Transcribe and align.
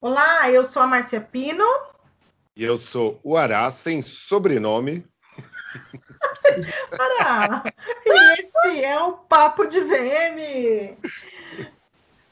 Olá, 0.00 0.48
eu 0.48 0.64
sou 0.64 0.80
a 0.80 0.86
Márcia 0.86 1.20
Pino. 1.20 1.64
E 2.54 2.62
eu 2.62 2.78
sou 2.78 3.18
o 3.24 3.36
Ará, 3.36 3.68
sem 3.68 4.00
sobrenome. 4.00 5.04
Ará, 6.96 7.64
e 8.06 8.40
esse 8.40 8.84
é 8.84 8.96
o 9.02 9.14
Papo 9.14 9.66
de 9.66 9.80
VM. 9.80 10.96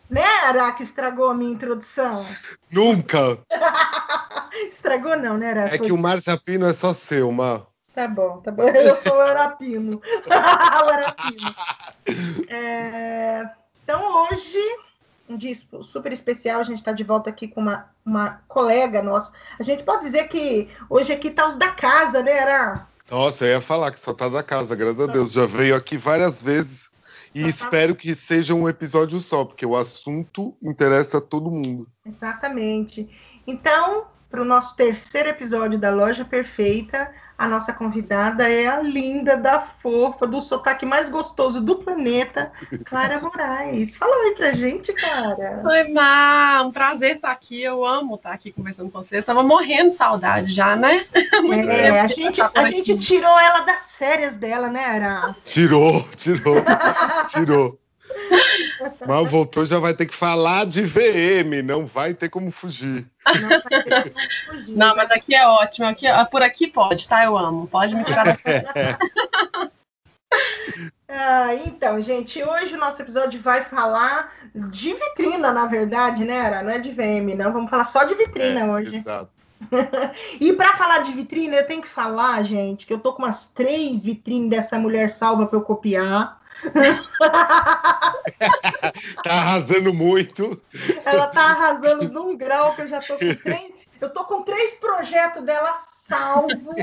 Né, 0.09 0.25
Ará, 0.45 0.71
que 0.71 0.85
estragou 0.85 1.29
a 1.29 1.35
minha 1.35 1.51
introdução? 1.51 2.25
Nunca! 2.71 3.37
estragou 4.69 5.17
não, 5.17 5.37
né, 5.37 5.51
Ará? 5.51 5.65
É 5.65 5.79
Foi... 5.79 5.89
que 5.89 5.93
o 5.93 5.99
Márcia 5.99 6.39
Pino 6.39 6.67
é 6.67 6.73
só 6.73 6.95
seu, 6.95 7.33
Má. 7.33 7.67
Tá 7.93 8.07
bom, 8.07 8.41
tá 8.43 8.53
bom. 8.53 8.63
Eu 8.63 8.95
sou 8.99 9.17
o 9.17 9.21
Arapino. 9.21 10.01
o 10.25 10.89
Arapino. 10.89 11.55
É... 12.49 13.51
Então, 13.83 14.23
hoje 14.23 14.86
um 15.29 15.37
dia 15.37 15.55
super 15.83 16.13
especial. 16.13 16.61
A 16.61 16.65
gente 16.65 16.79
está 16.79 16.93
de 16.93 17.05
volta 17.05 17.31
aqui 17.31 17.49
com 17.49 17.61
uma, 17.61 17.89
uma 18.05 18.41
colega 18.49 19.03
nossa. 19.03 19.33
A 19.59 19.63
gente 19.63 19.85
pode 19.85 20.05
dizer 20.05 20.29
que 20.29 20.69
hoje 20.89 21.13
aqui 21.13 21.31
tá 21.31 21.47
os 21.47 21.57
da 21.57 21.69
casa, 21.69 22.23
né, 22.23 22.39
Ara? 22.39 22.87
Nossa, 23.11 23.45
eu 23.45 23.51
ia 23.51 23.61
falar 23.61 23.93
que 23.93 24.01
só 24.01 24.13
tá 24.13 24.29
da 24.29 24.43
casa, 24.43 24.75
graças 24.75 25.01
a 25.01 25.07
Deus. 25.07 25.33
Já 25.33 25.47
veio 25.47 25.77
aqui 25.77 25.97
várias 25.97 26.43
vezes 26.43 26.91
e 27.35 27.43
só 27.43 27.49
espero 27.49 27.95
tá... 27.95 28.01
que 28.01 28.15
seja 28.15 28.55
um 28.55 28.69
episódio 28.69 29.21
só, 29.21 29.45
porque 29.45 29.67
o 29.67 29.77
assunto 29.77 30.57
interessa 30.63 31.19
a 31.19 31.21
todo 31.21 31.51
mundo. 31.51 31.87
Exatamente. 32.05 33.09
Então, 33.47 34.07
para 34.31 34.43
o 34.43 34.45
nosso 34.45 34.77
terceiro 34.77 35.29
episódio 35.29 35.79
da 35.79 35.91
Loja 35.91 36.25
Perfeita, 36.25 37.11
a 37.39 37.47
nossa 37.47 37.73
convidada 37.73 38.49
é 38.49 38.67
a 38.67 38.81
linda, 38.81 39.37
da 39.37 39.61
fofa, 39.61 40.27
do 40.27 40.41
sotaque 40.41 40.87
mais 40.87 41.09
gostoso 41.09 41.61
do 41.61 41.77
planeta, 41.77 42.51
Clara 42.85 43.21
Moraes. 43.21 43.97
Fala 43.97 44.15
aí 44.25 44.35
pra 44.35 44.53
gente, 44.53 44.93
Clara. 44.93 45.63
Oi, 45.65 45.89
Má, 45.93 46.63
um 46.63 46.73
prazer 46.73 47.17
estar 47.17 47.31
aqui. 47.31 47.63
Eu 47.63 47.85
amo 47.85 48.15
estar 48.15 48.33
aqui 48.33 48.51
conversando 48.51 48.91
com 48.91 49.03
vocês. 49.03 49.21
Estava 49.21 49.43
morrendo 49.43 49.91
de 49.91 49.97
saudade 49.97 50.51
já, 50.53 50.75
né? 50.75 51.05
É, 51.67 52.01
a 52.01 52.07
gente, 52.07 52.41
a 52.41 52.65
gente 52.65 52.97
tirou 52.99 53.39
ela 53.39 53.61
das 53.61 53.93
férias 53.93 54.37
dela, 54.37 54.69
né, 54.69 54.85
Ara? 54.85 55.37
Tirou, 55.45 56.03
tirou, 56.17 56.57
tirou. 57.29 57.79
Mas 59.07 59.31
voltou, 59.31 59.65
já 59.65 59.79
vai 59.79 59.95
ter 59.95 60.07
que 60.07 60.15
falar 60.15 60.67
de 60.67 60.83
VM, 60.83 61.63
não 61.65 61.87
vai 61.87 62.15
ter 62.15 62.29
como 62.29 62.51
fugir. 62.51 63.07
Não, 64.69 64.95
mas 64.97 65.11
aqui 65.11 65.35
é 65.35 65.47
ótimo. 65.47 65.87
Aqui, 65.87 66.07
por 66.31 66.43
aqui 66.43 66.67
pode, 66.67 67.09
tá? 67.09 67.25
Eu 67.25 67.37
amo. 67.37 67.67
Pode 67.67 67.95
me 67.95 68.05
tirar 68.05 68.25
dessa. 68.25 68.43
ah, 71.09 71.55
então, 71.55 72.01
gente, 72.01 72.43
hoje 72.43 72.75
o 72.75 72.79
nosso 72.79 73.01
episódio 73.03 73.41
vai 73.41 73.65
falar 73.65 74.33
de 74.55 74.95
vitrina, 74.95 75.53
na 75.53 75.67
verdade, 75.67 76.25
né, 76.25 76.41
Ara? 76.41 76.63
Não 76.63 76.71
é 76.71 76.79
de 76.79 76.91
VM, 76.91 77.35
não. 77.37 77.53
Vamos 77.53 77.71
falar 77.71 77.85
só 77.85 78.05
de 78.05 78.15
vitrina 78.15 78.61
é, 78.61 78.71
hoje. 78.71 78.97
Exato. 78.97 79.31
e 80.41 80.53
para 80.53 80.77
falar 80.77 80.99
de 80.99 81.13
vitrine, 81.13 81.57
eu 81.57 81.67
tenho 81.67 81.83
que 81.83 81.89
falar, 81.89 82.43
gente, 82.43 82.87
que 82.87 82.93
eu 82.93 82.99
tô 82.99 83.13
com 83.13 83.23
umas 83.23 83.47
três 83.47 84.05
vitrines 84.05 84.51
dessa 84.51 84.79
mulher 84.79 85.09
salva 85.09 85.47
para 85.47 85.59
eu 85.59 85.63
copiar. 85.63 86.41
tá 89.23 89.33
arrasando 89.33 89.93
muito. 89.93 90.61
Ela 91.05 91.27
tá 91.29 91.43
arrasando 91.43 92.09
num 92.09 92.37
grau 92.37 92.75
que 92.75 92.83
eu 92.83 92.89
já 92.89 93.01
tô 93.01 93.15
com 93.15 93.35
três. 93.35 93.73
Eu 94.01 94.13
tô 94.13 94.25
com 94.25 94.43
três 94.43 94.75
projetos 94.75 95.43
dela 95.43 95.73
salvo 96.07 96.75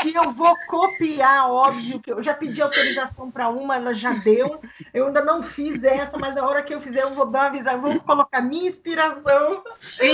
que 0.00 0.14
eu 0.14 0.30
vou 0.30 0.56
copiar, 0.66 1.50
óbvio 1.50 2.00
que 2.00 2.12
eu 2.12 2.22
já 2.22 2.34
pedi 2.34 2.62
autorização 2.62 3.30
para 3.30 3.48
uma, 3.48 3.76
ela 3.76 3.94
já 3.94 4.12
deu. 4.12 4.60
Eu 4.94 5.06
ainda 5.06 5.22
não 5.22 5.42
fiz 5.42 5.82
essa, 5.82 6.16
mas 6.16 6.36
a 6.36 6.46
hora 6.46 6.62
que 6.62 6.74
eu 6.74 6.80
fizer 6.80 7.02
eu 7.02 7.14
vou 7.14 7.26
dar 7.26 7.40
uma 7.40 7.46
avisada, 7.46 7.78
vou 7.78 8.00
colocar 8.00 8.40
minha 8.40 8.68
inspiração. 8.68 9.62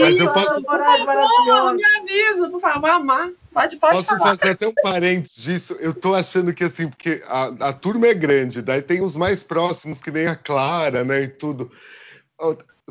Mas 0.01 0.19
eu 0.19 0.33
posso... 0.33 0.63
Por 0.63 1.75
me 1.75 1.85
avisa, 1.85 2.49
por 2.51 2.61
favor, 2.61 2.91
amar. 2.91 3.31
Pode, 3.53 3.77
pode 3.77 3.97
Posso 3.99 4.09
falar. 4.09 4.37
fazer 4.37 4.53
até 4.53 4.67
um 4.67 4.75
parênteses 4.75 5.43
disso? 5.43 5.77
Eu 5.79 5.95
tô 5.95 6.15
achando 6.15 6.53
que 6.53 6.65
assim, 6.65 6.89
porque 6.89 7.23
a, 7.27 7.69
a 7.69 7.73
turma 7.73 8.09
é 8.09 8.15
grande, 8.15 8.61
daí 8.61 8.83
tem 8.83 9.01
os 9.01 9.17
mais 9.17 9.45
próximos, 9.45 10.03
que 10.03 10.11
nem 10.11 10.27
a 10.27 10.35
Clara, 10.35 11.05
né, 11.05 11.23
e 11.23 11.29
tudo 11.29 11.71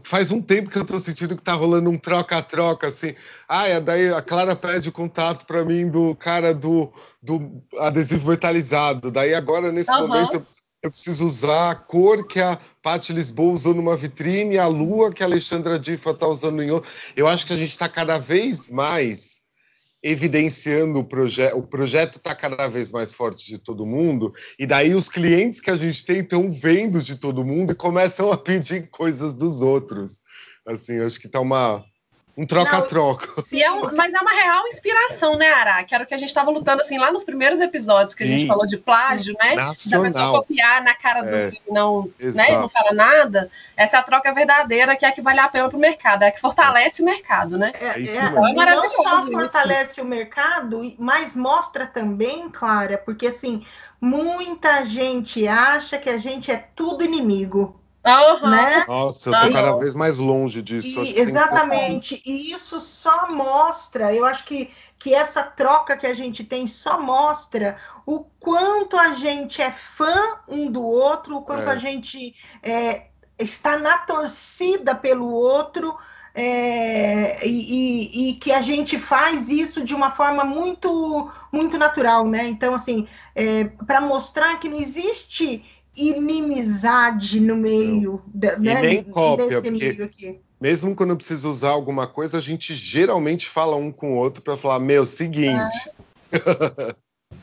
faz 0.02 0.32
um 0.32 0.42
tempo 0.42 0.70
que 0.70 0.78
eu 0.78 0.86
tô 0.86 1.00
sentindo 1.00 1.36
que 1.36 1.42
tá 1.42 1.54
rolando 1.54 1.90
um 1.90 1.98
troca-troca, 1.98 2.88
assim. 2.88 3.16
Ah, 3.48 3.80
daí 3.80 4.12
a 4.12 4.22
Clara 4.22 4.56
pede 4.56 4.90
o 4.90 4.94
contato 4.94 5.46
para 5.46 5.64
mim 5.64 5.90
do 5.90 6.16
cara 6.16 6.54
do, 6.54 6.92
do 7.22 7.62
adesivo 7.78 8.30
metalizado. 8.30 9.12
Daí 9.12 9.34
agora, 9.34 9.72
nesse 9.72 9.92
uhum. 9.92 10.08
momento, 10.08 10.46
eu 10.82 10.90
preciso 10.90 11.26
usar 11.26 11.72
a 11.72 11.76
cor 11.76 12.28
que 12.28 12.42
a 12.42 12.60
Paty 12.82 13.14
Lisboa 13.14 13.54
usou 13.54 13.74
numa 13.74 13.96
vitrine, 13.96 14.58
a 14.58 14.68
lua 14.68 15.14
que 15.14 15.24
a 15.24 15.26
Alexandra 15.26 15.80
Difa 15.80 16.14
tá 16.14 16.28
usando 16.28 16.62
em 16.62 16.72
outra. 16.72 16.90
Eu 17.16 17.28
acho 17.28 17.46
que 17.46 17.54
a 17.54 17.58
gente 17.58 17.72
está 17.72 17.88
cada 17.88 18.18
vez 18.18 18.70
mais 18.70 19.33
evidenciando 20.04 21.00
o 21.00 21.04
projeto. 21.04 21.58
O 21.58 21.66
projeto 21.66 22.18
está 22.18 22.36
cada 22.36 22.68
vez 22.68 22.92
mais 22.92 23.14
forte 23.14 23.48
de 23.48 23.58
todo 23.58 23.86
mundo, 23.86 24.34
e 24.60 24.68
daí 24.68 24.94
os 24.94 25.08
clientes 25.08 25.62
que 25.62 25.72
a 25.72 25.78
gente 25.78 26.06
tem 26.06 26.20
estão 26.20 26.52
vendo 26.52 27.02
de 27.02 27.18
todo 27.18 27.46
mundo 27.46 27.72
e 27.72 27.76
começam 27.76 28.32
a 28.32 28.38
pedir 28.38 28.90
coisas 28.90 29.34
dos 29.34 29.62
outros. 29.62 30.20
Assim, 30.68 31.00
acho 31.00 31.20
que 31.20 31.28
está 31.28 31.40
uma 31.40 31.84
um 32.36 32.48
troca-troca. 32.48 33.44
É 33.54 33.72
um, 33.72 33.96
mas 33.96 34.12
é 34.12 34.20
uma 34.20 34.32
real 34.32 34.68
inspiração, 34.68 35.38
né, 35.38 35.52
Ara? 35.52 35.84
Que 35.84 35.94
era 35.94 36.04
o 36.04 36.08
que 36.08 36.16
a 36.16 36.18
gente 36.18 36.30
estava 36.30 36.50
lutando 36.50 36.82
assim 36.82 36.98
lá 36.98 37.12
nos 37.12 37.24
primeiros 37.24 37.62
episódios 37.62 38.16
que 38.16 38.26
Sim. 38.26 38.34
a 38.34 38.38
gente 38.38 38.48
falou 38.48 38.66
de 38.66 38.78
plágio, 38.78 39.36
né? 39.40 39.54
Nacional. 39.54 40.02
Da 40.02 40.08
pessoa 40.12 40.40
copiar 40.40 40.84
na 40.84 40.96
cara 40.96 41.22
do 41.22 41.30
é, 41.30 41.52
não, 41.70 42.10
né, 42.20 42.52
não 42.52 42.68
fala 42.68 42.92
nada. 42.92 43.52
Essa 43.78 43.98
é 43.98 44.00
a 44.00 44.04
troca 44.04 44.34
verdadeira 44.34 44.96
que 44.96 45.06
é 45.06 45.10
a 45.10 45.12
que 45.12 45.22
vale 45.22 45.40
a 45.40 45.48
pena 45.48 45.70
para 45.70 45.78
o 45.78 45.80
mercado, 45.80 46.24
é 46.24 46.28
a 46.28 46.32
que 46.32 46.42
fortalece 46.42 47.04
o 47.04 47.06
mercado, 47.06 47.58
né? 47.58 47.72
É, 47.80 47.86
é, 47.86 48.04
é, 48.04 48.16
é 48.16 48.30
não 48.32 48.92
só 48.92 49.26
fortalece 49.28 49.92
isso. 49.92 50.02
o 50.02 50.06
mercado, 50.06 50.96
mas 50.98 51.36
mostra 51.36 51.86
também, 51.86 52.50
Clara, 52.50 52.98
porque 52.98 53.28
assim, 53.28 53.64
muita 54.02 54.84
gente 54.84 55.48
acha 55.48 56.00
que 56.00 56.10
a 56.10 56.18
gente 56.18 56.52
é 56.52 56.68
tudo 56.76 57.04
inimigo. 57.04 57.80
Uhum. 58.06 58.50
Né? 58.50 58.86
Nossa, 58.86 59.30
eu 59.30 59.34
tô 59.34 59.48
uhum. 59.48 59.54
cada 59.54 59.76
vez 59.78 59.96
mais 59.96 60.18
longe 60.18 60.62
disso. 60.62 61.04
E, 61.04 61.18
exatamente. 61.18 62.22
E 62.26 62.52
isso 62.52 62.80
só 62.80 63.32
mostra, 63.32 64.14
eu 64.14 64.26
acho 64.26 64.44
que, 64.44 64.70
que 65.00 65.14
essa 65.14 65.42
troca 65.42 65.96
que 65.96 66.06
a 66.06 66.14
gente 66.14 66.44
tem 66.44 66.68
só 66.68 67.00
mostra 67.00 67.78
o 68.06 68.26
quanto 68.40 68.98
a 68.98 69.14
gente 69.14 69.62
é 69.62 69.72
fã 69.72 70.38
um 70.48 70.70
do 70.70 70.84
outro, 70.84 71.38
o 71.38 71.42
quanto 71.42 71.70
é. 71.70 71.72
a 71.72 71.76
gente 71.78 72.36
é, 72.62 73.08
está 73.40 73.78
na 73.78 73.98
torcida 74.00 74.94
pelo 74.94 75.32
outro. 75.32 75.96
É, 76.36 77.46
e, 77.46 78.32
e, 78.32 78.34
que 78.34 78.52
a 78.52 78.60
gente 78.60 78.98
faz 78.98 79.50
isso 79.50 79.84
de 79.84 79.94
uma 79.94 80.10
forma 80.10 80.44
muito 80.44 81.32
muito 81.52 81.78
natural, 81.78 82.28
né? 82.28 82.48
Então, 82.48 82.74
assim, 82.74 83.08
é, 83.36 83.66
para 83.86 84.02
mostrar 84.02 84.60
que 84.60 84.68
não 84.68 84.80
existe 84.80 85.64
inimizade 85.96 87.40
no 87.40 87.56
meio 87.56 88.22
de, 88.28 88.56
né, 88.58 88.82
nem 88.82 89.04
cópia, 89.04 89.62
porque 89.62 90.40
mesmo 90.60 90.96
quando 90.96 91.18
precisa 91.18 91.50
usar 91.50 91.72
alguma 91.72 92.08
coisa, 92.08 92.38
a 92.38 92.42
gente 92.42 92.74
geralmente 92.74 93.50
fala 93.50 93.76
um 93.76 93.92
com 93.92 94.14
o 94.14 94.16
outro 94.16 94.42
para 94.42 94.56
falar, 94.56 94.80
meu, 94.80 95.06
seguinte. 95.06 95.92
É. 96.32 96.96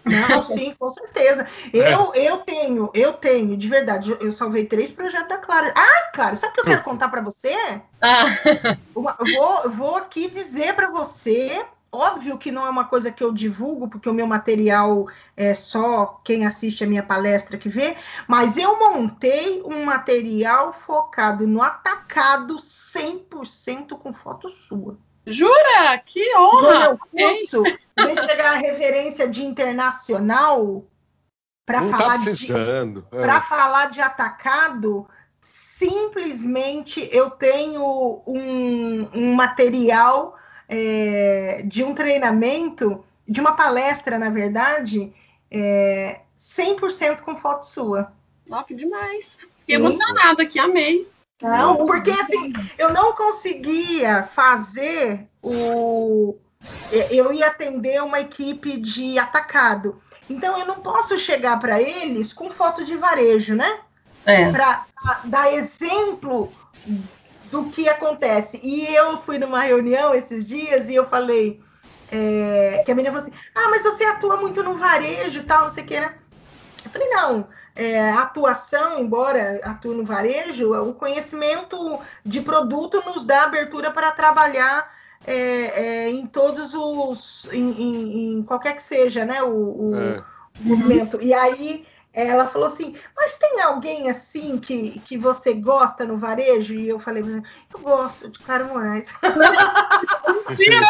Não, 0.05 0.43
sim, 0.45 0.73
com 0.79 0.89
certeza. 0.89 1.47
Eu, 1.73 2.15
é. 2.15 2.29
eu 2.29 2.39
tenho, 2.39 2.91
eu 2.95 3.13
tenho, 3.13 3.57
de 3.57 3.69
verdade, 3.69 4.17
eu 4.21 4.33
salvei 4.33 4.65
três 4.65 4.91
projetos 4.91 5.29
da 5.29 5.37
Clara. 5.37 5.73
Ah, 5.77 6.11
Clara, 6.15 6.37
sabe 6.37 6.53
o 6.53 6.55
que 6.55 6.61
eu 6.61 6.65
quero 6.65 6.83
contar 6.85 7.09
para 7.09 7.21
você? 7.21 7.55
Ah. 8.01 8.25
Uma, 8.95 9.17
vou, 9.19 9.71
vou 9.71 9.97
aqui 9.97 10.31
dizer 10.31 10.75
para 10.75 10.91
você 10.91 11.63
Óbvio 11.93 12.39
que 12.39 12.53
não 12.53 12.65
é 12.65 12.71
uma 12.71 12.85
coisa 12.85 13.11
que 13.11 13.23
eu 13.23 13.33
divulgo, 13.33 13.89
porque 13.89 14.09
o 14.09 14.15
meu 14.15 14.27
material 14.27 15.09
é 15.37 15.55
só 15.57 16.21
quem 16.25 16.47
assiste 16.47 16.85
a 16.85 16.87
minha 16.87 17.03
palestra 17.03 17.59
que 17.59 17.69
vê, 17.69 17.97
mas 18.29 18.57
eu 18.57 18.79
montei 18.79 19.61
um 19.65 19.85
material 19.85 20.73
focado 20.73 21.49
no 21.49 21.61
atacado 21.61 22.57
100% 22.57 23.99
com 23.99 24.15
foto 24.15 24.49
sua. 24.49 24.97
Jura? 25.27 25.99
Que 26.07 26.37
honra! 26.37 26.73
No 26.73 26.79
meu 26.79 26.99
curso, 26.99 27.65
em 27.65 28.15
chegar 28.15 28.55
a 28.55 28.59
referência 28.59 29.29
de 29.29 29.45
internacional, 29.45 30.85
para 31.67 31.81
tá 31.81 31.89
falar, 31.89 32.25
tá 32.25 32.33
de, 32.33 32.55
é. 33.13 33.41
falar 33.41 33.87
de 33.87 34.01
atacado, 34.01 35.09
simplesmente 35.41 37.09
eu 37.13 37.31
tenho 37.31 38.23
um, 38.27 39.09
um 39.13 39.35
material 39.35 40.37
é, 40.71 41.63
de 41.65 41.83
um 41.83 41.93
treinamento, 41.93 43.05
de 43.27 43.41
uma 43.41 43.53
palestra, 43.53 44.17
na 44.19 44.31
verdade, 44.31 45.13
é, 45.51 46.21
100% 46.39 47.23
com 47.23 47.37
foto 47.37 47.67
sua. 47.67 48.13
Que 48.67 48.75
demais. 48.75 49.37
Fiquei 49.61 49.75
emocionada 49.75 50.43
aqui, 50.45 50.59
amei. 50.59 51.09
Não, 51.43 51.85
porque 51.87 52.11
assim, 52.11 52.53
eu 52.79 52.93
não 52.93 53.13
conseguia 53.15 54.25
fazer 54.35 55.27
o. 55.43 56.37
Eu 57.11 57.33
ia 57.33 57.47
atender 57.47 58.03
uma 58.03 58.21
equipe 58.21 58.77
de 58.77 59.19
atacado. 59.19 60.01
Então 60.29 60.59
eu 60.59 60.67
não 60.67 60.81
posso 60.81 61.19
chegar 61.19 61.59
para 61.59 61.81
eles 61.81 62.33
com 62.33 62.51
foto 62.51 62.85
de 62.85 62.97
varejo, 62.97 63.55
né? 63.55 63.81
É. 64.27 64.51
Para 64.53 64.85
dar 65.25 65.53
exemplo 65.53 66.53
do 67.51 67.65
que 67.65 67.89
acontece. 67.89 68.61
E 68.63 68.87
eu 68.95 69.19
fui 69.19 69.39
numa 69.39 69.63
reunião 69.63 70.15
esses 70.15 70.47
dias 70.47 70.89
e 70.89 70.95
eu 70.95 71.07
falei 71.07 71.61
é, 72.11 72.83
que 72.85 72.93
a 72.93 72.95
menina 72.95 73.15
falou 73.15 73.27
assim: 73.27 73.39
Ah, 73.55 73.69
mas 73.71 73.83
você 73.83 74.05
atua 74.05 74.37
muito 74.37 74.63
no 74.63 74.75
varejo 74.75 75.41
e 75.41 75.43
tal, 75.43 75.63
não 75.63 75.71
sei 75.71 75.85
o 75.85 75.87
que, 75.87 76.01
né? 76.01 76.15
Eu 76.85 76.91
falei, 76.91 77.09
não, 77.09 77.47
é, 77.77 78.11
atuação, 78.13 78.99
embora 78.99 79.61
atue 79.65 79.95
no 79.95 80.05
varejo, 80.05 80.73
o 80.73 80.95
conhecimento 80.95 82.01
de 82.25 82.41
produto 82.41 83.03
nos 83.07 83.25
dá 83.25 83.45
abertura 83.45 83.91
para 83.91 84.11
trabalhar 84.11 84.91
é, 85.27 85.35
é, 85.35 86.11
em 86.11 86.27
todos 86.27 86.75
os. 86.75 87.47
Em, 87.53 87.71
em, 87.71 88.39
em, 88.39 88.43
qualquer 88.43 88.75
que 88.75 88.83
seja, 88.83 89.25
né? 89.25 89.43
O, 89.43 89.91
o 89.91 89.95
é. 89.95 90.25
movimento. 90.61 91.21
E 91.21 91.35
aí 91.35 91.87
ela 92.13 92.49
falou 92.49 92.69
assim: 92.69 92.97
Mas 93.17 93.37
tem 93.37 93.61
alguém 93.61 94.11
assim 94.11 94.59
que, 94.59 95.01
que 95.01 95.17
você 95.17 95.55
gosta 95.55 96.05
no 96.05 96.19
varejo? 96.19 96.75
E 96.75 96.89
eu 96.89 96.99
falei: 96.99 97.23
Eu 97.23 97.81
gosto 97.81 98.29
de 98.29 98.39
Caro 98.41 98.67
Moraes. 98.67 99.15
Mentira! 100.49 100.87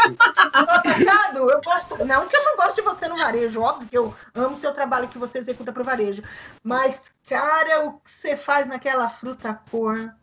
eu 1.51 1.61
gosto. 1.63 2.05
Não 2.05 2.27
que 2.27 2.37
eu 2.37 2.45
não 2.45 2.57
gosto 2.57 2.77
de 2.77 2.83
você 2.83 3.09
no 3.09 3.17
varejo, 3.17 3.61
óbvio 3.61 3.89
que 3.89 3.99
eu 3.99 4.15
amo 4.35 4.57
seu 4.57 4.73
trabalho 4.73 5.09
que 5.09 5.19
você 5.19 5.39
executa 5.39 5.73
para 5.73 5.83
o 5.83 5.85
varejo. 5.85 6.23
Mas, 6.63 7.13
cara, 7.29 7.87
o 7.87 7.93
que 8.01 8.11
você 8.11 8.37
faz 8.37 8.67
naquela 8.67 9.09
fruta 9.09 9.59
cor. 9.71 10.15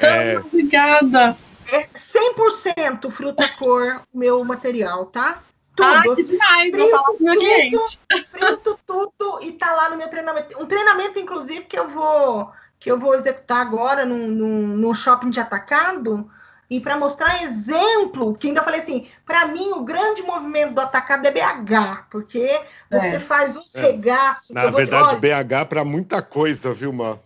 É... 0.00 0.38
Obrigada. 0.40 1.36
É 1.70 1.82
100% 1.82 3.10
fruta 3.10 3.46
cor, 3.58 4.00
meu 4.12 4.42
material, 4.42 5.06
tá? 5.06 5.42
Tudo. 5.78 6.12
Ah, 6.12 6.16
que 6.16 6.22
demais, 6.24 6.70
printo, 6.70 6.78
vou 6.78 6.90
falar 6.90 7.16
com 7.16 7.24
meu 7.24 7.38
cliente. 7.38 8.00
Printo 8.32 8.80
tudo 8.86 9.38
e 9.42 9.52
tá 9.52 9.72
lá 9.72 9.90
no 9.90 9.96
meu 9.96 10.08
treinamento. 10.08 10.60
Um 10.60 10.66
treinamento, 10.66 11.18
inclusive, 11.18 11.64
que 11.64 11.78
eu 11.78 11.88
vou 11.88 12.52
que 12.80 12.90
eu 12.90 12.98
vou 12.98 13.12
executar 13.14 13.60
agora 13.60 14.04
no, 14.04 14.28
no, 14.28 14.48
no 14.76 14.94
shopping 14.94 15.30
de 15.30 15.40
atacado 15.40 16.30
e 16.70 16.78
para 16.78 16.96
mostrar 16.96 17.42
exemplo, 17.42 18.36
que 18.36 18.48
ainda 18.48 18.62
falei 18.62 18.80
assim, 18.80 19.08
para 19.24 19.46
mim 19.46 19.72
o 19.72 19.82
grande 19.82 20.22
movimento 20.22 20.74
do 20.74 20.80
atacado 20.80 21.26
é 21.26 21.30
BH, 21.30 22.06
porque 22.10 22.60
você 22.90 23.16
é. 23.16 23.20
faz 23.20 23.56
uns 23.56 23.74
é. 23.74 23.80
regaços. 23.80 24.50
Na 24.50 24.70
verdade, 24.70 25.16
BH 25.16 25.66
para 25.68 25.84
muita 25.84 26.22
coisa, 26.22 26.74
viu, 26.74 26.92
Mar? 26.92 27.18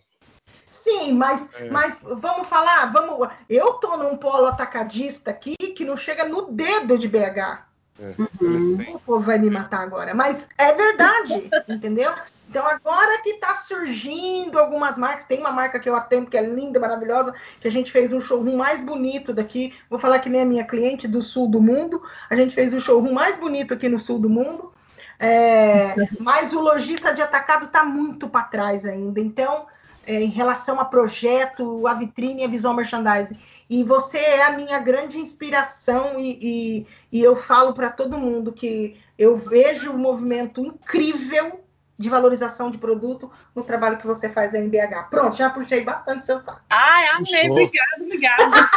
Sim, 0.65 1.13
mas, 1.13 1.51
é. 1.55 1.71
mas 1.71 2.01
vamos 2.03 2.49
falar, 2.49 2.87
vamos. 2.93 3.29
Eu 3.49 3.75
tô 3.75 3.97
num 3.97 4.17
polo 4.17 4.47
atacadista 4.47 5.31
aqui 5.31 5.57
que 5.57 5.85
não 5.85 5.97
chega 5.97 6.25
no 6.25 6.51
dedo 6.51 6.97
de 6.97 7.09
BH. 7.09 7.72
É, 8.03 8.15
uhum. 8.43 8.97
O 8.97 8.99
povo 8.99 9.21
vai 9.21 9.39
me 9.39 9.49
matar 9.49 9.83
agora, 9.83 10.13
mas 10.13 10.49
é 10.59 10.73
verdade, 10.73 11.51
entendeu? 11.69 12.13
Então 12.51 12.67
agora 12.67 13.23
que 13.23 13.31
está 13.31 13.55
surgindo 13.55 14.59
algumas 14.59 14.99
marcas, 14.99 15.25
tem 15.25 15.39
uma 15.39 15.53
marca 15.53 15.79
que 15.79 15.89
eu 15.89 15.95
atendo 15.95 16.29
que 16.29 16.37
é 16.37 16.43
linda, 16.43 16.81
maravilhosa, 16.81 17.33
que 17.61 17.69
a 17.69 17.71
gente 17.71 17.91
fez 17.91 18.13
um 18.13 18.21
showroom 18.21 18.57
mais 18.57 18.83
bonito 18.83 19.33
daqui. 19.33 19.73
Vou 19.89 19.99
falar 19.99 20.19
que 20.19 20.29
nem 20.29 20.43
a 20.43 20.45
minha 20.45 20.65
cliente 20.65 21.09
do 21.09 21.23
sul 21.23 21.49
do 21.49 21.63
mundo. 21.63 22.03
A 22.29 22.37
gente 22.37 22.55
fez 22.55 22.73
o 22.73 22.77
um 22.77 22.81
showroom 22.81 23.13
mais 23.13 23.39
bonito 23.39 23.73
aqui 23.73 23.89
no 23.89 23.99
sul 23.99 24.19
do 24.19 24.29
mundo. 24.29 24.71
É, 25.19 25.95
mas 26.21 26.53
o 26.53 26.61
lojista 26.61 27.15
de 27.15 27.23
atacado 27.23 27.67
está 27.67 27.85
muito 27.85 28.29
para 28.29 28.43
trás 28.43 28.85
ainda. 28.85 29.19
Então, 29.19 29.67
é, 30.07 30.21
em 30.21 30.29
relação 30.29 30.79
a 30.79 30.85
projeto, 30.85 31.87
a 31.87 31.95
vitrine 31.95 32.43
e 32.43 32.45
a 32.45 32.49
visual 32.49 32.75
merchandising. 32.75 33.39
E 33.73 33.83
você 33.83 34.19
é 34.19 34.43
a 34.43 34.53
minha 34.53 34.79
grande 34.79 35.17
inspiração, 35.17 36.21
e, 36.21 36.39
e, 36.43 36.87
e 37.11 37.23
eu 37.23 37.35
falo 37.35 37.73
para 37.73 37.89
todo 37.89 38.19
mundo 38.19 38.53
que 38.53 39.01
eu 39.19 39.35
vejo 39.35 39.93
um 39.93 39.97
movimento 39.97 40.61
incrível 40.61 41.65
de 41.97 42.11
valorização 42.11 42.71
de 42.71 42.77
produto 42.77 43.33
no 43.55 43.65
trabalho 43.65 43.97
que 43.97 44.07
você 44.07 44.29
faz 44.29 44.53
em 44.53 44.69
BH. 44.69 45.09
Pronto, 45.09 45.39
já 45.39 45.49
puxei 45.49 45.83
bastante 45.83 46.27
seu 46.27 46.39
saco. 46.39 46.61
Ai, 46.69 47.07
amei, 47.15 47.49
obrigada, 47.49 47.97
obrigada. 47.99 48.71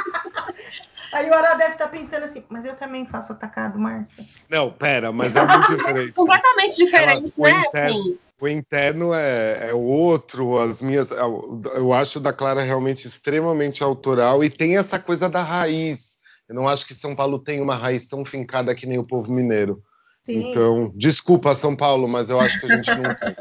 Aí 1.12 1.30
o 1.30 1.34
Ara 1.34 1.56
deve 1.56 1.74
estar 1.74 1.86
tá 1.86 1.92
pensando 1.92 2.24
assim, 2.24 2.42
mas 2.48 2.64
eu 2.64 2.76
também 2.78 3.06
faço 3.06 3.34
atacado, 3.34 3.78
Márcia. 3.78 4.24
Não, 4.50 4.72
pera, 4.72 5.12
mas 5.12 5.36
é 5.36 5.46
muito 5.46 5.76
diferente. 5.76 6.14
Completamente 6.14 6.78
diferente, 6.78 7.34
Ela, 7.38 7.50
né? 7.50 8.16
O 8.40 8.48
interno 8.48 9.14
é, 9.14 9.70
é 9.70 9.74
outro, 9.74 10.60
as 10.60 10.82
minhas. 10.82 11.10
Eu 11.12 11.94
acho 11.94 12.20
da 12.20 12.34
Clara 12.34 12.62
realmente 12.62 13.08
extremamente 13.08 13.84
autoral 13.84 14.44
e 14.44 14.50
tem 14.50 14.78
essa 14.78 15.00
coisa 15.00 15.30
da 15.30 15.42
raiz. 15.42 16.16
Eu 16.48 16.56
não 16.56 16.68
acho 16.68 16.86
que 16.86 16.94
São 16.94 17.16
Paulo 17.16 17.40
tem 17.40 17.62
uma 17.62 17.76
raiz 17.76 18.08
tão 18.08 18.24
fincada 18.26 18.76
que 18.76 18.86
nem 18.86 19.00
o 19.00 19.08
povo 19.08 19.32
mineiro. 19.32 19.82
Sim. 20.26 20.50
Então, 20.50 20.92
desculpa, 20.96 21.56
São 21.56 21.76
Paulo, 21.76 22.08
mas 22.08 22.30
eu 22.30 22.40
acho 22.40 22.60
que 22.60 22.66
a 22.66 22.76
gente 22.76 22.92
não 22.96 23.16
tem. 23.16 23.36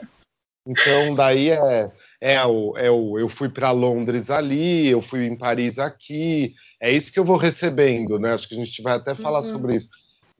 Então, 0.66 1.14
daí 1.14 1.50
é, 1.50 1.92
é, 2.20 2.44
o, 2.46 2.74
é 2.76 2.90
o. 2.90 3.18
Eu 3.18 3.28
fui 3.28 3.48
para 3.48 3.70
Londres 3.70 4.30
ali, 4.30 4.88
eu 4.88 5.02
fui 5.02 5.26
em 5.26 5.36
Paris 5.36 5.78
aqui. 5.78 6.54
É 6.80 6.90
isso 6.90 7.12
que 7.12 7.18
eu 7.18 7.24
vou 7.24 7.36
recebendo, 7.36 8.18
né? 8.18 8.32
Acho 8.32 8.48
que 8.48 8.54
a 8.54 8.58
gente 8.58 8.80
vai 8.82 8.94
até 8.96 9.14
falar 9.14 9.38
uhum. 9.38 9.42
sobre 9.42 9.76
isso. 9.76 9.90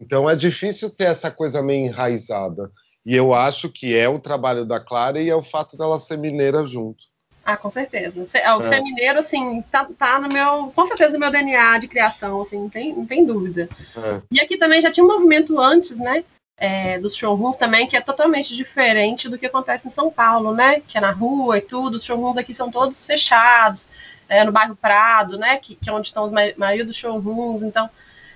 Então, 0.00 0.28
é 0.28 0.34
difícil 0.34 0.90
ter 0.90 1.04
essa 1.04 1.30
coisa 1.30 1.62
meio 1.62 1.86
enraizada. 1.86 2.70
E 3.04 3.14
eu 3.14 3.34
acho 3.34 3.68
que 3.68 3.96
é 3.96 4.08
o 4.08 4.18
trabalho 4.18 4.64
da 4.64 4.80
Clara 4.80 5.20
e 5.20 5.28
é 5.28 5.36
o 5.36 5.42
fato 5.42 5.76
dela 5.76 6.00
ser 6.00 6.16
mineira 6.16 6.66
junto. 6.66 7.04
Ah, 7.44 7.58
com 7.58 7.68
certeza. 7.68 8.20
O 8.22 8.60
é. 8.60 8.62
ser 8.62 8.80
mineiro, 8.80 9.18
assim, 9.18 9.62
tá, 9.70 9.86
tá, 9.98 10.18
no 10.18 10.28
meu, 10.28 10.72
com 10.74 10.86
certeza 10.86 11.12
no 11.12 11.18
meu 11.18 11.30
DNA 11.30 11.78
de 11.78 11.88
criação, 11.88 12.40
assim, 12.40 12.58
não 12.58 12.70
tem, 12.70 12.94
não 12.94 13.04
tem 13.04 13.26
dúvida. 13.26 13.68
É. 13.94 14.22
E 14.32 14.40
aqui 14.40 14.56
também 14.56 14.80
já 14.80 14.90
tinha 14.90 15.04
um 15.04 15.08
movimento 15.08 15.60
antes, 15.60 15.94
né, 15.94 16.24
é, 16.56 16.98
dos 16.98 17.14
showrooms 17.14 17.58
também, 17.58 17.86
que 17.86 17.96
é 17.96 18.00
totalmente 18.00 18.56
diferente 18.56 19.28
do 19.28 19.36
que 19.36 19.44
acontece 19.44 19.88
em 19.88 19.90
São 19.90 20.10
Paulo, 20.10 20.54
né, 20.54 20.80
que 20.80 20.96
é 20.96 21.00
na 21.02 21.10
rua 21.10 21.58
e 21.58 21.60
tudo, 21.60 21.96
os 21.96 22.04
showrooms 22.04 22.38
aqui 22.38 22.54
são 22.54 22.70
todos 22.70 23.04
fechados, 23.04 23.86
é, 24.26 24.42
no 24.42 24.52
bairro 24.52 24.74
Prado, 24.74 25.36
né, 25.36 25.58
que, 25.58 25.74
que 25.74 25.90
é 25.90 25.92
onde 25.92 26.06
estão 26.06 26.24
os 26.24 26.32
maioria 26.32 26.84
dos 26.84 26.96
showrooms, 26.96 27.62
então 27.62 27.90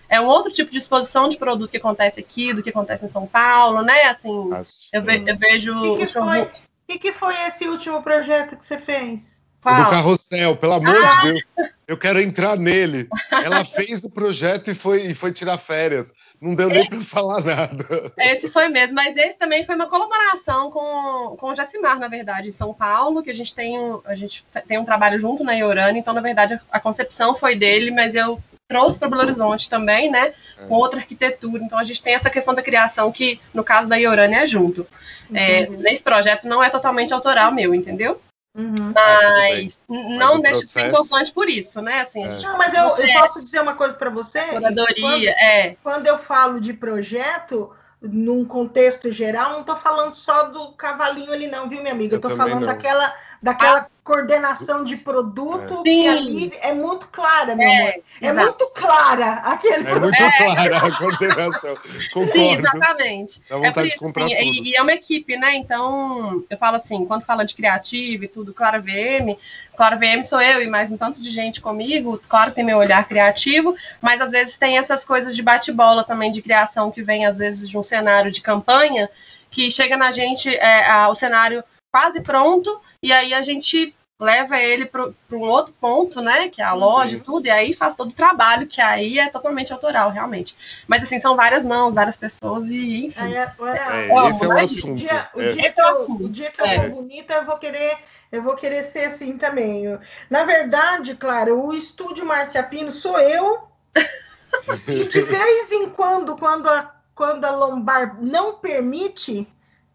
é 0.08 0.20
um 0.20 0.26
outro 0.26 0.52
tipo 0.52 0.70
de 0.70 0.78
exposição 0.78 1.28
de 1.28 1.36
produto 1.36 1.70
que 1.70 1.76
acontece 1.76 2.20
aqui 2.20 2.52
do 2.52 2.62
que 2.62 2.70
acontece 2.70 3.04
em 3.04 3.10
São 3.10 3.26
Paulo, 3.26 3.82
né? 3.82 4.04
Assim, 4.04 4.50
eu, 4.92 5.02
ve 5.02 5.24
eu, 5.26 5.36
vejo. 5.36 5.74
O 5.76 5.98
que, 5.98 6.06
que, 6.06 6.12
foi, 6.12 6.50
que, 6.88 6.98
que 6.98 7.12
foi 7.12 7.34
esse 7.46 7.68
último 7.68 8.02
projeto 8.02 8.56
que 8.56 8.64
você 8.64 8.78
fez? 8.78 9.38
Qual? 9.60 9.84
Do 9.84 9.90
carrossel, 9.90 10.56
pelo 10.56 10.74
amor 10.74 11.04
ah! 11.04 11.16
de 11.16 11.32
Deus. 11.32 11.48
Eu 11.86 11.96
quero 11.96 12.20
entrar 12.20 12.56
nele. 12.56 13.08
Ela 13.30 13.64
fez 13.64 14.04
o 14.04 14.10
projeto 14.10 14.70
e 14.70 14.74
foi, 14.74 15.06
e 15.06 15.14
foi 15.14 15.32
tirar 15.32 15.58
férias. 15.58 16.12
Não 16.40 16.54
deu 16.54 16.68
nem 16.68 16.88
para 16.88 17.00
falar 17.02 17.42
nada. 17.42 18.12
Esse 18.16 18.48
foi 18.48 18.68
mesmo, 18.68 18.94
mas 18.94 19.16
esse 19.16 19.36
também 19.36 19.64
foi 19.64 19.74
uma 19.74 19.88
colaboração 19.88 20.70
com, 20.70 21.36
com 21.36 21.50
o 21.50 21.54
Jacimar, 21.54 21.98
na 21.98 22.06
verdade, 22.06 22.48
em 22.48 22.52
São 22.52 22.72
Paulo, 22.72 23.22
que 23.22 23.30
a 23.30 23.34
gente 23.34 23.54
tem 23.54 23.78
um, 23.78 24.00
a 24.04 24.14
gente 24.14 24.44
tem 24.68 24.78
um 24.78 24.84
trabalho 24.84 25.18
junto 25.18 25.42
na 25.42 25.54
Iorana, 25.54 25.98
então, 25.98 26.14
na 26.14 26.20
verdade, 26.20 26.54
a, 26.54 26.60
a 26.70 26.80
concepção 26.80 27.34
foi 27.34 27.56
dele, 27.56 27.90
mas 27.90 28.14
eu 28.14 28.40
trouxe 28.68 28.98
para 28.98 29.08
Belo 29.08 29.22
Horizonte 29.22 29.68
também, 29.68 30.10
né? 30.10 30.34
Com 30.68 30.74
é. 30.74 30.78
outra 30.78 31.00
arquitetura. 31.00 31.62
Então 31.64 31.78
a 31.78 31.84
gente 31.84 32.02
tem 32.02 32.14
essa 32.14 32.28
questão 32.28 32.54
da 32.54 32.62
criação 32.62 33.10
que, 33.10 33.40
no 33.52 33.64
caso 33.64 33.88
da 33.88 33.96
Iorânia, 33.96 34.42
é 34.42 34.46
junto. 34.46 34.86
É, 35.32 35.66
nesse 35.66 36.04
projeto 36.04 36.46
não 36.46 36.62
é 36.62 36.70
totalmente 36.70 37.12
autoral 37.12 37.50
meu, 37.50 37.74
entendeu? 37.74 38.20
Uhum. 38.56 38.92
Mas, 38.94 39.78
mas 39.86 40.18
não 40.18 40.40
deixa 40.40 40.60
de 40.60 40.68
ser 40.68 40.88
importante 40.88 41.32
por 41.32 41.48
isso, 41.48 41.80
né? 41.80 42.00
Assim, 42.00 42.24
é. 42.24 42.40
Não, 42.40 42.58
mas 42.58 42.74
eu, 42.74 42.96
eu, 42.96 43.20
posso 43.20 43.40
dizer 43.40 43.60
uma 43.60 43.74
coisa 43.74 43.96
para 43.96 44.10
você? 44.10 44.40
Curadoria, 44.42 45.00
quando, 45.00 45.24
é. 45.26 45.76
Quando 45.82 46.06
eu 46.06 46.18
falo 46.18 46.60
de 46.60 46.72
projeto, 46.72 47.70
num 48.00 48.44
contexto 48.44 49.10
geral, 49.12 49.52
não 49.52 49.60
estou 49.60 49.76
falando 49.76 50.14
só 50.14 50.44
do 50.44 50.72
cavalinho 50.72 51.32
ali, 51.32 51.46
não, 51.46 51.68
viu, 51.68 51.80
minha 51.80 51.92
amiga? 51.92 52.14
Eu 52.14 52.18
estou 52.18 52.36
falando 52.36 52.60
não. 52.60 52.66
daquela, 52.66 53.14
daquela 53.42 53.78
ah. 53.78 53.86
Coordenação 54.08 54.82
de 54.84 54.96
produto 54.96 55.80
é. 55.80 55.82
que 55.82 56.08
ali 56.08 56.52
é 56.62 56.72
muito 56.72 57.06
clara, 57.08 57.54
meu 57.54 57.68
é, 57.68 57.80
amor. 57.80 58.02
É 58.22 58.32
muito 58.32 58.70
clara 58.74 59.32
aquele 59.34 59.86
É 59.86 59.98
muito 59.98 60.16
é. 60.16 60.32
clara 60.38 60.76
a 60.78 60.96
coordenação. 60.96 61.74
Concordo. 62.14 62.32
Sim, 62.32 62.52
exatamente. 62.54 63.42
Dá 63.46 63.56
vontade 63.58 63.80
é 63.80 63.86
isso, 63.86 63.98
de 63.98 64.04
comprar 64.04 64.28
sim, 64.28 64.34
tudo. 64.34 64.46
E, 64.46 64.70
e, 64.70 64.76
é 64.76 64.80
uma 64.80 64.94
equipe, 64.94 65.36
né? 65.36 65.54
Então, 65.56 66.42
eu 66.48 66.56
falo 66.56 66.76
assim, 66.76 67.04
quando 67.04 67.22
fala 67.22 67.44
de 67.44 67.54
criativo 67.54 68.24
e 68.24 68.28
tudo, 68.28 68.54
Clara 68.54 68.80
VM, 68.80 69.36
Clara 69.76 69.96
VM 69.96 70.22
sou 70.24 70.40
eu 70.40 70.62
e 70.62 70.66
mais 70.66 70.90
um 70.90 70.96
tanto 70.96 71.20
de 71.20 71.30
gente 71.30 71.60
comigo, 71.60 72.18
claro, 72.26 72.52
tem 72.52 72.64
meu 72.64 72.78
olhar 72.78 73.06
criativo, 73.06 73.76
mas 74.00 74.18
às 74.22 74.30
vezes 74.30 74.56
tem 74.56 74.78
essas 74.78 75.04
coisas 75.04 75.36
de 75.36 75.42
bate-bola 75.42 76.02
também 76.02 76.30
de 76.30 76.40
criação 76.40 76.90
que 76.90 77.02
vem 77.02 77.26
às 77.26 77.36
vezes 77.36 77.68
de 77.68 77.76
um 77.76 77.82
cenário 77.82 78.32
de 78.32 78.40
campanha 78.40 79.10
que 79.50 79.70
chega 79.70 79.98
na 79.98 80.10
gente 80.10 80.48
é, 80.48 80.90
a, 80.90 81.08
o 81.08 81.14
cenário 81.14 81.62
quase 81.92 82.20
pronto 82.20 82.80
e 83.02 83.12
aí 83.12 83.32
a 83.32 83.42
gente 83.42 83.94
leva 84.20 84.58
ele 84.58 84.84
para 84.84 85.12
um 85.30 85.40
outro 85.40 85.72
ponto, 85.80 86.20
né, 86.20 86.48
que 86.48 86.60
é 86.60 86.64
a 86.64 86.72
loja 86.72 87.16
e 87.16 87.20
tudo, 87.20 87.46
e 87.46 87.50
aí 87.50 87.72
faz 87.72 87.94
todo 87.94 88.10
o 88.10 88.14
trabalho, 88.14 88.66
que 88.66 88.80
aí 88.80 89.18
é 89.18 89.30
totalmente 89.30 89.72
autoral, 89.72 90.10
realmente. 90.10 90.56
Mas, 90.88 91.04
assim, 91.04 91.20
são 91.20 91.36
várias 91.36 91.64
mãos, 91.64 91.94
várias 91.94 92.16
pessoas 92.16 92.68
e, 92.68 93.06
enfim. 93.06 93.32
É, 93.32 93.42
é, 93.62 94.28
esse 94.28 94.44
é 94.44 94.48
o 94.48 94.58
assunto. 94.58 94.92
O 94.92 94.96
dia, 94.96 95.30
dia 95.52 95.72
que, 95.72 95.80
eu, 95.80 96.16
o 96.24 96.28
dia 96.28 96.50
que 96.50 96.60
eu 96.60 96.66
é. 96.66 96.88
vou 96.88 97.02
bonita, 97.02 97.34
eu 97.34 97.44
vou 97.44 97.58
querer 97.58 97.96
eu 98.30 98.42
vou 98.42 98.56
querer 98.56 98.82
ser 98.82 99.06
assim 99.06 99.38
também. 99.38 99.84
Na 100.28 100.44
verdade, 100.44 101.14
claro, 101.14 101.64
o 101.64 101.72
estúdio 101.72 102.26
Marcia 102.26 102.62
Pino 102.62 102.90
sou 102.90 103.18
eu. 103.18 103.68
e 104.86 105.04
de 105.04 105.22
vez 105.22 105.72
em 105.72 105.88
quando, 105.88 106.36
quando 106.36 106.68
a 106.68 106.94
quando 107.14 107.44
a 107.44 107.50
lombar 107.50 108.16
não 108.22 108.54
permite, 108.54 109.48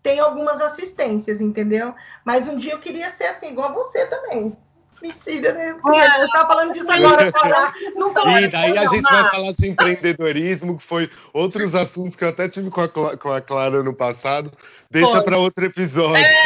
tem 0.03 0.19
algumas 0.19 0.60
assistências, 0.60 1.39
entendeu? 1.39 1.95
Mas 2.25 2.48
um 2.48 2.57
dia 2.57 2.74
eu 2.74 2.79
queria 2.79 3.10
ser 3.10 3.24
assim, 3.25 3.50
igual 3.50 3.74
você 3.74 4.05
também. 4.05 4.55
Mentira, 5.03 5.51
né? 5.51 5.75
Você 5.83 6.27
tá 6.31 6.48
falando 6.48 6.72
disso 6.72 6.89
agora. 6.89 7.29
Nunca 7.93 8.39
E 8.39 8.48
daí 8.48 8.77
a 8.77 8.88
gente 8.88 9.01
vai 9.01 9.29
falar 9.29 9.51
de 9.51 9.67
empreendedorismo, 9.67 10.77
que 10.77 10.83
foi 10.86 11.12
outros 11.33 11.75
assuntos 11.75 12.15
que 12.15 12.24
eu 12.24 12.29
até 12.29 12.48
tive 12.48 12.69
com 12.69 12.79
a, 12.79 12.88
com 12.88 13.29
a 13.29 13.41
Clara 13.41 13.83
no 13.83 13.93
passado. 13.93 14.50
Deixa 14.89 15.22
para 15.22 15.38
outro 15.38 15.65
episódio. 15.65 16.24
É. 16.24 16.43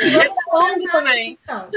Esse 0.00 0.34
é 0.86 0.90
também. 0.90 1.38
Então, 1.42 1.68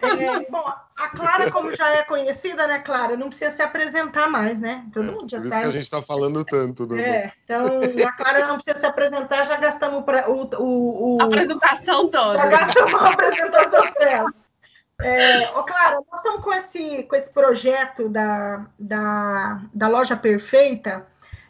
é, 0.00 0.50
bom, 0.50 0.64
a 0.96 1.08
Clara, 1.08 1.50
como 1.50 1.76
já 1.76 1.88
é 1.96 2.02
conhecida, 2.02 2.66
né, 2.66 2.78
Clara, 2.78 3.18
não 3.18 3.28
precisa 3.28 3.50
se 3.50 3.60
apresentar 3.60 4.30
mais, 4.30 4.60
né? 4.60 4.86
Todo 4.94 5.08
é, 5.08 5.12
mundo 5.12 5.28
já 5.28 5.38
por 5.38 5.48
sabe. 5.48 5.50
Por 5.50 5.56
isso 5.56 5.60
que 5.60 5.66
a 5.66 5.72
gente 5.72 5.82
está 5.82 6.02
falando 6.02 6.42
tanto. 6.42 6.86
Né? 6.86 7.02
É, 7.02 7.32
então 7.44 7.66
a 8.08 8.12
Clara 8.12 8.46
não 8.46 8.54
precisa 8.54 8.78
se 8.78 8.86
apresentar, 8.86 9.44
já 9.44 9.56
gastamos 9.56 10.04
pra, 10.04 10.30
o, 10.30 10.48
o, 10.56 11.16
o... 11.16 11.18
A 11.20 11.24
apresentação 11.26 12.08
toda. 12.08 12.38
Já 12.38 12.46
gastamos 12.46 12.94
a 12.94 13.08
apresentação 13.08 13.92
dela. 14.00 14.30
É, 15.02 15.50
oh, 15.56 15.62
Clara, 15.62 16.02
nós 16.10 16.20
estamos 16.20 16.42
com 16.42 16.52
esse, 16.52 17.02
com 17.04 17.16
esse 17.16 17.30
projeto 17.30 18.08
da, 18.08 18.66
da, 18.78 19.62
da 19.72 19.88
loja 19.88 20.16
perfeita, 20.16 21.06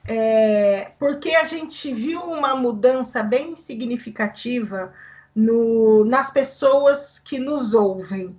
é, 0.07 0.93
porque 0.99 1.31
a 1.31 1.45
gente 1.45 1.93
viu 1.93 2.21
uma 2.21 2.55
mudança 2.55 3.23
bem 3.23 3.57
significativa 3.57 4.93
no, 5.35 6.05
nas 6.05 6.31
pessoas 6.31 7.19
que 7.19 7.39
nos 7.39 7.75
ouvem. 7.75 8.37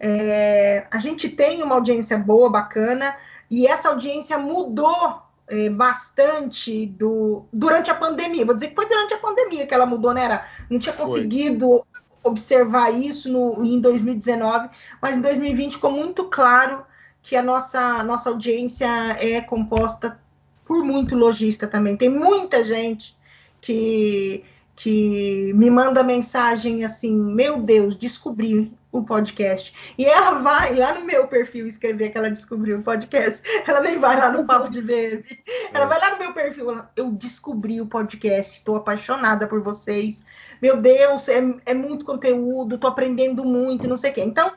É, 0.00 0.86
a 0.90 0.98
gente 0.98 1.28
tem 1.28 1.62
uma 1.62 1.74
audiência 1.74 2.16
boa, 2.18 2.50
bacana, 2.50 3.16
e 3.50 3.66
essa 3.66 3.88
audiência 3.88 4.38
mudou 4.38 5.22
é, 5.48 5.68
bastante 5.68 6.86
do, 6.86 7.44
durante 7.52 7.90
a 7.90 7.94
pandemia. 7.94 8.44
Vou 8.44 8.54
dizer 8.54 8.68
que 8.68 8.74
foi 8.74 8.88
durante 8.88 9.14
a 9.14 9.18
pandemia 9.18 9.66
que 9.66 9.74
ela 9.74 9.86
mudou, 9.86 10.12
né? 10.12 10.24
Era, 10.24 10.46
não 10.68 10.78
tinha 10.78 10.94
conseguido 10.94 11.84
observar 12.26 12.90
isso 12.90 13.30
no, 13.30 13.64
em 13.64 13.80
2019, 13.80 14.68
mas 15.00 15.16
em 15.16 15.20
2020 15.20 15.74
ficou 15.74 15.90
muito 15.90 16.24
claro 16.24 16.84
que 17.22 17.36
a 17.36 17.42
nossa, 17.42 18.02
nossa 18.02 18.30
audiência 18.30 18.86
é 19.18 19.40
composta 19.40 20.18
por 20.64 20.84
muito 20.84 21.16
lojista 21.16 21.66
também. 21.66 21.96
Tem 21.96 22.08
muita 22.08 22.62
gente 22.62 23.16
que, 23.60 24.44
que 24.74 25.52
me 25.54 25.70
manda 25.70 26.02
mensagem 26.02 26.84
assim: 26.84 27.12
Meu 27.12 27.60
Deus, 27.60 27.96
descobri 27.96 28.72
o 28.98 29.04
podcast. 29.04 29.94
E 29.96 30.04
ela 30.04 30.32
vai 30.32 30.74
lá 30.74 30.94
no 30.94 31.04
meu 31.04 31.26
perfil 31.26 31.66
escrever 31.66 32.10
que 32.10 32.18
ela 32.18 32.30
descobriu 32.30 32.78
o 32.78 32.82
podcast. 32.82 33.42
Ela 33.66 33.80
nem 33.80 33.98
vai 33.98 34.16
lá 34.18 34.30
no 34.30 34.44
Papo 34.44 34.70
de 34.70 34.80
Verde. 34.80 35.42
Ela 35.72 35.86
vai 35.86 35.98
lá 35.98 36.10
no 36.12 36.18
meu 36.18 36.32
perfil. 36.32 36.84
Eu 36.94 37.10
descobri 37.10 37.80
o 37.80 37.86
podcast, 37.86 38.58
estou 38.58 38.76
apaixonada 38.76 39.46
por 39.46 39.60
vocês. 39.60 40.24
Meu 40.60 40.76
Deus, 40.76 41.28
é, 41.28 41.42
é 41.66 41.74
muito 41.74 42.04
conteúdo, 42.04 42.76
estou 42.76 42.90
aprendendo 42.90 43.44
muito, 43.44 43.88
não 43.88 43.96
sei 43.96 44.10
o 44.10 44.14
quê. 44.14 44.22
Então, 44.22 44.52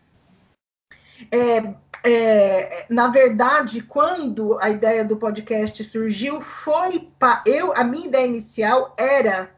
é, 1.31 1.74
é, 2.03 2.86
na 2.89 3.10
verdade, 3.10 3.81
quando 3.81 4.58
a 4.60 4.69
ideia 4.69 5.03
do 5.03 5.17
podcast 5.17 5.84
surgiu, 5.84 6.39
foi 6.41 7.10
para 7.19 7.43
eu, 7.46 7.74
a 7.75 7.84
minha 7.84 8.08
ideia 8.08 8.25
inicial 8.25 8.93
era 8.98 9.51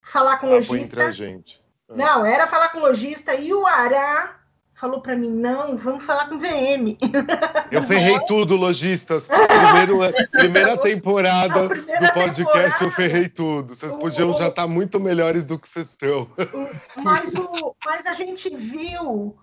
falar 0.00 0.38
com 0.38 0.46
ah, 0.46 0.50
lojista. 0.50 1.12
gente. 1.12 1.60
Não, 1.94 2.24
era 2.24 2.46
falar 2.46 2.68
com 2.70 2.78
lojista 2.78 3.34
e 3.34 3.52
o 3.52 3.66
Ará 3.66 4.36
falou 4.74 5.02
para 5.02 5.14
mim, 5.14 5.30
não, 5.30 5.76
vamos 5.76 6.02
falar 6.04 6.26
com 6.28 6.38
VM. 6.38 6.96
Eu 7.70 7.82
ferrei 7.82 8.18
tudo, 8.26 8.56
lojistas. 8.56 9.28
É, 9.28 10.26
primeira 10.38 10.76
temporada 10.78 11.68
primeira 11.68 12.06
do 12.06 12.12
podcast 12.14 12.38
temporada, 12.44 12.84
eu 12.84 12.90
ferrei 12.92 13.28
tudo. 13.28 13.74
Vocês 13.74 13.94
podiam 13.96 14.30
o, 14.30 14.32
já 14.32 14.48
estar 14.48 14.62
tá 14.62 14.66
muito 14.66 14.98
melhores 14.98 15.44
do 15.44 15.58
que 15.58 15.68
vocês 15.68 15.90
estão. 15.90 16.26
Mas, 16.96 17.34
o, 17.34 17.76
mas 17.84 18.06
a 18.06 18.14
gente 18.14 18.48
viu 18.56 19.36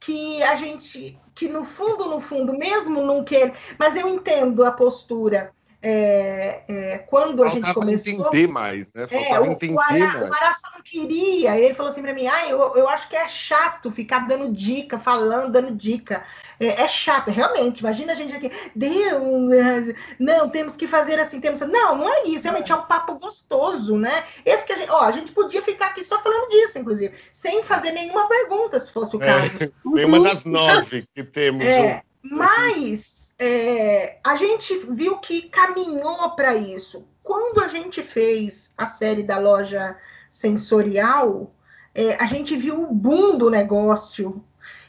que 0.00 0.42
a 0.42 0.56
gente, 0.56 1.16
que 1.34 1.46
no 1.46 1.64
fundo, 1.64 2.06
no 2.06 2.20
fundo, 2.20 2.56
mesmo 2.56 3.02
não 3.02 3.22
quer, 3.22 3.54
mas 3.78 3.94
eu 3.94 4.08
entendo 4.08 4.64
a 4.64 4.72
postura 4.72 5.52
é, 5.82 6.62
é, 6.68 6.98
quando 6.98 7.42
a 7.42 7.50
Faltava 7.50 7.66
gente 7.66 7.74
começou. 7.74 8.12
entender 8.12 8.48
mais, 8.48 8.92
né? 8.92 9.04
É, 9.04 9.06
Faltava 9.06 9.46
é, 9.46 9.48
o, 9.48 9.52
entender 9.52 9.74
o, 9.74 9.80
Ara, 9.80 9.98
mais. 9.98 10.30
o 10.30 10.34
Araça 10.34 10.68
não 10.74 10.82
queria. 10.82 11.58
Ele 11.58 11.74
falou 11.74 11.90
assim 11.90 12.02
para 12.02 12.12
mim: 12.12 12.26
ah, 12.26 12.48
eu, 12.48 12.76
eu 12.76 12.88
acho 12.88 13.08
que 13.08 13.16
é 13.16 13.26
chato 13.26 13.90
ficar 13.90 14.26
dando 14.26 14.52
dica, 14.52 14.98
falando, 14.98 15.52
dando 15.52 15.74
dica. 15.74 16.22
É, 16.58 16.82
é 16.82 16.88
chato, 16.88 17.30
realmente. 17.30 17.80
Imagina 17.80 18.12
a 18.12 18.14
gente 18.14 18.34
aqui, 18.34 18.50
Deus, 18.76 19.52
é, 19.52 19.94
não, 20.18 20.50
temos 20.50 20.76
que 20.76 20.86
fazer 20.86 21.18
assim, 21.18 21.40
temos. 21.40 21.60
Não, 21.60 21.96
não 21.96 22.12
é 22.12 22.24
isso, 22.24 22.42
realmente 22.42 22.70
é 22.70 22.74
um 22.74 22.82
papo 22.82 23.14
gostoso, 23.14 23.96
né? 23.96 24.22
Esse 24.44 24.66
que 24.66 24.72
a 24.74 24.76
gente, 24.76 24.90
ó, 24.90 25.00
a 25.00 25.12
gente 25.12 25.32
podia 25.32 25.62
ficar 25.62 25.86
aqui 25.86 26.04
só 26.04 26.20
falando 26.22 26.50
disso, 26.50 26.78
inclusive, 26.78 27.14
sem 27.32 27.62
fazer 27.62 27.92
nenhuma 27.92 28.28
pergunta, 28.28 28.78
se 28.78 28.92
fosse 28.92 29.16
o 29.16 29.22
é, 29.22 29.26
caso. 29.26 29.56
É, 29.58 29.70
nenhuma 29.88 30.20
das 30.20 30.44
nove 30.44 31.06
que 31.14 31.24
temos. 31.24 31.64
É, 31.64 32.02
mas 32.22 33.19
é, 33.42 34.18
a 34.22 34.36
gente 34.36 34.76
viu 34.90 35.16
que 35.16 35.48
caminhou 35.48 36.30
para 36.36 36.54
isso. 36.54 37.08
Quando 37.22 37.62
a 37.62 37.68
gente 37.68 38.02
fez 38.02 38.68
a 38.76 38.86
série 38.86 39.22
da 39.22 39.38
loja 39.38 39.96
sensorial, 40.30 41.50
é, 41.94 42.22
a 42.22 42.26
gente 42.26 42.54
viu 42.54 42.82
o 42.82 42.94
boom 42.94 43.38
do 43.38 43.48
negócio. 43.48 44.44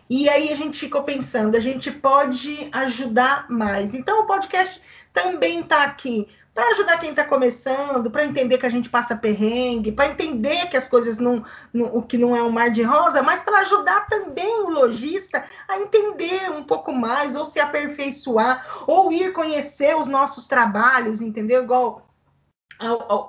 E 0.09 0.27
aí 0.27 0.51
a 0.51 0.55
gente 0.57 0.77
ficou 0.81 1.03
pensando, 1.03 1.55
a 1.55 1.61
gente 1.61 1.89
pode 1.89 2.67
ajudar 2.73 3.49
mais. 3.49 3.93
Então 3.93 4.23
o 4.23 4.27
podcast 4.27 4.81
também 5.13 5.61
está 5.61 5.83
aqui 5.83 6.27
para 6.53 6.69
ajudar 6.71 6.97
quem 6.97 7.11
está 7.11 7.23
começando, 7.23 8.11
para 8.11 8.25
entender 8.25 8.57
que 8.57 8.65
a 8.65 8.69
gente 8.69 8.89
passa 8.89 9.15
perrengue, 9.15 9.91
para 9.91 10.07
entender 10.07 10.67
que 10.67 10.75
as 10.75 10.87
coisas 10.87 11.17
não, 11.17 11.43
não, 11.73 11.95
o 11.95 12.01
que 12.01 12.17
não 12.17 12.35
é 12.35 12.43
um 12.43 12.51
mar 12.51 12.69
de 12.69 12.83
rosa, 12.83 13.23
mas 13.23 13.41
para 13.41 13.59
ajudar 13.59 14.07
também 14.07 14.61
o 14.63 14.69
lojista 14.69 15.45
a 15.67 15.79
entender 15.79 16.51
um 16.51 16.63
pouco 16.63 16.91
mais, 16.91 17.35
ou 17.35 17.45
se 17.45 17.59
aperfeiçoar, 17.59 18.83
ou 18.85 19.11
ir 19.11 19.31
conhecer 19.31 19.95
os 19.95 20.07
nossos 20.07 20.45
trabalhos, 20.45 21.21
entendeu? 21.21 21.63
Igual 21.63 22.07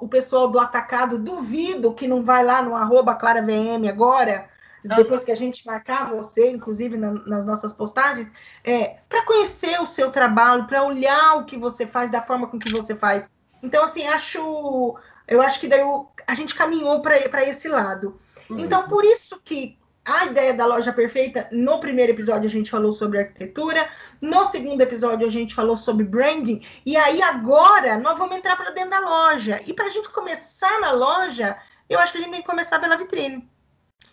o 0.00 0.08
pessoal 0.08 0.48
do 0.48 0.58
atacado, 0.58 1.18
duvido 1.18 1.92
que 1.92 2.08
não 2.08 2.22
vai 2.22 2.42
lá 2.42 2.62
no 2.62 2.74
arroba 2.74 3.14
ClaraVM 3.14 3.86
agora 3.88 4.50
depois 4.84 5.24
que 5.24 5.30
a 5.30 5.36
gente 5.36 5.64
marcar 5.66 6.10
você, 6.10 6.50
inclusive 6.50 6.96
na, 6.96 7.12
nas 7.12 7.44
nossas 7.44 7.72
postagens, 7.72 8.30
é, 8.64 8.96
para 9.08 9.24
conhecer 9.24 9.80
o 9.80 9.86
seu 9.86 10.10
trabalho, 10.10 10.66
para 10.66 10.82
olhar 10.82 11.36
o 11.36 11.44
que 11.44 11.56
você 11.56 11.86
faz, 11.86 12.10
da 12.10 12.22
forma 12.22 12.48
com 12.48 12.58
que 12.58 12.70
você 12.70 12.94
faz. 12.94 13.28
Então, 13.62 13.84
assim, 13.84 14.06
acho, 14.06 14.96
eu 15.28 15.40
acho 15.40 15.60
que 15.60 15.68
daí 15.68 15.82
a 16.26 16.34
gente 16.34 16.54
caminhou 16.54 17.00
para 17.00 17.44
esse 17.44 17.68
lado. 17.68 18.18
Uhum. 18.50 18.58
Então, 18.58 18.88
por 18.88 19.04
isso 19.04 19.40
que 19.44 19.78
a 20.04 20.24
ideia 20.24 20.52
da 20.52 20.66
loja 20.66 20.92
perfeita, 20.92 21.48
no 21.52 21.78
primeiro 21.78 22.10
episódio 22.10 22.48
a 22.48 22.50
gente 22.50 22.70
falou 22.70 22.92
sobre 22.92 23.20
arquitetura, 23.20 23.88
no 24.20 24.44
segundo 24.44 24.80
episódio 24.80 25.24
a 25.26 25.30
gente 25.30 25.54
falou 25.54 25.76
sobre 25.76 26.04
branding, 26.04 26.60
e 26.84 26.96
aí 26.96 27.22
agora 27.22 27.96
nós 27.98 28.18
vamos 28.18 28.36
entrar 28.36 28.56
para 28.56 28.72
dentro 28.72 28.90
da 28.90 29.00
loja. 29.00 29.60
E 29.64 29.72
para 29.72 29.86
a 29.86 29.90
gente 29.90 30.08
começar 30.08 30.80
na 30.80 30.90
loja, 30.90 31.56
eu 31.88 32.00
acho 32.00 32.10
que 32.10 32.18
a 32.18 32.20
gente 32.20 32.32
tem 32.32 32.42
que 32.42 32.48
começar 32.48 32.80
pela 32.80 32.96
vitrine. 32.96 33.48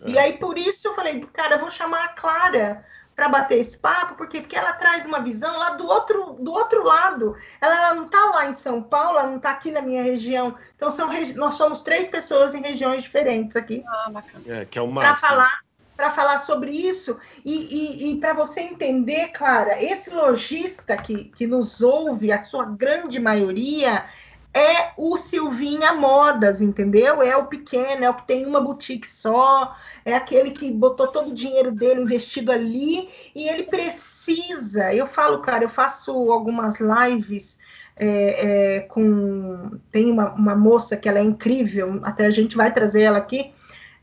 E 0.06 0.18
aí, 0.18 0.34
por 0.38 0.58
isso, 0.58 0.88
eu 0.88 0.96
falei, 0.96 1.20
cara, 1.34 1.56
eu 1.56 1.60
vou 1.60 1.70
chamar 1.70 2.06
a 2.06 2.10
Clara 2.10 2.86
para 3.16 3.28
bater 3.28 3.60
esse 3.60 3.78
papo, 3.78 4.16
porque, 4.16 4.40
porque 4.40 4.56
ela 4.56 4.72
traz 4.72 5.06
uma 5.06 5.20
visão 5.20 5.58
lá 5.60 5.72
do 5.72 5.86
outro, 5.86 6.38
do 6.40 6.54
outro 6.54 6.84
lado. 6.86 7.36
Ela, 7.60 7.76
ela 7.76 7.96
não 7.96 8.06
está 8.06 8.26
lá 8.28 8.46
em 8.48 8.54
São 8.54 8.82
Paulo, 8.82 9.20
ela 9.20 9.28
não 9.28 9.36
está 9.36 9.52
aqui 9.52 9.72
na 9.72 9.82
minha 9.82 10.02
região. 10.02 10.56
Então, 10.74 10.90
são, 10.90 11.10
nós 11.36 11.56
somos 11.56 11.82
três 11.82 12.08
pessoas 12.08 12.54
em 12.54 12.62
regiões 12.62 13.04
diferentes 13.04 13.58
aqui. 13.58 13.84
Ah, 13.86 14.10
bacana. 14.10 14.44
É, 14.48 14.66
que 14.66 14.80
é 14.80 14.82
o 14.82 14.94
Para 14.94 15.16
falar 15.16 15.60
para 15.98 16.12
falar 16.12 16.40
sobre 16.40 16.72
isso 16.72 17.18
e, 17.44 17.54
e, 17.54 18.14
e 18.14 18.20
para 18.22 18.32
você 18.32 18.62
entender, 18.62 19.34
Clara, 19.34 19.84
esse 19.84 20.10
lojista 20.10 20.96
que, 20.96 21.26
que 21.26 21.46
nos 21.46 21.82
ouve, 21.82 22.32
a 22.32 22.42
sua 22.42 22.64
grande 22.64 23.20
maioria, 23.20 24.06
é 24.54 24.92
o 24.98 25.16
Silvinha 25.18 25.94
Modas, 25.94 26.62
entendeu? 26.62 27.22
É 27.22 27.38
o 27.38 27.48
pequeno, 27.48 28.04
é 28.04 28.10
o 28.10 28.14
que 28.16 28.26
tem 28.26 28.46
uma 28.46 28.60
boutique 28.60 29.08
só, 29.08 29.76
é 30.04 30.14
aquele 30.14 30.52
que 30.52 30.72
botou 30.72 31.08
todo 31.08 31.30
o 31.30 31.34
dinheiro 31.34 31.72
dele 31.72 32.02
investido 32.02 32.52
ali 32.52 33.10
e 33.36 33.48
ele 33.48 33.64
precisa. 33.64 34.94
Eu 34.94 35.08
falo, 35.08 35.42
cara, 35.42 35.64
eu 35.64 35.70
faço 35.70 36.12
algumas 36.32 36.80
lives 36.80 37.60
é, 37.96 38.78
é, 38.78 38.80
com. 38.82 39.80
Tem 39.92 40.10
uma, 40.10 40.32
uma 40.34 40.56
moça 40.56 40.98
que 40.98 41.08
ela 41.08 41.20
é 41.20 41.24
incrível, 41.24 42.00
até 42.04 42.26
a 42.26 42.32
gente 42.32 42.58
vai 42.58 42.74
trazer 42.74 43.04
ela 43.04 43.18
aqui. 43.18 43.54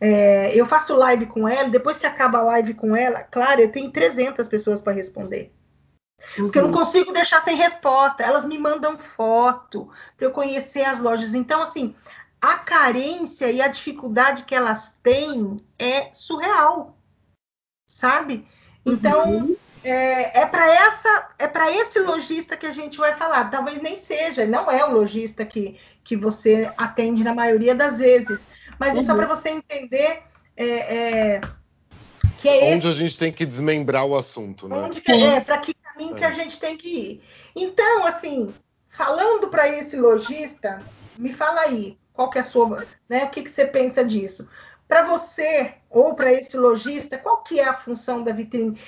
É, 0.01 0.55
eu 0.55 0.67
faço 0.67 0.95
live 0.95 1.27
com 1.27 1.49
ela, 1.49 1.71
depois 1.71 1.99
que 1.99 2.07
acaba 2.07 2.39
a 2.39 2.43
live 2.43 2.75
com 2.75 2.95
ela, 2.95 3.23
claro, 3.23 3.63
eu 3.63 3.73
tenho 3.73 3.91
300 3.91 4.47
pessoas 4.47 4.83
para 4.83 4.93
responder. 4.93 5.51
Porque 6.37 6.59
eu 6.59 6.63
não 6.63 6.71
uhum. 6.71 6.79
consigo 6.79 7.13
deixar 7.13 7.41
sem 7.41 7.57
resposta. 7.57 8.23
Elas 8.23 8.45
me 8.45 8.59
mandam 8.59 8.99
foto 8.99 9.89
para 10.17 10.27
eu 10.27 10.31
conhecer 10.31 10.85
as 10.85 11.01
lojas. 11.01 11.35
Então, 11.35 11.63
assim, 11.63 11.95
a 12.41 12.59
carência 12.59 13.51
e 13.51 13.61
a 13.61 13.69
dificuldade 13.69 14.45
que 14.45 14.55
elas 14.55 14.95
têm 15.03 15.61
é 15.79 16.13
surreal, 16.13 16.97
sabe? 17.89 18.47
Então, 18.85 19.25
uhum. 19.25 19.57
é, 19.83 20.41
é 20.41 20.47
para 20.47 20.73
essa, 20.73 21.29
é 21.39 21.49
para 21.49 21.71
esse 21.73 21.99
lojista 22.01 22.57
que 22.57 22.67
a 22.67 22.73
gente 22.73 22.99
vai 22.99 23.15
falar. 23.15 23.51
Talvez 23.51 23.81
nem 23.81 23.99
seja, 23.99 24.47
não 24.47 24.71
é 24.71 24.85
o 24.85 24.93
lojista 24.93 25.45
que, 25.45 25.79
que 26.05 26.17
você 26.17 26.73
atende 26.77 27.25
na 27.25 27.35
maioria 27.35 27.75
das 27.75 27.99
vezes. 27.99 28.47
Mas 28.79 28.95
uhum. 28.95 29.11
é 29.11 29.15
para 29.17 29.27
você 29.27 29.51
entender 29.51 30.23
é, 30.57 30.67
é, 30.67 31.41
Que 32.39 32.49
é 32.49 32.75
Onde 32.75 32.89
esse... 32.89 32.89
a 32.89 32.93
gente 32.93 33.19
tem 33.19 33.33
que 33.33 33.45
desmembrar 33.45 34.05
o 34.05 34.17
assunto, 34.17 34.69
né? 34.69 34.77
Onde 34.77 35.01
que, 35.01 35.13
é, 35.13 35.41
para 35.41 35.59
que 35.59 35.75
caminho 35.97 36.17
é. 36.17 36.19
que 36.19 36.25
a 36.25 36.31
gente 36.31 36.61
tem 36.61 36.77
que 36.77 36.89
ir. 36.89 37.23
Então, 37.55 38.07
assim, 38.07 38.55
falando 38.91 39.49
para 39.49 39.67
esse 39.67 39.97
lojista, 39.97 40.83
me 41.17 41.33
fala 41.33 41.63
aí, 41.63 41.99
qual 42.13 42.29
que 42.31 42.39
é 42.39 42.43
a 42.43 42.45
sua, 42.45 42.87
né? 43.09 43.25
O 43.25 43.31
que, 43.31 43.43
que 43.43 43.51
você 43.51 43.65
pensa 43.65 44.05
disso? 44.05 44.47
Para 44.87 45.03
você 45.03 45.75
ou 45.91 46.15
para 46.15 46.33
esse 46.33 46.57
lojista, 46.57 47.19
qual 47.19 47.43
que 47.43 47.59
é 47.59 47.67
a 47.67 47.75
função 47.75 48.23
da 48.23 48.33
vitrine? 48.33 48.79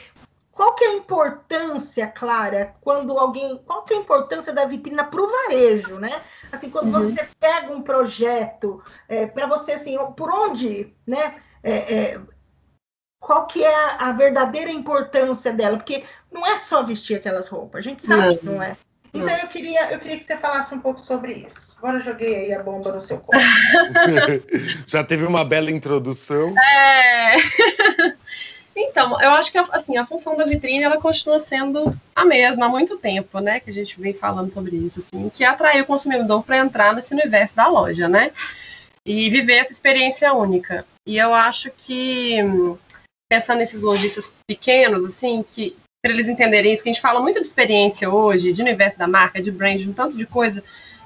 Qual 0.53 0.75
que 0.75 0.85
é 0.85 0.89
a 0.89 0.95
importância, 0.95 2.07
Clara, 2.09 2.75
quando 2.81 3.17
alguém. 3.17 3.63
Qual 3.65 3.85
que 3.85 3.95
é 3.95 3.97
a 3.97 4.01
importância 4.01 4.53
da 4.53 4.65
vitrina 4.65 5.05
para 5.05 5.23
o 5.23 5.29
varejo, 5.29 5.99
né? 5.99 6.21
Assim, 6.51 6.69
quando 6.69 6.93
uhum. 6.93 7.05
você 7.05 7.29
pega 7.39 7.73
um 7.73 7.81
projeto, 7.81 8.83
é, 9.09 9.27
para 9.27 9.47
você, 9.47 9.73
assim, 9.73 9.97
por 10.17 10.31
onde, 10.31 10.93
né? 11.07 11.41
É, 11.63 11.95
é, 11.95 12.21
qual 13.21 13.47
que 13.47 13.63
é 13.63 13.75
a, 13.75 14.09
a, 14.09 14.13
verdadeira 14.13 14.71
importância 14.71 15.53
dela? 15.53 15.77
Porque 15.77 16.05
não 16.31 16.47
é 16.47 16.57
só 16.59 16.83
vestir 16.83 17.17
aquelas 17.17 17.49
roupas, 17.49 17.81
a 17.81 17.89
gente 17.89 18.03
sabe 18.05 18.23
não. 18.23 18.37
que 18.37 18.47
não 18.47 18.63
é. 18.63 18.77
Então 19.13 19.37
eu 19.37 19.49
queria, 19.49 19.91
eu 19.91 19.99
queria 19.99 20.19
que 20.19 20.25
você 20.25 20.37
falasse 20.37 20.75
um 20.75 20.81
pouco 20.81 21.01
sobre 21.01 21.33
isso. 21.33 21.75
Agora 21.79 21.97
eu 21.97 22.03
joguei 22.03 22.37
aí 22.37 22.53
a 22.53 22.63
bomba 22.63 22.93
no 22.93 23.03
seu 23.03 23.19
corpo. 23.19 23.43
Já 24.87 25.03
teve 25.03 25.25
uma 25.25 25.45
bela 25.45 25.71
introdução. 25.71 26.55
É. 26.59 27.37
Então, 28.81 29.21
eu 29.21 29.31
acho 29.33 29.51
que 29.51 29.59
assim, 29.59 29.97
a 29.97 30.07
função 30.07 30.37
da 30.37 30.45
vitrine 30.45 30.85
ela 30.85 31.01
continua 31.01 31.41
sendo 31.41 31.93
a 32.15 32.25
mesma 32.25 32.67
há 32.67 32.69
muito 32.69 32.97
tempo, 32.97 33.41
né? 33.41 33.59
Que 33.59 33.71
a 33.71 33.73
gente 33.73 34.01
vem 34.01 34.15
falando 34.15 34.53
sobre 34.53 34.77
isso, 34.77 35.01
assim, 35.01 35.29
que 35.29 35.43
é 35.43 35.49
atrair 35.49 35.83
o 35.83 35.87
consumidor 35.87 36.45
para 36.45 36.59
entrar 36.59 36.95
nesse 36.95 37.13
universo 37.13 37.57
da 37.57 37.67
loja, 37.67 38.09
né? 38.09 38.31
E 39.05 39.29
viver 39.31 39.55
essa 39.55 39.73
experiência 39.73 40.33
única. 40.33 40.87
E 41.05 41.19
eu 41.19 41.35
acho 41.35 41.73
que 41.77 42.37
pensando 43.29 43.59
nesses 43.59 43.83
lojistas 43.83 44.33
pequenos, 44.47 45.05
assim, 45.05 45.43
que 45.43 45.77
para 46.03 46.13
eles 46.13 46.29
entenderem 46.29 46.73
isso, 46.73 46.83
que 46.83 46.89
a 46.89 46.93
gente 46.93 47.03
fala 47.03 47.21
muito 47.21 47.41
de 47.41 47.47
experiência 47.47 48.09
hoje, 48.09 48.53
de 48.53 48.63
universo 48.63 48.99
da 48.99 49.09
marca, 49.09 49.43
de 49.43 49.51
brand, 49.51 49.81
um 49.87 49.93
tanto 49.93 50.17
de 50.17 50.27
coisa 50.27 50.63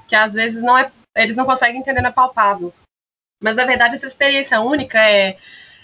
que 0.07 0.15
às 0.15 0.33
vezes 0.33 0.61
não 0.61 0.77
é, 0.77 0.91
eles 1.15 1.35
não 1.35 1.45
conseguem 1.45 1.79
entender 1.79 2.01
na 2.01 2.11
palpável. 2.11 2.73
Mas 3.41 3.55
na 3.55 3.65
verdade 3.65 3.95
essa 3.95 4.07
experiência 4.07 4.61
única 4.61 4.99
é, 4.99 5.37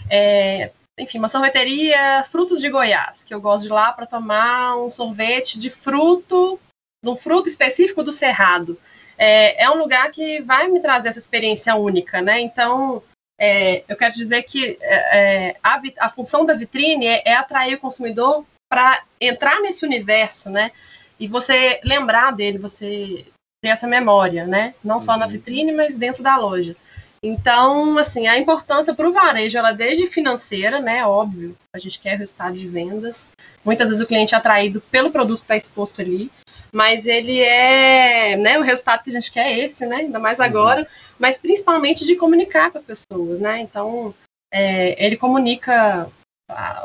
é 0.08 0.70
enfim, 0.98 1.18
uma 1.18 1.28
sorveteria 1.28 2.24
Frutos 2.30 2.60
de 2.60 2.70
Goiás, 2.70 3.24
que 3.24 3.34
eu 3.34 3.40
gosto 3.40 3.62
de 3.62 3.68
ir 3.68 3.72
lá 3.72 3.92
para 3.92 4.06
tomar 4.06 4.76
um 4.76 4.90
sorvete 4.90 5.58
de 5.58 5.70
fruto, 5.70 6.60
de 7.02 7.10
um 7.10 7.16
fruto 7.16 7.48
específico 7.48 8.02
do 8.02 8.12
Cerrado. 8.12 8.78
É, 9.16 9.64
é 9.64 9.70
um 9.70 9.78
lugar 9.78 10.10
que 10.10 10.40
vai 10.42 10.68
me 10.68 10.80
trazer 10.80 11.08
essa 11.08 11.18
experiência 11.18 11.74
única, 11.74 12.22
né? 12.22 12.40
Então, 12.40 13.02
é, 13.40 13.82
eu 13.88 13.96
quero 13.96 14.12
dizer 14.12 14.42
que 14.42 14.76
é, 14.82 15.48
é 15.48 15.56
a, 15.62 15.80
a, 16.00 16.08
função 16.10 16.44
da 16.44 16.52
vitrine 16.52 17.06
é, 17.06 17.22
é 17.24 17.34
atrair 17.34 17.74
o 17.74 17.80
consumidor 17.80 18.44
para 18.68 19.02
entrar 19.18 19.60
nesse 19.60 19.84
universo, 19.84 20.50
né? 20.50 20.70
E 21.18 21.26
você 21.26 21.80
lembrar 21.82 22.32
dele, 22.32 22.58
você 22.58 23.24
ter 23.62 23.70
essa 23.70 23.86
memória, 23.86 24.46
né? 24.46 24.74
Não 24.84 25.00
só 25.00 25.16
na 25.16 25.24
uhum. 25.24 25.32
vitrine, 25.32 25.72
mas 25.72 25.96
dentro 25.96 26.22
da 26.22 26.36
loja. 26.36 26.76
Então, 27.22 27.98
assim, 27.98 28.26
a 28.26 28.38
importância 28.38 28.94
para 28.94 29.08
o 29.08 29.12
varejo, 29.12 29.56
ela 29.56 29.70
é 29.70 29.74
desde 29.74 30.06
financeira, 30.06 30.80
né? 30.80 31.04
Óbvio, 31.04 31.56
a 31.74 31.78
gente 31.78 31.98
quer 31.98 32.18
resultado 32.18 32.56
de 32.56 32.66
vendas. 32.68 33.28
Muitas 33.64 33.88
vezes 33.88 34.02
o 34.02 34.06
cliente 34.06 34.34
é 34.34 34.38
atraído 34.38 34.82
pelo 34.90 35.10
produto 35.10 35.38
que 35.38 35.44
está 35.44 35.56
exposto 35.56 36.00
ali, 36.00 36.30
mas 36.72 37.06
ele 37.06 37.40
é, 37.40 38.36
né? 38.36 38.58
O 38.58 38.62
resultado 38.62 39.02
que 39.02 39.10
a 39.10 39.12
gente 39.12 39.32
quer 39.32 39.46
é 39.46 39.58
esse, 39.60 39.86
né? 39.86 39.96
Ainda 39.96 40.18
mais 40.18 40.38
uhum. 40.38 40.44
agora, 40.44 40.88
mas 41.18 41.38
principalmente 41.38 42.06
de 42.06 42.16
comunicar 42.16 42.70
com 42.70 42.78
as 42.78 42.84
pessoas, 42.84 43.40
né? 43.40 43.60
Então, 43.60 44.14
é, 44.52 45.04
ele 45.04 45.16
comunica 45.16 46.10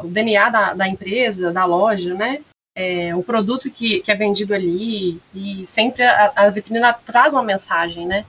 o 0.04 0.08
DNA 0.08 0.50
da, 0.50 0.74
da, 0.74 0.88
empresa, 0.88 1.51
da 1.51 1.65
loja, 1.65 2.14
né? 2.14 2.44
É, 2.77 3.16
o 3.16 3.24
produto 3.24 3.72
que, 3.72 4.01
que, 4.01 4.12
é 4.12 4.16
vendido 4.16 4.53
ali 4.53 5.20
e 5.33 5.66
sempre 5.66 6.03
a, 6.03 6.33
a 6.36 6.50
vitrine 6.50 6.81
traz 7.05 7.33
uma 7.33 7.44
mensagem, 7.44 8.05
né? 8.05 8.25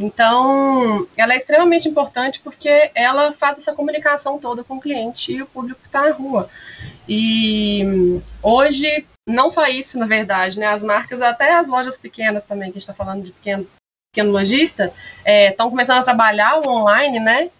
Então, 0.00 1.08
ela 1.16 1.34
é 1.34 1.36
extremamente 1.36 1.88
importante 1.88 2.38
porque 2.38 2.92
ela 2.94 3.32
faz 3.32 3.58
essa 3.58 3.72
comunicação 3.72 4.38
toda 4.38 4.62
com 4.62 4.76
o 4.76 4.80
cliente 4.80 5.32
e 5.32 5.42
o 5.42 5.46
público 5.46 5.80
que 5.80 5.88
está 5.88 6.04
na 6.04 6.12
rua. 6.12 6.48
E 7.08 7.82
hoje, 8.40 9.04
não 9.28 9.50
só 9.50 9.66
isso, 9.66 9.98
na 9.98 10.06
verdade, 10.06 10.58
né? 10.58 10.66
As 10.66 10.82
marcas, 10.82 11.20
até 11.20 11.54
as 11.54 11.66
lojas 11.66 11.98
pequenas 11.98 12.44
também, 12.44 12.70
que 12.70 12.78
a 12.78 12.80
gente 12.80 12.90
está 12.90 12.94
falando 12.94 13.22
de 13.22 13.32
pequeno, 13.32 13.66
pequeno 14.12 14.32
lojista, 14.32 14.92
estão 15.24 15.66
é, 15.66 15.70
começando 15.70 15.98
a 15.98 16.04
trabalhar 16.04 16.60
o 16.60 16.68
online, 16.68 17.20
né? 17.20 17.50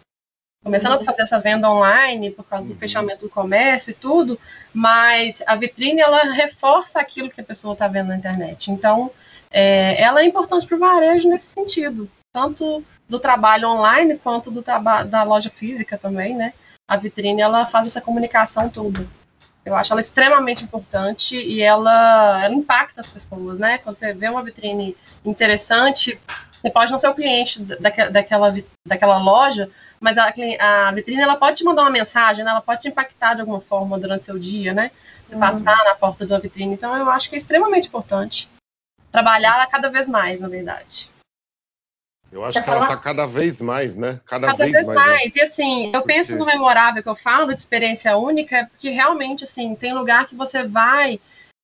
Começando 0.65 1.01
a 1.01 1.05
fazer 1.05 1.23
essa 1.23 1.39
venda 1.39 1.71
online 1.71 2.31
por 2.31 2.45
causa 2.45 2.67
do 2.67 2.73
uhum. 2.73 2.79
fechamento 2.79 3.21
do 3.21 3.31
comércio 3.31 3.93
e 3.93 3.95
tudo, 3.95 4.39
mas 4.75 5.41
a 5.47 5.55
vitrine 5.55 6.01
ela 6.01 6.33
reforça 6.33 6.99
aquilo 6.99 7.31
que 7.31 7.41
a 7.41 7.45
pessoa 7.45 7.75
está 7.75 7.87
vendo 7.87 8.09
na 8.09 8.17
internet. 8.17 8.71
Então, 8.73 9.11
é, 9.51 10.01
ela 10.03 10.21
é 10.21 10.25
importante 10.25 10.67
para 10.67 10.77
o 10.77 10.81
varejo 10.81 11.29
nesse 11.29 11.47
sentido 11.47 12.11
tanto 12.33 12.85
do 13.09 13.19
trabalho 13.19 13.69
online 13.69 14.19
quanto 14.19 14.51
do 14.51 14.63
trabalho 14.63 15.09
da 15.09 15.23
loja 15.23 15.51
física 15.51 15.97
também, 15.97 16.35
né? 16.35 16.53
A 16.87 16.97
vitrine 16.97 17.41
ela 17.41 17.67
faz 17.67 17.87
essa 17.87 18.01
comunicação 18.01 18.69
toda. 18.69 19.07
Eu 19.69 19.77
acho 19.77 19.93
ela 19.93 20.01
extremamente 20.01 20.65
importante 20.65 21.37
e 21.37 21.61
ela, 21.61 22.43
ela 22.43 22.55
impacta 22.55 23.03
as 23.03 23.07
pessoas, 23.07 23.59
né? 23.59 23.77
Quando 23.77 23.97
você 23.97 24.15
vê 24.15 24.27
uma 24.29 24.43
vitrine 24.43 24.97
interessante, 25.23 26.19
você 26.61 26.71
pode 26.71 26.91
não 26.91 26.99
ser 26.99 27.09
o 27.09 27.15
cliente 27.15 27.63
daquela, 27.63 28.11
daquela, 28.11 28.55
daquela 28.87 29.19
loja, 29.19 29.69
mas 30.01 30.17
a, 30.17 30.33
a, 30.59 30.91
vitrine 30.93 31.21
ela 31.21 31.37
pode 31.37 31.59
te 31.59 31.65
mandar 31.65 31.83
uma 31.83 31.91
mensagem, 31.91 32.45
né? 32.45 32.51
ela 32.51 32.63
pode 32.63 32.81
te 32.81 32.89
impactar 32.89 33.35
de 33.35 33.43
alguma 33.43 33.61
forma 33.61 33.99
durante 33.99 34.25
seu 34.25 34.39
dia, 34.39 34.73
né? 34.73 34.91
Uhum. 35.31 35.39
Passar 35.39 35.77
na 35.85 35.95
porta 35.95 36.25
de 36.25 36.33
uma 36.33 36.41
vitrine. 36.41 36.73
Então 36.73 36.97
eu 36.97 37.11
acho 37.11 37.29
que 37.29 37.35
é 37.35 37.39
extremamente 37.39 37.89
importante 37.89 38.49
trabalhar 39.13 39.67
cada 39.69 39.91
vez 39.91 40.09
mais, 40.09 40.41
na 40.41 40.49
verdade. 40.49 41.11
Eu 42.31 42.45
acho 42.45 42.55
Quer 42.55 42.61
que 42.61 42.67
falar? 42.67 42.77
ela 42.77 42.87
está 42.87 42.97
cada 42.97 43.27
vez 43.27 43.61
mais, 43.61 43.97
né? 43.97 44.21
Cada, 44.27 44.49
cada 44.49 44.65
vez, 44.65 44.73
vez, 44.73 44.87
mais. 44.87 44.99
Né? 44.99 45.07
mais. 45.07 45.25
Né? 45.25 45.31
E 45.35 45.43
assim, 45.43 45.87
eu 45.87 45.93
porque... 45.93 46.15
penso 46.15 46.37
no 46.37 46.45
memorável 46.45 47.03
que 47.03 47.09
eu 47.09 47.17
falo, 47.17 47.55
de 47.55 47.61
experiência 47.61 48.17
única, 48.17 48.69
porque 48.71 48.91
realmente, 48.91 49.45
assim, 49.45 49.75
tem 49.75 49.95
lugar 49.95 50.27
que 50.27 50.35
você 50.35 50.63
vai, 50.63 51.19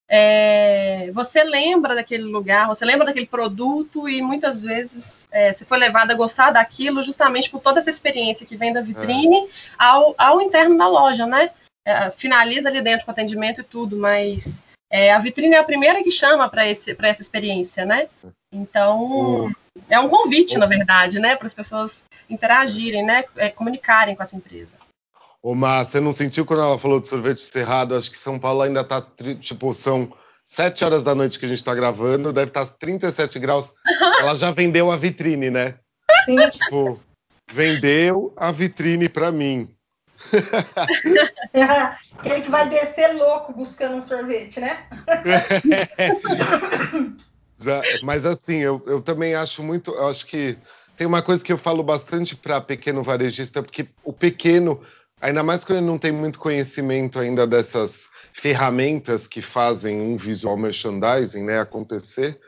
é, 0.09 1.11
você 1.13 1.43
lembra 1.43 1.95
daquele 1.95 2.23
lugar, 2.23 2.67
você 2.67 2.85
lembra 2.85 3.05
daquele 3.05 3.25
produto 3.25 4.07
e 4.07 4.21
muitas 4.21 4.61
vezes 4.61 5.27
é, 5.31 5.51
você 5.51 5.65
foi 5.65 5.77
levado 5.77 6.11
a 6.11 6.15
gostar 6.15 6.51
daquilo 6.51 7.03
justamente 7.03 7.49
por 7.49 7.59
toda 7.59 7.79
essa 7.79 7.89
experiência 7.89 8.45
que 8.45 8.55
vem 8.55 8.71
da 8.71 8.81
vitrine 8.81 9.37
é. 9.37 9.47
ao, 9.77 10.13
ao 10.17 10.41
interno 10.41 10.77
da 10.77 10.87
loja, 10.87 11.25
né? 11.25 11.51
É, 11.87 12.09
finaliza 12.09 12.69
ali 12.69 12.81
dentro 12.81 13.05
com 13.05 13.11
atendimento 13.11 13.61
e 13.61 13.63
tudo, 13.63 13.97
mas 13.97 14.63
é, 14.91 15.11
a 15.11 15.19
vitrine 15.19 15.55
é 15.55 15.59
a 15.59 15.63
primeira 15.63 16.03
que 16.03 16.11
chama 16.11 16.49
para 16.49 16.65
essa 16.65 17.21
experiência, 17.21 17.85
né? 17.85 18.07
Então, 18.51 19.51
é 19.89 19.99
um 19.99 20.09
convite, 20.09 20.57
na 20.57 20.65
verdade, 20.65 21.19
né, 21.19 21.35
para 21.35 21.47
as 21.47 21.53
pessoas 21.53 22.01
interagirem, 22.29 23.03
né, 23.03 23.25
é, 23.35 23.49
comunicarem 23.49 24.15
com 24.15 24.23
essa 24.23 24.35
empresa. 24.35 24.77
Ô, 25.41 25.53
Mar, 25.53 25.85
você 25.85 25.99
não 25.99 26.11
sentiu 26.11 26.45
quando 26.45 26.63
ela 26.63 26.79
falou 26.79 26.99
de 26.99 27.07
sorvete 27.07 27.41
cerrado? 27.41 27.95
Acho 27.95 28.09
que 28.09 28.17
São 28.17 28.39
Paulo 28.39 28.63
ainda 28.63 28.81
está, 28.81 29.05
tipo, 29.39 29.73
são 29.73 30.11
sete 30.43 30.83
horas 30.83 31.03
da 31.03 31.13
noite 31.13 31.37
que 31.37 31.45
a 31.45 31.47
gente 31.47 31.59
está 31.59 31.75
gravando, 31.75 32.33
deve 32.33 32.49
estar 32.49 32.65
tá 32.65 32.73
37 32.79 33.37
graus. 33.37 33.73
ela 34.19 34.35
já 34.35 34.51
vendeu 34.51 34.89
a 34.89 34.97
vitrine, 34.97 35.51
né? 35.51 35.75
Sim. 36.25 36.37
Tipo, 36.49 36.99
vendeu 37.51 38.33
a 38.35 38.51
vitrine 38.51 39.07
para 39.07 39.31
mim. 39.31 39.69
Ele 42.23 42.41
que 42.41 42.49
vai 42.49 42.67
descer 42.67 43.13
louco 43.13 43.53
buscando 43.53 43.97
um 43.97 44.01
sorvete, 44.01 44.59
né? 44.59 44.87
Já, 47.59 47.81
mas 48.03 48.25
assim, 48.25 48.57
eu, 48.57 48.81
eu 48.85 49.01
também 49.01 49.35
acho 49.35 49.63
muito. 49.63 49.91
Eu 49.91 50.07
acho 50.07 50.25
que 50.25 50.57
tem 50.97 51.07
uma 51.07 51.21
coisa 51.21 51.43
que 51.43 51.51
eu 51.51 51.57
falo 51.57 51.83
bastante 51.83 52.35
para 52.35 52.61
pequeno 52.61 53.03
varejista, 53.03 53.61
porque 53.61 53.87
o 54.03 54.13
pequeno, 54.13 54.81
ainda 55.19 55.43
mais 55.43 55.63
quando 55.63 55.79
ele 55.79 55.87
não 55.87 55.97
tem 55.97 56.11
muito 56.11 56.39
conhecimento 56.39 57.19
ainda 57.19 57.45
dessas 57.45 58.09
ferramentas 58.33 59.27
que 59.27 59.41
fazem 59.41 59.99
um 59.99 60.17
visual 60.17 60.57
merchandising 60.57 61.43
né, 61.43 61.59
acontecer, 61.59 62.39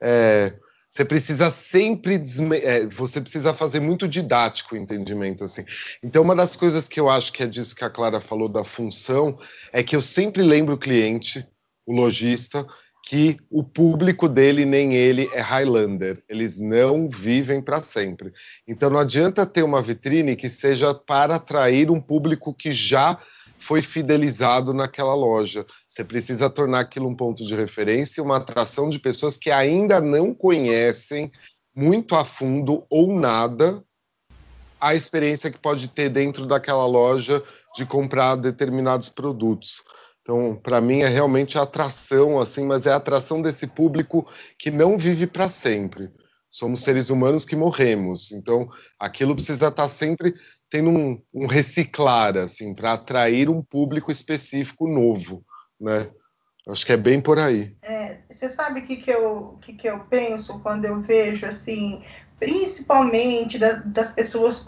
é, 0.00 0.54
você 0.90 1.04
precisa 1.04 1.50
sempre 1.50 2.22
é, 2.62 2.86
você 2.86 3.20
precisa 3.20 3.52
fazer 3.52 3.80
muito 3.80 4.06
didático 4.06 4.74
o 4.74 4.78
entendimento 4.78 5.44
assim. 5.44 5.64
Então 6.02 6.22
uma 6.22 6.36
das 6.36 6.56
coisas 6.56 6.88
que 6.88 7.00
eu 7.00 7.10
acho 7.10 7.32
que 7.32 7.42
é 7.42 7.46
disso 7.46 7.74
que 7.74 7.84
a 7.84 7.90
Clara 7.90 8.20
falou 8.20 8.48
da 8.48 8.64
função 8.64 9.36
é 9.72 9.82
que 9.82 9.96
eu 9.96 10.00
sempre 10.02 10.42
lembro 10.42 10.74
o 10.74 10.78
cliente, 10.78 11.46
o 11.84 11.92
lojista, 11.92 12.66
que 13.06 13.36
o 13.50 13.62
público 13.62 14.28
dele 14.28 14.64
nem 14.64 14.94
ele 14.94 15.28
é 15.34 15.40
Highlander. 15.40 16.22
Eles 16.26 16.58
não 16.58 17.08
vivem 17.08 17.60
para 17.60 17.80
sempre. 17.80 18.32
Então 18.66 18.88
não 18.88 18.98
adianta 18.98 19.44
ter 19.44 19.62
uma 19.62 19.82
vitrine 19.82 20.34
que 20.34 20.48
seja 20.48 20.94
para 20.94 21.36
atrair 21.36 21.90
um 21.90 22.00
público 22.00 22.54
que 22.54 22.72
já 22.72 23.18
foi 23.58 23.82
fidelizado 23.82 24.72
naquela 24.72 25.14
loja. 25.14 25.66
Você 25.86 26.02
precisa 26.02 26.48
tornar 26.48 26.80
aquilo 26.80 27.08
um 27.08 27.14
ponto 27.14 27.44
de 27.44 27.54
referência, 27.54 28.22
uma 28.22 28.38
atração 28.38 28.88
de 28.88 28.98
pessoas 28.98 29.36
que 29.36 29.50
ainda 29.50 30.00
não 30.00 30.34
conhecem 30.34 31.30
muito 31.76 32.16
a 32.16 32.24
fundo 32.24 32.86
ou 32.88 33.12
nada 33.12 33.82
a 34.80 34.94
experiência 34.94 35.50
que 35.50 35.58
pode 35.58 35.88
ter 35.88 36.08
dentro 36.08 36.46
daquela 36.46 36.86
loja 36.86 37.42
de 37.74 37.84
comprar 37.84 38.36
determinados 38.36 39.08
produtos. 39.08 39.82
Então, 40.24 40.56
para 40.56 40.80
mim 40.80 41.02
é 41.02 41.06
realmente 41.06 41.58
a 41.58 41.62
atração, 41.62 42.40
assim, 42.40 42.66
mas 42.66 42.86
é 42.86 42.92
a 42.92 42.96
atração 42.96 43.42
desse 43.42 43.66
público 43.66 44.26
que 44.58 44.70
não 44.70 44.96
vive 44.96 45.26
para 45.26 45.50
sempre. 45.50 46.10
Somos 46.48 46.80
seres 46.80 47.10
humanos 47.10 47.44
que 47.44 47.54
morremos. 47.54 48.32
Então, 48.32 48.66
aquilo 48.98 49.34
precisa 49.34 49.68
estar 49.68 49.70
tá 49.70 49.88
sempre 49.88 50.34
tendo 50.70 50.88
um, 50.88 51.22
um 51.34 51.46
reciclar, 51.46 52.38
assim, 52.38 52.74
para 52.74 52.94
atrair 52.94 53.50
um 53.50 53.62
público 53.62 54.10
específico 54.10 54.88
novo, 54.88 55.44
né? 55.78 56.10
Acho 56.66 56.86
que 56.86 56.92
é 56.92 56.96
bem 56.96 57.20
por 57.20 57.38
aí. 57.38 57.76
É, 57.82 58.20
você 58.30 58.48
sabe 58.48 58.80
o 58.80 58.86
que, 58.86 58.96
que, 58.96 59.10
eu, 59.10 59.58
que, 59.60 59.74
que 59.74 59.86
eu 59.86 60.00
penso 60.08 60.58
quando 60.60 60.86
eu 60.86 61.02
vejo, 61.02 61.44
assim, 61.44 62.02
principalmente 62.38 63.58
da, 63.58 63.72
das 63.72 64.12
pessoas, 64.12 64.66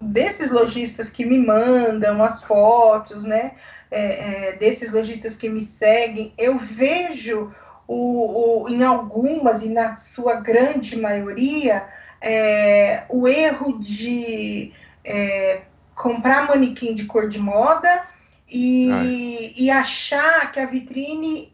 desses 0.00 0.50
lojistas 0.50 1.08
que 1.08 1.24
me 1.24 1.38
mandam 1.38 2.22
as 2.22 2.42
fotos, 2.42 3.24
né? 3.24 3.52
É, 3.90 4.48
é, 4.48 4.52
desses 4.52 4.90
lojistas 4.90 5.36
que 5.36 5.48
me 5.48 5.60
seguem, 5.60 6.32
eu 6.38 6.58
vejo 6.58 7.54
o, 7.86 8.62
o, 8.64 8.68
em 8.68 8.82
algumas 8.82 9.62
e 9.62 9.68
na 9.68 9.94
sua 9.94 10.36
grande 10.36 10.98
maioria 10.98 11.86
é, 12.20 13.04
o 13.08 13.28
erro 13.28 13.78
de 13.78 14.72
é, 15.04 15.62
comprar 15.94 16.48
manequim 16.48 16.94
de 16.94 17.04
cor 17.04 17.28
de 17.28 17.38
moda 17.38 18.06
e, 18.48 19.52
e 19.56 19.70
achar 19.70 20.50
que 20.52 20.60
a 20.60 20.66
vitrine 20.66 21.52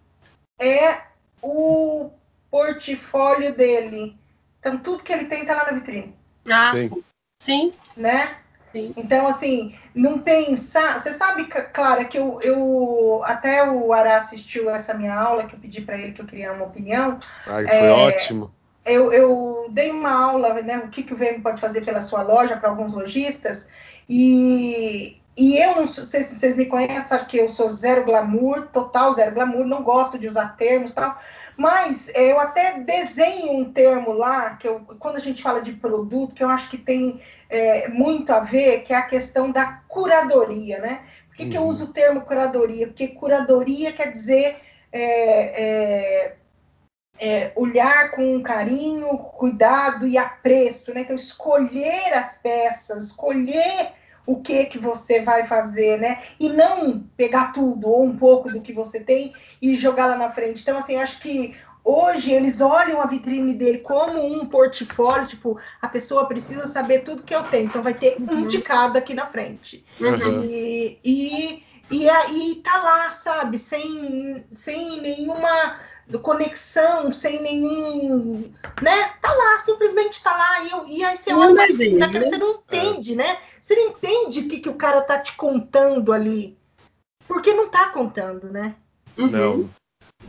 é 0.59 1.00
o 1.42 2.11
portfólio 2.50 3.54
dele. 3.54 4.16
Então, 4.59 4.78
tudo 4.78 5.02
que 5.02 5.12
ele 5.12 5.26
tem 5.26 5.42
está 5.42 5.54
lá 5.54 5.66
na 5.66 5.78
vitrine. 5.78 6.14
Ah, 6.48 6.72
sim. 6.72 7.02
Sim. 7.38 7.72
Né? 7.96 8.29
Sim. 8.72 8.92
Então, 8.96 9.27
assim, 9.27 9.74
não 9.94 10.18
pensar. 10.18 11.01
Você 11.01 11.12
sabe, 11.14 11.44
Clara, 11.44 12.05
que 12.05 12.18
eu, 12.18 12.38
eu 12.42 13.22
até 13.24 13.68
o 13.68 13.92
Ará 13.92 14.18
assistiu 14.18 14.68
essa 14.68 14.92
minha 14.94 15.14
aula, 15.14 15.44
que 15.44 15.55
eu 15.55 15.59
pedi 15.59 15.81
para 15.81 15.96
ele 15.98 16.12
que 16.12 16.20
eu 16.20 16.27
queria 16.27 16.53
uma 16.53 16.66
opinião. 16.66 17.18
Ai, 17.46 17.66
foi 17.66 17.77
é, 17.77 17.90
ótimo. 17.90 18.53
Eu, 18.85 19.12
eu 19.12 19.66
dei 19.70 19.90
uma 19.90 20.11
aula, 20.11 20.55
né? 20.62 20.79
O 20.79 20.88
que, 20.88 21.03
que 21.03 21.14
o 21.14 21.16
VM 21.16 21.40
pode 21.42 21.61
fazer 21.61 21.85
pela 21.85 22.01
sua 22.01 22.22
loja 22.22 22.57
para 22.57 22.68
alguns 22.68 22.92
lojistas. 22.92 23.68
E, 24.09 25.20
e 25.37 25.57
eu 25.59 25.77
não 25.77 25.87
sei 25.87 26.24
se 26.24 26.37
vocês 26.37 26.57
me 26.57 26.66
conhecem, 26.66 27.18
que 27.27 27.38
eu 27.38 27.48
sou 27.48 27.68
zero 27.68 28.05
glamour, 28.05 28.68
total 28.72 29.12
zero 29.12 29.35
glamour, 29.35 29.64
não 29.64 29.83
gosto 29.83 30.18
de 30.18 30.27
usar 30.27 30.57
termos 30.57 30.92
tal. 30.92 31.18
Mas 31.59 32.09
eu 32.14 32.38
até 32.38 32.79
desenho 32.79 33.51
um 33.51 33.73
termo 33.73 34.12
lá, 34.12 34.55
que 34.55 34.68
eu, 34.68 34.79
quando 35.01 35.16
a 35.16 35.21
gente 35.21 35.42
fala 35.42 35.61
de 35.61 35.73
produto, 35.73 36.33
que 36.33 36.44
eu 36.44 36.49
acho 36.49 36.71
que 36.71 36.79
tem 36.79 37.21
é, 37.51 37.88
muito 37.88 38.33
a 38.33 38.38
ver, 38.38 38.85
que 38.85 38.92
é 38.92 38.97
a 38.97 39.03
questão 39.03 39.51
da 39.51 39.83
curadoria, 39.88 40.79
né? 40.79 41.01
Por 41.27 41.37
que, 41.37 41.42
uhum. 41.42 41.51
que 41.51 41.57
eu 41.57 41.62
uhum. 41.62 41.68
uso 41.68 41.87
o 41.87 41.92
termo 41.92 42.21
curadoria? 42.21 42.87
Porque 42.87 43.09
curadoria 43.09 43.92
quer 43.92 44.12
dizer 44.12 44.61
é, 44.92 45.03
é, 45.64 46.37
é, 47.18 47.53
olhar 47.57 48.12
com 48.12 48.40
carinho, 48.40 49.18
cuidado 49.18 50.07
e 50.07 50.16
apreço, 50.16 50.94
né? 50.94 51.01
Então, 51.01 51.16
escolher 51.16 52.14
as 52.14 52.38
peças, 52.38 53.03
escolher 53.03 53.94
o 54.29 54.43
que 54.43 54.67
que 54.67 54.79
você 54.79 55.23
vai 55.23 55.47
fazer, 55.47 55.99
né? 55.99 56.23
E 56.38 56.51
não 56.51 57.01
pegar 57.17 57.55
tudo 57.55 57.88
ou 57.88 58.05
um 58.05 58.14
pouco 58.14 58.51
do 58.51 58.61
que 58.61 58.75
você 58.75 59.01
tem 59.01 59.33
e 59.61 59.75
jogar 59.75 60.05
lá 60.05 60.19
na 60.19 60.31
frente. 60.31 60.61
Então, 60.61 60.77
assim, 60.77 60.95
eu 60.97 61.01
acho 61.01 61.19
que 61.19 61.57
Hoje 61.85 62.33
eles 62.33 62.61
olham 62.61 63.01
a 63.01 63.07
vitrine 63.07 63.55
dele 63.55 63.79
como 63.79 64.23
um 64.23 64.45
portfólio, 64.45 65.27
tipo, 65.27 65.59
a 65.81 65.88
pessoa 65.88 66.27
precisa 66.27 66.67
saber 66.67 66.99
tudo 66.99 67.23
que 67.23 67.35
eu 67.35 67.45
tenho, 67.45 67.64
então 67.64 67.83
vai 67.83 67.95
ter 67.95 68.17
uhum. 68.19 68.41
um 68.41 68.47
de 68.47 68.61
cada 68.61 68.99
aqui 68.99 69.14
na 69.14 69.25
frente. 69.25 69.87
Uhum. 69.99 70.45
E, 70.45 70.99
e, 71.03 71.62
e 71.91 72.11
aí 72.11 72.61
tá 72.62 72.77
lá, 72.83 73.11
sabe, 73.11 73.59
sem, 73.59 74.45
sem 74.53 75.01
nenhuma 75.01 75.79
conexão, 76.18 77.12
sem 77.12 77.42
nenhum. 77.42 78.53
né? 78.81 79.11
Tá 79.21 79.33
lá, 79.33 79.59
simplesmente 79.59 80.23
tá 80.23 80.37
lá. 80.37 80.62
E, 80.62 80.71
eu, 80.71 80.87
e 80.87 81.05
aí 81.05 81.16
você 81.16 81.35
olha 81.35 81.55
daquela, 81.55 82.07
né? 82.07 82.21
você 82.21 82.38
não 82.38 82.51
entende, 82.51 83.12
é. 83.12 83.16
né? 83.16 83.38
Você 83.61 83.75
não 83.75 83.88
entende 83.88 84.40
o 84.40 84.49
que, 84.49 84.61
que 84.61 84.68
o 84.68 84.77
cara 84.77 85.03
tá 85.03 85.18
te 85.18 85.37
contando 85.37 86.12
ali. 86.12 86.57
Porque 87.27 87.53
não 87.53 87.68
tá 87.68 87.90
contando, 87.90 88.51
né? 88.51 88.75
Uhum. 89.18 89.68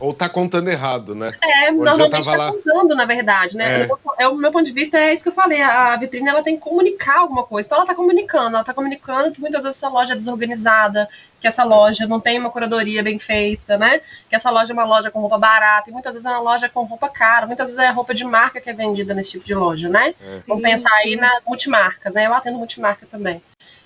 Ou 0.00 0.14
tá 0.14 0.28
contando 0.28 0.68
errado, 0.68 1.14
né? 1.14 1.32
É, 1.42 1.70
Hoje 1.70 1.78
normalmente 1.78 2.26
tá 2.26 2.36
lá... 2.36 2.52
contando, 2.52 2.94
na 2.94 3.04
verdade, 3.04 3.56
né? 3.56 3.82
É. 3.82 4.24
é. 4.24 4.28
o 4.28 4.34
meu 4.34 4.50
ponto 4.50 4.64
de 4.64 4.72
vista 4.72 4.98
é 4.98 5.14
isso 5.14 5.22
que 5.22 5.28
eu 5.28 5.34
falei. 5.34 5.60
A 5.60 5.94
vitrine 5.96 6.28
ela 6.28 6.42
tem 6.42 6.56
que 6.56 6.62
comunicar 6.62 7.18
alguma 7.18 7.44
coisa. 7.44 7.66
Então 7.66 7.78
ela 7.78 7.86
tá 7.86 7.94
comunicando, 7.94 8.56
ela 8.56 8.64
tá 8.64 8.72
comunicando 8.74 9.30
que 9.30 9.40
muitas 9.40 9.62
vezes 9.62 9.76
essa 9.76 9.88
loja 9.88 10.14
é 10.14 10.16
desorganizada, 10.16 11.08
que 11.40 11.46
essa 11.46 11.64
loja 11.64 12.06
não 12.06 12.18
tem 12.18 12.38
uma 12.38 12.50
curadoria 12.50 13.02
bem 13.02 13.18
feita, 13.18 13.76
né? 13.76 14.00
Que 14.28 14.36
essa 14.36 14.50
loja 14.50 14.72
é 14.72 14.74
uma 14.74 14.84
loja 14.84 15.10
com 15.10 15.20
roupa 15.20 15.38
barata, 15.38 15.90
e 15.90 15.92
muitas 15.92 16.12
vezes 16.12 16.26
é 16.26 16.30
uma 16.30 16.40
loja 16.40 16.68
com 16.68 16.82
roupa 16.84 17.08
cara, 17.08 17.46
muitas 17.46 17.70
vezes 17.70 17.84
é 17.84 17.90
roupa 17.90 18.14
de 18.14 18.24
marca 18.24 18.60
que 18.60 18.70
é 18.70 18.72
vendida 18.72 19.14
nesse 19.14 19.32
tipo 19.32 19.44
de 19.44 19.54
loja, 19.54 19.88
né? 19.88 20.14
É. 20.20 20.40
Vamos 20.48 20.62
pensar 20.62 20.92
aí 20.94 21.16
nas 21.16 21.44
multimarcas, 21.44 22.12
né? 22.12 22.26
Eu 22.26 22.34
atendo 22.34 22.58
multimarca 22.58 23.06
também. 23.10 23.42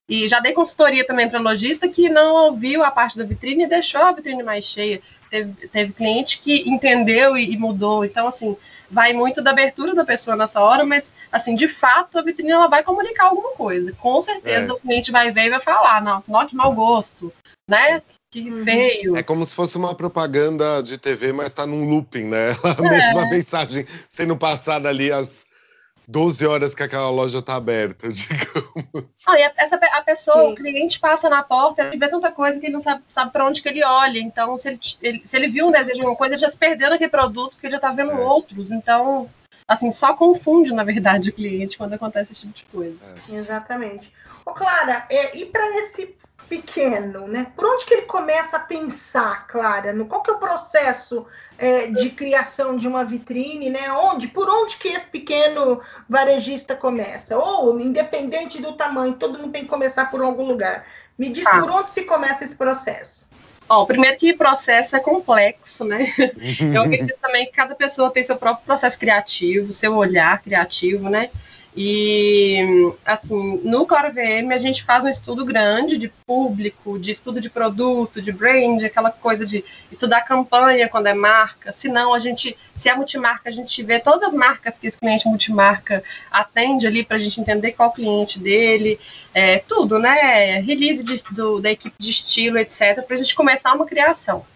E 0.08 0.28
já 0.28 0.38
dei 0.38 0.52
consultoria 0.52 1.06
também 1.06 1.28
para 1.28 1.40
lojista 1.40 1.88
que 1.88 2.10
não 2.10 2.34
ouviu 2.34 2.84
a 2.84 2.90
parte 2.90 3.16
da 3.16 3.24
vitrine 3.24 3.64
e 3.64 3.68
deixou 3.68 4.02
a 4.02 4.12
vitrine 4.12 4.42
mais 4.42 4.64
cheia. 4.64 5.00
Teve, 5.30 5.68
teve 5.68 5.92
cliente 5.94 6.38
que 6.38 6.68
entendeu 6.68 7.36
e, 7.36 7.52
e, 7.52 7.56
mudou. 7.56 8.04
Então, 8.04 8.28
assim, 8.28 8.54
vai 8.90 9.14
muito 9.14 9.40
da 9.40 9.50
abertura 9.50 9.94
da 9.94 10.04
pessoa 10.04 10.36
nessa 10.36 10.60
hora, 10.60 10.84
mas, 10.84 11.10
assim, 11.32 11.56
de 11.56 11.68
fato, 11.68 12.18
a 12.18 12.22
vitrine 12.22 12.50
ela 12.50 12.66
vai 12.66 12.82
comunicar 12.82 13.24
alguma 13.24 13.52
coisa. 13.52 13.92
Com 13.92 14.20
certeza 14.20 14.70
é. 14.70 14.74
o 14.74 14.78
cliente 14.78 15.10
vai 15.10 15.30
ver 15.30 15.46
e 15.46 15.50
vai 15.50 15.60
falar, 15.60 16.02
não, 16.02 16.22
não 16.28 16.46
que 16.46 16.54
mau 16.54 16.74
gosto, 16.74 17.32
né? 17.66 18.02
Que 18.30 18.50
uhum. 18.50 18.62
feio. 18.62 19.16
É 19.16 19.22
como 19.22 19.46
se 19.46 19.54
fosse 19.54 19.78
uma 19.78 19.94
propaganda 19.94 20.82
de 20.82 20.98
TV, 20.98 21.32
mas 21.32 21.46
está 21.46 21.66
num 21.66 21.88
looping, 21.88 22.24
né? 22.24 22.50
A 22.62 22.84
é. 22.84 22.90
mesma 22.90 23.30
mensagem 23.30 23.86
sendo 24.08 24.36
passada 24.36 24.88
ali 24.88 25.10
às 25.10 25.43
12 26.06 26.46
horas 26.46 26.74
que 26.74 26.82
aquela 26.82 27.10
loja 27.10 27.38
está 27.38 27.54
aberta, 27.54 28.08
digamos. 28.12 29.10
Ah, 29.26 29.38
e 29.38 29.42
a, 29.42 29.52
essa, 29.56 29.76
a 29.76 30.02
pessoa, 30.02 30.46
Sim. 30.46 30.52
o 30.52 30.54
cliente 30.54 31.00
passa 31.00 31.28
na 31.28 31.42
porta, 31.42 31.84
ele 31.84 31.98
vê 31.98 32.08
tanta 32.08 32.30
coisa 32.30 32.60
que 32.60 32.66
ele 32.66 32.74
não 32.74 32.82
sabe, 32.82 33.02
sabe 33.08 33.32
para 33.32 33.46
onde 33.46 33.62
que 33.62 33.68
ele 33.68 33.84
olha. 33.84 34.18
Então, 34.18 34.56
se 34.58 34.68
ele, 34.68 34.80
ele, 35.02 35.22
se 35.24 35.36
ele 35.36 35.48
viu 35.48 35.68
um 35.68 35.72
desejo 35.72 36.00
de 36.00 36.06
uma 36.06 36.16
coisa, 36.16 36.34
ele 36.34 36.40
já 36.40 36.50
se 36.50 36.58
perdeu 36.58 36.90
naquele 36.90 37.10
produto, 37.10 37.52
porque 37.52 37.66
ele 37.66 37.72
já 37.72 37.78
está 37.78 37.92
vendo 37.92 38.12
é. 38.12 38.16
outros. 38.16 38.70
Então, 38.70 39.30
assim, 39.66 39.92
só 39.92 40.14
confunde, 40.14 40.72
na 40.72 40.84
verdade, 40.84 41.30
o 41.30 41.32
cliente 41.32 41.78
quando 41.78 41.94
acontece 41.94 42.32
esse 42.32 42.46
tipo 42.48 42.54
de 42.54 42.64
coisa. 42.64 42.98
É. 43.30 43.36
Exatamente. 43.36 44.12
Ô, 44.44 44.52
Clara, 44.52 45.06
é, 45.08 45.36
e 45.36 45.46
para 45.46 45.66
esse 45.78 46.14
pequeno, 46.48 47.26
né? 47.26 47.46
Por 47.57 47.66
onde 47.66 47.85
que 47.85 47.94
ele 47.94 48.02
começa 48.02 48.57
a 48.57 48.61
pensar, 48.61 49.46
Clara? 49.46 49.92
No 49.92 50.07
qual 50.07 50.22
que 50.22 50.30
é 50.30 50.35
o 50.35 50.38
processo 50.38 51.26
é, 51.59 51.87
de 51.87 52.11
criação 52.11 52.76
de 52.76 52.87
uma 52.87 53.04
vitrine, 53.04 53.70
né? 53.70 53.90
Onde, 53.92 54.28
por 54.28 54.48
onde 54.48 54.76
que 54.76 54.88
esse 54.88 55.07
pequeno 55.07 55.80
varejista 56.09 56.74
começa? 56.76 57.37
Ou 57.37 57.80
independente 57.80 58.61
do 58.61 58.72
tamanho, 58.72 59.14
todo 59.14 59.38
mundo 59.38 59.52
tem 59.52 59.62
que 59.62 59.68
começar 59.68 60.11
por 60.11 60.20
algum 60.22 60.44
lugar. 60.44 60.87
Me 61.18 61.28
diz 61.28 61.46
ah. 61.46 61.59
por 61.59 61.70
onde 61.70 61.90
se 61.90 62.02
começa 62.02 62.44
esse 62.44 62.57
processo? 62.57 63.24
Ó, 63.68 63.87
primeiro 63.87 64.18
que 64.18 64.33
o 64.33 64.37
processo 64.37 64.94
é 64.94 65.00
complexo, 65.00 65.85
né? 65.85 66.12
Eu 66.74 66.83
acredito 66.83 67.18
também 67.20 67.46
que 67.46 67.52
cada 67.52 67.74
pessoa 67.74 68.11
tem 68.11 68.22
seu 68.22 68.37
próprio 68.37 68.64
processo 68.66 68.98
criativo, 68.98 69.72
seu 69.72 69.96
olhar 69.96 70.42
criativo, 70.42 71.09
né? 71.09 71.30
E, 71.76 72.92
assim, 73.04 73.60
no 73.64 73.84
Claro 73.84 74.12
VM 74.12 74.52
a 74.52 74.58
gente 74.58 74.84
faz 74.84 75.04
um 75.04 75.08
estudo 75.08 75.44
grande 75.44 75.98
de 75.98 76.08
público, 76.24 76.98
de 77.00 77.10
estudo 77.10 77.40
de 77.40 77.50
produto, 77.50 78.22
de 78.22 78.30
brand, 78.30 78.84
aquela 78.84 79.10
coisa 79.10 79.44
de 79.44 79.64
estudar 79.90 80.20
campanha 80.22 80.88
quando 80.88 81.08
é 81.08 81.14
marca. 81.14 81.72
Se 81.72 81.88
não, 81.88 82.14
a 82.14 82.20
gente, 82.20 82.56
se 82.76 82.88
é 82.88 82.94
multimarca, 82.94 83.48
a 83.48 83.52
gente 83.52 83.82
vê 83.82 83.98
todas 83.98 84.28
as 84.28 84.34
marcas 84.34 84.78
que 84.78 84.87
esse 84.87 84.98
cliente 84.98 85.26
multimarca 85.26 86.04
atende 86.30 86.87
ali 86.87 87.04
para 87.04 87.16
a 87.16 87.20
gente 87.20 87.40
entender 87.40 87.72
qual 87.72 87.92
cliente 87.92 88.38
dele, 88.38 89.00
é, 89.34 89.58
tudo, 89.58 89.98
né? 89.98 90.60
Release 90.60 91.02
de, 91.02 91.24
do, 91.34 91.60
da 91.60 91.72
equipe 91.72 91.96
de 91.98 92.10
estilo, 92.10 92.56
etc., 92.56 93.02
para 93.04 93.16
a 93.16 93.18
gente 93.18 93.34
começar 93.34 93.74
uma 93.74 93.87
criação. 93.87 94.46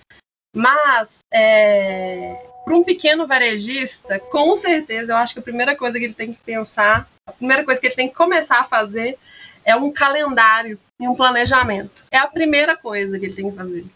Mas, 0.55 1.19
é, 1.33 2.37
para 2.69 2.77
um 2.77 2.85
pequeno 2.85 3.27
varejista, 3.27 4.19
com 4.19 4.55
certeza, 4.55 5.13
eu 5.13 5.17
acho 5.17 5.33
que 5.33 5.41
a 5.41 5.43
primeira 5.43 5.75
coisa 5.75 5.99
que 5.99 6.05
ele 6.05 6.15
tem 6.15 6.35
que 6.35 6.39
pensar, 6.45 7.09
a 7.27 7.33
primeira 7.33 7.65
coisa 7.65 7.81
que 7.81 7.87
ele 7.87 7.95
tem 7.95 8.09
que 8.09 8.15
começar 8.15 8.61
a 8.61 8.65
fazer 8.65 9.17
é 9.65 9.75
um 9.75 9.91
calendário 9.91 10.79
e 11.01 11.09
um 11.09 11.15
planejamento. 11.15 12.05
É 12.11 12.19
a 12.19 12.27
primeira 12.27 12.77
coisa 12.77 13.19
que 13.19 13.25
ele 13.25 13.35
tem 13.35 13.51
que 13.51 13.57
fazer. 13.57 13.87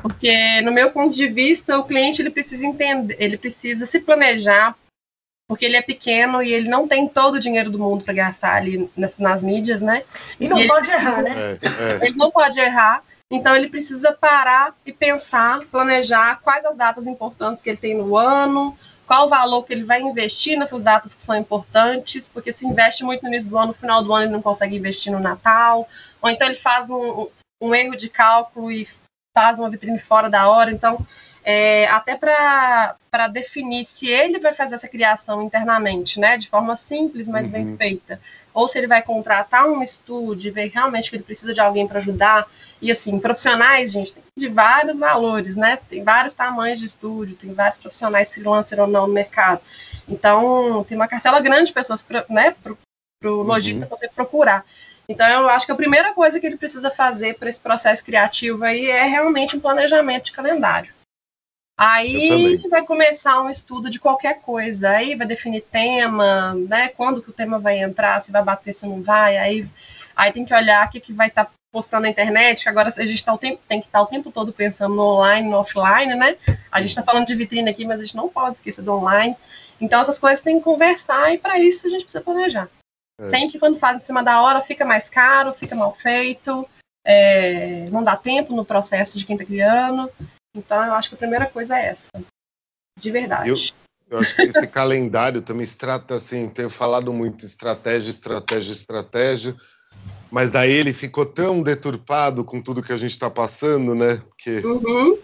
Porque, 0.00 0.60
no 0.62 0.72
meu 0.72 0.90
ponto 0.90 1.14
de 1.14 1.28
vista, 1.28 1.78
o 1.78 1.84
cliente 1.84 2.20
ele 2.20 2.30
precisa 2.30 2.66
entender, 2.66 3.16
ele 3.20 3.38
precisa 3.38 3.86
se 3.86 4.00
planejar, 4.00 4.76
porque 5.48 5.64
ele 5.64 5.76
é 5.76 5.82
pequeno 5.82 6.42
e 6.42 6.52
ele 6.52 6.68
não 6.68 6.88
tem 6.88 7.06
todo 7.06 7.36
o 7.36 7.40
dinheiro 7.40 7.70
do 7.70 7.78
mundo 7.78 8.02
para 8.02 8.14
gastar 8.14 8.56
ali 8.56 8.90
nas, 8.96 9.16
nas, 9.18 9.44
mídias, 9.44 9.80
né? 9.80 10.02
E 10.40 10.48
não 10.48 10.58
e 10.58 10.66
pode 10.66 10.88
ele, 10.88 10.96
errar, 10.96 11.22
né? 11.22 11.34
É, 11.62 12.04
é. 12.04 12.06
Ele 12.06 12.16
não 12.16 12.32
pode 12.32 12.58
errar. 12.58 13.04
Então 13.32 13.56
ele 13.56 13.70
precisa 13.70 14.12
parar 14.12 14.76
e 14.84 14.92
pensar, 14.92 15.64
planejar 15.70 16.40
quais 16.42 16.62
as 16.66 16.76
datas 16.76 17.06
importantes 17.06 17.62
que 17.62 17.70
ele 17.70 17.78
tem 17.78 17.96
no 17.96 18.14
ano, 18.14 18.76
qual 19.06 19.26
o 19.26 19.30
valor 19.30 19.64
que 19.64 19.72
ele 19.72 19.84
vai 19.84 20.02
investir 20.02 20.58
nessas 20.58 20.82
datas 20.82 21.14
que 21.14 21.22
são 21.22 21.34
importantes, 21.34 22.28
porque 22.28 22.52
se 22.52 22.66
investe 22.66 23.02
muito 23.02 23.22
no 23.22 23.28
início 23.30 23.48
do 23.48 23.56
ano, 23.56 23.68
no 23.68 23.74
final 23.74 24.04
do 24.04 24.12
ano 24.12 24.24
ele 24.26 24.32
não 24.32 24.42
consegue 24.42 24.76
investir 24.76 25.10
no 25.10 25.18
Natal, 25.18 25.88
ou 26.20 26.28
então 26.28 26.46
ele 26.46 26.56
faz 26.56 26.90
um, 26.90 27.26
um 27.58 27.74
erro 27.74 27.96
de 27.96 28.10
cálculo 28.10 28.70
e 28.70 28.86
faz 29.34 29.58
uma 29.58 29.70
vitrine 29.70 29.98
fora 29.98 30.28
da 30.28 30.46
hora. 30.50 30.70
Então, 30.70 30.98
é, 31.42 31.86
até 31.88 32.14
para 32.16 33.28
definir 33.32 33.86
se 33.86 34.08
ele 34.08 34.38
vai 34.38 34.52
fazer 34.52 34.74
essa 34.74 34.88
criação 34.88 35.42
internamente, 35.42 36.20
né, 36.20 36.36
de 36.36 36.48
forma 36.48 36.76
simples, 36.76 37.28
mas 37.28 37.46
uhum. 37.46 37.52
bem 37.52 37.76
feita, 37.78 38.20
ou 38.54 38.68
se 38.68 38.78
ele 38.78 38.86
vai 38.86 39.02
contratar 39.02 39.66
um 39.66 39.82
estúdio 39.82 40.48
e 40.48 40.50
ver 40.50 40.70
realmente 40.72 41.10
que 41.10 41.16
ele 41.16 41.22
precisa 41.22 41.54
de 41.54 41.60
alguém 41.60 41.86
para 41.86 41.98
ajudar. 41.98 42.46
E 42.80 42.90
assim, 42.90 43.18
profissionais, 43.18 43.92
gente, 43.92 44.14
tem 44.14 44.22
de 44.36 44.48
vários 44.48 44.98
valores, 44.98 45.56
né? 45.56 45.78
Tem 45.88 46.02
vários 46.02 46.34
tamanhos 46.34 46.78
de 46.78 46.86
estúdio, 46.86 47.36
tem 47.36 47.52
vários 47.52 47.78
profissionais 47.78 48.32
freelancer 48.32 48.80
ou 48.80 48.86
não 48.86 49.06
no 49.06 49.12
mercado. 49.12 49.60
Então, 50.08 50.84
tem 50.88 50.96
uma 50.96 51.08
cartela 51.08 51.40
grande 51.40 51.66
de 51.66 51.72
pessoas, 51.72 52.02
pra, 52.02 52.24
né, 52.28 52.54
para 52.62 52.72
o 52.72 52.78
uhum. 53.24 53.42
lojista 53.42 53.86
poder 53.86 54.10
procurar. 54.14 54.64
Então, 55.08 55.26
eu 55.28 55.48
acho 55.48 55.66
que 55.66 55.72
a 55.72 55.76
primeira 55.76 56.12
coisa 56.12 56.40
que 56.40 56.46
ele 56.46 56.56
precisa 56.56 56.90
fazer 56.90 57.34
para 57.34 57.50
esse 57.50 57.60
processo 57.60 58.04
criativo 58.04 58.64
aí 58.64 58.88
é 58.88 59.04
realmente 59.04 59.56
um 59.56 59.60
planejamento 59.60 60.26
de 60.26 60.32
calendário. 60.32 60.92
Aí 61.76 62.58
vai 62.68 62.84
começar 62.84 63.40
um 63.42 63.50
estudo 63.50 63.88
de 63.88 63.98
qualquer 63.98 64.40
coisa, 64.40 64.90
aí 64.90 65.14
vai 65.14 65.26
definir 65.26 65.62
tema, 65.62 66.54
né? 66.54 66.88
Quando 66.88 67.22
que 67.22 67.30
o 67.30 67.32
tema 67.32 67.58
vai 67.58 67.78
entrar, 67.78 68.22
se 68.22 68.30
vai 68.30 68.42
bater, 68.42 68.74
se 68.74 68.86
não 68.86 69.02
vai, 69.02 69.38
aí, 69.38 69.66
aí 70.14 70.32
tem 70.32 70.44
que 70.44 70.54
olhar 70.54 70.86
o 70.86 70.90
que, 70.90 71.00
que 71.00 71.12
vai 71.12 71.28
estar 71.28 71.46
tá 71.46 71.50
postando 71.72 72.02
na 72.02 72.10
internet, 72.10 72.62
que 72.62 72.68
agora 72.68 72.92
a 72.94 73.06
gente 73.06 73.24
tá 73.24 73.32
o 73.32 73.38
tempo, 73.38 73.60
tem 73.66 73.80
que 73.80 73.86
estar 73.86 73.98
tá 73.98 74.04
o 74.04 74.06
tempo 74.06 74.30
todo 74.30 74.52
pensando 74.52 74.94
no 74.94 75.02
online, 75.02 75.48
no 75.48 75.56
offline, 75.56 76.14
né? 76.14 76.36
A 76.70 76.80
gente 76.80 76.90
está 76.90 77.02
falando 77.02 77.26
de 77.26 77.34
vitrine 77.34 77.70
aqui, 77.70 77.84
mas 77.84 77.98
a 77.98 78.02
gente 78.02 78.16
não 78.16 78.28
pode 78.28 78.56
esquecer 78.56 78.82
do 78.82 78.92
online. 78.92 79.34
Então 79.80 80.00
essas 80.00 80.18
coisas 80.18 80.42
tem 80.42 80.58
que 80.58 80.64
conversar 80.64 81.32
e 81.32 81.38
para 81.38 81.58
isso 81.58 81.86
a 81.86 81.90
gente 81.90 82.04
precisa 82.04 82.22
planejar. 82.22 82.68
É. 83.18 83.30
Sempre 83.30 83.58
quando 83.58 83.78
faz 83.78 83.96
em 83.96 84.06
cima 84.06 84.22
da 84.22 84.40
hora 84.42 84.60
fica 84.60 84.84
mais 84.84 85.08
caro, 85.08 85.54
fica 85.54 85.74
mal 85.74 85.94
feito, 85.94 86.68
é, 87.04 87.88
não 87.90 88.04
dá 88.04 88.16
tempo 88.16 88.54
no 88.54 88.64
processo 88.64 89.18
de 89.18 89.24
quem 89.24 89.34
está 89.34 89.46
criando. 89.46 90.10
Então, 90.54 90.84
eu 90.84 90.94
acho 90.94 91.08
que 91.08 91.14
a 91.14 91.18
primeira 91.18 91.46
coisa 91.46 91.78
é 91.78 91.86
essa. 91.86 92.10
De 92.98 93.10
verdade. 93.10 93.48
Eu, 93.48 93.56
eu 94.10 94.18
acho 94.18 94.36
que 94.36 94.42
esse 94.42 94.66
calendário 94.68 95.42
também 95.42 95.66
se 95.66 95.78
trata 95.78 96.14
assim, 96.14 96.48
tenho 96.48 96.70
falado 96.70 97.12
muito 97.12 97.46
estratégia, 97.46 98.10
estratégia, 98.10 98.72
estratégia, 98.72 99.56
mas 100.30 100.52
daí 100.52 100.72
ele 100.72 100.92
ficou 100.92 101.24
tão 101.24 101.62
deturpado 101.62 102.44
com 102.44 102.60
tudo 102.60 102.82
que 102.82 102.92
a 102.92 102.98
gente 102.98 103.12
está 103.12 103.30
passando, 103.30 103.94
né? 103.94 104.22
Porque... 104.28 104.58
Uhum. 104.60 105.18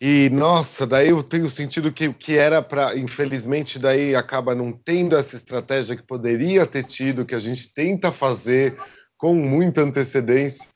E, 0.00 0.28
nossa, 0.28 0.86
daí 0.86 1.10
eu 1.10 1.22
tenho 1.22 1.48
sentido 1.48 1.92
que 1.92 2.08
o 2.08 2.12
que 2.12 2.36
era 2.36 2.60
para, 2.60 2.98
infelizmente, 2.98 3.78
daí 3.78 4.14
acaba 4.14 4.54
não 4.54 4.72
tendo 4.72 5.16
essa 5.16 5.36
estratégia 5.36 5.96
que 5.96 6.02
poderia 6.02 6.66
ter 6.66 6.84
tido, 6.84 7.24
que 7.24 7.34
a 7.34 7.38
gente 7.38 7.72
tenta 7.72 8.12
fazer 8.12 8.76
com 9.16 9.34
muita 9.34 9.82
antecedência. 9.82 10.66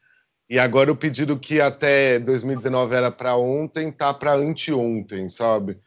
E 0.49 0.59
agora 0.59 0.91
o 0.91 0.97
pedido 0.97 1.39
que 1.39 1.61
até 1.61 2.19
2019 2.19 2.95
era 2.95 3.11
para 3.11 3.37
ontem, 3.37 3.93
tá 3.93 4.15
para 4.15 4.35
anteontem, 4.35 5.29
sabe? 5.29 5.79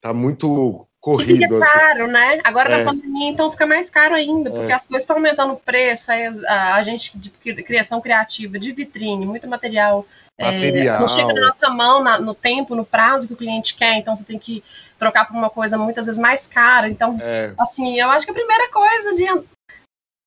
Tá 0.00 0.12
muito 0.12 0.86
corrido. 1.04 1.42
Fica 1.42 1.58
assim. 1.58 1.78
caro, 1.78 2.04
assim. 2.04 2.12
né? 2.12 2.40
Agora 2.42 2.70
é. 2.70 2.78
na 2.78 2.90
pandemia, 2.90 3.30
então 3.30 3.50
fica 3.52 3.66
mais 3.66 3.90
caro 3.90 4.14
ainda, 4.14 4.50
porque 4.50 4.72
é. 4.72 4.74
as 4.74 4.86
coisas 4.86 5.02
estão 5.02 5.16
aumentando 5.16 5.52
o 5.52 5.60
preço, 5.60 6.10
aí 6.10 6.26
a, 6.48 6.74
a, 6.74 6.82
gente 6.82 7.16
de 7.16 7.30
criação 7.30 8.00
criativa, 8.00 8.58
de 8.58 8.72
vitrine, 8.72 9.26
muito 9.26 9.46
material. 9.46 10.06
material. 10.40 10.96
É, 10.96 11.00
não 11.00 11.06
chega 11.06 11.32
na 11.32 11.48
nossa 11.48 11.70
mão 11.70 12.02
na, 12.02 12.18
no 12.18 12.34
tempo, 12.34 12.74
no 12.74 12.86
prazo 12.86 13.28
que 13.28 13.34
o 13.34 13.36
cliente 13.36 13.76
quer, 13.76 13.96
então 13.96 14.16
você 14.16 14.24
tem 14.24 14.38
que 14.38 14.64
trocar 14.98 15.26
por 15.26 15.36
uma 15.36 15.50
coisa 15.50 15.76
muitas 15.76 16.06
vezes 16.06 16.20
mais 16.20 16.46
cara. 16.48 16.88
Então, 16.88 17.18
é. 17.20 17.52
assim, 17.58 18.00
eu 18.00 18.10
acho 18.10 18.24
que 18.24 18.32
a 18.32 18.34
primeira 18.34 18.70
coisa 18.72 19.12
de 19.12 19.24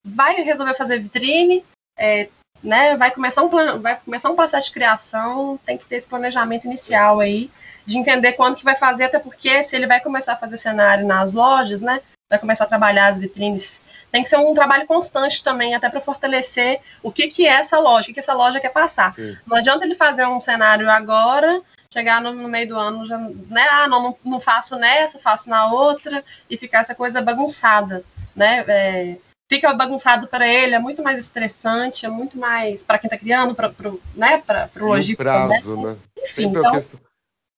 vai 0.05 0.35
resolver 0.35 0.75
fazer 0.75 0.99
vitrine, 0.99 1.65
é, 1.97 2.29
né, 2.63 2.95
vai 2.97 3.11
começar 3.11 3.43
um 3.43 3.49
plan, 3.49 3.79
vai 3.79 3.97
começar 4.03 4.29
um 4.29 4.35
processo 4.35 4.67
de 4.67 4.73
criação, 4.73 5.59
tem 5.65 5.77
que 5.77 5.85
ter 5.85 5.97
esse 5.97 6.07
planejamento 6.07 6.65
inicial 6.65 7.19
aí, 7.19 7.51
de 7.85 7.97
entender 7.97 8.33
quando 8.33 8.55
que 8.55 8.63
vai 8.63 8.75
fazer, 8.75 9.05
até 9.05 9.19
porque 9.19 9.63
se 9.63 9.75
ele 9.75 9.87
vai 9.87 9.99
começar 9.99 10.33
a 10.33 10.37
fazer 10.37 10.57
cenário 10.57 11.05
nas 11.05 11.33
lojas, 11.33 11.81
né, 11.81 12.01
vai 12.29 12.39
começar 12.39 12.65
a 12.65 12.67
trabalhar 12.67 13.07
as 13.07 13.19
vitrines, 13.19 13.81
tem 14.11 14.23
que 14.23 14.29
ser 14.29 14.37
um 14.37 14.53
trabalho 14.53 14.85
constante 14.85 15.43
também, 15.43 15.75
até 15.75 15.89
para 15.89 16.01
fortalecer 16.01 16.81
o 17.03 17.11
que, 17.11 17.27
que 17.27 17.45
é 17.45 17.51
essa 17.51 17.79
loja, 17.79 18.09
o 18.09 18.13
que, 18.13 18.19
essa 18.19 18.33
loja 18.33 18.59
quer 18.59 18.71
passar. 18.71 19.13
Sim. 19.13 19.37
Não 19.45 19.57
adianta 19.57 19.85
ele 19.85 19.95
fazer 19.95 20.25
um 20.25 20.39
cenário 20.39 20.89
agora, 20.89 21.61
chegar 21.89 22.21
no, 22.21 22.33
no 22.33 22.49
meio 22.49 22.67
do 22.67 22.77
ano, 22.77 23.05
já, 23.05 23.17
né, 23.17 23.67
ah, 23.69 23.87
não, 23.87 24.03
não, 24.03 24.17
não 24.25 24.41
faço 24.41 24.75
nessa, 24.75 25.19
faço 25.19 25.49
na 25.49 25.71
outra, 25.71 26.23
e 26.49 26.57
ficar 26.57 26.81
essa 26.81 26.95
coisa 26.95 27.21
bagunçada, 27.21 28.03
né, 28.35 28.63
é, 28.67 29.17
fica 29.47 29.73
bagunçado 29.73 30.27
para 30.27 30.47
ele, 30.47 30.75
é 30.75 30.79
muito 30.79 31.01
mais 31.01 31.19
estressante, 31.19 32.05
é 32.05 32.09
muito 32.09 32.37
mais 32.37 32.83
para 32.83 32.99
quem 32.99 33.07
está 33.07 33.17
criando, 33.17 33.55
para 33.55 33.71
o 33.89 33.99
né, 34.15 34.43
lojista. 34.75 35.23
prazo, 35.23 35.81
né? 35.81 35.97
Enfim, 36.17 36.47
então, 36.47 36.71
questão... 36.71 36.99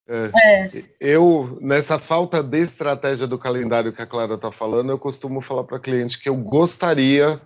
é, 0.08 0.32
é. 0.36 0.84
Eu, 1.00 1.58
nessa 1.62 1.98
falta 1.98 2.44
de 2.44 2.62
estratégia 2.62 3.26
do 3.26 3.40
calendário 3.40 3.92
que 3.92 4.02
a 4.02 4.08
Clara 4.08 4.36
está 4.36 4.52
falando, 4.52 4.92
eu 4.92 5.00
costumo 5.00 5.42
falar 5.42 5.64
para 5.64 5.80
cliente 5.80 6.22
que 6.22 6.30
eu 6.30 6.36
gostaria, 6.36 7.42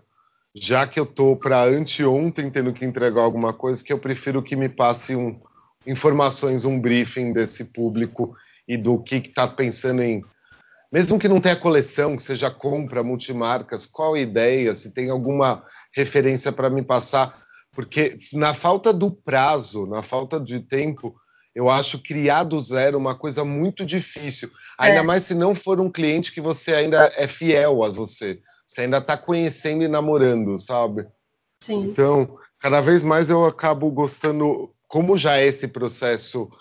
já 0.54 0.86
que 0.86 1.00
eu 1.00 1.06
estou 1.06 1.38
para 1.38 1.64
anteontem 1.64 2.50
tendo 2.50 2.74
que 2.74 2.86
entregar 2.86 3.22
alguma 3.22 3.54
coisa, 3.54 3.84
que 3.84 3.94
eu 3.94 4.00
prefiro 4.00 4.44
que 4.44 4.56
me 4.56 4.68
passe 4.68 5.16
um, 5.16 5.40
informações, 5.88 6.66
um 6.66 6.80
briefing 6.80 7.32
desse 7.32 7.66
público 7.66 8.36
e 8.68 8.78
do 8.78 9.02
que 9.02 9.16
está 9.16 9.48
pensando 9.48 10.02
em 10.04 10.24
mesmo 10.94 11.18
que 11.18 11.28
não 11.28 11.40
tenha 11.40 11.56
coleção, 11.56 12.16
que 12.16 12.22
seja 12.22 12.52
compra, 12.52 13.02
multimarcas, 13.02 13.88
qual 13.88 14.14
a 14.14 14.20
ideia? 14.20 14.76
Se 14.76 14.94
tem 14.94 15.10
alguma 15.10 15.66
referência 15.92 16.52
para 16.52 16.70
me 16.70 16.84
passar? 16.84 17.42
Porque 17.72 18.20
na 18.32 18.54
falta 18.54 18.94
do 18.94 19.10
prazo, 19.10 19.88
na 19.88 20.04
falta 20.04 20.40
de 20.40 20.60
tempo, 20.60 21.16
eu 21.56 21.68
acho 21.68 21.98
criar 21.98 22.44
do 22.44 22.62
zero 22.62 23.00
uma 23.00 23.16
coisa 23.16 23.44
muito 23.44 23.84
difícil. 23.84 24.52
Ainda 24.78 25.00
é. 25.00 25.04
mais 25.04 25.24
se 25.24 25.34
não 25.34 25.56
for 25.56 25.82
um 25.82 25.90
cliente 25.90 26.32
que 26.32 26.40
você 26.40 26.76
ainda 26.76 27.12
é 27.18 27.28
fiel 27.28 27.84
a 27.84 27.90
você. 27.90 28.40
Você 28.68 28.82
ainda 28.82 29.00
está 29.00 29.18
conhecendo 29.18 29.84
e 29.84 29.88
namorando, 29.88 30.60
sabe? 30.60 31.08
Sim. 31.64 31.86
Então, 31.86 32.38
cada 32.60 32.82
vez 32.82 33.04
mais 33.04 33.32
eu 33.32 33.44
acabo 33.48 33.90
gostando, 33.90 34.72
como 34.88 35.18
já 35.18 35.38
é 35.38 35.48
esse 35.48 35.68
processo 35.68 36.52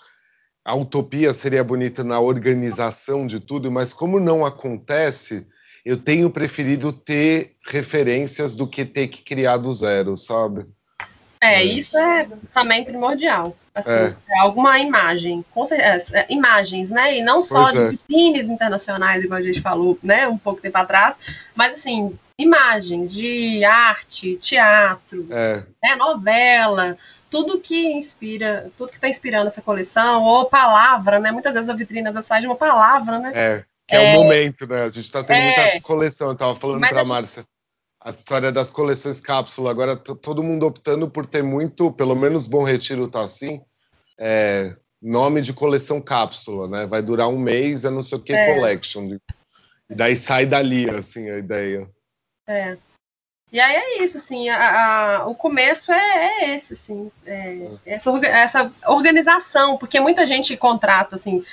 a 0.65 0.75
utopia 0.75 1.33
seria 1.33 1.63
bonita 1.63 2.03
na 2.03 2.19
organização 2.19 3.27
de 3.27 3.39
tudo, 3.39 3.71
mas 3.71 3.93
como 3.93 4.19
não 4.19 4.45
acontece, 4.45 5.45
eu 5.83 5.97
tenho 5.97 6.29
preferido 6.29 6.93
ter 6.93 7.55
referências 7.67 8.55
do 8.55 8.65
que 8.67 8.85
ter 8.85 9.07
que 9.07 9.21
criar 9.21 9.57
do 9.57 9.73
zero, 9.73 10.15
sabe? 10.15 10.65
É, 11.41 11.55
é. 11.55 11.63
isso 11.63 11.97
é 11.97 12.27
também 12.53 12.85
primordial. 12.85 13.55
Assim, 13.75 13.89
é. 13.89 14.15
é 14.29 14.39
alguma 14.39 14.79
imagem, 14.79 15.43
certeza, 15.65 16.19
é, 16.19 16.27
imagens, 16.29 16.91
né? 16.91 17.17
E 17.17 17.23
não 17.23 17.41
só 17.41 17.63
pois 17.63 17.73
de 17.73 17.79
é. 17.79 17.89
vitrines 17.89 18.47
internacionais, 18.47 19.23
igual 19.23 19.39
a 19.39 19.43
gente 19.43 19.61
falou, 19.61 19.97
né, 20.01 20.27
um 20.27 20.37
pouco 20.37 20.61
tempo 20.61 20.77
atrás, 20.77 21.15
mas 21.55 21.73
assim, 21.73 22.17
imagens 22.37 23.11
de 23.11 23.65
arte, 23.65 24.37
teatro, 24.37 25.25
é. 25.31 25.63
né, 25.83 25.95
novela, 25.95 26.97
tudo 27.33 27.59
que 27.59 27.87
inspira, 27.93 28.71
tudo 28.77 28.89
que 28.89 28.97
está 28.97 29.09
inspirando 29.09 29.47
essa 29.47 29.59
coleção, 29.59 30.21
ou 30.21 30.45
palavra, 30.45 31.19
né? 31.19 31.31
Muitas 31.31 31.55
vezes 31.55 31.67
a 31.67 31.73
vitrine 31.73 32.07
às 32.07 32.13
vezes 32.13 32.27
sai 32.27 32.41
de 32.41 32.45
uma 32.45 32.55
palavra, 32.55 33.17
né? 33.17 33.31
É, 33.33 33.65
que 33.87 33.95
é, 33.95 34.13
é 34.13 34.15
o 34.15 34.21
momento, 34.21 34.67
né? 34.67 34.83
A 34.83 34.89
gente 34.89 35.05
está 35.05 35.23
tendo 35.23 35.39
é, 35.39 35.71
muita 35.71 35.81
coleção, 35.81 36.27
eu 36.27 36.33
estava 36.33 36.55
falando 36.55 36.87
para 36.87 37.01
a 37.01 37.05
Márcia. 37.05 37.43
A 37.99 38.11
história 38.11 38.51
das 38.51 38.69
coleções 38.69 39.19
cápsula, 39.19 39.71
agora 39.71 39.95
todo 39.97 40.43
mundo 40.43 40.67
optando 40.67 41.09
por 41.09 41.25
ter 41.25 41.41
muito, 41.41 41.91
pelo 41.91 42.13
menos 42.13 42.45
Bom 42.45 42.63
Retiro 42.63 43.09
tá 43.09 43.21
assim, 43.21 43.59
é, 44.19 44.75
nome 45.01 45.41
de 45.41 45.53
coleção 45.53 45.99
cápsula, 45.99 46.67
né? 46.67 46.85
Vai 46.85 47.01
durar 47.01 47.29
um 47.29 47.39
mês, 47.39 47.83
é 47.83 47.89
não 47.89 48.03
sei 48.03 48.19
o 48.19 48.21
que, 48.21 48.33
é. 48.33 48.53
collection. 48.53 49.17
E 49.89 49.95
daí 49.95 50.15
sai 50.15 50.45
dali, 50.45 50.87
assim, 50.87 51.27
a 51.31 51.39
ideia. 51.39 51.89
É. 52.47 52.77
E 53.53 53.59
aí 53.59 53.75
é 53.75 54.03
isso, 54.03 54.17
assim, 54.17 54.49
a, 54.49 55.19
a, 55.19 55.27
o 55.27 55.35
começo 55.35 55.91
é, 55.91 56.25
é 56.25 56.55
esse, 56.55 56.73
assim, 56.73 57.11
é, 57.23 57.69
essa, 57.85 58.09
essa, 58.25 58.73
organização, 58.87 59.77
porque 59.77 59.99
muita 59.99 60.25
gente 60.25 60.57
contrata, 60.57 61.17
assim, 61.17 61.45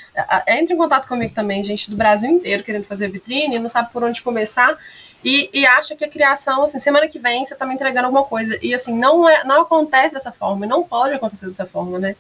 entra 0.49 0.75
em 0.75 0.79
contato 0.79 1.07
comigo 1.07 1.35
também, 1.35 1.63
gente 1.63 1.91
do 1.91 1.99
Brasil 1.99 2.31
inteiro 2.31 2.65
querendo 2.65 2.87
fazer 2.87 3.09
vitrine, 3.09 3.59
não 3.59 3.69
sabe 3.69 3.93
por 3.93 4.03
onde 4.03 4.23
começar, 4.23 4.79
e, 5.23 5.51
e 5.53 5.67
acha 5.67 5.95
que 5.95 6.03
a 6.03 6.09
criação, 6.09 6.63
assim, 6.63 6.81
semana 6.81 7.07
que 7.07 7.19
vem 7.19 7.45
você 7.45 7.53
está 7.53 7.67
me 7.67 7.75
entregando 7.75 8.07
alguma 8.07 8.25
coisa, 8.25 8.59
e 8.63 8.73
assim, 8.73 8.97
não, 8.97 9.29
é, 9.29 9.45
não 9.45 9.61
acontece 9.61 10.15
dessa 10.15 10.33
forma, 10.33 10.65
não 10.65 10.83
pode 10.83 11.15
acontecer 11.15 11.45
dessa 11.45 11.67
forma, 11.67 11.99
né? 11.99 12.17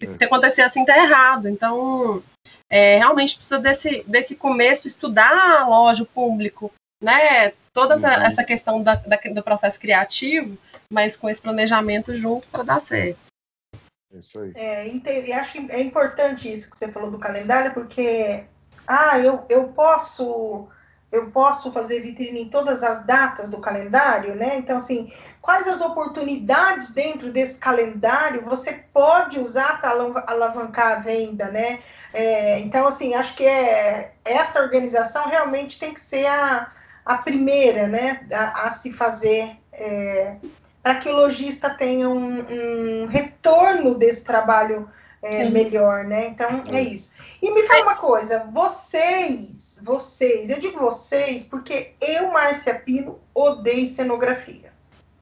Se 0.00 0.24
acontecer 0.24 0.62
assim, 0.62 0.84
tá 0.84 0.98
errado, 0.98 1.48
então... 1.48 2.20
É, 2.68 2.96
realmente 2.96 3.36
precisa 3.36 3.58
desse, 3.58 4.02
desse 4.06 4.34
começo, 4.34 4.86
estudar 4.86 5.60
a 5.60 5.68
loja, 5.68 6.04
o 6.04 6.06
público, 6.06 6.72
né? 7.02 7.52
Toda 7.72 7.94
essa, 7.94 8.08
uhum. 8.08 8.22
essa 8.22 8.44
questão 8.44 8.82
da, 8.82 8.94
da, 8.94 9.16
do 9.16 9.42
processo 9.42 9.80
criativo, 9.80 10.56
mas 10.88 11.16
com 11.16 11.28
esse 11.28 11.42
planejamento 11.42 12.16
junto 12.16 12.46
para 12.48 12.62
dar 12.62 12.80
certo. 12.80 13.18
Isso 14.12 14.38
aí. 14.38 14.52
É, 14.54 14.86
e 14.86 15.32
acho 15.32 15.52
que 15.52 15.72
é 15.72 15.80
importante 15.80 16.52
isso 16.52 16.70
que 16.70 16.76
você 16.76 16.88
falou 16.88 17.10
do 17.10 17.18
calendário, 17.18 17.72
porque 17.72 18.44
ah, 18.86 19.18
eu, 19.18 19.44
eu 19.48 19.68
posso 19.68 20.68
eu 21.10 21.30
posso 21.30 21.70
fazer 21.70 22.00
vitrine 22.00 22.40
em 22.40 22.48
todas 22.48 22.82
as 22.82 23.04
datas 23.04 23.50
do 23.50 23.58
calendário, 23.58 24.34
né? 24.34 24.56
Então, 24.56 24.78
assim, 24.78 25.12
quais 25.42 25.68
as 25.68 25.82
oportunidades 25.82 26.90
dentro 26.90 27.30
desse 27.30 27.58
calendário 27.58 28.40
você 28.42 28.72
pode 28.94 29.38
usar 29.38 29.78
para 29.78 29.90
alavancar 30.26 30.92
a 30.92 31.00
venda, 31.00 31.50
né? 31.50 31.80
É, 32.14 32.58
então, 32.60 32.86
assim, 32.86 33.14
acho 33.14 33.34
que 33.34 33.44
é, 33.44 34.12
essa 34.24 34.60
organização 34.60 35.28
realmente 35.28 35.78
tem 35.78 35.92
que 35.92 36.00
ser 36.00 36.26
a, 36.26 36.72
a 37.04 37.16
primeira, 37.16 37.86
né, 37.86 38.26
a, 38.32 38.66
a 38.66 38.70
se 38.70 38.92
fazer 38.92 39.56
é, 39.72 40.36
para 40.82 40.96
que 40.96 41.08
o 41.08 41.12
lojista 41.12 41.70
tenha 41.70 42.08
um, 42.08 42.40
um 42.40 43.06
retorno 43.06 43.94
desse 43.94 44.24
trabalho 44.24 44.88
é, 45.22 45.48
melhor, 45.48 46.04
né? 46.04 46.26
Então, 46.26 46.64
é 46.72 46.80
isso. 46.80 47.10
E 47.40 47.50
me 47.52 47.62
fala 47.64 47.82
uma 47.82 47.94
coisa, 47.94 48.44
vocês, 48.52 49.80
vocês, 49.82 50.50
eu 50.50 50.58
digo 50.58 50.78
vocês 50.78 51.44
porque 51.44 51.92
eu, 52.00 52.30
Márcia 52.32 52.74
Pino, 52.74 53.20
odeio 53.32 53.88
cenografia. 53.88 54.72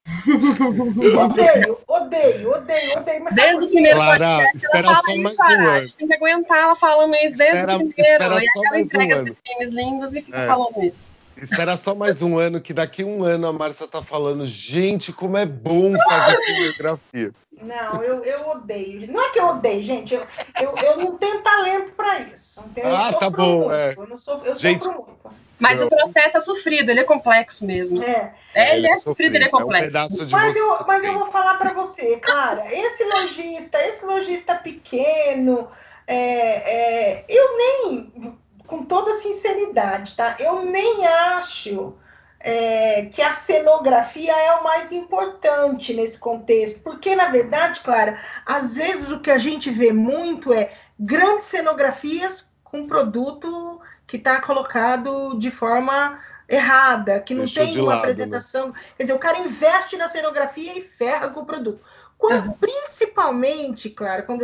odeio, 0.27 1.79
odeio, 1.87 2.51
odeio, 2.51 2.99
odeio. 2.99 3.25
Mas 3.25 3.35
desde 3.35 3.65
o 3.65 3.69
primeiro 3.69 3.97
Clara, 3.97 4.39
podcast, 4.39 4.67
ela 4.75 4.95
fala 4.95 5.81
isso, 5.83 5.95
um 5.95 5.97
Tem 5.99 6.09
que 6.09 6.15
aguentar 6.15 6.59
ela 6.59 6.77
falando 6.77 7.15
isso 7.15 7.39
desde 7.39 7.57
espera, 7.59 7.77
o 7.77 7.79
primeiro. 7.79 8.23
E 8.23 8.67
ela 8.67 8.81
entrega 8.81 9.23
um 9.23 9.37
filmes 9.47 9.71
lindos 9.71 10.15
e 10.15 10.23
fica 10.23 10.39
é. 10.39 10.47
falando 10.47 10.83
isso. 10.83 11.10
Espera 11.41 11.77
só 11.77 11.95
mais 11.95 12.23
um 12.23 12.39
ano, 12.39 12.61
que 12.61 12.75
daqui 12.75 13.03
um 13.03 13.25
ano 13.25 13.47
a 13.47 13.53
Márcia 13.53 13.87
tá 13.87 14.03
falando, 14.03 14.45
gente, 14.45 15.13
como 15.13 15.37
é 15.37 15.47
bom 15.47 15.95
fazer 16.09 16.37
cenografia. 16.37 17.33
Não, 17.63 18.03
eu, 18.03 18.25
eu 18.25 18.49
odeio. 18.49 19.11
Não 19.13 19.23
é 19.23 19.31
que 19.31 19.41
eu 19.41 19.49
odeio, 19.49 19.83
gente. 19.83 20.15
Eu, 20.15 20.27
eu, 20.61 20.77
eu 20.77 20.97
não 20.97 21.19
tenho 21.19 21.43
talento 21.43 21.93
para 21.93 22.21
isso. 22.21 22.65
ah, 22.85 23.13
tá 23.13 23.29
bom. 23.29 23.61
Muito. 23.61 23.73
É. 23.73 23.95
Eu 23.97 24.07
não 24.07 24.17
sou, 24.17 24.43
eu 24.45 24.55
gente, 24.55 24.85
sofro 24.85 25.03
muito. 25.03 25.21
Mas 25.59 25.79
não. 25.79 25.87
o 25.87 25.91
processo 25.91 26.39
é 26.39 26.41
sofrido, 26.41 26.91
ele 26.91 27.01
é 27.01 27.05
complexo 27.05 27.67
mesmo. 27.67 28.03
É, 28.03 28.35
é 28.55 28.77
ele 28.77 28.87
é, 28.87 28.93
é 28.93 28.99
sofrido, 28.99 29.37
ele 29.37 29.45
é 29.45 29.49
complexo. 29.49 30.23
É 30.23 30.25
um 30.25 30.31
mas, 30.31 30.57
eu, 30.57 30.87
mas 30.87 31.05
eu 31.05 31.13
vou 31.13 31.31
falar 31.31 31.59
para 31.59 31.75
você, 31.75 32.17
Clara, 32.17 32.65
esse 32.73 33.05
lojista, 33.05 33.79
esse 33.85 34.05
lojista 34.07 34.55
pequeno, 34.55 35.69
é, 36.07 36.17
é, 36.17 37.25
eu 37.29 37.57
nem, 37.59 38.39
com 38.71 38.85
toda 38.85 39.17
sinceridade, 39.17 40.15
tá? 40.15 40.37
Eu 40.39 40.65
nem 40.65 41.05
acho 41.05 41.93
é, 42.39 43.07
que 43.07 43.21
a 43.21 43.33
cenografia 43.33 44.33
é 44.33 44.55
o 44.55 44.63
mais 44.63 44.93
importante 44.93 45.93
nesse 45.93 46.17
contexto, 46.17 46.81
porque 46.81 47.17
na 47.17 47.27
verdade, 47.27 47.81
Clara, 47.81 48.17
às 48.47 48.77
vezes 48.77 49.11
o 49.11 49.19
que 49.19 49.31
a 49.31 49.39
gente 49.39 49.71
vê 49.71 49.93
muito 49.93 50.55
é 50.55 50.71
grandes 50.99 51.47
cenografias 51.47 52.47
com 52.63 52.87
produto 52.87 53.81
que 54.07 54.17
está 54.17 54.41
colocado 54.41 55.37
de 55.37 55.51
forma 55.51 56.17
errada, 56.49 57.21
que 57.21 57.35
não 57.35 57.45
Deixou 57.45 57.65
tem 57.65 57.75
uma 57.81 57.87
lado, 57.87 57.97
né? 57.97 58.03
apresentação. 58.03 58.69
Né? 58.69 58.75
Quer 58.97 59.03
dizer, 59.05 59.13
o 59.15 59.19
cara 59.19 59.39
investe 59.39 59.97
na 59.97 60.09
cenografia 60.09 60.79
e 60.79 60.83
ferra 60.83 61.29
com 61.29 61.41
o 61.41 61.47
produto. 61.47 61.81
Quando. 62.21 62.53
Principalmente, 62.53 63.89
claro, 63.89 64.25
quando 64.25 64.43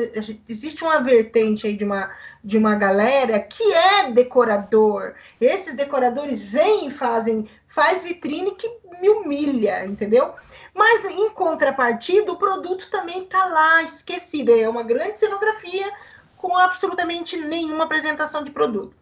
existe 0.49 0.83
uma 0.83 0.99
vertente 0.99 1.67
aí 1.67 1.75
de 1.75 1.85
uma, 1.85 2.11
de 2.43 2.57
uma 2.57 2.75
galera 2.75 3.39
que 3.39 3.63
é 3.73 4.11
decorador. 4.11 5.15
Esses 5.39 5.75
decoradores 5.75 6.43
vêm 6.43 6.87
e 6.87 6.91
fazem 6.91 7.47
faz 7.69 8.03
vitrine 8.03 8.55
que 8.55 8.67
me 8.99 9.11
humilha, 9.11 9.85
entendeu? 9.85 10.33
Mas 10.73 11.05
em 11.05 11.29
contrapartida, 11.31 12.33
o 12.33 12.39
produto 12.39 12.91
também 12.91 13.25
está 13.25 13.45
lá 13.45 13.83
esquecido. 13.83 14.53
É 14.53 14.67
uma 14.67 14.83
grande 14.83 15.19
cenografia 15.19 15.93
com 16.39 16.57
absolutamente 16.57 17.37
nenhuma 17.37 17.85
apresentação 17.85 18.43
de 18.43 18.51
produto. 18.51 18.97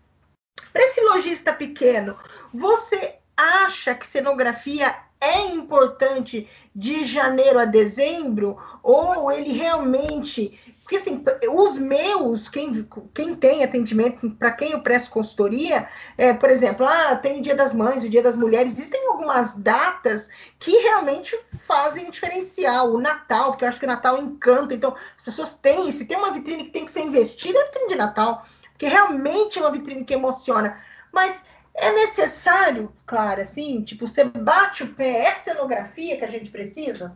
Para 0.73 0.83
esse 0.83 1.01
lojista 1.01 1.53
pequeno, 1.53 2.19
você 2.53 3.19
acha 3.37 3.95
que 3.95 4.07
cenografia 4.07 4.95
é 5.25 5.47
importante 5.47 6.49
de 6.75 7.05
janeiro 7.05 7.59
a 7.59 7.65
dezembro 7.65 8.57
ou 8.83 9.31
ele 9.33 9.53
realmente 9.53 10.59
porque 10.85 10.97
assim, 10.97 11.25
os 11.51 11.79
meus, 11.79 12.47
quem, 12.47 12.87
quem 13.15 13.35
tem 13.35 13.65
atendimento, 13.65 14.31
para 14.33 14.51
quem 14.51 14.73
eu 14.73 14.83
presto 14.83 15.11
consultoria, 15.11 15.89
é, 16.19 16.35
por 16.35 16.51
exemplo, 16.51 16.87
ah, 16.87 17.17
tem 17.17 17.39
o 17.39 17.43
Dia 17.43 17.57
das 17.57 17.73
Mães, 17.73 18.05
o 18.05 18.09
Dia 18.09 18.23
das 18.23 18.37
Mulheres, 18.37 18.75
existem 18.75 19.09
algumas 19.09 19.55
datas 19.55 20.29
que 20.59 20.71
realmente 20.71 21.35
fazem 21.67 22.11
diferencial. 22.11 22.93
O 22.93 23.01
Natal, 23.01 23.53
porque 23.53 23.65
eu 23.65 23.69
acho 23.69 23.79
que 23.79 23.87
o 23.87 23.89
Natal 23.89 24.19
encanta, 24.19 24.75
então 24.75 24.95
as 25.17 25.23
pessoas 25.23 25.55
têm, 25.55 25.91
se 25.91 26.05
tem 26.05 26.19
uma 26.19 26.33
vitrine 26.33 26.65
que 26.65 26.71
tem 26.71 26.85
que 26.85 26.91
ser 26.91 27.01
investida, 27.01 27.59
é 27.59 27.63
a 27.63 27.65
vitrine 27.65 27.89
de 27.89 27.97
Natal, 27.97 28.45
porque 28.73 28.87
realmente 28.87 29.59
é 29.59 29.63
uma 29.63 29.73
vitrine 29.73 30.05
que 30.05 30.13
emociona. 30.13 30.79
Mas 31.11 31.43
é 31.75 31.93
necessário, 31.93 32.93
claro, 33.05 33.43
assim, 33.43 33.83
tipo, 33.83 34.07
você 34.07 34.25
bate 34.25 34.85
o 34.85 34.95
pé, 34.95 35.27
é 35.27 35.35
cenografia 35.35 36.17
que 36.17 36.25
a 36.25 36.31
gente 36.31 36.51
precisa? 36.51 37.15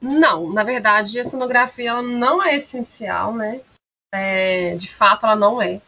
Não, 0.00 0.52
na 0.52 0.62
verdade, 0.62 1.18
a 1.18 1.24
cenografia 1.24 1.90
ela 1.90 2.02
não 2.02 2.42
é 2.42 2.56
essencial, 2.56 3.34
né? 3.34 3.60
É, 4.14 4.76
de 4.76 4.92
fato, 4.92 5.24
ela 5.24 5.36
não 5.36 5.60
é. 5.60 5.80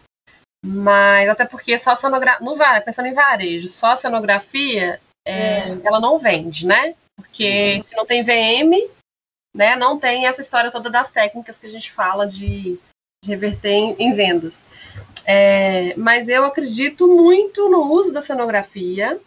Mas 0.64 1.28
até 1.28 1.44
porque 1.44 1.78
só 1.78 1.92
a 1.92 1.96
cenografia. 1.96 2.44
No, 2.44 2.56
pensando 2.84 3.06
em 3.06 3.14
varejo, 3.14 3.68
só 3.68 3.92
a 3.92 3.96
cenografia 3.96 5.00
é, 5.26 5.32
é. 5.32 5.78
ela 5.84 6.00
não 6.00 6.18
vende, 6.18 6.66
né? 6.66 6.94
Porque 7.16 7.76
uhum. 7.76 7.82
se 7.82 7.96
não 7.96 8.06
tem 8.06 8.24
VM, 8.24 8.90
né, 9.54 9.76
não 9.76 9.98
tem 9.98 10.26
essa 10.26 10.40
história 10.40 10.70
toda 10.70 10.90
das 10.90 11.10
técnicas 11.10 11.58
que 11.58 11.66
a 11.66 11.70
gente 11.70 11.92
fala 11.92 12.26
de, 12.26 12.78
de 13.22 13.30
reverter 13.30 13.70
em, 13.70 13.96
em 13.98 14.12
vendas. 14.12 14.62
É, 15.30 15.94
mas 15.94 16.26
eu 16.26 16.46
acredito 16.46 17.06
muito 17.06 17.68
no 17.68 17.82
uso 17.92 18.10
da 18.10 18.22
cenografia, 18.22 19.20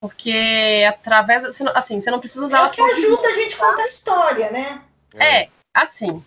porque 0.00 0.82
através, 0.88 1.44
assim, 1.74 2.00
você 2.00 2.10
não 2.10 2.18
precisa 2.18 2.46
usar 2.46 2.56
é 2.56 2.60
ela. 2.60 2.70
que 2.70 2.80
ajuda 2.80 3.28
a 3.28 3.32
gente 3.34 3.54
a 3.54 3.58
contar 3.58 3.82
a 3.82 3.86
história, 3.86 4.50
né? 4.50 4.80
É, 5.14 5.48
assim, 5.74 6.24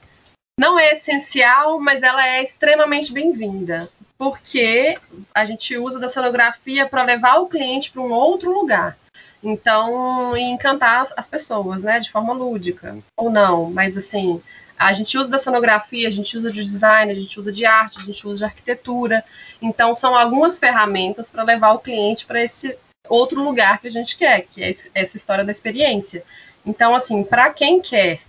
não 0.60 0.78
é 0.78 0.94
essencial, 0.94 1.80
mas 1.80 2.04
ela 2.04 2.24
é 2.28 2.44
extremamente 2.44 3.12
bem-vinda, 3.12 3.90
porque 4.16 4.96
a 5.34 5.44
gente 5.44 5.76
usa 5.76 6.00
da 6.00 6.08
cenografia 6.08 6.88
para 6.88 7.02
levar 7.02 7.38
o 7.38 7.48
cliente 7.48 7.92
para 7.92 8.02
um 8.04 8.12
outro 8.12 8.54
lugar. 8.54 8.96
Então, 9.42 10.38
e 10.38 10.42
encantar 10.42 11.08
as 11.18 11.28
pessoas, 11.28 11.82
né, 11.82 12.00
de 12.00 12.12
forma 12.12 12.32
lúdica, 12.32 12.96
ou 13.18 13.32
não, 13.32 13.72
mas 13.72 13.98
assim, 13.98 14.40
a 14.86 14.94
gente 14.94 15.18
usa 15.18 15.30
da 15.30 15.40
cenografia, 15.40 16.08
a 16.08 16.12
gente 16.12 16.38
usa 16.38 16.52
de 16.52 16.64
design, 16.64 17.12
a 17.12 17.16
gente 17.16 17.40
usa 17.40 17.52
de 17.52 17.66
arte, 17.66 18.00
a 18.00 18.04
gente 18.04 18.26
usa 18.28 18.38
de 18.38 18.46
arquitetura. 18.46 19.24
Então, 19.62 19.94
são 19.96 20.16
algumas 20.16 20.60
ferramentas 20.60 21.32
para 21.32 21.44
levar 21.44 21.74
o 21.74 21.80
cliente 21.80 22.26
para 22.26 22.42
esse 22.42 22.78
outro 23.08 23.44
lugar 23.44 23.80
que 23.80 23.88
a 23.88 23.92
gente 23.92 24.18
quer, 24.18 24.42
que 24.42 24.64
é 24.64 24.76
essa 24.94 25.18
história 25.18 25.44
da 25.44 25.52
experiência. 25.52 26.24
Então, 26.66 26.96
assim, 26.96 27.24
para 27.24 27.52
quem 27.52 27.82
quer 27.82 28.22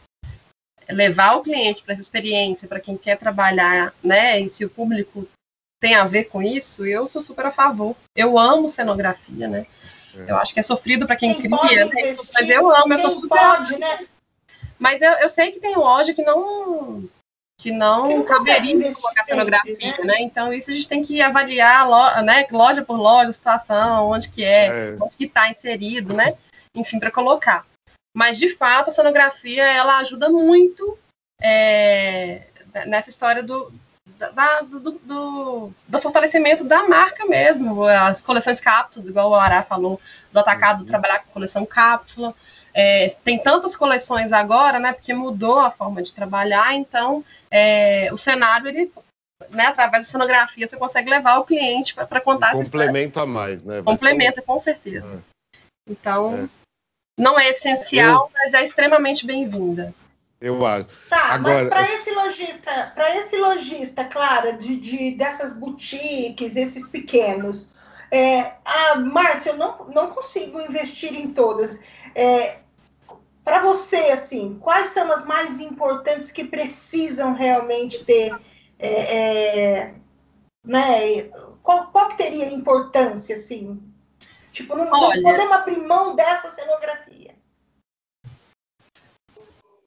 levar 0.89 1.37
o 1.37 1.43
cliente 1.43 1.83
para 1.83 1.95
essa 1.95 2.03
experiência, 2.03 2.69
para 2.69 2.81
quem 2.81 2.97
quer 2.97 3.17
trabalhar, 3.17 3.95
né, 4.03 4.41
e 4.41 4.49
se 4.49 4.65
o 4.65 4.71
público 4.71 5.27
tem 5.81 5.95
a 5.95 6.05
ver 6.05 6.25
com 6.25 6.43
isso, 6.43 6.87
eu 6.87 7.07
sou 7.09 7.23
super 7.23 7.47
a 7.47 7.53
favor. 7.53 7.97
Eu 8.17 8.39
amo 8.39 8.69
cenografia, 8.69 9.49
né? 9.49 9.67
É. 10.17 10.31
Eu 10.31 10.37
acho 10.39 10.55
que 10.55 10.61
é 10.61 10.63
sofrido 10.63 11.07
para 11.07 11.17
quem, 11.17 11.35
quem, 11.35 11.51
cria, 11.51 11.87
né? 11.87 12.15
mas 12.33 12.49
eu 12.49 12.71
amo, 12.75 12.93
eu 12.93 12.99
sou 12.99 13.11
super. 13.11 13.39
Pode, 13.39 13.79
né? 13.79 14.07
Mas 14.85 15.01
eu, 15.01 15.13
eu 15.13 15.31
sei 15.31 15.51
que 15.51 15.59
tem 15.59 15.75
loja 15.77 16.13
que 16.13 16.23
não 16.23 17.09
que 17.59 17.73
não 17.73 18.23
caberia 18.23 18.93
colocar 18.93 19.25
cenografia, 19.25 19.97
né? 20.01 20.05
né? 20.05 20.17
Então 20.21 20.53
isso 20.53 20.71
a 20.71 20.75
gente 20.75 20.87
tem 20.87 21.03
que 21.03 21.23
avaliar, 21.23 22.23
né, 22.23 22.47
loja 22.51 22.85
por 22.85 22.99
loja, 22.99 23.33
situação, 23.33 24.11
onde 24.11 24.29
que 24.29 24.45
é, 24.45 24.67
é. 24.67 24.97
onde 25.01 25.17
que 25.17 25.25
está 25.25 25.49
inserido, 25.49 26.13
né? 26.13 26.37
Enfim, 26.75 26.99
para 26.99 27.11
colocar. 27.11 27.65
Mas 28.15 28.37
de 28.37 28.55
fato 28.55 28.91
a 28.91 28.93
cenografia 28.93 29.65
ela 29.65 29.97
ajuda 29.97 30.29
muito 30.29 30.99
é, 31.41 32.43
nessa 32.87 33.09
história 33.09 33.43
do, 33.43 33.73
da, 34.19 34.61
do, 34.61 34.81
do, 34.81 35.73
do, 35.89 36.01
fortalecimento 36.03 36.63
da 36.63 36.87
marca 36.87 37.25
mesmo, 37.25 37.85
as 37.85 38.21
coleções 38.21 38.61
cápsulas, 38.61 39.09
igual 39.09 39.31
o 39.31 39.35
Ará 39.35 39.63
falou, 39.63 39.99
do 40.31 40.41
atacado, 40.41 40.81
uhum. 40.81 40.87
trabalhar 40.87 41.21
com 41.21 41.33
coleção 41.33 41.65
cápsula. 41.65 42.35
É, 42.75 43.09
tem 43.23 43.39
tantas 43.39 43.77
coleções 43.77 44.33
agora, 44.33 44.81
né? 44.81 44.93
Porque 44.93 45.15
mudou 45.15 45.61
a 45.61 45.71
forma 45.71 46.03
de 46.03 46.13
trabalhar, 46.13 46.75
então 46.75 47.25
é, 47.51 48.13
o 48.13 48.19
cenário 48.19 48.69
ele 48.69 48.91
né, 49.51 49.67
através 49.67 50.07
da 50.07 50.11
cenografia, 50.11 50.67
você 50.67 50.77
consegue 50.77 51.11
levar 51.11 51.39
o 51.39 51.45
cliente 51.45 51.95
para 51.95 52.21
contar 52.21 52.55
um 52.55 52.61
essa 52.61 52.71
Complemento 52.71 53.21
a 53.21 53.27
mais, 53.27 53.65
né? 53.65 53.81
Vai 53.81 53.95
Complementa, 53.95 54.43
com 54.43 54.59
certeza. 54.59 55.23
É. 55.57 55.61
Então, 55.89 56.45
é. 56.45 56.49
não 57.19 57.39
é 57.39 57.51
essencial, 57.51 58.25
Eu... 58.27 58.31
mas 58.33 58.55
é 58.55 58.65
extremamente 58.65 59.27
bem-vinda. 59.27 59.95
Eu 60.41 60.65
acho. 60.67 60.89
Tá, 61.09 61.35
Agora... 61.35 61.55
mas 61.55 61.69
para 61.69 61.95
esse 61.95 62.11
lojista, 62.11 62.93
para 62.95 63.17
esse 63.17 63.37
lojista, 63.37 64.05
Clara, 64.05 64.53
de, 64.53 64.77
de, 64.77 65.11
dessas 65.13 65.55
boutiques, 65.55 66.57
esses 66.57 66.87
pequenos, 66.87 67.71
é, 68.11 68.53
ah, 68.65 68.97
Márcia, 68.97 69.51
eu 69.51 69.57
não, 69.57 69.87
não 69.87 70.11
consigo 70.11 70.61
investir 70.61 71.15
em 71.15 71.33
todas. 71.33 71.81
É, 72.15 72.59
para 73.45 73.61
você, 73.61 73.97
assim, 73.97 74.59
quais 74.61 74.89
são 74.89 75.13
as 75.13 75.25
mais 75.25 75.61
importantes 75.61 76.31
que 76.31 76.45
precisam 76.45 77.35
realmente 77.35 78.03
ter 78.03 78.35
é, 78.79 79.17
é, 79.17 79.95
né? 80.65 81.25
Qual, 81.63 81.89
qual 81.89 82.09
que 82.09 82.17
teria 82.17 82.53
importância, 82.53 83.37
assim? 83.37 83.81
Tipo, 84.51 84.77
não, 84.77 84.91
Olha, 84.91 85.21
não 85.21 85.31
podemos 85.31 85.53
abrir 85.53 85.79
mão 85.79 86.15
dessa 86.15 86.49
cenografia. 86.49 87.35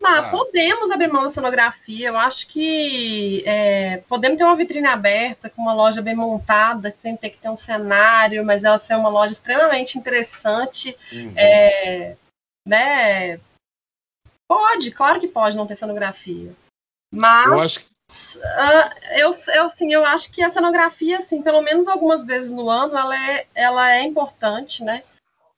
Ah, 0.03 0.29
podemos 0.29 0.89
abrir 0.89 1.11
mão 1.11 1.23
da 1.23 1.29
cenografia. 1.29 2.07
Eu 2.07 2.17
acho 2.17 2.47
que 2.47 3.43
é, 3.45 3.97
podemos 4.07 4.37
ter 4.37 4.43
uma 4.43 4.55
vitrine 4.55 4.87
aberta, 4.87 5.49
com 5.49 5.61
uma 5.61 5.73
loja 5.73 6.01
bem 6.01 6.15
montada, 6.15 6.91
sem 6.91 7.17
ter 7.17 7.31
que 7.31 7.39
ter 7.39 7.49
um 7.49 7.57
cenário, 7.57 8.45
mas 8.45 8.63
ela 8.63 8.79
ser 8.79 8.95
uma 8.95 9.09
loja 9.09 9.33
extremamente 9.33 9.97
interessante. 9.97 10.95
Uhum. 11.11 11.33
É, 11.35 12.15
né? 12.67 13.39
Pode, 14.47 14.91
claro 14.91 15.19
que 15.19 15.27
pode 15.27 15.57
não 15.57 15.67
ter 15.67 15.75
cenografia. 15.75 16.53
Mas 17.11 17.47
eu 17.47 17.59
acho 17.59 17.79
que... 17.79 17.97
Uh, 18.37 19.17
eu, 19.17 19.31
eu, 19.53 19.65
assim, 19.65 19.91
eu 19.91 20.05
acho 20.05 20.31
que 20.31 20.41
a 20.41 20.49
cenografia, 20.49 21.17
assim, 21.17 21.41
pelo 21.41 21.61
menos 21.61 21.87
algumas 21.87 22.23
vezes 22.25 22.51
no 22.51 22.69
ano, 22.69 22.97
ela 22.97 23.29
é, 23.29 23.47
ela 23.53 23.93
é 23.93 24.03
importante, 24.03 24.83
né? 24.83 25.03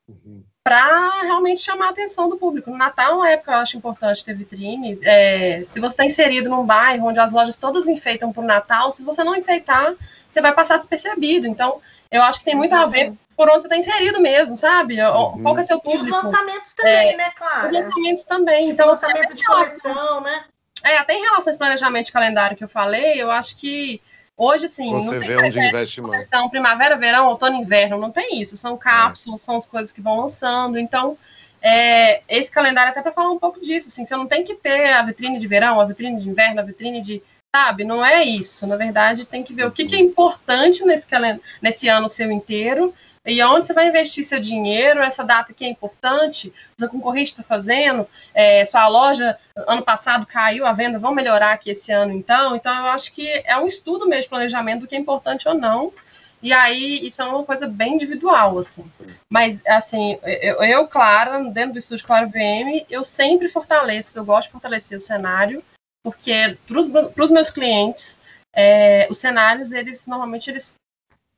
Uhum 0.08 0.44
para 0.70 1.24
realmente 1.24 1.62
chamar 1.62 1.88
a 1.88 1.90
atenção 1.90 2.30
do 2.30 2.38
público. 2.38 2.70
No 2.70 2.78
Natal 2.78 3.14
é 3.14 3.16
uma 3.16 3.30
época 3.32 3.54
eu 3.54 3.58
acho 3.58 3.76
importante 3.76 4.24
ter 4.24 4.36
vitrine. 4.36 5.00
É, 5.02 5.64
se 5.66 5.80
você 5.80 5.94
está 5.94 6.06
inserido 6.06 6.48
num 6.48 6.64
bairro 6.64 7.08
onde 7.08 7.20
as 7.20 7.32
lojas 7.32 7.58
todas 7.58 7.88
enfeitam 7.88 8.32
para 8.32 8.44
o 8.44 8.46
Natal, 8.46 8.92
se 8.92 9.02
você 9.02 9.24
não 9.24 9.36
enfeitar, 9.36 9.96
você 10.30 10.40
vai 10.40 10.54
passar 10.54 10.78
despercebido. 10.78 11.48
Então, 11.48 11.82
eu 12.12 12.22
acho 12.22 12.38
que 12.38 12.46
tem 12.46 12.54
muito 12.54 12.76
a 12.76 12.86
ver 12.86 13.14
por 13.36 13.50
onde 13.50 13.62
você 13.62 13.66
está 13.66 13.78
inserido 13.78 14.22
mesmo, 14.22 14.56
sabe? 14.56 15.02
Uhum. 15.02 15.42
Qual 15.42 15.56
que 15.56 15.62
é 15.62 15.66
seu 15.66 15.80
público? 15.80 16.06
E 16.06 16.12
os 16.12 16.24
lançamentos 16.24 16.74
também, 16.76 17.14
é, 17.14 17.18
né, 17.18 17.32
claro? 17.36 17.66
Os 17.66 17.72
lançamentos 17.72 18.24
também. 18.26 18.60
Tipo, 18.60 18.74
então, 18.74 18.88
lançamento 18.90 19.34
de 19.34 19.44
coleção, 19.44 20.22
né? 20.22 20.44
É, 20.84 20.98
até 20.98 21.16
em 21.16 21.22
relação 21.22 21.48
a 21.48 21.50
esse 21.50 21.58
planejamento 21.58 22.06
de 22.06 22.12
calendário 22.12 22.56
que 22.56 22.64
eu 22.64 22.70
falei, 22.70 23.20
eu 23.20 23.32
acho 23.32 23.58
que 23.58 24.00
Hoje, 24.40 24.68
assim, 24.68 24.90
Você 24.94 25.12
não 25.12 25.20
tem 25.20 25.38
onde 25.38 25.60
investe 25.60 26.00
mais. 26.00 26.26
São 26.30 26.50
primavera, 26.50 26.96
verão, 26.96 27.28
outono, 27.28 27.58
inverno, 27.58 27.98
não 27.98 28.10
tem 28.10 28.42
isso. 28.42 28.56
São 28.56 28.78
cápsulas, 28.78 29.42
é. 29.42 29.44
são 29.44 29.58
as 29.58 29.68
coisas 29.68 29.92
que 29.92 30.00
vão 30.00 30.22
lançando. 30.22 30.80
Então, 30.80 31.18
é, 31.62 32.22
esse 32.30 32.50
calendário 32.50 32.92
até 32.92 33.02
para 33.02 33.12
falar 33.12 33.32
um 33.32 33.38
pouco 33.38 33.60
disso. 33.60 33.90
Assim, 33.90 34.06
você 34.06 34.16
não 34.16 34.28
tem 34.28 34.46
que 34.46 34.56
ter 34.56 34.94
a 34.94 35.04
vitrine 35.04 35.38
de 35.40 35.46
verão, 35.46 35.82
a 35.82 35.86
vitrine 35.86 36.22
de 36.22 36.30
inverno, 36.30 36.62
a 36.62 36.64
vitrine 36.64 37.02
de. 37.02 37.22
Sabe? 37.54 37.84
Não 37.84 38.06
é 38.06 38.24
isso. 38.24 38.66
Na 38.66 38.78
verdade, 38.78 39.26
tem 39.26 39.44
que 39.44 39.54
ver 39.54 39.66
o 39.66 39.72
que, 39.72 39.86
que 39.86 39.96
é 39.96 40.00
importante 40.00 40.86
nesse, 40.86 41.08
nesse 41.62 41.90
ano 41.90 42.08
seu 42.08 42.32
inteiro 42.32 42.94
e 43.30 43.44
onde 43.44 43.66
você 43.66 43.74
vai 43.74 43.88
investir 43.88 44.26
seu 44.26 44.40
dinheiro, 44.40 45.02
essa 45.02 45.24
data 45.24 45.54
que 45.54 45.64
é 45.64 45.70
importante, 45.70 46.54
o 46.78 46.80
seu 46.80 46.90
concorrente 46.90 47.32
está 47.32 47.44
fazendo, 47.44 48.08
é, 48.34 48.66
sua 48.66 48.88
loja 48.88 49.38
ano 49.56 49.82
passado 49.82 50.26
caiu 50.26 50.66
a 50.66 50.74
venda, 50.74 51.00
vão 51.00 51.14
melhorar 51.14 51.54
aqui 51.54 51.72
esse 51.72 51.92
ano 51.92 52.14
então. 52.14 52.56
Então 52.56 52.76
eu 52.76 52.86
acho 52.86 53.12
que 53.12 53.28
é 53.46 53.58
um 53.58 53.68
estudo 53.68 54.08
mesmo 54.08 54.24
de 54.24 54.30
planejamento 54.30 54.82
do 54.82 54.88
que 54.88 54.96
é 54.96 55.00
importante 55.00 55.48
ou 55.48 55.54
não. 55.54 55.94
E 56.42 56.54
aí, 56.54 57.06
isso 57.06 57.22
é 57.22 57.26
uma 57.26 57.44
coisa 57.44 57.68
bem 57.68 57.96
individual, 57.96 58.60
assim. 58.60 58.90
Mas, 59.30 59.60
assim, 59.68 60.18
eu, 60.24 60.64
eu 60.64 60.88
Clara, 60.88 61.44
dentro 61.52 61.74
do 61.74 61.80
estúdio 61.80 62.06
Clara 62.06 62.28
VM, 62.28 62.86
eu 62.90 63.04
sempre 63.04 63.50
fortaleço, 63.50 64.18
eu 64.18 64.24
gosto 64.24 64.48
de 64.48 64.54
fortalecer 64.54 64.98
o 64.98 65.02
cenário, 65.02 65.62
porque 66.02 66.58
para 66.66 67.26
os 67.26 67.30
meus 67.30 67.50
clientes, 67.50 68.18
é, 68.56 69.06
os 69.10 69.18
cenários, 69.18 69.74
eles 69.74 70.08
normalmente 70.08 70.50
eles 70.50 70.76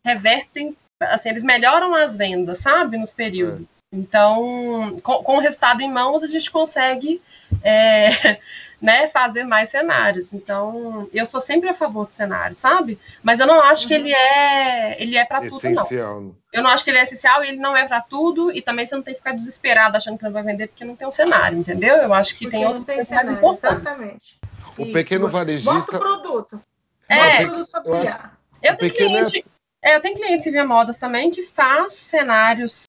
revertem 0.06 0.78
assim, 1.02 1.30
eles 1.30 1.44
melhoram 1.44 1.94
as 1.96 2.16
vendas, 2.16 2.60
sabe, 2.60 2.98
nos 2.98 3.14
períodos. 3.14 3.68
É. 3.78 3.82
Então, 3.94 4.98
com, 5.04 5.22
com, 5.22 5.38
o 5.38 5.40
resultado 5.40 5.82
em 5.82 5.92
mãos, 5.92 6.24
a 6.24 6.28
gente 6.28 6.50
consegue 6.50 7.22
é, 7.62 8.40
né, 8.82 9.08
fazer 9.10 9.44
mais 9.44 9.70
cenários. 9.70 10.34
Então, 10.34 11.10
eu 11.14 11.26
sou 11.26 11.42
sempre 11.42 11.68
a 11.68 11.74
favor 11.74 12.08
de 12.08 12.16
cenário, 12.16 12.56
sabe? 12.56 12.98
Mas 13.22 13.42
eu 13.42 13.48
não 13.48 13.62
acho 13.62 13.84
uhum. 13.84 13.88
que 13.90 13.94
ele 13.94 14.14
é 14.14 15.02
ele 15.02 15.18
é 15.18 15.26
para 15.26 15.42
tudo, 15.42 15.70
não. 15.70 15.84
Né? 16.24 16.32
Eu 16.54 16.64
não 16.64 16.70
acho 16.70 16.84
que 16.86 16.90
ele 16.90 17.00
é 17.00 17.04
essencial 17.04 17.44
e 17.44 17.50
ele 17.50 17.58
não 17.58 17.76
é 17.76 17.86
para 17.86 18.00
tudo. 18.00 18.50
E 18.52 18.62
também 18.62 18.88
você 18.88 18.96
não 18.96 19.04
tem 19.04 19.14
que 19.14 19.20
ficar 19.20 19.34
desesperado 19.34 19.98
achando 19.98 20.18
que 20.18 20.24
não 20.24 20.32
vai 20.32 20.44
vender 20.44 20.68
porque 20.68 20.86
não 20.86 20.96
tem 20.96 21.08
um 21.08 21.12
cenário, 21.12 21.58
entendeu? 21.58 21.98
Eu 21.98 22.14
acho 22.14 22.34
que 22.36 22.46
porque 22.46 22.58
tem 22.58 22.66
outros 22.66 22.86
tem 22.86 23.04
cenário, 23.04 23.34
importantes. 23.34 23.82
Exatamente. 23.82 24.40
O 24.78 24.84
Isso. 24.84 24.94
pequeno 24.94 25.28
varejista. 25.28 25.74
Bota 25.74 25.98
o 25.98 26.00
produto. 26.00 26.62
É. 27.10 27.46
Bota 27.46 27.64
o 27.80 27.84
produto 27.84 28.32
eu, 28.64 28.72
eu 28.72 28.78
tenho 28.78 28.94
cliente. 28.94 29.40
É, 29.40 29.44
eu 29.84 30.02
tenho 30.02 30.16
clientes 30.16 30.46
em 30.46 30.52
Via 30.52 30.66
Modas 30.66 30.98
também 30.98 31.32
que 31.32 31.44
faz 31.44 31.94
cenários 31.94 32.84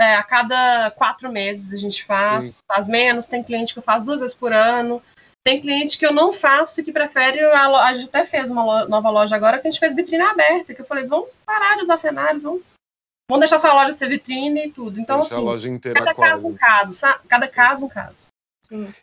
é, 0.00 0.14
a 0.14 0.22
cada 0.22 0.90
quatro 0.92 1.30
meses 1.30 1.74
a 1.74 1.76
gente 1.76 2.04
faz, 2.04 2.54
Sim. 2.54 2.62
faz 2.66 2.88
menos. 2.88 3.26
Tem 3.26 3.42
cliente 3.42 3.72
que 3.72 3.78
eu 3.78 3.82
faço 3.82 4.06
duas 4.06 4.20
vezes 4.20 4.34
por 4.34 4.52
ano. 4.52 5.02
Tem 5.44 5.60
cliente 5.60 5.98
que 5.98 6.06
eu 6.06 6.12
não 6.12 6.32
faço 6.32 6.80
e 6.80 6.84
que 6.84 6.92
prefere. 6.92 7.40
A, 7.40 7.68
lo... 7.68 7.76
a 7.76 7.94
gente 7.94 8.08
até 8.08 8.24
fez 8.24 8.50
uma 8.50 8.64
lo... 8.64 8.88
nova 8.88 9.10
loja 9.10 9.36
agora 9.36 9.58
que 9.58 9.68
a 9.68 9.70
gente 9.70 9.80
fez 9.80 9.94
vitrine 9.94 10.22
aberta. 10.22 10.74
Que 10.74 10.80
eu 10.80 10.86
falei, 10.86 11.06
vamos 11.06 11.28
parar 11.44 11.76
de 11.76 11.82
usar 11.82 11.98
cenário, 11.98 12.40
vamos, 12.40 12.62
vamos 13.28 13.40
deixar 13.40 13.58
sua 13.58 13.74
loja 13.74 13.92
ser 13.92 14.08
vitrine 14.08 14.66
e 14.66 14.70
tudo. 14.70 14.98
Então, 14.98 15.20
Deixa 15.20 15.34
assim, 15.34 15.78
cada 15.78 16.14
caso 16.14 16.46
um 16.46 16.54
caso, 16.54 16.94
sabe? 16.94 17.20
cada 17.28 17.48
caso 17.48 17.84
um 17.84 17.88
caso. 17.88 18.28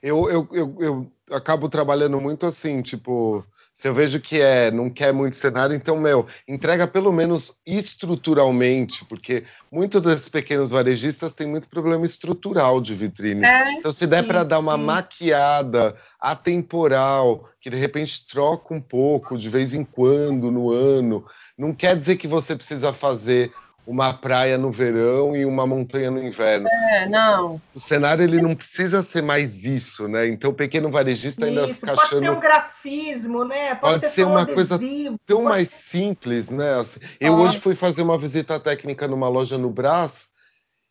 Eu, 0.02 0.30
eu, 0.30 0.48
eu, 0.52 0.78
eu 0.80 1.12
acabo 1.36 1.68
trabalhando 1.68 2.22
muito 2.22 2.46
assim, 2.46 2.82
tipo, 2.82 3.46
se 3.78 3.88
eu 3.88 3.94
vejo 3.94 4.20
que 4.20 4.42
é, 4.42 4.72
não 4.72 4.90
quer 4.90 5.14
muito 5.14 5.36
cenário, 5.36 5.76
então, 5.76 6.00
meu, 6.00 6.26
entrega 6.48 6.88
pelo 6.88 7.14
menos 7.14 7.56
estruturalmente, 7.64 9.06
porque 9.06 9.44
muitos 9.72 10.02
desses 10.02 10.30
pequenos 10.30 10.72
varejistas 10.72 11.32
têm 11.32 11.46
muito 11.46 11.70
problema 11.70 12.04
estrutural 12.04 12.82
de 12.82 12.96
vitrine. 12.96 13.46
É, 13.46 13.74
então, 13.74 13.92
se 13.92 14.08
der 14.08 14.26
para 14.26 14.44
dar 14.44 14.58
uma 14.58 14.78
sim. 14.78 14.84
maquiada 14.84 15.96
atemporal, 16.20 17.48
que 17.62 17.70
de 17.70 17.78
repente 17.78 18.26
troca 18.26 18.74
um 18.74 18.82
pouco 18.82 19.38
de 19.38 19.48
vez 19.48 19.76
em 19.76 19.84
quando 19.84 20.50
no 20.50 20.72
ano, 20.72 21.24
não 21.56 21.72
quer 21.72 21.96
dizer 21.96 22.18
que 22.18 22.28
você 22.28 22.56
precisa 22.56 22.92
fazer 22.92 23.54
uma 23.88 24.14
praia 24.14 24.58
no 24.58 24.70
verão 24.70 25.34
e 25.34 25.46
uma 25.46 25.66
montanha 25.66 26.12
no 26.12 26.22
inverno. 26.22 26.68
É, 26.68 27.08
não. 27.08 27.62
O 27.74 27.80
cenário 27.80 28.22
ele 28.22 28.42
não 28.42 28.54
precisa 28.54 29.02
ser 29.02 29.24
mais 29.24 29.64
isso, 29.64 30.10
né? 30.10 30.28
Então 30.28 30.52
o 30.52 30.54
pequeno 30.54 30.92
varejista 30.92 31.46
ainda 31.46 31.62
isso, 31.62 31.80
fica 31.80 31.94
pode 31.94 32.02
achando. 32.02 32.20
Pode 32.20 32.26
ser 32.26 32.32
um 32.32 32.40
grafismo, 32.42 33.46
né? 33.46 33.76
Pode, 33.76 33.80
pode 33.80 34.00
ser, 34.02 34.10
ser 34.10 34.24
uma 34.26 34.46
coisa 34.46 34.78
tão 35.26 35.44
mais 35.44 35.70
simples, 35.70 36.50
né? 36.50 36.84
Eu 37.18 37.36
hoje 37.36 37.60
fui 37.60 37.76
fazer 37.76 38.02
uma 38.02 38.18
visita 38.18 38.60
técnica 38.60 39.08
numa 39.08 39.30
loja 39.30 39.58
no 39.58 39.70
Brás 39.70 40.28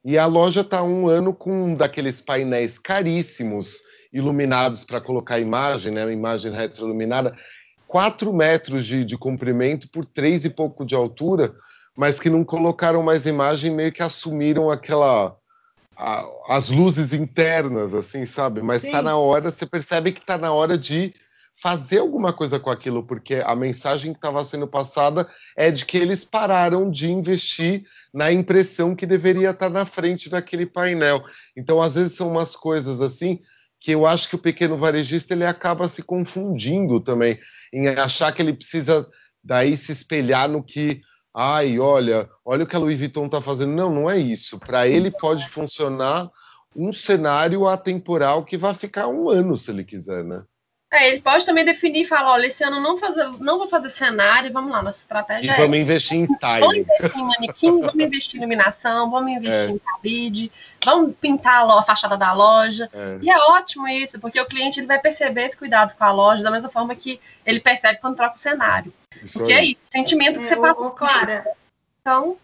e 0.02 0.16
a 0.16 0.24
loja 0.24 0.62
está 0.62 0.82
um 0.82 1.06
ano 1.06 1.34
com 1.34 1.52
um 1.52 1.74
daqueles 1.74 2.22
painéis 2.22 2.78
caríssimos 2.78 3.76
iluminados 4.10 4.84
para 4.84 5.02
colocar 5.02 5.38
imagem, 5.38 5.92
né? 5.92 6.02
Uma 6.02 6.14
imagem 6.14 6.50
retroiluminada, 6.50 7.36
quatro 7.86 8.32
metros 8.32 8.86
de, 8.86 9.04
de 9.04 9.18
comprimento 9.18 9.86
por 9.90 10.06
três 10.06 10.46
e 10.46 10.50
pouco 10.50 10.82
de 10.82 10.94
altura 10.94 11.54
mas 11.96 12.20
que 12.20 12.28
não 12.28 12.44
colocaram 12.44 13.02
mais 13.02 13.26
imagem, 13.26 13.70
meio 13.70 13.92
que 13.92 14.02
assumiram 14.02 14.70
aquela 14.70 15.36
a, 15.96 16.24
as 16.48 16.68
luzes 16.68 17.12
internas, 17.12 17.94
assim, 17.94 18.26
sabe? 18.26 18.60
Mas 18.60 18.84
está 18.84 19.00
na 19.00 19.16
hora, 19.16 19.50
você 19.50 19.64
percebe 19.64 20.12
que 20.12 20.20
está 20.20 20.36
na 20.36 20.52
hora 20.52 20.76
de 20.76 21.14
fazer 21.60 21.98
alguma 21.98 22.34
coisa 22.34 22.60
com 22.60 22.70
aquilo, 22.70 23.02
porque 23.02 23.36
a 23.36 23.56
mensagem 23.56 24.12
que 24.12 24.18
estava 24.18 24.44
sendo 24.44 24.66
passada 24.66 25.26
é 25.56 25.70
de 25.70 25.86
que 25.86 25.96
eles 25.96 26.22
pararam 26.22 26.90
de 26.90 27.10
investir 27.10 27.86
na 28.12 28.30
impressão 28.30 28.94
que 28.94 29.06
deveria 29.06 29.50
estar 29.50 29.66
tá 29.66 29.70
na 29.70 29.86
frente 29.86 30.28
daquele 30.28 30.66
painel. 30.66 31.24
Então, 31.56 31.80
às 31.80 31.94
vezes 31.94 32.12
são 32.12 32.28
umas 32.28 32.54
coisas 32.54 33.00
assim 33.00 33.40
que 33.80 33.92
eu 33.92 34.06
acho 34.06 34.28
que 34.28 34.34
o 34.34 34.38
pequeno 34.38 34.76
varejista 34.76 35.32
ele 35.32 35.44
acaba 35.44 35.88
se 35.88 36.02
confundindo 36.02 37.00
também 37.00 37.38
em 37.72 37.88
achar 37.88 38.32
que 38.32 38.42
ele 38.42 38.52
precisa 38.52 39.08
daí 39.42 39.76
se 39.76 39.92
espelhar 39.92 40.48
no 40.48 40.62
que 40.62 41.02
ai, 41.38 41.78
olha, 41.78 42.30
olha 42.42 42.64
o 42.64 42.66
que 42.66 42.74
a 42.74 42.78
Louis 42.78 42.98
Vuitton 42.98 43.26
está 43.26 43.42
fazendo. 43.42 43.74
Não, 43.74 43.94
não 43.94 44.10
é 44.10 44.18
isso. 44.18 44.58
Para 44.58 44.88
ele 44.88 45.10
pode 45.10 45.46
funcionar 45.46 46.30
um 46.74 46.90
cenário 46.90 47.68
atemporal 47.68 48.42
que 48.42 48.56
vai 48.56 48.72
ficar 48.72 49.08
um 49.08 49.28
ano 49.28 49.54
se 49.54 49.70
ele 49.70 49.84
quiser, 49.84 50.24
né? 50.24 50.42
É, 50.92 51.10
ele 51.10 51.20
pode 51.20 51.44
também 51.44 51.64
definir 51.64 52.02
e 52.02 52.06
falar, 52.06 52.32
olha, 52.32 52.46
esse 52.46 52.62
ano 52.62 52.80
não, 52.80 52.96
fazer, 52.96 53.28
não 53.40 53.58
vou 53.58 53.66
fazer 53.66 53.90
cenário, 53.90 54.52
vamos 54.52 54.70
lá, 54.70 54.80
nossa 54.80 55.00
estratégia 55.00 55.52
e 55.52 55.56
vamos 55.56 55.78
investir 55.78 56.16
em 56.16 56.24
style. 56.24 56.60
Vamos 56.60 56.76
investir 56.76 57.16
em 57.16 57.24
manequim, 57.24 57.80
vamos 57.80 58.04
investir 58.04 58.36
em 58.36 58.38
iluminação, 58.38 59.10
vamos 59.10 59.32
investir 59.32 59.70
é. 59.70 59.72
em 59.72 59.78
cabide, 59.78 60.52
vamos 60.84 61.12
pintar 61.20 61.68
a, 61.68 61.82
fachada 61.82 62.16
da 62.16 62.32
loja. 62.32 62.88
É. 62.92 63.18
E 63.20 63.28
é 63.28 63.36
ótimo 63.36 63.88
isso, 63.88 64.20
porque 64.20 64.40
o 64.40 64.46
cliente 64.46 64.78
ele 64.78 64.86
vai 64.86 65.00
perceber 65.00 65.46
esse 65.46 65.56
cuidado 65.56 65.92
com 65.96 66.04
a 66.04 66.12
loja 66.12 66.44
da 66.44 66.52
mesma 66.52 66.68
forma 66.68 66.94
que 66.94 67.20
ele 67.44 67.58
percebe 67.58 67.98
quando 68.00 68.16
troca 68.16 68.36
o 68.36 68.40
cenário. 68.40 68.92
Isso 69.24 69.38
porque 69.38 69.52
aí. 69.52 69.58
é 69.58 69.64
isso, 69.70 69.80
sentimento 69.90 70.38
que 70.38 70.46
você 70.46 70.56
passa. 70.56 70.80
Ô, 70.80 70.90
Clara, 70.90 71.44
então... 72.00 72.36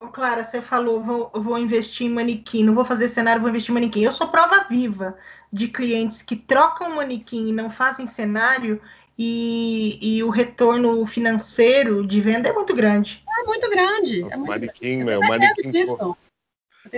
Ô, 0.00 0.06
Clara, 0.06 0.42
você 0.42 0.62
falou, 0.62 1.02
vou, 1.02 1.30
vou 1.34 1.58
investir 1.58 2.06
em 2.06 2.10
manequim, 2.10 2.64
não 2.64 2.74
vou 2.74 2.84
fazer 2.84 3.08
cenário, 3.08 3.42
vou 3.42 3.50
investir 3.50 3.72
em 3.72 3.74
manequim. 3.74 4.00
Eu 4.00 4.12
sou 4.12 4.28
prova 4.28 4.64
viva 4.70 5.18
de 5.52 5.68
clientes 5.68 6.22
que 6.22 6.36
trocam 6.36 6.94
manequim 6.96 7.48
e 7.48 7.52
não 7.52 7.70
fazem 7.70 8.06
cenário 8.06 8.80
e, 9.18 9.98
e 10.00 10.22
o 10.22 10.30
retorno 10.30 11.04
financeiro 11.06 12.06
de 12.06 12.20
venda 12.20 12.48
é 12.48 12.52
muito 12.52 12.74
grande. 12.74 13.24
É 13.40 13.44
muito 13.44 13.68
grande. 13.68 14.20
Nossa, 14.20 14.34
é 14.34 14.36
muito 14.38 14.48
manequim, 14.48 14.98
grande. 14.98 15.04
meu, 15.04 15.20
manequim. 15.20 15.72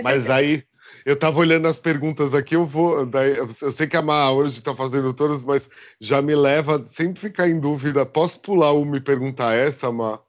Mas 0.03 0.29
aí, 0.29 0.63
eu 1.05 1.17
tava 1.17 1.39
olhando 1.39 1.67
as 1.67 1.79
perguntas 1.79 2.33
aqui, 2.33 2.55
eu 2.55 2.65
vou. 2.65 3.05
Daí, 3.05 3.37
eu 3.37 3.49
sei 3.49 3.87
que 3.87 3.97
a 3.97 4.01
Má 4.01 4.31
hoje 4.31 4.59
está 4.59 4.75
fazendo 4.75 5.13
todas, 5.13 5.43
mas 5.43 5.69
já 5.99 6.21
me 6.21 6.35
leva 6.35 6.85
sempre 6.89 7.19
ficar 7.19 7.49
em 7.49 7.59
dúvida. 7.59 8.05
Posso 8.05 8.39
pular 8.41 8.73
uma 8.73 8.97
e 8.97 9.01
perguntar 9.01 9.53
essa, 9.53 9.91
Má? 9.91 10.19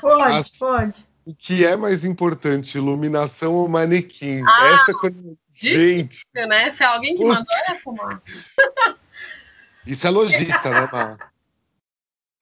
pode, 0.00 0.32
As, 0.34 0.58
pode. 0.58 1.06
O 1.24 1.34
que 1.34 1.64
é 1.64 1.76
mais 1.76 2.04
importante, 2.04 2.76
iluminação 2.76 3.54
ou 3.54 3.68
manequim? 3.68 4.42
Ah, 4.46 4.80
essa 4.80 4.92
quando. 4.92 5.38
Gente. 5.54 6.26
Né? 6.34 6.72
Foi 6.72 6.86
alguém 6.86 7.16
que 7.16 7.24
mandou 7.24 7.44
essa? 7.66 8.22
Isso 9.86 10.06
é 10.06 10.10
logista, 10.10 10.70
né, 10.70 10.88
Má? 10.92 11.18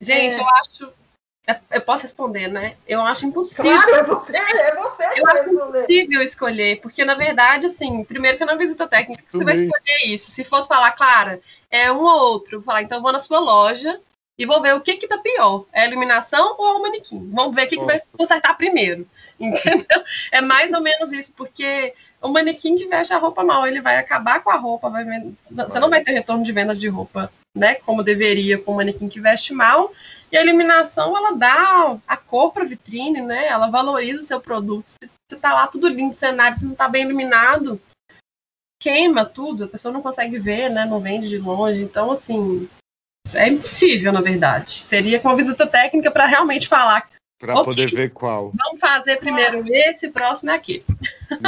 Gente, 0.01 0.37
é. 0.37 0.41
eu 0.41 0.49
acho 0.49 0.93
é, 1.51 1.61
eu 1.72 1.81
posso 1.81 2.05
responder, 2.05 2.49
né? 2.49 2.76
Eu 2.87 3.01
acho 3.01 3.26
impossível. 3.26 3.72
Claro, 3.72 3.95
é 3.95 4.03
você, 4.05 4.37
é 4.37 4.74
você 4.76 5.03
Eu 5.16 5.26
acho 5.26 5.51
responder. 5.51 5.78
impossível 5.78 6.22
escolher, 6.22 6.81
porque 6.81 7.05
na 7.05 7.14
verdade, 7.14 7.66
assim, 7.66 8.05
primeiro 8.05 8.37
que 8.37 8.43
eu 8.43 8.47
não 8.47 8.59
visito 8.59 8.87
técnica, 8.87 9.24
você 9.31 9.45
vai 9.45 9.55
escolher 9.55 10.07
isso. 10.07 10.31
Se 10.31 10.45
fosse 10.45 10.68
falar, 10.68 10.93
Clara, 10.93 11.41
é 11.70 11.91
um 11.91 11.99
ou 11.99 12.33
outro, 12.33 12.59
vou 12.59 12.66
falar, 12.66 12.83
então 12.83 12.99
eu 12.99 13.03
vou 13.03 13.12
na 13.12 13.20
sua 13.20 13.41
loja 13.41 14.01
e 14.41 14.47
vou 14.47 14.62
ver 14.62 14.74
o 14.74 14.80
que 14.80 14.97
que 14.97 15.07
tá 15.07 15.18
pior, 15.18 15.66
é 15.70 15.82
a 15.82 15.86
iluminação 15.86 16.57
ou 16.57 16.78
o 16.78 16.82
manequim. 16.82 17.28
Vamos 17.30 17.55
ver 17.55 17.66
o 17.66 17.68
que, 17.68 17.76
que 17.76 17.84
vai 17.84 18.01
consertar 18.16 18.57
primeiro, 18.57 19.07
entendeu? 19.38 20.03
É 20.32 20.41
mais 20.41 20.72
ou 20.72 20.80
menos 20.80 21.12
isso, 21.12 21.34
porque 21.34 21.93
o 22.22 22.28
manequim 22.28 22.74
que 22.74 22.86
veste 22.86 23.12
a 23.12 23.18
roupa 23.18 23.45
mal, 23.45 23.66
ele 23.66 23.82
vai 23.82 23.99
acabar 23.99 24.43
com 24.43 24.49
a 24.49 24.57
roupa, 24.57 24.88
vai 24.88 25.05
você 25.51 25.78
não 25.78 25.91
vai 25.91 26.03
ter 26.03 26.12
retorno 26.12 26.43
de 26.43 26.53
venda 26.53 26.74
de 26.74 26.88
roupa, 26.88 27.30
né, 27.55 27.74
como 27.74 28.03
deveria 28.03 28.57
com 28.57 28.72
o 28.72 28.76
manequim 28.76 29.11
que 29.11 29.20
veste 29.20 29.53
mal, 29.53 29.93
e 30.32 30.38
a 30.38 30.43
iluminação, 30.43 31.14
ela 31.14 31.32
dá 31.32 31.99
a 32.09 32.16
cor 32.16 32.51
para 32.51 32.64
a 32.64 32.66
vitrine, 32.66 33.20
né? 33.20 33.47
Ela 33.47 33.68
valoriza 33.68 34.22
o 34.22 34.24
seu 34.24 34.41
produto. 34.41 34.86
Se, 34.86 35.11
você 35.28 35.36
tá 35.36 35.53
lá 35.53 35.66
tudo 35.66 35.86
lindo, 35.86 36.14
cenário, 36.14 36.57
se 36.57 36.64
não 36.64 36.74
tá 36.74 36.88
bem 36.88 37.03
iluminado, 37.03 37.78
queima 38.80 39.24
tudo, 39.24 39.64
a 39.64 39.68
pessoa 39.68 39.93
não 39.93 40.01
consegue 40.01 40.38
ver, 40.38 40.70
né? 40.70 40.86
Não 40.86 41.01
vende 41.01 41.28
de 41.28 41.36
longe. 41.36 41.82
Então, 41.82 42.12
assim, 42.12 42.68
é 43.35 43.49
impossível, 43.49 44.12
na 44.12 44.20
verdade. 44.20 44.72
Seria 44.72 45.20
com 45.20 45.28
a 45.28 45.35
visita 45.35 45.66
técnica 45.66 46.11
para 46.11 46.26
realmente 46.26 46.68
falar. 46.68 47.09
Para 47.39 47.55
okay, 47.55 47.64
poder 47.64 47.91
ver 47.91 48.11
qual. 48.11 48.53
Vamos 48.55 48.78
fazer 48.78 49.16
primeiro 49.16 49.64
esse, 49.66 50.11
próximo 50.11 50.51
é 50.51 50.55
aqui. 50.55 50.85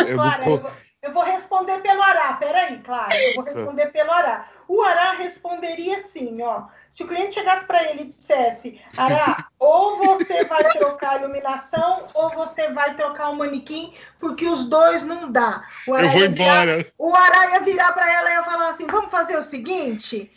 Eu, 0.08 0.16
vou, 0.16 0.70
eu 1.02 1.12
vou 1.12 1.24
responder 1.24 1.80
pelo 1.80 2.00
Ará, 2.00 2.32
peraí, 2.34 2.78
claro, 2.78 3.12
eu 3.12 3.34
vou 3.34 3.44
responder 3.44 3.86
pelo 3.88 4.10
Ará. 4.10 4.46
O 4.66 4.80
Ará 4.80 5.12
responderia 5.12 5.96
assim, 5.96 6.40
ó. 6.40 6.66
Se 6.88 7.02
o 7.02 7.08
cliente 7.08 7.34
chegasse 7.34 7.66
para 7.66 7.90
ele 7.90 8.02
e 8.02 8.06
dissesse, 8.06 8.80
Ará, 8.96 9.48
ou 9.58 9.98
você 9.98 10.44
vai 10.44 10.62
trocar 10.70 11.16
a 11.16 11.18
iluminação 11.18 12.06
ou 12.14 12.30
você 12.30 12.70
vai 12.70 12.94
trocar 12.94 13.30
o 13.30 13.36
manequim, 13.36 13.92
porque 14.18 14.46
os 14.46 14.64
dois 14.64 15.04
não 15.04 15.30
dá. 15.30 15.62
O 15.86 15.94
Ará 15.94 16.06
eu 16.06 16.12
vou 16.12 16.22
embora. 16.22 16.76
Virar, 16.76 16.92
o 16.96 17.14
Ará 17.14 17.50
ia 17.50 17.60
virar 17.60 17.92
para 17.92 18.10
ela 18.10 18.30
e 18.30 18.32
ia 18.34 18.44
falar 18.44 18.70
assim, 18.70 18.86
vamos 18.86 19.10
fazer 19.10 19.36
o 19.36 19.42
seguinte... 19.42 20.30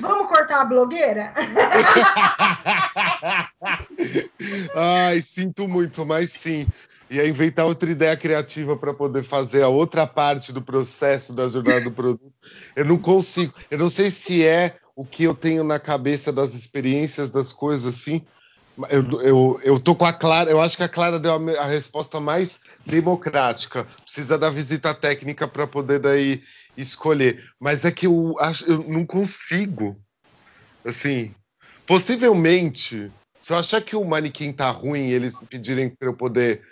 Vamos 0.00 0.28
cortar 0.28 0.62
a 0.62 0.64
blogueira? 0.64 1.32
Ai, 4.74 5.20
sinto 5.20 5.68
muito, 5.68 6.04
mas 6.04 6.30
sim 6.30 6.66
ia 7.10 7.26
inventar 7.26 7.66
outra 7.66 7.90
ideia 7.90 8.16
criativa 8.16 8.76
para 8.76 8.92
poder 8.92 9.22
fazer 9.22 9.62
a 9.62 9.68
outra 9.68 10.06
parte 10.06 10.52
do 10.52 10.60
processo 10.60 11.32
da 11.32 11.48
jornada 11.48 11.82
do 11.82 11.90
produto. 11.90 12.32
Eu 12.74 12.84
não 12.84 12.98
consigo. 12.98 13.54
Eu 13.70 13.78
não 13.78 13.88
sei 13.88 14.10
se 14.10 14.44
é 14.44 14.76
o 14.94 15.04
que 15.04 15.24
eu 15.24 15.34
tenho 15.34 15.62
na 15.62 15.78
cabeça 15.78 16.32
das 16.32 16.54
experiências, 16.54 17.30
das 17.30 17.52
coisas 17.52 17.86
assim. 17.94 18.24
Eu, 18.90 19.20
eu, 19.20 19.60
eu 19.62 19.80
tô 19.80 19.94
com 19.94 20.04
a 20.04 20.12
Clara, 20.12 20.50
eu 20.50 20.60
acho 20.60 20.76
que 20.76 20.82
a 20.82 20.88
Clara 20.88 21.18
deu 21.18 21.32
a, 21.32 21.62
a 21.62 21.64
resposta 21.64 22.20
mais 22.20 22.60
democrática. 22.84 23.86
Precisa 24.04 24.36
da 24.36 24.50
visita 24.50 24.92
técnica 24.94 25.48
para 25.48 25.66
poder 25.66 25.98
daí 25.98 26.42
escolher. 26.76 27.44
Mas 27.58 27.84
é 27.84 27.90
que 27.90 28.06
eu, 28.06 28.34
eu 28.66 28.84
não 28.88 29.06
consigo. 29.06 30.00
Assim, 30.84 31.34
possivelmente, 31.86 33.10
se 33.40 33.52
eu 33.52 33.58
achar 33.58 33.80
que 33.80 33.96
o 33.96 34.04
manequim 34.04 34.52
tá 34.52 34.70
ruim 34.70 35.08
e 35.08 35.12
eles 35.12 35.36
pedirem 35.48 35.88
para 35.88 36.08
eu 36.08 36.14
poder 36.14 36.62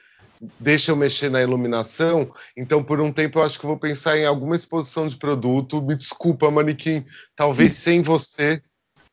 deixa 0.59 0.91
eu 0.91 0.97
mexer 0.97 1.31
na 1.31 1.43
iluminação, 1.43 2.31
então 2.57 2.83
por 2.83 3.01
um 3.01 3.13
tempo 3.13 3.39
eu 3.39 3.43
acho 3.43 3.59
que 3.59 3.67
vou 3.67 3.79
pensar 3.79 4.19
em 4.19 4.27
alguma 4.27 4.57
exposição 4.57 5.07
de 5.07 5.17
produto. 5.17 5.83
Me 5.83 5.97
desculpa, 5.97 6.51
manequim, 6.51 7.05
talvez 7.37 7.75
sem 7.75 8.03
você, 8.03 8.63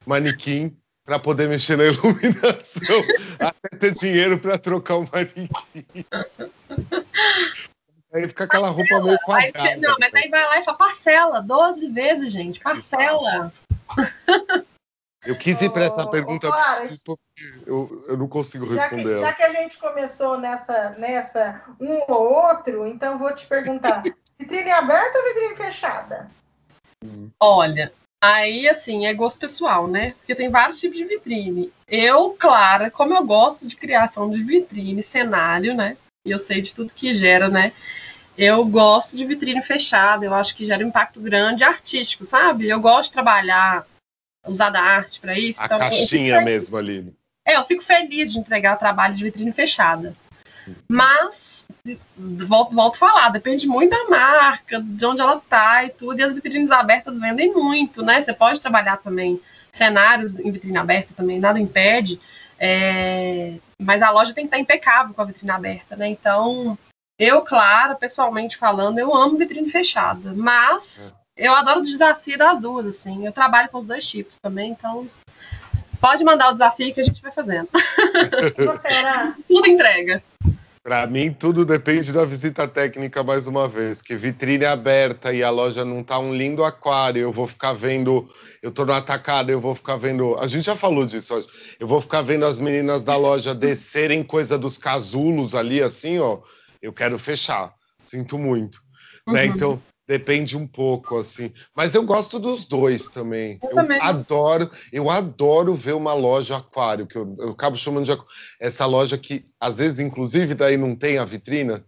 manequim, 0.05 0.75
para 1.05 1.19
poder 1.19 1.47
mexer 1.47 1.77
na 1.77 1.85
iluminação, 1.91 3.01
até 3.39 3.77
ter 3.77 3.91
dinheiro 3.93 4.39
para 4.39 4.57
trocar 4.57 4.97
o 4.97 5.09
manequim. 5.11 5.49
Aí 8.13 8.27
fica 8.27 8.43
aquela 8.43 8.69
roupa 8.69 9.01
meio 9.01 9.17
quadrada. 9.19 9.77
Não, 9.77 9.95
mas 9.99 10.13
aí 10.13 10.29
vai 10.29 10.43
lá 10.43 10.59
e 10.59 10.63
fala 10.65 10.77
parcela, 10.77 11.41
12 11.41 11.89
vezes, 11.89 12.31
gente, 12.31 12.59
parcela. 12.59 13.53
Eu 15.23 15.37
quis 15.37 15.61
ir 15.61 15.69
para 15.69 15.85
essa 15.85 16.05
pergunta, 16.07 16.49
porque 17.05 17.21
eu, 17.65 18.05
eu 18.07 18.17
não 18.17 18.27
consigo 18.27 18.65
responder. 18.65 19.19
Já 19.19 19.19
que, 19.19 19.21
já 19.21 19.33
que, 19.33 19.43
a 19.43 19.61
gente 19.61 19.77
começou 19.77 20.37
nessa, 20.37 20.89
nessa 20.97 21.61
um 21.79 22.01
ou 22.11 22.47
outro, 22.47 22.87
então 22.87 23.19
vou 23.19 23.33
te 23.33 23.45
perguntar: 23.45 24.03
vitrine 24.37 24.71
aberta 24.71 25.19
ou 25.19 25.25
vitrine 25.25 25.55
fechada? 25.55 26.29
Olha, 27.39 27.93
aí 28.21 28.67
assim, 28.67 29.05
é 29.05 29.13
gosto 29.13 29.39
pessoal, 29.39 29.87
né? 29.87 30.15
Porque 30.17 30.35
tem 30.35 30.49
vários 30.49 30.79
tipos 30.79 30.97
de 30.97 31.05
vitrine. 31.05 31.71
Eu, 31.87 32.31
Clara, 32.31 32.89
como 32.89 33.13
eu 33.13 33.23
gosto 33.23 33.67
de 33.67 33.75
criação 33.75 34.29
de 34.29 34.41
vitrine, 34.43 35.03
cenário, 35.03 35.75
né? 35.75 35.97
E 36.25 36.31
eu 36.31 36.39
sei 36.39 36.61
de 36.61 36.73
tudo 36.73 36.93
que 36.93 37.13
gera, 37.15 37.49
né? 37.49 37.71
Eu 38.37 38.63
gosto 38.65 39.17
de 39.17 39.25
vitrine 39.25 39.61
fechada, 39.61 40.25
eu 40.25 40.33
acho 40.33 40.55
que 40.55 40.65
gera 40.65 40.83
um 40.83 40.87
impacto 40.87 41.19
grande 41.19 41.63
artístico, 41.63 42.25
sabe? 42.25 42.69
Eu 42.69 42.79
gosto 42.79 43.09
de 43.09 43.13
trabalhar 43.13 43.85
usar 44.47 44.69
da 44.69 44.81
arte 44.81 45.19
para 45.19 45.37
isso. 45.37 45.61
A 45.61 45.65
então, 45.65 45.79
caixinha 45.79 46.41
mesmo 46.41 46.77
ali. 46.77 47.13
É, 47.45 47.57
eu 47.57 47.65
fico 47.65 47.83
feliz 47.83 48.31
de 48.31 48.39
entregar 48.39 48.77
trabalho 48.77 49.15
de 49.15 49.23
vitrine 49.23 49.51
fechada. 49.51 50.15
Mas, 50.87 51.67
volto, 52.15 52.73
volto 52.73 52.95
a 52.95 52.99
falar, 52.99 53.29
depende 53.29 53.67
muito 53.67 53.89
da 53.89 54.09
marca, 54.09 54.79
de 54.79 55.05
onde 55.05 55.19
ela 55.19 55.41
tá 55.49 55.83
e 55.83 55.89
tudo, 55.89 56.19
e 56.19 56.23
as 56.23 56.33
vitrines 56.33 56.69
abertas 56.69 57.19
vendem 57.19 57.51
muito, 57.51 58.03
né? 58.03 58.21
Você 58.21 58.31
pode 58.31 58.61
trabalhar 58.61 58.97
também 58.97 59.41
cenários 59.71 60.37
em 60.39 60.51
vitrine 60.51 60.77
aberta 60.77 61.13
também, 61.15 61.39
nada 61.39 61.59
impede, 61.59 62.19
é... 62.61 63.55
mas 63.81 64.03
a 64.03 64.11
loja 64.11 64.33
tem 64.33 64.43
que 64.43 64.49
estar 64.49 64.59
impecável 64.59 65.15
com 65.15 65.21
a 65.21 65.25
vitrine 65.25 65.49
aberta, 65.49 65.95
né? 65.95 66.07
Então, 66.07 66.77
eu, 67.17 67.41
claro, 67.41 67.95
pessoalmente 67.95 68.55
falando, 68.55 68.99
eu 68.99 69.15
amo 69.15 69.37
vitrine 69.37 69.69
fechada, 69.69 70.31
mas 70.35 71.13
é 71.35 71.47
eu 71.47 71.55
adoro 71.55 71.79
o 71.79 71.83
desafio 71.83 72.37
das 72.37 72.59
duas, 72.59 72.85
assim. 72.85 73.25
Eu 73.25 73.31
trabalho 73.31 73.69
com 73.69 73.79
os 73.79 73.87
dois 73.87 74.07
tipos 74.07 74.37
também, 74.39 74.71
então 74.71 75.09
pode 75.99 76.23
mandar 76.23 76.49
o 76.49 76.53
desafio 76.53 76.93
que 76.93 77.01
a 77.01 77.03
gente 77.03 77.21
vai 77.21 77.31
fazendo. 77.31 77.67
Tudo 79.47 79.67
entrega. 79.67 80.23
Para 80.83 81.05
mim, 81.05 81.31
tudo 81.31 81.63
depende 81.63 82.11
da 82.11 82.25
visita 82.25 82.67
técnica, 82.67 83.23
mais 83.23 83.45
uma 83.45 83.67
vez. 83.67 84.01
Que 84.01 84.15
vitrine 84.15 84.65
aberta 84.65 85.31
e 85.31 85.43
a 85.43 85.49
loja 85.51 85.85
não 85.85 86.03
tá 86.03 86.17
um 86.17 86.33
lindo 86.33 86.63
aquário, 86.63 87.21
eu 87.21 87.31
vou 87.31 87.47
ficar 87.47 87.73
vendo. 87.73 88.27
Eu 88.63 88.71
tô 88.71 88.83
no 88.83 88.91
atacado, 88.91 89.51
eu 89.51 89.61
vou 89.61 89.75
ficar 89.75 89.97
vendo. 89.97 90.35
A 90.39 90.47
gente 90.47 90.65
já 90.65 90.75
falou 90.75 91.05
disso 91.05 91.35
hoje. 91.35 91.47
Eu 91.79 91.87
vou 91.87 92.01
ficar 92.01 92.23
vendo 92.23 92.45
as 92.45 92.59
meninas 92.59 93.03
da 93.03 93.15
loja 93.15 93.53
descerem 93.53 94.23
coisa 94.23 94.57
dos 94.57 94.75
casulos 94.75 95.53
ali, 95.53 95.83
assim, 95.83 96.17
ó. 96.17 96.39
Eu 96.81 96.91
quero 96.91 97.19
fechar. 97.19 97.75
Sinto 98.01 98.39
muito. 98.39 98.81
Né? 99.27 99.33
Uhum. 99.33 99.33
Né? 99.33 99.45
Então, 99.45 99.83
Depende 100.07 100.57
um 100.57 100.67
pouco, 100.67 101.17
assim. 101.17 101.53
Mas 101.75 101.95
eu 101.95 102.03
gosto 102.03 102.39
dos 102.39 102.65
dois 102.65 103.09
também. 103.09 103.59
Eu, 103.61 103.69
eu 103.69 103.75
também. 103.75 104.01
adoro, 104.01 104.69
eu 104.91 105.09
adoro 105.09 105.73
ver 105.73 105.93
uma 105.93 106.13
loja 106.13 106.57
aquário, 106.57 107.07
que 107.07 107.17
eu, 107.17 107.35
eu 107.39 107.51
acabo 107.51 107.77
chamando 107.77 108.05
de 108.05 108.17
essa 108.59 108.85
loja 108.85 109.17
que, 109.17 109.45
às 109.59 109.77
vezes, 109.77 109.99
inclusive, 109.99 110.55
daí 110.55 110.75
não 110.75 110.95
tem 110.95 111.17
a 111.17 111.25
vitrina. 111.25 111.85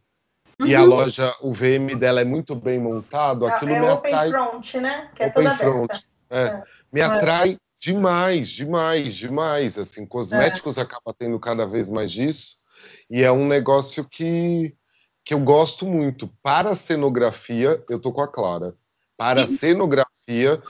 Uhum. 0.60 0.68
E 0.68 0.76
a 0.76 0.82
uhum. 0.82 0.88
loja, 0.88 1.36
o 1.42 1.54
VM 1.54 1.98
dela 1.98 2.22
é 2.22 2.24
muito 2.24 2.56
bem 2.56 2.80
montado, 2.80 3.46
é, 3.46 3.52
aquilo 3.52 3.72
é, 3.72 3.80
me 3.80 3.88
atrai. 3.88 4.30
Open 4.30 4.32
front, 4.32 4.74
né? 4.76 5.10
Que 5.16 5.24
é 5.24 5.28
open 5.28 5.44
toda 5.44 5.56
front. 5.58 5.92
É. 6.30 6.42
é. 6.42 6.64
Me 6.92 7.02
atrai 7.02 7.58
demais, 7.80 8.50
demais, 8.50 9.16
demais. 9.16 9.78
Assim, 9.78 10.06
cosméticos 10.06 10.78
é. 10.78 10.82
acaba 10.82 11.14
tendo 11.18 11.40
cada 11.40 11.66
vez 11.66 11.90
mais 11.90 12.12
disso. 12.12 12.58
E 13.10 13.22
é 13.22 13.32
um 13.32 13.48
negócio 13.48 14.06
que 14.06 14.76
que 15.24 15.34
eu 15.34 15.40
gosto 15.40 15.86
muito. 15.86 16.28
Para 16.42 16.72
a 16.72 16.76
cenografia, 16.76 17.84
eu 17.90 18.00
tô 18.00 18.12
com 18.12 18.22
a 18.22 18.28
Clara. 18.28 18.76
Para 19.18 19.44
a 19.44 19.48
cenografia, 19.48 20.62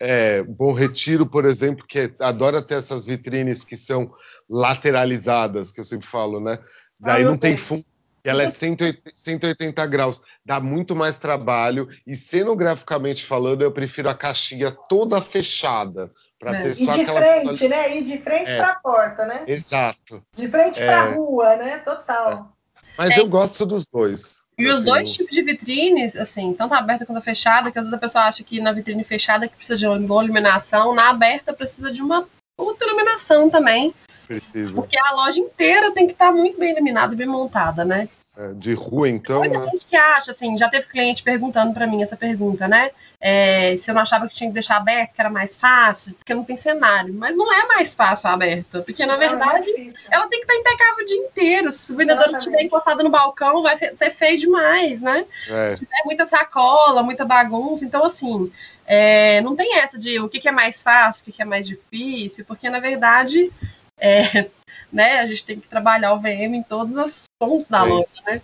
é, 0.00 0.42
Bom 0.42 0.72
Retiro, 0.72 1.26
por 1.26 1.44
exemplo, 1.44 1.86
que 1.86 2.12
adora 2.18 2.62
ter 2.62 2.76
essas 2.76 3.06
vitrines 3.06 3.64
que 3.64 3.76
são 3.76 4.12
lateralizadas, 4.48 5.70
que 5.70 5.80
eu 5.80 5.84
sempre 5.84 6.06
falo, 6.06 6.40
né? 6.40 6.58
Daí 6.98 7.22
ah, 7.22 7.26
não 7.26 7.36
tem 7.36 7.56
fundo. 7.56 7.84
Ela 8.24 8.44
é 8.44 8.50
180, 8.50 9.10
180 9.14 9.86
graus, 9.86 10.22
dá 10.42 10.58
muito 10.58 10.96
mais 10.96 11.18
trabalho 11.18 11.88
e 12.06 12.16
cenograficamente 12.16 13.22
falando, 13.22 13.60
eu 13.60 13.70
prefiro 13.70 14.08
a 14.08 14.14
caixinha 14.14 14.70
toda 14.70 15.20
fechada 15.20 16.10
para 16.38 16.56
é. 16.56 16.62
ter 16.62 16.74
só 16.74 16.92
e 16.92 16.96
de 16.96 17.02
aquela 17.02 17.20
frente, 17.20 17.68
né? 17.68 17.96
E 17.98 18.02
de 18.02 18.18
frente 18.18 18.50
é. 18.50 18.56
para 18.56 18.68
a 18.68 18.74
porta, 18.76 19.26
né? 19.26 19.44
Exato. 19.46 20.24
De 20.34 20.48
frente 20.48 20.80
para 20.80 21.02
a 21.02 21.06
é. 21.10 21.14
rua, 21.14 21.56
né? 21.56 21.78
Total. 21.80 22.56
Mas 22.96 23.10
é. 23.10 23.20
eu 23.20 23.28
gosto 23.28 23.66
dos 23.66 23.86
dois. 23.86 24.42
E 24.56 24.68
os 24.68 24.84
dois 24.84 25.12
tipos 25.12 25.34
de 25.34 25.42
vitrines, 25.42 26.14
assim, 26.14 26.54
tanto 26.54 26.74
a 26.74 26.78
aberta 26.78 27.04
quanto 27.04 27.18
a 27.18 27.22
fechada, 27.22 27.72
que 27.72 27.78
às 27.78 27.86
vezes 27.86 27.94
a 27.94 28.00
pessoa 28.00 28.24
acha 28.24 28.44
que 28.44 28.60
na 28.60 28.72
vitrine 28.72 29.02
fechada 29.02 29.48
que 29.48 29.56
precisa 29.56 29.76
de 29.76 29.86
uma 29.86 29.98
boa 29.98 30.22
iluminação, 30.22 30.94
na 30.94 31.10
aberta 31.10 31.52
precisa 31.52 31.90
de 31.92 32.00
uma 32.00 32.26
outra 32.56 32.86
iluminação 32.86 33.50
também. 33.50 33.92
Precisa. 34.28 34.72
Porque 34.72 34.96
a 34.98 35.12
loja 35.12 35.40
inteira 35.40 35.92
tem 35.92 36.06
que 36.06 36.12
estar 36.12 36.32
muito 36.32 36.56
bem 36.58 36.72
iluminada 36.72 37.12
e 37.12 37.16
bem 37.16 37.26
montada, 37.26 37.84
né? 37.84 38.08
É, 38.36 38.52
de 38.52 38.74
rua, 38.74 39.08
então. 39.08 39.38
Muita 39.38 39.60
né? 39.60 39.70
gente 39.70 39.86
que 39.86 39.94
acha, 39.94 40.32
assim, 40.32 40.58
já 40.58 40.68
teve 40.68 40.86
cliente 40.86 41.22
perguntando 41.22 41.72
para 41.72 41.86
mim 41.86 42.02
essa 42.02 42.16
pergunta, 42.16 42.66
né? 42.66 42.90
É, 43.20 43.76
se 43.76 43.88
eu 43.88 43.94
não 43.94 44.02
achava 44.02 44.26
que 44.26 44.34
tinha 44.34 44.50
que 44.50 44.54
deixar 44.54 44.76
aberto, 44.76 45.14
que 45.14 45.20
era 45.20 45.30
mais 45.30 45.56
fácil, 45.56 46.14
porque 46.14 46.34
não 46.34 46.42
tem 46.42 46.56
cenário. 46.56 47.14
Mas 47.14 47.36
não 47.36 47.52
é 47.52 47.64
mais 47.66 47.94
fácil 47.94 48.28
aberta, 48.28 48.82
porque 48.82 49.06
na 49.06 49.16
verdade 49.16 49.70
é 49.70 49.86
ela 50.10 50.26
tem 50.26 50.44
que 50.44 50.52
estar 50.52 50.56
impecável 50.56 51.04
o 51.04 51.06
dia 51.06 51.16
inteiro. 51.16 51.72
Se 51.72 51.92
o 51.92 51.96
vendedor 51.96 52.28
estiver 52.34 52.62
encostado 52.62 53.04
no 53.04 53.10
balcão, 53.10 53.62
vai 53.62 53.78
ser 53.78 54.10
feio 54.12 54.36
demais, 54.36 55.00
né? 55.00 55.24
É. 55.48 55.76
Se 55.76 55.84
tiver 55.84 56.02
muita 56.04 56.26
sacola, 56.26 57.04
muita 57.04 57.24
bagunça, 57.24 57.84
então 57.84 58.04
assim. 58.04 58.50
É, 58.86 59.40
não 59.40 59.56
tem 59.56 59.78
essa 59.78 59.98
de 59.98 60.20
o 60.20 60.28
que, 60.28 60.38
que 60.38 60.48
é 60.48 60.52
mais 60.52 60.82
fácil, 60.82 61.22
o 61.22 61.24
que, 61.24 61.32
que 61.32 61.40
é 61.40 61.44
mais 61.44 61.66
difícil, 61.66 62.44
porque 62.44 62.68
na 62.68 62.80
verdade 62.80 63.50
é, 63.98 64.50
né, 64.92 65.20
a 65.20 65.26
gente 65.26 65.44
tem 65.44 65.58
que 65.58 65.68
trabalhar 65.68 66.12
o 66.12 66.20
VM 66.20 66.54
em 66.54 66.62
todos 66.62 66.94
os 66.96 67.24
pontos 67.44 67.68
da 67.68 67.82
loja, 67.82 68.08
né? 68.26 68.40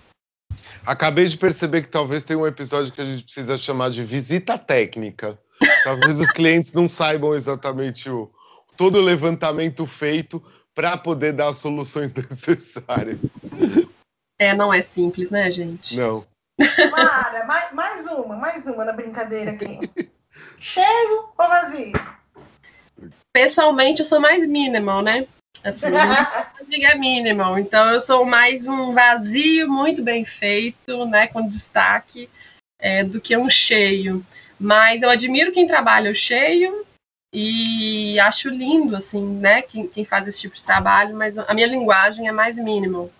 Acabei 0.84 1.26
de 1.26 1.36
perceber 1.36 1.82
que 1.82 1.88
talvez 1.88 2.24
tenha 2.24 2.38
um 2.38 2.46
episódio 2.46 2.92
que 2.92 3.00
a 3.00 3.04
gente 3.04 3.24
precisa 3.24 3.56
chamar 3.58 3.90
de 3.90 4.04
visita 4.04 4.58
técnica. 4.58 5.38
Talvez 5.84 6.18
os 6.18 6.30
clientes 6.30 6.72
não 6.72 6.88
saibam 6.88 7.34
exatamente 7.34 8.08
o, 8.08 8.30
todo 8.76 8.98
o 8.98 9.02
levantamento 9.02 9.86
feito 9.86 10.42
para 10.74 10.96
poder 10.96 11.32
dar 11.32 11.48
as 11.48 11.58
soluções 11.58 12.12
necessárias. 12.14 13.18
É, 14.38 14.54
não 14.54 14.72
é 14.72 14.82
simples, 14.82 15.30
né, 15.30 15.50
gente? 15.50 15.96
Não. 15.96 16.24
Mara, 16.90 17.44
mais, 17.44 17.72
mais 17.72 18.06
uma, 18.06 18.36
mais 18.36 18.66
uma 18.66 18.84
na 18.84 18.92
brincadeira 18.92 19.52
aqui. 19.52 19.78
Cheio 20.58 21.28
ou 21.36 21.48
vazio? 21.48 21.92
Pessoalmente, 23.32 24.00
eu 24.00 24.06
sou 24.06 24.20
mais 24.20 24.46
minimal, 24.46 25.02
né? 25.02 25.26
Assim, 25.62 25.88
diga 26.68 26.94
minimal. 26.96 27.58
Então 27.58 27.90
eu 27.90 28.00
sou 28.00 28.24
mais 28.24 28.66
um 28.66 28.92
vazio 28.92 29.68
muito 29.68 30.02
bem 30.02 30.24
feito, 30.24 31.04
né, 31.06 31.26
com 31.26 31.46
destaque, 31.46 32.30
é, 32.78 33.04
do 33.04 33.20
que 33.20 33.36
um 33.36 33.50
cheio. 33.50 34.24
Mas 34.58 35.02
eu 35.02 35.10
admiro 35.10 35.52
quem 35.52 35.66
trabalha 35.66 36.10
o 36.10 36.14
cheio 36.14 36.86
e 37.32 38.18
acho 38.20 38.48
lindo, 38.48 38.96
assim, 38.96 39.24
né, 39.38 39.62
quem, 39.62 39.86
quem 39.86 40.04
faz 40.04 40.26
esse 40.26 40.40
tipo 40.40 40.56
de 40.56 40.64
trabalho. 40.64 41.14
Mas 41.14 41.36
a 41.36 41.52
minha 41.52 41.66
linguagem 41.66 42.26
é 42.26 42.32
mais 42.32 42.56
minimal. 42.56 43.10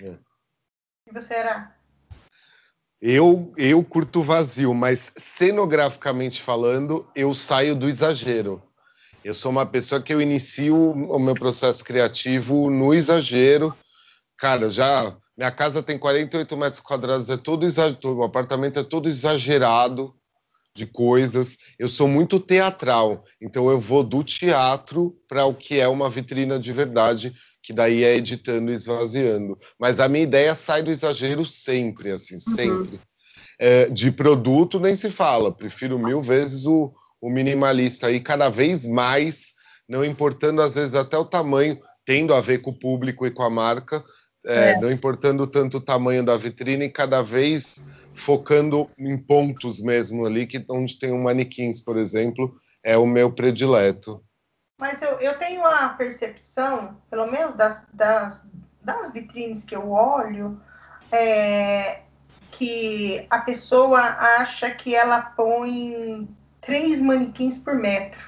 É. 0.00 0.14
E 1.06 1.12
você 1.12 1.34
era? 1.34 1.74
Eu, 3.00 3.52
eu 3.56 3.82
curto 3.84 4.22
vazio, 4.22 4.74
mas 4.74 5.12
cenograficamente 5.16 6.42
falando, 6.42 7.08
eu 7.14 7.32
saio 7.32 7.74
do 7.76 7.88
exagero. 7.88 8.62
Eu 9.28 9.34
sou 9.34 9.50
uma 9.50 9.66
pessoa 9.66 10.00
que 10.00 10.14
eu 10.14 10.22
inicio 10.22 10.74
o 10.74 11.18
meu 11.18 11.34
processo 11.34 11.84
criativo 11.84 12.70
no 12.70 12.94
exagero. 12.94 13.76
Cara, 14.38 14.70
já 14.70 15.14
minha 15.36 15.50
casa 15.50 15.82
tem 15.82 15.98
48 15.98 16.56
metros 16.56 16.80
quadrados, 16.80 17.28
é 17.28 17.36
todo 17.36 17.66
exagerado, 17.66 18.16
o 18.16 18.22
apartamento 18.22 18.78
é 18.78 18.82
todo 18.82 19.06
exagerado 19.06 20.14
de 20.74 20.86
coisas. 20.86 21.58
Eu 21.78 21.90
sou 21.90 22.08
muito 22.08 22.40
teatral, 22.40 23.22
então 23.38 23.68
eu 23.68 23.78
vou 23.78 24.02
do 24.02 24.24
teatro 24.24 25.14
para 25.28 25.44
o 25.44 25.54
que 25.54 25.78
é 25.78 25.86
uma 25.86 26.08
vitrina 26.08 26.58
de 26.58 26.72
verdade, 26.72 27.34
que 27.62 27.74
daí 27.74 28.04
é 28.04 28.16
editando 28.16 28.70
e 28.70 28.74
esvaziando. 28.74 29.58
Mas 29.78 30.00
a 30.00 30.08
minha 30.08 30.24
ideia 30.24 30.54
sai 30.54 30.82
do 30.82 30.90
exagero 30.90 31.44
sempre, 31.44 32.12
assim, 32.12 32.36
uhum. 32.36 32.54
sempre. 32.54 33.00
É, 33.58 33.90
de 33.90 34.10
produto 34.10 34.80
nem 34.80 34.96
se 34.96 35.10
fala, 35.10 35.52
prefiro 35.52 35.98
mil 35.98 36.22
vezes 36.22 36.64
o, 36.64 36.94
o 37.20 37.30
minimalista 37.30 38.06
aí 38.06 38.20
cada 38.20 38.48
vez 38.48 38.86
mais, 38.86 39.54
não 39.88 40.04
importando 40.04 40.62
às 40.62 40.74
vezes 40.74 40.94
até 40.94 41.16
o 41.16 41.24
tamanho, 41.24 41.80
tendo 42.06 42.32
a 42.32 42.40
ver 42.40 42.58
com 42.58 42.70
o 42.70 42.78
público 42.78 43.26
e 43.26 43.30
com 43.30 43.42
a 43.42 43.50
marca, 43.50 44.02
é, 44.46 44.70
é. 44.70 44.80
não 44.80 44.90
importando 44.90 45.46
tanto 45.46 45.78
o 45.78 45.80
tamanho 45.80 46.24
da 46.24 46.36
vitrine, 46.36 46.90
cada 46.90 47.22
vez 47.22 47.86
focando 48.14 48.90
em 48.98 49.16
pontos 49.16 49.82
mesmo 49.82 50.24
ali, 50.24 50.46
que 50.46 50.64
onde 50.70 50.98
tem 50.98 51.12
um 51.12 51.22
manequins, 51.22 51.82
por 51.82 51.96
exemplo, 51.96 52.58
é 52.82 52.96
o 52.96 53.06
meu 53.06 53.32
predileto. 53.32 54.22
Mas 54.80 55.02
eu, 55.02 55.18
eu 55.20 55.36
tenho 55.38 55.64
a 55.64 55.88
percepção, 55.88 56.96
pelo 57.10 57.26
menos 57.26 57.56
das, 57.56 57.84
das, 57.92 58.42
das 58.80 59.12
vitrines 59.12 59.64
que 59.64 59.74
eu 59.74 59.90
olho, 59.90 60.60
é, 61.10 62.02
que 62.52 63.26
a 63.28 63.40
pessoa 63.40 64.00
acha 64.00 64.70
que 64.70 64.94
ela 64.94 65.20
põe 65.20 66.28
três 66.68 67.00
manequins 67.00 67.56
por 67.56 67.74
metro. 67.74 68.20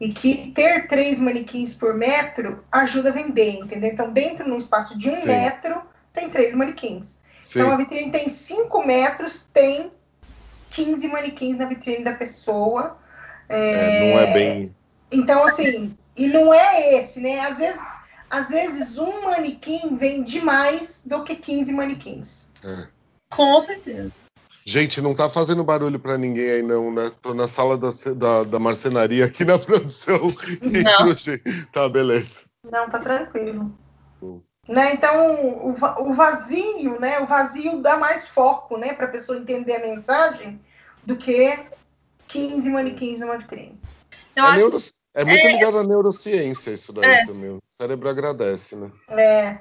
E 0.00 0.12
que 0.12 0.52
ter 0.52 0.86
três 0.86 1.18
manequins 1.18 1.74
por 1.74 1.92
metro 1.92 2.64
ajuda 2.70 3.08
a 3.08 3.12
vender, 3.12 3.56
entendeu? 3.56 3.90
Então, 3.90 4.12
dentro 4.12 4.44
de 4.44 4.50
um 4.52 4.56
espaço 4.56 4.96
de 4.96 5.10
um 5.10 5.16
Sim. 5.16 5.26
metro, 5.26 5.82
tem 6.12 6.30
três 6.30 6.54
manequins. 6.54 7.18
Sim. 7.40 7.58
Então, 7.58 7.72
a 7.72 7.76
vitrine 7.76 8.12
tem 8.12 8.28
cinco 8.28 8.86
metros, 8.86 9.44
tem 9.52 9.90
15 10.70 11.08
manequins 11.08 11.58
na 11.58 11.64
vitrine 11.64 12.04
da 12.04 12.14
pessoa. 12.14 12.96
É... 13.48 13.72
É, 13.72 14.12
não 14.12 14.20
é 14.20 14.32
bem. 14.32 14.76
Então, 15.10 15.44
assim, 15.44 15.98
e 16.16 16.28
não 16.28 16.54
é 16.54 16.94
esse, 16.94 17.18
né? 17.18 17.40
Às 17.40 17.58
vezes, 17.58 17.82
às 18.30 18.48
vezes 18.48 18.98
um 18.98 19.24
manequim 19.24 19.96
vende 19.96 20.40
mais 20.40 21.02
do 21.04 21.24
que 21.24 21.34
15 21.34 21.72
manequins. 21.72 22.52
É. 22.62 22.86
Com 23.32 23.60
certeza. 23.60 24.12
Gente, 24.70 25.00
não 25.00 25.16
tá 25.16 25.28
fazendo 25.28 25.64
barulho 25.64 25.98
para 25.98 26.16
ninguém 26.16 26.48
aí, 26.48 26.62
não, 26.62 26.94
né? 26.94 27.10
Tô 27.20 27.34
na 27.34 27.48
sala 27.48 27.76
da, 27.76 27.88
da, 28.14 28.44
da 28.44 28.58
marcenaria 28.60 29.24
aqui 29.24 29.44
na 29.44 29.58
produção. 29.58 30.32
Não. 30.62 31.16
tá, 31.72 31.88
beleza. 31.88 32.42
Não, 32.70 32.88
tá 32.88 33.00
tranquilo. 33.00 33.76
Hum. 34.22 34.40
Né? 34.68 34.94
Então, 34.94 35.66
o, 35.66 35.74
o 36.10 36.14
vazio, 36.14 37.00
né? 37.00 37.18
O 37.18 37.26
vazio 37.26 37.82
dá 37.82 37.96
mais 37.96 38.28
foco, 38.28 38.76
né? 38.76 38.92
Para 38.92 39.06
a 39.06 39.10
pessoa 39.10 39.36
entender 39.36 39.74
a 39.74 39.80
mensagem 39.80 40.60
do 41.04 41.16
que 41.16 41.58
15 42.28 42.70
manequins 42.70 43.18
numa 43.18 43.38
vitrine. 43.38 43.76
É, 44.36 44.56
neuro... 44.56 44.76
é, 45.14 45.24
muito 45.24 45.46
é... 45.48 45.52
ligado 45.52 45.78
à 45.78 45.82
neurociência 45.82 46.70
isso 46.70 46.92
daí 46.92 47.10
é. 47.10 47.26
também. 47.26 47.50
O 47.50 47.62
cérebro 47.72 48.08
agradece, 48.08 48.76
né? 48.76 48.92
É. 49.08 49.58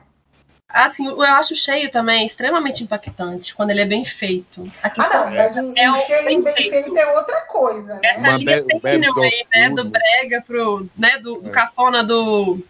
Assim, 0.69 1.07
eu 1.07 1.21
acho 1.21 1.53
o 1.53 1.57
cheio 1.57 1.91
também 1.91 2.27
extremamente 2.27 2.83
impactante 2.83 3.55
quando 3.55 3.71
ele 3.71 3.81
é 3.81 3.85
bem 3.85 4.05
feito. 4.05 4.71
ah, 4.83 4.91
não, 5.09 5.31
mas 5.31 5.57
um, 5.57 5.73
é 5.75 5.91
um 5.91 6.05
cheio 6.05 6.25
bem, 6.25 6.43
feito. 6.43 6.69
feito. 6.69 6.97
é 6.97 7.07
outra 7.15 7.41
coisa. 7.41 7.95
Né? 7.95 8.01
Essa 8.03 8.19
Uma 8.19 8.37
linha 8.37 8.63
tênue 8.63 9.47
né? 9.51 9.69
Do 9.71 9.89
brega 9.89 10.43
pro, 10.45 10.87
né? 10.95 11.17
Do, 11.17 11.41
do 11.41 11.49
é. 11.49 11.51
cafona 11.51 12.03
do, 12.03 12.63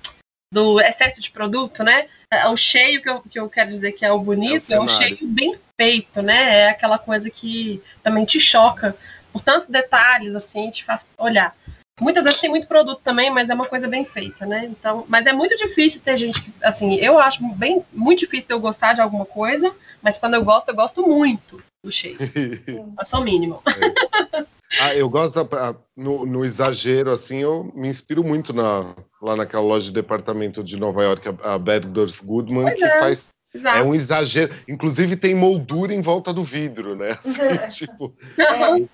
do 0.49 0.79
excesso 0.79 1.21
de 1.21 1.29
produto, 1.29 1.83
né? 1.83 2.07
É, 2.31 2.47
o 2.47 2.55
cheio 2.55 3.01
que 3.01 3.09
eu, 3.09 3.21
que 3.21 3.39
eu 3.39 3.49
quero 3.49 3.69
dizer 3.69 3.91
que 3.91 4.05
é 4.05 4.11
o 4.11 4.19
bonito, 4.19 4.71
é, 4.71 4.79
o 4.79 4.83
é 4.83 4.85
um 4.85 4.87
cheio 4.87 5.17
bem 5.21 5.59
feito, 5.75 6.21
né? 6.21 6.59
É 6.59 6.69
aquela 6.69 6.97
coisa 6.97 7.29
que 7.29 7.83
também 8.01 8.23
te 8.23 8.39
choca 8.39 8.95
por 9.33 9.41
tantos 9.41 9.67
detalhes, 9.67 10.33
assim, 10.35 10.69
te 10.69 10.85
faz 10.85 11.05
olhar. 11.17 11.53
Muitas 11.99 12.23
vezes 12.23 12.39
tem 12.39 12.49
muito 12.49 12.67
produto 12.67 13.01
também, 13.03 13.29
mas 13.29 13.49
é 13.49 13.53
uma 13.53 13.65
coisa 13.65 13.87
bem 13.87 14.05
feita, 14.05 14.45
né? 14.45 14.65
Então, 14.65 15.05
mas 15.07 15.25
é 15.25 15.33
muito 15.33 15.55
difícil 15.55 16.01
ter 16.01 16.17
gente 16.17 16.41
que, 16.41 16.51
assim, 16.63 16.95
eu 16.95 17.19
acho 17.19 17.43
bem 17.55 17.83
muito 17.91 18.19
difícil 18.19 18.47
eu 18.49 18.59
gostar 18.59 18.93
de 18.93 19.01
alguma 19.01 19.25
coisa, 19.25 19.73
mas 20.01 20.17
quando 20.17 20.35
eu 20.35 20.43
gosto, 20.43 20.69
eu 20.69 20.75
gosto 20.75 21.07
muito 21.07 21.61
do 21.83 21.91
shape. 21.91 22.17
é 22.99 23.05
só 23.05 23.21
mínimo. 23.21 23.61
É. 23.65 24.45
Ah, 24.79 24.95
eu 24.95 25.09
gosto 25.09 25.43
da, 25.43 25.75
no, 25.97 26.25
no, 26.25 26.45
exagero, 26.45 27.11
assim, 27.11 27.39
eu 27.39 27.71
me 27.73 27.87
inspiro 27.87 28.23
muito 28.23 28.53
na, 28.53 28.95
lá 29.19 29.35
naquela 29.35 29.63
loja 29.63 29.87
de 29.87 29.93
departamento 29.93 30.63
de 30.63 30.77
Nova 30.77 31.01
York, 31.01 31.27
a, 31.27 31.55
a 31.55 31.59
Bergdorf 31.59 32.23
Goodman, 32.23 32.65
pois 32.65 32.77
que 32.77 32.85
é. 32.85 32.99
faz 32.99 33.39
Exato. 33.53 33.79
É 33.79 33.83
um 33.83 33.95
exagero. 33.95 34.53
Inclusive 34.67 35.15
tem 35.15 35.33
moldura 35.33 35.93
em 35.93 36.01
volta 36.01 36.31
do 36.31 36.43
vidro, 36.43 36.95
né? 36.95 37.17
Assim, 37.65 37.85
tipo, 37.87 38.13
é. 38.37 38.87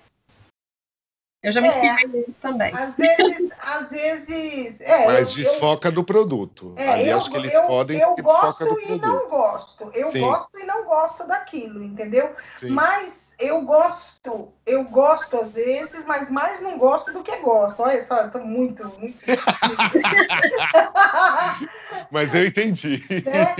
Eu 1.46 1.52
já 1.52 1.60
me 1.60 1.68
inscrevi 1.68 2.02
é, 2.02 2.06
neles 2.08 2.36
também. 2.42 2.74
Às 2.74 2.96
vezes, 2.96 3.52
às 3.62 3.90
vezes. 3.92 4.80
É, 4.80 5.06
Mas 5.06 5.28
eu, 5.28 5.44
desfoca 5.44 5.86
eu, 5.86 5.92
do 5.92 6.02
produto. 6.02 6.74
É, 6.76 6.88
Ali 6.88 7.08
eu, 7.08 7.18
acho 7.18 7.30
que 7.30 7.36
eles 7.36 7.54
eu, 7.54 7.66
podem 7.68 8.00
eu 8.00 8.16
gosto 8.16 8.64
do 8.64 8.74
produto. 8.74 8.90
e 8.90 8.98
não 8.98 9.28
gosto. 9.28 9.90
Eu 9.94 10.10
Sim. 10.10 10.20
gosto 10.22 10.58
e 10.58 10.66
não 10.66 10.84
gosto 10.84 11.24
daquilo, 11.24 11.84
entendeu? 11.84 12.34
Sim. 12.56 12.70
Mas 12.70 13.25
eu 13.38 13.62
gosto, 13.62 14.52
eu 14.64 14.84
gosto 14.84 15.36
às 15.36 15.54
vezes, 15.54 16.04
mas 16.06 16.30
mais 16.30 16.60
não 16.60 16.78
gosto 16.78 17.12
do 17.12 17.22
que 17.22 17.36
gosto. 17.36 17.82
Olha 17.82 18.02
só, 18.02 18.16
eu 18.18 18.30
tô 18.30 18.38
muito, 18.38 18.86
muito. 18.98 19.24
mas 22.10 22.34
eu 22.34 22.46
entendi. 22.46 23.04
Né? 23.24 23.54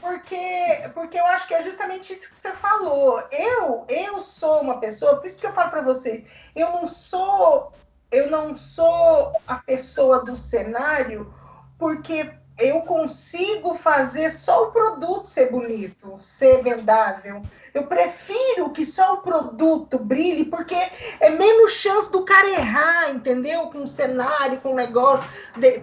Porque, 0.00 0.90
porque 0.94 1.18
eu 1.18 1.26
acho 1.26 1.46
que 1.46 1.54
é 1.54 1.62
justamente 1.62 2.14
isso 2.14 2.30
que 2.30 2.38
você 2.38 2.52
falou. 2.52 3.22
Eu, 3.30 3.84
eu 3.88 4.22
sou 4.22 4.62
uma 4.62 4.80
pessoa, 4.80 5.16
por 5.16 5.26
isso 5.26 5.38
que 5.38 5.46
eu 5.46 5.52
falo 5.52 5.70
para 5.70 5.82
vocês, 5.82 6.24
eu 6.56 6.70
não 6.70 6.88
sou, 6.88 7.74
eu 8.10 8.30
não 8.30 8.56
sou 8.56 9.34
a 9.46 9.56
pessoa 9.56 10.24
do 10.24 10.34
cenário, 10.34 11.30
porque 11.78 12.32
eu 12.60 12.82
consigo 12.82 13.74
fazer 13.74 14.30
só 14.30 14.68
o 14.68 14.72
produto 14.72 15.26
ser 15.26 15.50
bonito, 15.50 16.20
ser 16.22 16.62
vendável. 16.62 17.42
Eu 17.72 17.86
prefiro 17.86 18.70
que 18.70 18.84
só 18.84 19.14
o 19.14 19.22
produto 19.22 19.98
brilhe, 19.98 20.44
porque 20.44 20.74
é 21.20 21.30
menos 21.30 21.72
chance 21.72 22.10
do 22.10 22.24
cara 22.24 22.48
errar, 22.48 23.10
entendeu? 23.10 23.68
Com 23.68 23.82
o 23.82 23.86
cenário, 23.86 24.60
com 24.60 24.72
o 24.72 24.76
negócio, 24.76 25.28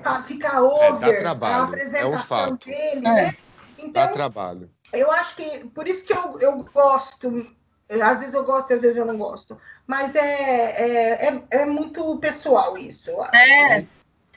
para 0.03 0.23
ficar 0.23 0.61
over 0.61 1.23
é, 1.23 1.25
a 1.25 1.63
apresentação 1.63 2.45
é 2.45 2.51
um 2.51 2.55
dele, 2.55 3.07
é. 3.07 3.13
né? 3.13 3.35
Então, 3.77 3.91
dá 3.91 4.07
trabalho. 4.09 4.69
Eu 4.91 5.11
acho 5.11 5.35
que, 5.35 5.59
por 5.69 5.87
isso 5.87 6.05
que 6.05 6.13
eu, 6.13 6.39
eu 6.39 6.63
gosto, 6.73 7.47
às 7.89 8.19
vezes 8.19 8.33
eu 8.33 8.43
gosto, 8.43 8.73
às 8.73 8.81
vezes 8.81 8.97
eu 8.97 9.05
não 9.05 9.17
gosto, 9.17 9.57
mas 9.85 10.15
é, 10.15 10.19
é, 10.19 11.27
é, 11.27 11.43
é 11.61 11.65
muito 11.65 12.17
pessoal 12.17 12.77
isso. 12.77 13.11
É. 13.33 13.85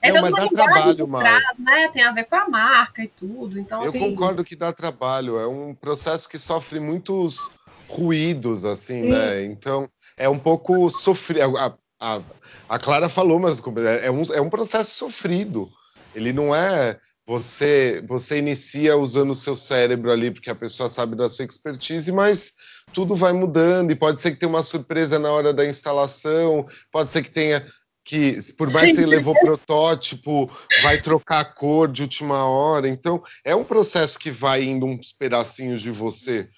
É 0.03 0.11
não, 0.11 0.23
mas 0.23 0.31
dá 0.33 0.49
trabalho, 0.49 1.07
trás, 1.07 1.59
né? 1.59 1.89
Tem 1.93 2.03
a 2.03 2.13
ver 2.13 2.25
com 2.25 2.37
a 2.37 2.49
marca 2.49 3.03
e 3.03 3.09
tudo. 3.09 3.59
Então, 3.59 3.83
eu 3.83 3.91
assim... 3.91 3.99
concordo 3.99 4.43
que 4.43 4.57
dá 4.57 4.73
trabalho. 4.73 5.39
É 5.39 5.47
um 5.47 5.75
processo 5.75 6.29
que 6.29 6.39
sofre 6.39 6.81
muitos 6.81 7.39
ruídos, 7.87 8.65
assim, 8.65 9.03
Sim. 9.03 9.11
né? 9.11 9.45
Então 9.45 9.91
é 10.17 10.29
um 10.29 10.39
pouco 10.39 10.89
sofrido. 10.89 11.57
A, 11.57 11.75
a, 12.01 12.21
a, 12.69 12.79
Clara 12.79 13.09
falou, 13.09 13.39
mas 13.39 13.61
é, 13.61 14.07
é 14.07 14.11
um, 14.11 14.23
é 14.33 14.41
um 14.41 14.49
processo 14.49 14.91
sofrido. 14.91 15.69
Ele 16.15 16.33
não 16.33 16.55
é 16.55 16.99
você 17.27 18.03
você 18.09 18.39
inicia 18.39 18.97
usando 18.97 19.31
o 19.31 19.35
seu 19.35 19.55
cérebro 19.55 20.11
ali 20.11 20.31
porque 20.31 20.51
a 20.51 20.55
pessoa 20.55 20.89
sabe 20.89 21.15
da 21.15 21.29
sua 21.29 21.45
expertise, 21.45 22.11
mas 22.11 22.55
tudo 22.93 23.15
vai 23.15 23.33
mudando 23.33 23.93
e 23.93 23.95
pode 23.95 24.21
ser 24.21 24.33
que 24.33 24.39
tenha 24.39 24.51
uma 24.51 24.63
surpresa 24.63 25.19
na 25.19 25.31
hora 25.31 25.53
da 25.53 25.65
instalação, 25.65 26.67
pode 26.91 27.13
ser 27.13 27.23
que 27.23 27.31
tenha 27.31 27.65
que 28.05 28.39
por 28.57 28.73
mais 28.73 28.87
Sim. 28.87 28.95
que 28.95 29.01
você 29.01 29.07
levou 29.07 29.35
protótipo, 29.39 30.51
vai 30.83 31.01
trocar 31.01 31.41
a 31.41 31.45
cor 31.45 31.89
de 31.89 32.03
última 32.03 32.45
hora. 32.45 32.89
Então, 32.89 33.23
é 33.45 33.55
um 33.55 33.65
processo 33.65 34.19
que 34.19 34.31
vai 34.31 34.65
indo 34.65 34.87
uns 34.87 35.13
pedacinhos 35.13 35.81
de 35.81 35.91
você. 35.91 36.49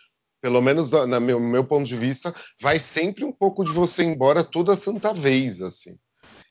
Pelo 0.41 0.61
menos 0.61 0.91
no 0.91 1.21
meu, 1.21 1.39
meu 1.39 1.65
ponto 1.65 1.87
de 1.87 1.97
vista, 1.97 2.35
vai 2.61 2.79
sempre 2.79 3.25
um 3.25 3.33
pouco 3.33 3.65
de 3.65 3.71
você 3.71 4.03
embora 4.03 4.43
toda 4.43 4.75
santa 4.75 5.13
vez, 5.13 5.63
assim. 5.63 5.97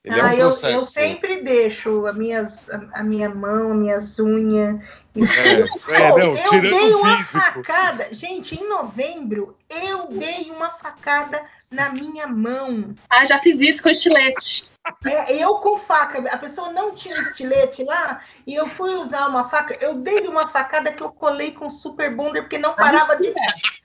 Ele 0.03 0.19
ah, 0.19 0.31
é 0.31 0.33
um 0.33 0.37
processo. 0.37 0.67
Eu, 0.67 0.79
eu 0.79 0.81
sempre 0.81 1.41
deixo 1.43 2.07
a, 2.07 2.13
minhas, 2.13 2.67
a, 2.69 2.81
a 2.93 3.03
minha 3.03 3.29
mão, 3.29 3.73
minhas 3.73 4.17
unhas. 4.19 4.81
É, 5.15 5.93
é, 5.93 6.09
não, 6.09 6.35
eu 6.37 6.61
dei 6.61 6.93
uma 6.93 7.23
facada. 7.23 8.07
Gente, 8.11 8.55
em 8.55 8.67
novembro, 8.67 9.55
eu 9.69 10.07
dei 10.07 10.49
uma 10.49 10.71
facada 10.71 11.43
na 11.69 11.89
minha 11.89 12.25
mão. 12.25 12.95
Ah, 13.09 13.25
já 13.25 13.37
fiz 13.39 13.59
isso 13.59 13.83
com 13.83 13.89
estilete. 13.89 14.70
É, 15.05 15.35
eu 15.37 15.55
com 15.55 15.77
faca. 15.77 16.19
A 16.31 16.37
pessoa 16.37 16.71
não 16.71 16.93
tinha 16.93 17.15
estilete 17.15 17.83
lá 17.83 18.21
e 18.47 18.55
eu 18.55 18.67
fui 18.67 18.95
usar 18.95 19.27
uma 19.27 19.47
faca. 19.49 19.77
Eu 19.79 19.95
dei 19.95 20.27
uma 20.27 20.47
facada 20.47 20.91
que 20.91 21.03
eu 21.03 21.11
colei 21.11 21.51
com 21.51 21.69
super 21.69 22.13
bonder 22.13 22.41
porque 22.41 22.57
não 22.57 22.73
parava 22.73 23.15
de 23.15 23.33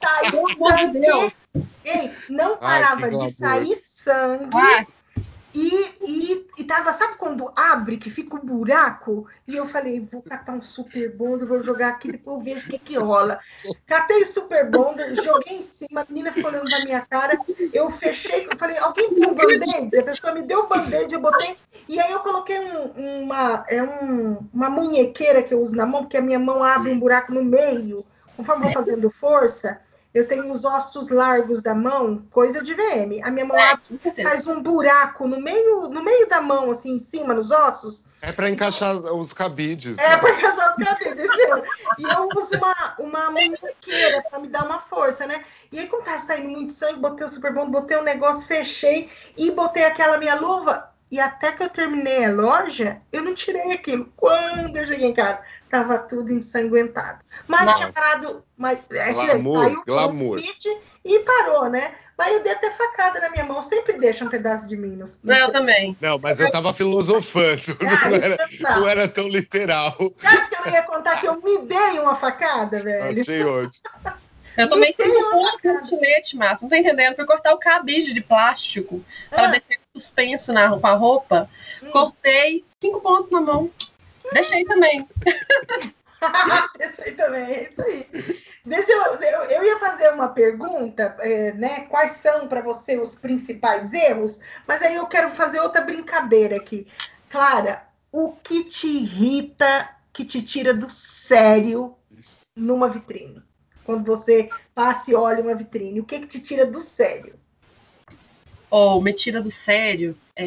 sair 0.01 0.31
sangue. 0.59 1.35
Ei, 1.85 2.13
não 2.31 2.57
parava 2.57 3.07
Ai, 3.07 3.17
de 3.17 3.31
sair 3.31 3.77
sangue. 3.77 4.57
Ai. 4.57 4.87
E, 5.59 5.91
e, 6.07 6.47
e 6.59 6.65
tava, 6.65 6.93
sabe 6.93 7.15
quando 7.17 7.51
abre, 7.57 7.97
que 7.97 8.11
fica 8.11 8.37
um 8.37 8.41
buraco? 8.41 9.27
E 9.49 9.57
eu 9.57 9.65
falei, 9.65 10.07
vou 10.13 10.21
catar 10.21 10.53
um 10.53 10.61
super 10.61 11.17
bonder, 11.17 11.47
vou 11.47 11.63
jogar 11.63 11.89
aqui, 11.89 12.13
depois 12.13 12.37
eu 12.37 12.45
vejo 12.45 12.67
o 12.67 12.71
que 12.71 12.79
que 12.79 12.99
rola. 12.99 13.41
Catei 13.87 14.23
o 14.23 14.27
super 14.27 14.71
bonder, 14.71 15.17
joguei 15.17 15.57
em 15.57 15.63
cima, 15.63 16.03
a 16.03 16.07
menina 16.07 16.31
ficou 16.31 16.51
olhando 16.51 16.69
na 16.69 16.85
minha 16.85 17.01
cara, 17.01 17.39
eu 17.73 17.91
fechei, 17.91 18.47
eu 18.51 18.59
falei, 18.59 18.77
alguém 18.77 19.15
tem 19.15 19.27
um 19.27 19.33
band-aid? 19.33 19.99
A 19.99 20.03
pessoa 20.03 20.35
me 20.35 20.43
deu 20.43 20.61
o 20.61 20.67
band-aid, 20.67 21.15
eu 21.15 21.21
botei, 21.21 21.57
e 21.89 21.99
aí 21.99 22.13
eu 22.13 22.21
coloquei 22.21 22.59
um, 22.59 23.23
uma, 23.23 23.65
é 23.67 23.83
um, 23.83 24.47
uma 24.53 24.69
munhequeira 24.69 25.43
que 25.43 25.55
eu 25.55 25.63
uso 25.63 25.75
na 25.75 25.87
mão, 25.87 26.03
porque 26.03 26.19
a 26.19 26.23
minha 26.23 26.39
mão 26.39 26.63
abre 26.63 26.91
um 26.91 27.01
buraco 27.01 27.33
no 27.33 27.43
meio, 27.43 28.05
conforme 28.37 28.65
vou 28.65 28.73
fazendo 28.73 29.09
força, 29.09 29.81
eu 30.17 30.27
tenho 30.27 30.51
os 30.51 30.65
ossos 30.65 31.11
largos 31.11 31.61
da 31.61 31.75
mão, 31.75 32.23
coisa 32.31 32.63
de 32.63 32.73
VM. 32.73 33.21
A 33.23 33.31
minha 33.31 33.45
mão 33.45 33.57
é, 33.59 33.79
faz 34.23 34.47
um 34.47 34.63
buraco 34.63 35.29
no 35.29 35.39
meio, 35.39 35.91
no 35.91 36.03
meio 36.03 36.27
da 36.27 36.41
mão, 36.41 36.71
assim, 36.71 36.95
em 36.95 36.99
cima, 36.99 37.35
nos 37.35 37.51
ossos. 37.51 38.03
É 38.23 38.33
para 38.33 38.49
encaixar 38.49 38.97
os 38.97 39.35
cabides. 39.35 39.99
É 39.99 40.09
né? 40.09 40.17
para 40.17 40.31
encaixar 40.31 40.71
os 40.71 40.85
cabides, 40.85 41.27
E 41.99 42.03
eu 42.03 42.29
uso 42.35 42.57
uma, 42.57 42.95
uma 42.99 43.31
munhequeira 43.31 44.25
para 44.31 44.39
me 44.39 44.49
dar 44.49 44.65
uma 44.65 44.81
força, 44.81 45.27
né? 45.27 45.45
E 45.71 45.79
aí, 45.79 45.87
quando 45.87 46.05
tá 46.05 46.19
saindo 46.19 46.49
muito 46.49 46.73
sangue, 46.73 46.99
botei 46.99 47.27
o 47.27 47.29
super 47.29 47.53
bom, 47.53 47.71
botei 47.71 47.99
o 47.99 48.01
um 48.01 48.05
negócio, 48.05 48.47
fechei 48.47 49.11
e 49.37 49.51
botei 49.51 49.85
aquela 49.85 50.17
minha 50.17 50.37
luva. 50.37 50.96
E 51.11 51.21
até 51.21 51.53
que 51.53 51.63
eu 51.63 51.69
terminei 51.69 52.25
a 52.25 52.33
loja, 52.33 53.01
eu 53.13 53.23
não 53.23 53.35
tirei 53.35 53.73
aquilo. 53.73 54.13
Quando 54.17 54.77
eu 54.77 54.87
cheguei 54.89 55.09
em 55.09 55.15
casa, 55.15 55.39
tava 55.71 55.99
tudo 55.99 56.33
ensanguentado. 56.33 57.21
Mas 57.47 57.67
Nossa. 57.67 57.77
tinha 57.77 57.93
parado, 57.93 58.45
mas 58.57 58.85
é 58.91 59.13
glamour, 59.13 59.65
saiu 59.65 59.85
glamour. 59.85 60.39
Kit 60.41 60.69
e 61.05 61.21
parou, 61.21 61.69
né? 61.69 61.95
Mas 62.19 62.33
eu 62.33 62.43
dei 62.43 62.53
até 62.53 62.73
facada 62.73 63.21
na 63.21 63.31
minha 63.31 63.45
mão, 63.45 63.63
sempre 63.63 63.93
deixa 63.99 64.25
um 64.25 64.29
pedaço 64.29 64.67
de 64.67 64.77
mim. 64.77 64.97
No... 64.97 65.09
Não, 65.23 65.37
eu 65.37 65.53
também. 65.53 65.97
Não, 66.01 66.19
mas 66.19 66.41
eu 66.41 66.51
tava 66.51 66.73
filosofando, 66.73 67.63
ah, 67.81 68.09
não, 68.09 68.17
era, 68.17 68.49
não, 68.61 68.89
era, 68.89 69.09
tão 69.09 69.29
literal. 69.29 69.97
Você 69.99 70.27
acha 70.27 70.49
que 70.49 70.57
eu 70.57 70.67
não 70.67 70.73
ia 70.73 70.83
contar 70.83 71.21
que 71.21 71.29
eu 71.29 71.41
me 71.41 71.59
dei 71.67 72.01
uma 72.01 72.17
facada, 72.17 72.83
velho? 72.83 73.21
Achei 73.21 73.45
ótimo. 73.45 73.89
Eu 74.57 74.69
tomei 74.71 74.93
cinco 74.93 75.31
pontos 75.31 75.63
no 75.63 75.79
estilete, 75.79 76.37
Márcio. 76.37 76.65
Não 76.65 76.71
tá 76.71 76.79
entendendo? 76.79 77.15
Fui 77.15 77.27
cortar 77.27 77.53
o 77.53 77.59
cabide 77.59 78.15
de 78.15 78.23
plástico 78.23 79.05
ah. 79.31 79.35
para 79.35 79.47
deixar 79.49 79.86
suspenso 80.01 80.53
na, 80.53 80.79
com 80.79 80.87
a 80.87 80.95
roupa. 80.95 81.49
Hum. 81.83 81.91
Cortei 81.91 82.65
cinco 82.81 83.01
pontos 83.01 83.31
na 83.31 83.41
mão. 83.41 83.71
Deixei 84.33 84.65
também. 84.65 85.09
Deixei 86.79 87.13
também, 87.13 87.45
é 87.45 87.71
isso 87.71 87.83
aí. 87.83 88.09
Deixa 88.65 88.93
eu, 88.93 89.15
eu, 89.15 89.43
eu 89.45 89.65
ia 89.65 89.79
fazer 89.79 90.09
uma 90.13 90.29
pergunta, 90.29 91.17
é, 91.21 91.53
né? 91.53 91.87
Quais 91.89 92.13
são 92.13 92.49
para 92.49 92.61
você 92.61 92.99
os 92.99 93.15
principais 93.15 93.93
erros? 93.93 94.41
Mas 94.67 94.83
aí 94.83 94.97
eu 94.97 95.07
quero 95.07 95.31
fazer 95.31 95.61
outra 95.61 95.83
brincadeira 95.83 96.57
aqui. 96.57 96.87
Clara, 97.31 97.87
o 98.11 98.33
que 98.33 98.65
te 98.65 98.89
irrita, 98.89 99.89
que 100.13 100.25
te 100.25 100.43
tira 100.43 100.75
do 100.75 100.91
sério 100.91 101.95
numa 102.57 102.89
vitrine? 102.89 103.47
quando 103.87 104.05
você 104.05 104.51
passa 104.75 105.13
e 105.13 105.15
olha 105.15 105.43
uma 105.43 105.55
vitrine? 105.55 106.01
O 106.01 106.05
que, 106.05 106.19
que 106.19 106.27
te 106.27 106.41
tira 106.41 106.67
do 106.67 106.83
sério? 106.83 107.39
Oh, 108.71 109.01
me 109.01 109.13
tira 109.13 109.41
do 109.41 109.51
sério. 109.51 110.17
É, 110.35 110.45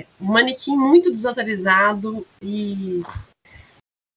é. 0.00 0.06
Um 0.20 0.26
manequim 0.26 0.76
muito 0.76 1.10
desatualizado 1.10 2.26
e 2.40 3.02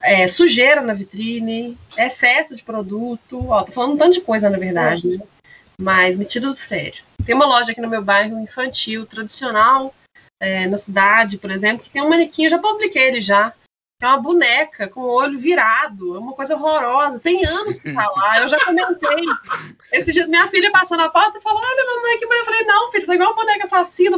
é, 0.01 0.27
sujeira 0.27 0.81
na 0.81 0.93
vitrine, 0.93 1.77
excesso 1.97 2.55
de 2.55 2.63
produto. 2.63 3.47
Ó, 3.49 3.63
tô 3.63 3.71
falando 3.71 3.93
um 3.93 3.97
tanto 3.97 4.13
de 4.13 4.21
coisa, 4.21 4.49
na 4.49 4.57
verdade, 4.57 5.17
né? 5.17 5.25
Mas 5.77 6.17
me 6.17 6.25
tira 6.25 6.47
do 6.47 6.55
sério. 6.55 7.03
Tem 7.25 7.34
uma 7.34 7.45
loja 7.45 7.71
aqui 7.71 7.81
no 7.81 7.89
meu 7.89 8.03
bairro 8.03 8.39
infantil, 8.39 9.05
tradicional, 9.05 9.93
é, 10.39 10.67
na 10.67 10.77
cidade, 10.77 11.38
por 11.38 11.49
exemplo, 11.49 11.84
que 11.84 11.89
tem 11.89 12.01
um 12.01 12.09
manequim, 12.09 12.43
eu 12.43 12.49
já 12.49 12.59
publiquei 12.59 13.03
ele 13.03 13.21
já, 13.21 13.53
é 14.06 14.10
uma 14.10 14.22
boneca 14.22 14.88
com 14.88 15.01
o 15.01 15.12
olho 15.12 15.38
virado, 15.39 16.16
é 16.16 16.20
uma 16.20 16.34
coisa 16.34 16.56
horrorosa. 16.56 17.20
Tem 17.20 17.45
anos 17.45 17.80
que 17.80 17.93
tá 17.93 18.10
lá, 18.10 18.39
eu 18.39 18.47
já 18.47 18.60
comentei. 18.64 19.26
Esses 19.91 20.14
dias 20.14 20.30
minha 20.30 20.47
filha 20.47 20.72
passou 20.72 20.97
na 20.97 21.10
porta 21.10 21.38
e 21.38 21.41
falou: 21.41 21.62
Olha, 21.62 21.95
mamãe, 21.95 22.18
que 22.18 22.26
bonita. 22.26 22.41
Eu 22.41 22.45
falei: 22.45 22.64
Não, 22.64 22.91
filho, 22.91 23.06
tá 23.06 23.16
igual 23.16 23.30
uma 23.30 23.36
boneca 23.36 23.66
assassina. 23.66 24.18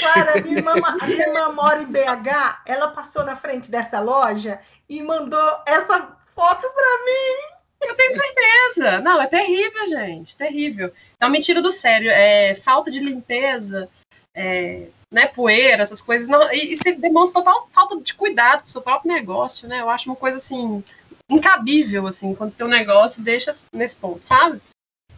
Claro, 0.00 0.30
a 0.30 0.40
minha, 0.40 0.56
irmã, 0.56 0.72
a 0.72 1.06
minha 1.06 1.28
irmã 1.28 1.52
mora 1.52 1.82
em 1.82 1.86
BH, 1.86 2.62
ela 2.64 2.88
passou 2.88 3.24
na 3.24 3.36
frente 3.36 3.70
dessa 3.70 4.00
loja 4.00 4.58
e 4.88 5.02
mandou 5.02 5.62
essa 5.66 6.16
foto 6.34 6.60
pra 6.60 7.04
mim. 7.04 7.56
Eu 7.82 7.94
tenho 7.94 8.10
certeza. 8.12 9.00
Não, 9.00 9.20
é 9.20 9.26
terrível, 9.26 9.86
gente. 9.86 10.34
Terrível. 10.34 10.92
Então, 11.16 11.28
mentira 11.28 11.60
do 11.60 11.70
sério. 11.70 12.10
É 12.10 12.54
falta 12.54 12.90
de 12.90 13.00
limpeza. 13.00 13.88
É, 14.36 14.88
né, 15.10 15.26
poeira, 15.26 15.82
essas 15.82 16.02
coisas, 16.02 16.28
não, 16.28 16.52
e, 16.52 16.72
e 16.72 16.76
você 16.76 16.92
demonstra 16.92 17.42
total 17.42 17.68
falta 17.70 17.98
de 18.00 18.12
cuidado 18.12 18.60
com 18.60 18.66
o 18.66 18.70
seu 18.70 18.82
próprio 18.82 19.12
negócio, 19.12 19.66
né? 19.66 19.80
Eu 19.80 19.88
acho 19.88 20.10
uma 20.10 20.16
coisa 20.16 20.36
assim 20.36 20.84
incabível, 21.28 22.06
assim, 22.06 22.34
quando 22.34 22.50
você 22.50 22.56
tem 22.56 22.66
um 22.66 22.70
negócio, 22.70 23.22
deixa 23.22 23.52
nesse 23.72 23.96
ponto, 23.96 24.24
sabe? 24.24 24.60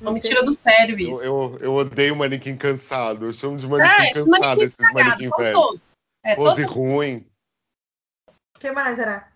Não 0.01 0.13
me 0.13 0.21
tira 0.21 0.45
do 0.45 0.55
sério 0.55 0.99
isso. 0.99 1.23
Eu, 1.23 1.55
eu, 1.55 1.59
eu 1.61 1.75
odeio 1.75 2.15
manequim 2.15 2.57
cansado. 2.57 3.27
Eu 3.27 3.33
chamo 3.33 3.57
de 3.57 3.67
manequim 3.67 4.03
é, 4.03 4.13
cansado 4.13 4.29
manequim 4.31 4.63
esses 4.63 4.93
manequim 4.93 5.31
velhos. 5.37 5.81
É, 6.25 6.37
pose 6.37 6.63
todo... 6.63 6.75
ruim. 6.75 7.27
O 8.57 8.61
que 8.61 8.71
mais 8.71 8.99
era? 8.99 9.27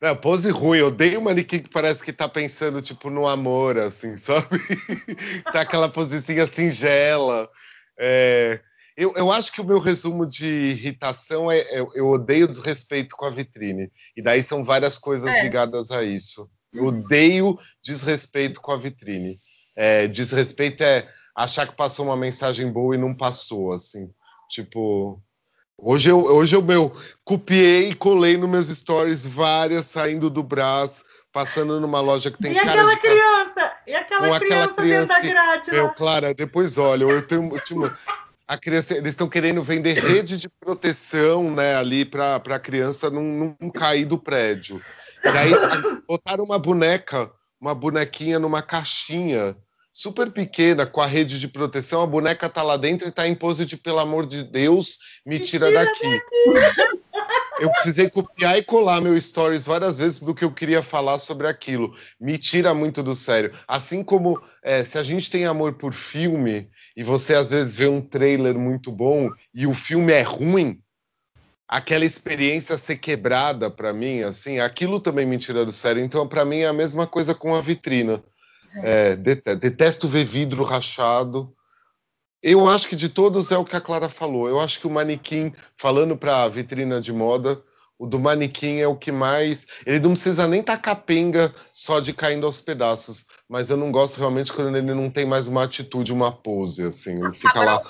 Não, 0.00 0.16
pose 0.16 0.48
ruim. 0.50 0.78
Eu 0.78 0.86
odeio 0.86 1.20
manequim 1.20 1.60
que 1.60 1.68
parece 1.68 2.04
que 2.04 2.12
tá 2.12 2.28
pensando, 2.28 2.80
tipo, 2.80 3.10
no 3.10 3.26
amor, 3.26 3.78
assim, 3.78 4.16
sabe? 4.16 4.46
tá 5.52 5.62
aquela 5.62 5.88
posezinha 5.88 6.46
singela. 6.46 7.50
É... 7.98 8.60
Eu, 8.96 9.14
eu 9.16 9.30
acho 9.32 9.52
que 9.52 9.60
o 9.60 9.64
meu 9.64 9.78
resumo 9.78 10.26
de 10.26 10.46
irritação 10.46 11.50
é 11.50 11.60
eu, 11.78 11.90
eu 11.94 12.08
odeio 12.08 12.48
desrespeito 12.48 13.16
com 13.16 13.24
a 13.24 13.30
vitrine. 13.30 13.90
E 14.16 14.22
daí 14.22 14.42
são 14.42 14.64
várias 14.64 14.98
coisas 14.98 15.28
é. 15.28 15.42
ligadas 15.42 15.90
a 15.90 16.02
isso. 16.02 16.48
Eu 16.72 16.86
odeio 16.86 17.58
desrespeito 17.82 18.60
com 18.60 18.72
a 18.72 18.76
vitrine. 18.76 19.36
É, 19.76 20.06
desrespeito 20.06 20.82
é 20.82 21.08
achar 21.34 21.66
que 21.66 21.76
passou 21.76 22.06
uma 22.06 22.16
mensagem 22.16 22.70
boa 22.70 22.94
e 22.94 22.98
não 22.98 23.14
passou, 23.14 23.72
assim. 23.72 24.10
Tipo, 24.48 25.22
Hoje 25.82 26.10
eu, 26.10 26.18
hoje 26.18 26.54
eu 26.54 26.60
meu, 26.60 26.94
copiei 27.24 27.90
e 27.90 27.94
colei 27.94 28.36
nos 28.36 28.50
meus 28.50 28.68
stories 28.68 29.24
várias 29.24 29.86
saindo 29.86 30.28
do 30.28 30.42
braço, 30.42 31.02
passando 31.32 31.80
numa 31.80 32.00
loja 32.00 32.30
que 32.30 32.36
tem 32.36 32.52
e 32.52 32.54
cara 32.54 32.72
aquela 32.72 32.94
de... 32.94 33.00
criança? 33.00 33.72
E 33.86 33.94
aquela 33.94 34.38
criança, 34.38 34.74
criança 34.74 34.82
dentro 34.82 35.08
da 35.08 35.20
grade? 35.20 35.70
Meu, 35.70 35.88
Clara, 35.90 36.34
depois 36.34 36.76
olha, 36.76 37.04
eu 37.04 37.26
tenho, 37.26 37.50
eu 37.54 37.86
a 37.86 38.29
criança, 38.58 38.96
eles 38.96 39.10
estão 39.10 39.28
querendo 39.28 39.62
vender 39.62 39.94
rede 40.02 40.38
de 40.38 40.48
proteção, 40.48 41.50
né, 41.54 41.76
ali 41.76 42.04
para 42.04 42.36
a 42.36 42.58
criança 42.58 43.10
não, 43.10 43.56
não 43.60 43.70
cair 43.70 44.04
do 44.04 44.18
prédio. 44.18 44.80
E 45.24 45.28
aí 45.28 45.52
botaram 46.08 46.44
uma 46.44 46.58
boneca, 46.58 47.30
uma 47.60 47.74
bonequinha 47.74 48.38
numa 48.38 48.62
caixinha 48.62 49.56
super 49.92 50.30
pequena, 50.30 50.86
com 50.86 51.00
a 51.00 51.06
rede 51.06 51.38
de 51.38 51.48
proteção, 51.48 52.02
a 52.02 52.06
boneca 52.06 52.48
tá 52.48 52.62
lá 52.62 52.76
dentro 52.76 53.08
e 53.08 53.10
tá 53.10 53.26
em 53.26 53.34
pose 53.34 53.66
de 53.66 53.76
pelo 53.76 53.98
amor 53.98 54.24
de 54.24 54.44
Deus, 54.44 54.98
me 55.26 55.38
tira, 55.38 55.66
tira 55.68 55.84
daqui. 55.84 56.22
daqui. 56.52 57.00
Eu 57.60 57.70
precisei 57.70 58.08
copiar 58.08 58.56
e 58.56 58.64
colar 58.64 59.02
meu 59.02 59.20
stories 59.20 59.66
várias 59.66 59.98
vezes 59.98 60.18
do 60.18 60.34
que 60.34 60.44
eu 60.44 60.50
queria 60.50 60.82
falar 60.82 61.18
sobre 61.18 61.46
aquilo. 61.46 61.94
Me 62.18 62.38
tira 62.38 62.72
muito 62.72 63.02
do 63.02 63.14
sério. 63.14 63.52
Assim 63.68 64.02
como 64.02 64.40
é, 64.62 64.82
se 64.82 64.98
a 64.98 65.02
gente 65.02 65.30
tem 65.30 65.44
amor 65.44 65.74
por 65.74 65.92
filme 65.92 66.70
e 66.96 67.04
você 67.04 67.34
às 67.34 67.50
vezes 67.50 67.76
vê 67.76 67.86
um 67.86 68.00
trailer 68.00 68.58
muito 68.58 68.90
bom 68.90 69.30
e 69.54 69.66
o 69.66 69.74
filme 69.74 70.10
é 70.10 70.22
ruim, 70.22 70.80
aquela 71.68 72.04
experiência 72.04 72.78
ser 72.78 72.96
quebrada 72.96 73.70
para 73.70 73.92
mim, 73.92 74.22
assim, 74.22 74.58
aquilo 74.58 74.98
também 74.98 75.26
me 75.26 75.38
tira 75.38 75.64
do 75.64 75.70
sério. 75.70 76.02
Então, 76.02 76.26
para 76.26 76.44
mim 76.46 76.60
é 76.60 76.66
a 76.66 76.72
mesma 76.72 77.06
coisa 77.06 77.34
com 77.34 77.54
a 77.54 77.60
vitrina. 77.60 78.22
É, 78.82 79.16
detesto 79.16 80.08
ver 80.08 80.24
vidro 80.24 80.64
rachado. 80.64 81.54
Eu 82.42 82.68
acho 82.68 82.88
que 82.88 82.96
de 82.96 83.08
todos 83.08 83.50
é 83.50 83.58
o 83.58 83.64
que 83.64 83.76
a 83.76 83.80
Clara 83.80 84.08
falou. 84.08 84.48
Eu 84.48 84.58
acho 84.60 84.80
que 84.80 84.86
o 84.86 84.90
manequim, 84.90 85.52
falando 85.76 86.16
para 86.16 86.42
a 86.42 86.48
vitrina 86.48 87.00
de 87.00 87.12
moda, 87.12 87.62
o 87.98 88.06
do 88.06 88.18
manequim 88.18 88.78
é 88.78 88.88
o 88.88 88.96
que 88.96 89.12
mais. 89.12 89.66
Ele 89.84 90.00
não 90.00 90.12
precisa 90.12 90.48
nem 90.48 90.60
estar 90.60 90.76
tá 90.76 90.82
capenga 90.82 91.54
só 91.74 92.00
de 92.00 92.14
caindo 92.14 92.46
aos 92.46 92.60
pedaços. 92.60 93.26
Mas 93.46 93.68
eu 93.68 93.76
não 93.76 93.92
gosto 93.92 94.16
realmente 94.16 94.52
quando 94.52 94.74
ele 94.74 94.94
não 94.94 95.10
tem 95.10 95.26
mais 95.26 95.48
uma 95.48 95.64
atitude, 95.64 96.12
uma 96.12 96.32
pose, 96.32 96.82
assim. 96.82 97.22
Ele 97.22 97.32
fica 97.34 97.62
lá 97.62 97.82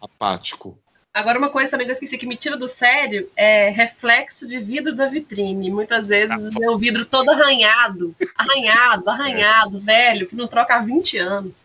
apático. 0.00 0.76
Agora, 1.14 1.38
uma 1.38 1.50
coisa 1.50 1.70
também 1.70 1.86
que 1.86 1.92
eu 1.92 1.94
esqueci 1.94 2.16
que 2.16 2.26
me 2.26 2.36
tira 2.36 2.56
do 2.56 2.68
sério 2.68 3.30
é 3.36 3.68
reflexo 3.68 4.48
de 4.48 4.58
vidro 4.58 4.96
da 4.96 5.06
vitrine. 5.06 5.70
Muitas 5.70 6.08
vezes 6.08 6.50
ah, 6.56 6.70
o 6.70 6.78
vidro 6.78 7.04
todo 7.04 7.30
arranhado, 7.30 8.16
arranhado, 8.34 9.10
arranhado, 9.10 9.76
é. 9.76 9.80
velho, 9.80 10.26
que 10.26 10.34
não 10.34 10.48
troca 10.48 10.74
há 10.74 10.80
20 10.80 11.18
anos. 11.18 11.61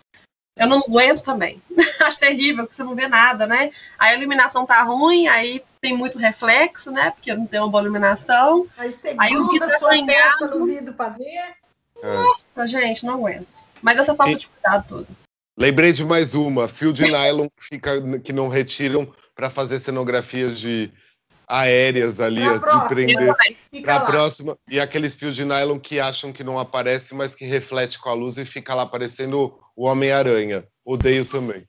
Eu 0.57 0.67
não 0.67 0.79
aguento 0.79 1.21
também. 1.21 1.61
Acho 2.01 2.19
terrível, 2.19 2.63
porque 2.63 2.75
você 2.75 2.83
não 2.83 2.95
vê 2.95 3.07
nada, 3.07 3.45
né? 3.45 3.71
Aí 3.97 4.13
a 4.13 4.15
iluminação 4.15 4.65
tá 4.65 4.81
ruim, 4.83 5.27
aí 5.27 5.63
tem 5.79 5.95
muito 5.95 6.17
reflexo, 6.17 6.91
né? 6.91 7.11
Porque 7.11 7.33
não 7.33 7.45
tem 7.45 7.59
uma 7.59 7.69
boa 7.69 7.83
iluminação. 7.83 8.67
Aí 8.77 8.91
você 8.91 9.15
aí 9.17 9.37
o 9.37 9.47
vidro 9.49 9.69
sua 9.77 9.89
arranhado. 9.89 10.59
no 10.59 10.65
vidro 10.65 10.93
pra 10.93 11.09
ver. 11.09 11.55
É. 12.01 12.13
Nossa, 12.13 12.67
gente, 12.67 13.05
não 13.05 13.13
aguento. 13.15 13.47
Mas 13.81 13.99
essa 13.99 14.15
falta 14.15 14.33
e... 14.33 14.35
de 14.35 14.47
cuidado 14.47 14.85
toda. 14.87 15.07
Lembrei 15.55 15.91
de 15.91 16.05
mais 16.05 16.35
uma, 16.35 16.67
fio 16.67 16.93
de 16.93 17.03
nylon 17.03 17.47
que, 17.47 17.67
fica, 17.67 18.19
que 18.19 18.31
não 18.31 18.47
retiram 18.47 19.11
para 19.35 19.49
fazer 19.49 19.79
cenografias 19.79 20.59
de 20.59 20.91
aéreas 21.47 22.19
ali, 22.19 22.43
pra 22.59 22.75
de 22.75 22.89
prender 22.89 23.35
para 23.81 23.95
a 23.95 24.05
próxima. 24.05 24.57
E 24.69 24.79
aqueles 24.79 25.15
fios 25.15 25.35
de 25.35 25.45
nylon 25.45 25.79
que 25.79 25.99
acham 25.99 26.33
que 26.33 26.43
não 26.43 26.59
aparece, 26.59 27.15
mas 27.15 27.35
que 27.35 27.45
reflete 27.45 27.97
com 27.97 28.09
a 28.09 28.13
luz 28.13 28.37
e 28.37 28.45
fica 28.45 28.75
lá 28.75 28.85
parecendo 28.85 29.57
o 29.77 29.85
Homem-Aranha. 29.85 30.65
Odeio 30.83 31.23
também. 31.23 31.63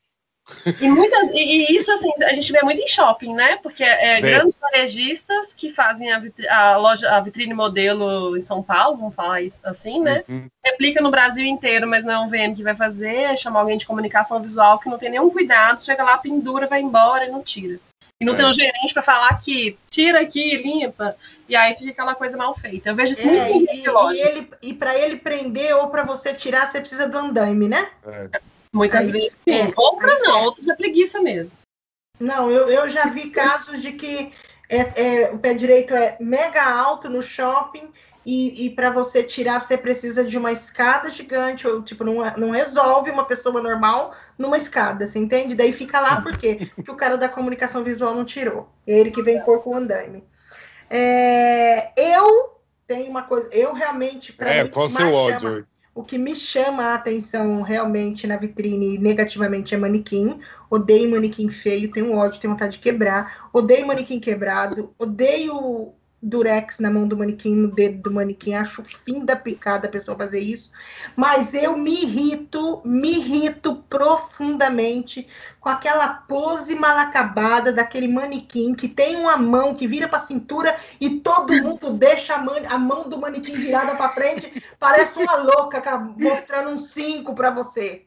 E, 0.81 0.89
muitas, 0.89 1.29
e, 1.35 1.77
isso 1.77 1.93
assim, 1.93 2.11
a 2.25 2.33
gente 2.33 2.51
vê 2.51 2.63
muito 2.63 2.81
em 2.81 2.89
shopping, 2.89 3.35
né? 3.35 3.57
Porque 3.57 3.85
é, 3.85 4.19
grandes 4.19 4.57
varejistas 4.59 5.53
que 5.53 5.71
fazem 5.71 6.11
a, 6.11 6.19
vitri, 6.19 6.49
a, 6.49 6.77
loja, 6.79 7.11
a 7.11 7.21
vitrine 7.21 7.53
modelo 7.53 8.35
em 8.35 8.43
São 8.43 8.63
Paulo, 8.63 8.97
vamos 8.97 9.15
falar 9.15 9.43
isso 9.43 9.59
assim, 9.63 10.01
né? 10.01 10.25
Uhum. 10.27 10.49
Replica 10.65 11.03
no 11.03 11.11
Brasil 11.11 11.45
inteiro, 11.45 11.87
mas 11.87 12.03
não 12.03 12.13
é 12.15 12.19
um 12.21 12.29
VM 12.29 12.55
que 12.57 12.63
vai 12.63 12.75
fazer, 12.75 13.15
é 13.15 13.37
chamar 13.37 13.61
alguém 13.61 13.77
de 13.77 13.87
comunicação 13.87 14.41
visual 14.41 14.79
que 14.79 14.89
não 14.89 14.97
tem 14.97 15.11
nenhum 15.11 15.29
cuidado, 15.29 15.85
chega 15.85 16.03
lá, 16.03 16.17
pendura, 16.17 16.67
vai 16.67 16.81
embora 16.81 17.27
e 17.27 17.31
não 17.31 17.43
tira. 17.43 17.79
E 18.21 18.25
não 18.25 18.35
é. 18.35 18.37
tem 18.37 18.47
um 18.47 18.53
gerente 18.53 18.93
para 18.93 19.03
falar 19.03 19.39
que 19.39 19.79
tira 19.89 20.21
aqui, 20.21 20.57
limpa, 20.57 21.17
e 21.49 21.55
aí 21.55 21.77
fica 21.77 21.93
aquela 21.93 22.15
coisa 22.17 22.37
mal 22.37 22.57
feita. 22.57 22.91
Eu 22.91 22.97
vejo 22.97 23.13
isso 23.13 23.23
é, 23.23 23.49
muito 23.49 23.73
e, 23.73 24.17
e, 24.17 24.21
ele, 24.21 24.51
e 24.61 24.75
para 24.75 24.99
ele 24.99 25.17
prender 25.17 25.75
ou 25.77 25.89
para 25.89 26.03
você 26.03 26.35
tirar, 26.35 26.67
você 26.67 26.81
precisa 26.81 27.07
do 27.07 27.17
andaime, 27.17 27.69
né? 27.69 27.89
É. 28.05 28.41
Muitas 28.73 29.07
aí, 29.07 29.13
vezes, 29.13 29.33
sim. 29.45 29.53
É, 29.53 29.73
outras 29.77 30.21
não, 30.23 30.45
outras 30.45 30.69
é 30.69 30.75
preguiça 30.75 31.21
mesmo. 31.21 31.57
Não, 32.19 32.51
eu, 32.51 32.69
eu 32.69 32.89
já 32.89 33.07
vi 33.07 33.31
casos 33.31 33.81
de 33.81 33.93
que 33.93 34.33
é, 34.69 35.23
é, 35.23 35.31
o 35.33 35.39
pé 35.39 35.55
direito 35.55 35.95
é 35.95 36.17
mega 36.21 36.63
alto 36.63 37.09
no 37.09 37.23
shopping 37.23 37.89
e, 38.31 38.67
e 38.67 38.71
para 38.71 38.91
você 38.91 39.23
tirar 39.23 39.63
você 39.63 39.75
precisa 39.75 40.23
de 40.23 40.37
uma 40.37 40.53
escada 40.53 41.09
gigante, 41.09 41.67
ou 41.67 41.81
tipo, 41.81 42.05
não, 42.05 42.17
não 42.37 42.51
resolve 42.51 43.11
uma 43.11 43.25
pessoa 43.25 43.63
normal 43.63 44.15
numa 44.37 44.59
escada, 44.59 45.07
você 45.07 45.19
entende? 45.19 45.55
Daí 45.55 45.73
fica 45.73 45.99
lá 45.99 46.21
por 46.21 46.37
quê? 46.37 46.69
Porque 46.77 46.91
o 46.91 46.95
cara 46.95 47.17
da 47.17 47.27
comunicação 47.27 47.83
visual 47.83 48.15
não 48.15 48.27
tirou. 48.27 48.69
Ele 48.87 49.11
que 49.11 49.23
vem 49.23 49.41
pôr 49.41 49.63
com 49.63 49.71
o 49.71 49.77
andaime. 49.77 50.23
É, 50.91 51.91
eu 51.97 52.61
tenho 52.87 53.09
uma 53.09 53.23
coisa, 53.23 53.49
eu 53.51 53.73
realmente. 53.73 54.35
É, 54.41 54.65
mim, 54.65 54.71
qual 54.71 54.85
o 54.85 54.91
seu 54.91 55.15
ódio? 55.15 55.41
Chama, 55.41 55.67
o 55.95 56.05
que 56.05 56.19
me 56.19 56.37
chama 56.37 56.83
a 56.85 56.95
atenção 56.97 57.63
realmente 57.63 58.27
na 58.27 58.37
vitrine 58.37 58.99
negativamente 58.99 59.75
é 59.75 59.79
manequim. 59.79 60.39
Odeio 60.69 61.11
manequim 61.11 61.49
feio, 61.49 61.91
tenho 61.91 62.15
ódio, 62.15 62.39
tenho 62.39 62.53
vontade 62.53 62.73
de 62.73 62.79
quebrar. 62.79 63.49
Odeio 63.55 63.87
manequim 63.87 64.21
quebrado. 64.21 64.95
Odeio 64.99 65.95
durex 66.21 66.81
na 66.81 66.91
mão 66.91 67.07
do 67.07 67.17
manequim, 67.17 67.55
no 67.55 67.71
dedo 67.71 68.03
do 68.03 68.13
manequim. 68.13 68.55
Acho 68.55 68.83
fim 68.83 69.25
da 69.25 69.37
picada 69.37 69.87
a 69.87 69.91
pessoa 69.91 70.17
fazer 70.17 70.41
isso. 70.41 70.71
Mas 71.17 71.55
eu 71.55 71.77
me 71.77 72.03
irrito, 72.03 72.83
me 72.85 73.19
irrito 73.19 73.77
profundamente 73.89 75.29
com 75.61 75.69
aquela 75.69 76.09
pose 76.09 76.75
mal 76.75 76.99
acabada 76.99 77.73
daquele 77.73 78.09
manequim 78.09 78.75
que 78.75 78.89
tem 78.89 79.17
uma 79.17 79.37
mão 79.37 79.75
que 79.75 79.87
vira 79.87 80.09
para 80.09 80.19
a 80.19 80.21
cintura 80.21 80.77
e 81.01 81.21
todo 81.21 81.53
mundo 81.63 81.93
deixa 81.93 82.35
a, 82.35 82.39
man 82.39 82.63
a 82.69 82.79
mão 82.79 83.09
do 83.09 83.19
manequim 83.19 83.55
virada 83.55 83.95
para 83.95 84.11
frente. 84.11 84.63
Parece 84.79 85.19
uma 85.21 85.37
louca 85.37 85.83
mostrando 86.17 86.71
um 86.71 86.79
cinco 86.79 87.35
para 87.35 87.51
você. 87.51 88.05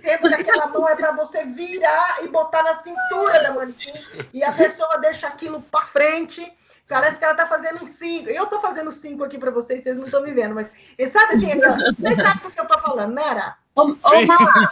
Sendo 0.00 0.28
que 0.28 0.34
aquela 0.34 0.66
mão 0.66 0.88
é 0.88 0.94
para 0.94 1.12
você 1.12 1.44
virar 1.44 2.18
e 2.22 2.28
botar 2.28 2.62
na 2.62 2.74
cintura 2.74 3.42
da 3.42 3.52
manequim. 3.52 3.92
E 4.32 4.42
a 4.42 4.52
pessoa 4.52 4.98
deixa 4.98 5.26
aquilo 5.26 5.62
para 5.62 5.86
frente 5.86 6.52
Parece 6.88 7.18
que 7.18 7.24
ela 7.24 7.34
tá 7.34 7.46
fazendo 7.46 7.82
um 7.82 7.86
5. 7.86 8.28
Eu 8.28 8.46
tô 8.46 8.60
fazendo 8.60 8.90
5 8.90 9.24
aqui 9.24 9.38
para 9.38 9.50
vocês, 9.50 9.82
vocês 9.82 9.96
não 9.96 10.04
estão 10.04 10.22
me 10.22 10.32
vendo, 10.32 10.54
mas 10.54 10.68
sabe 11.10 11.34
assim, 11.34 11.48
vocês 11.96 12.16
sabem 12.16 12.42
do 12.42 12.50
que 12.50 12.60
eu 12.60 12.66
tô 12.66 12.78
falando, 12.78 13.14
Mera? 13.14 13.56
Né, 13.76 13.96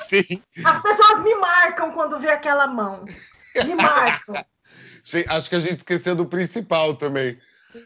sim, 0.09 0.23
sim. 0.23 0.43
As 0.65 0.81
pessoas 0.83 1.23
me 1.23 1.35
marcam 1.37 1.91
quando 1.93 2.19
vê 2.19 2.31
aquela 2.31 2.67
mão. 2.67 3.05
Me 3.55 3.75
marcam. 3.75 4.45
Acho 5.29 5.49
que 5.49 5.57
a 5.57 5.61
gente 5.61 5.79
esqueceu 5.79 6.15
do 6.15 6.27
principal 6.27 6.97
também. 6.97 7.39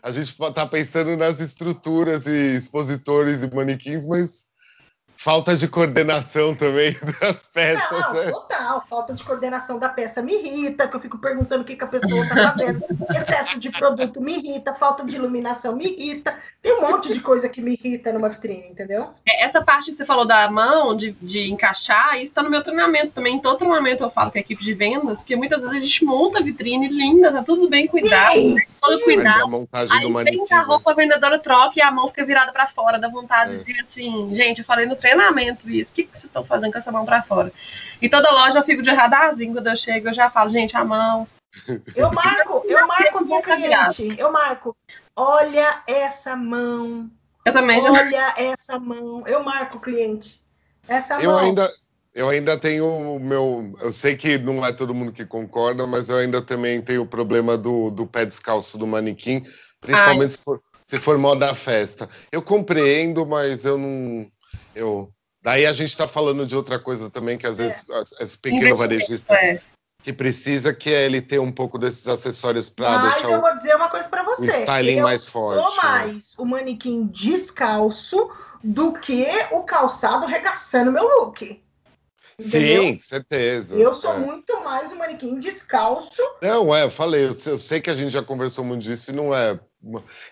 A 0.02 0.10
gente 0.10 0.36
tá 0.52 0.66
pensando 0.66 1.16
nas 1.16 1.38
estruturas 1.40 2.26
e 2.26 2.56
expositores 2.56 3.42
e 3.42 3.54
manequins, 3.54 4.04
mas 4.06 4.45
Falta 5.26 5.56
de 5.56 5.66
coordenação 5.66 6.54
também 6.54 6.96
das 7.20 7.48
peças. 7.48 7.90
Não, 7.90 8.14
né? 8.14 8.30
total. 8.30 8.84
Falta 8.88 9.12
de 9.12 9.24
coordenação 9.24 9.76
da 9.76 9.88
peça 9.88 10.22
me 10.22 10.32
irrita, 10.32 10.86
que 10.86 10.94
eu 10.94 11.00
fico 11.00 11.18
perguntando 11.18 11.62
o 11.62 11.64
que, 11.64 11.74
que 11.74 11.82
a 11.82 11.88
pessoa 11.88 12.22
está 12.22 12.52
fazendo. 12.52 12.84
Excesso 13.10 13.58
de 13.58 13.68
produto 13.72 14.20
me 14.20 14.38
irrita, 14.38 14.72
falta 14.74 15.04
de 15.04 15.16
iluminação 15.16 15.74
me 15.74 15.84
irrita. 15.84 16.38
Tem 16.62 16.72
um 16.74 16.82
monte 16.82 17.12
de 17.12 17.18
coisa 17.18 17.48
que 17.48 17.60
me 17.60 17.72
irrita 17.72 18.12
numa 18.12 18.28
vitrine, 18.28 18.68
entendeu? 18.70 19.08
É, 19.26 19.44
essa 19.44 19.60
parte 19.60 19.90
que 19.90 19.96
você 19.96 20.06
falou 20.06 20.24
da 20.24 20.48
mão, 20.48 20.96
de, 20.96 21.10
de 21.20 21.50
encaixar, 21.50 22.14
isso 22.14 22.26
está 22.26 22.40
no 22.40 22.48
meu 22.48 22.62
treinamento 22.62 23.10
também. 23.10 23.34
Em 23.34 23.40
todo 23.40 23.58
treinamento 23.58 24.04
eu 24.04 24.10
falo 24.10 24.30
com 24.30 24.38
a 24.38 24.40
equipe 24.40 24.62
de 24.62 24.74
vendas, 24.74 25.18
porque 25.18 25.34
muitas 25.34 25.60
vezes 25.60 25.76
a 25.76 25.80
gente 25.80 26.04
monta 26.04 26.38
a 26.38 26.42
vitrine 26.42 26.86
linda, 26.86 27.32
tá 27.32 27.42
tudo 27.42 27.68
bem 27.68 27.88
cuidado, 27.88 28.34
sim, 28.34 28.54
né? 28.54 28.62
todo 28.80 28.98
sim. 28.98 29.04
cuidado. 29.04 29.68
Aí 29.72 30.12
vem 30.22 30.46
a 30.52 30.62
roupa, 30.62 30.92
a 30.92 30.94
vendedora 30.94 31.36
troca 31.40 31.72
e 31.74 31.82
a 31.82 31.90
mão 31.90 32.06
fica 32.06 32.24
virada 32.24 32.52
para 32.52 32.68
fora, 32.68 32.96
dá 32.96 33.08
vontade 33.08 33.56
é. 33.56 33.58
de 33.64 33.80
assim, 33.80 34.32
gente, 34.32 34.60
eu 34.60 34.64
falei 34.64 34.86
no 34.86 34.94
treinamento 34.94 35.15
isso. 35.66 35.90
O 35.90 35.94
que, 35.94 36.04
que 36.04 36.12
vocês 36.12 36.24
estão 36.24 36.44
fazendo 36.44 36.72
com 36.72 36.78
essa 36.78 36.92
mão 36.92 37.04
para 37.04 37.22
fora? 37.22 37.52
E 38.00 38.08
toda 38.08 38.30
loja 38.30 38.58
eu 38.58 38.64
fico 38.64 38.82
de 38.82 38.90
radarzinho 38.90 39.54
quando 39.54 39.68
eu 39.68 39.76
chego, 39.76 40.08
eu 40.08 40.14
já 40.14 40.30
falo, 40.30 40.50
gente, 40.50 40.76
a 40.76 40.84
mão. 40.84 41.26
Eu 41.94 42.12
marco, 42.12 42.62
eu 42.66 42.86
marco 42.86 43.24
minha 43.24 43.40
cliente. 43.40 44.14
Eu 44.18 44.30
marco. 44.30 44.76
Olha 45.14 45.82
essa 45.86 46.36
mão. 46.36 47.10
Eu 47.44 47.52
também 47.52 47.80
já. 47.80 47.90
Olha 47.90 48.34
essa 48.36 48.78
mão. 48.78 49.22
Eu 49.26 49.42
marco 49.42 49.78
o 49.78 49.80
cliente. 49.80 50.40
Essa 50.86 51.14
eu 51.20 51.30
mão. 51.30 51.38
Ainda, 51.38 51.70
eu 52.14 52.28
ainda 52.28 52.58
tenho 52.58 52.86
o 52.86 53.20
meu. 53.20 53.74
Eu 53.80 53.92
sei 53.92 54.16
que 54.16 54.38
não 54.38 54.64
é 54.64 54.72
todo 54.72 54.94
mundo 54.94 55.12
que 55.12 55.24
concorda, 55.24 55.86
mas 55.86 56.08
eu 56.08 56.16
ainda 56.16 56.42
também 56.42 56.80
tenho 56.82 57.02
o 57.02 57.06
problema 57.06 57.56
do, 57.56 57.90
do 57.90 58.06
pé 58.06 58.24
descalço 58.24 58.78
do 58.78 58.86
manequim, 58.86 59.44
principalmente 59.80 60.34
se 60.36 60.42
for, 60.42 60.62
se 60.84 60.98
for 60.98 61.18
moda 61.18 61.54
festa. 61.54 62.08
Eu 62.32 62.42
compreendo, 62.42 63.26
mas 63.26 63.64
eu 63.64 63.78
não. 63.78 64.30
Eu, 64.76 65.10
daí 65.42 65.64
a 65.64 65.72
gente 65.72 65.88
está 65.88 66.06
falando 66.06 66.46
de 66.46 66.54
outra 66.54 66.78
coisa 66.78 67.08
também, 67.08 67.38
que 67.38 67.46
às 67.46 67.58
é. 67.58 67.64
vezes 67.64 67.88
as, 67.90 68.12
as 68.20 68.36
pequenas 68.36 68.78
varejistas 68.78 69.30
é. 69.30 69.60
que 70.02 70.12
precisa, 70.12 70.74
que 70.74 70.92
é 70.92 71.06
ele 71.06 71.22
ter 71.22 71.38
um 71.38 71.50
pouco 71.50 71.78
desses 71.78 72.06
acessórios 72.06 72.68
para 72.68 73.10
deixar 73.10 73.30
eu 73.30 73.40
vou 73.40 73.54
dizer 73.54 73.74
uma 73.74 73.88
coisa 73.88 74.06
para 74.06 74.22
você. 74.22 74.50
o 74.50 74.50
styling 74.50 74.98
eu 74.98 75.02
mais 75.02 75.26
forte. 75.26 75.64
Eu 75.64 75.70
sou 75.70 75.82
né? 75.82 75.90
mais 75.90 76.14
né? 76.14 76.34
o 76.36 76.44
manequim 76.44 77.06
descalço 77.06 78.30
do 78.62 78.92
que 78.92 79.26
o 79.50 79.62
calçado 79.62 80.26
regaçando 80.26 80.92
meu 80.92 81.04
look. 81.04 81.62
Entendeu? 82.38 82.82
Sim, 82.82 82.98
certeza. 82.98 83.76
Eu 83.76 83.94
sou 83.94 84.12
é. 84.12 84.18
muito 84.18 84.62
mais 84.62 84.92
um 84.92 84.96
manequim 84.96 85.38
descalço. 85.38 86.22
Não, 86.42 86.74
é, 86.74 86.84
eu 86.84 86.90
falei, 86.90 87.24
eu, 87.24 87.36
eu, 87.46 87.58
sei 87.58 87.80
que 87.80 87.88
a 87.88 87.94
gente 87.94 88.10
já 88.10 88.22
conversou 88.22 88.62
muito 88.62 88.82
disso 88.82 89.10
e 89.10 89.14
não 89.14 89.34
é. 89.34 89.58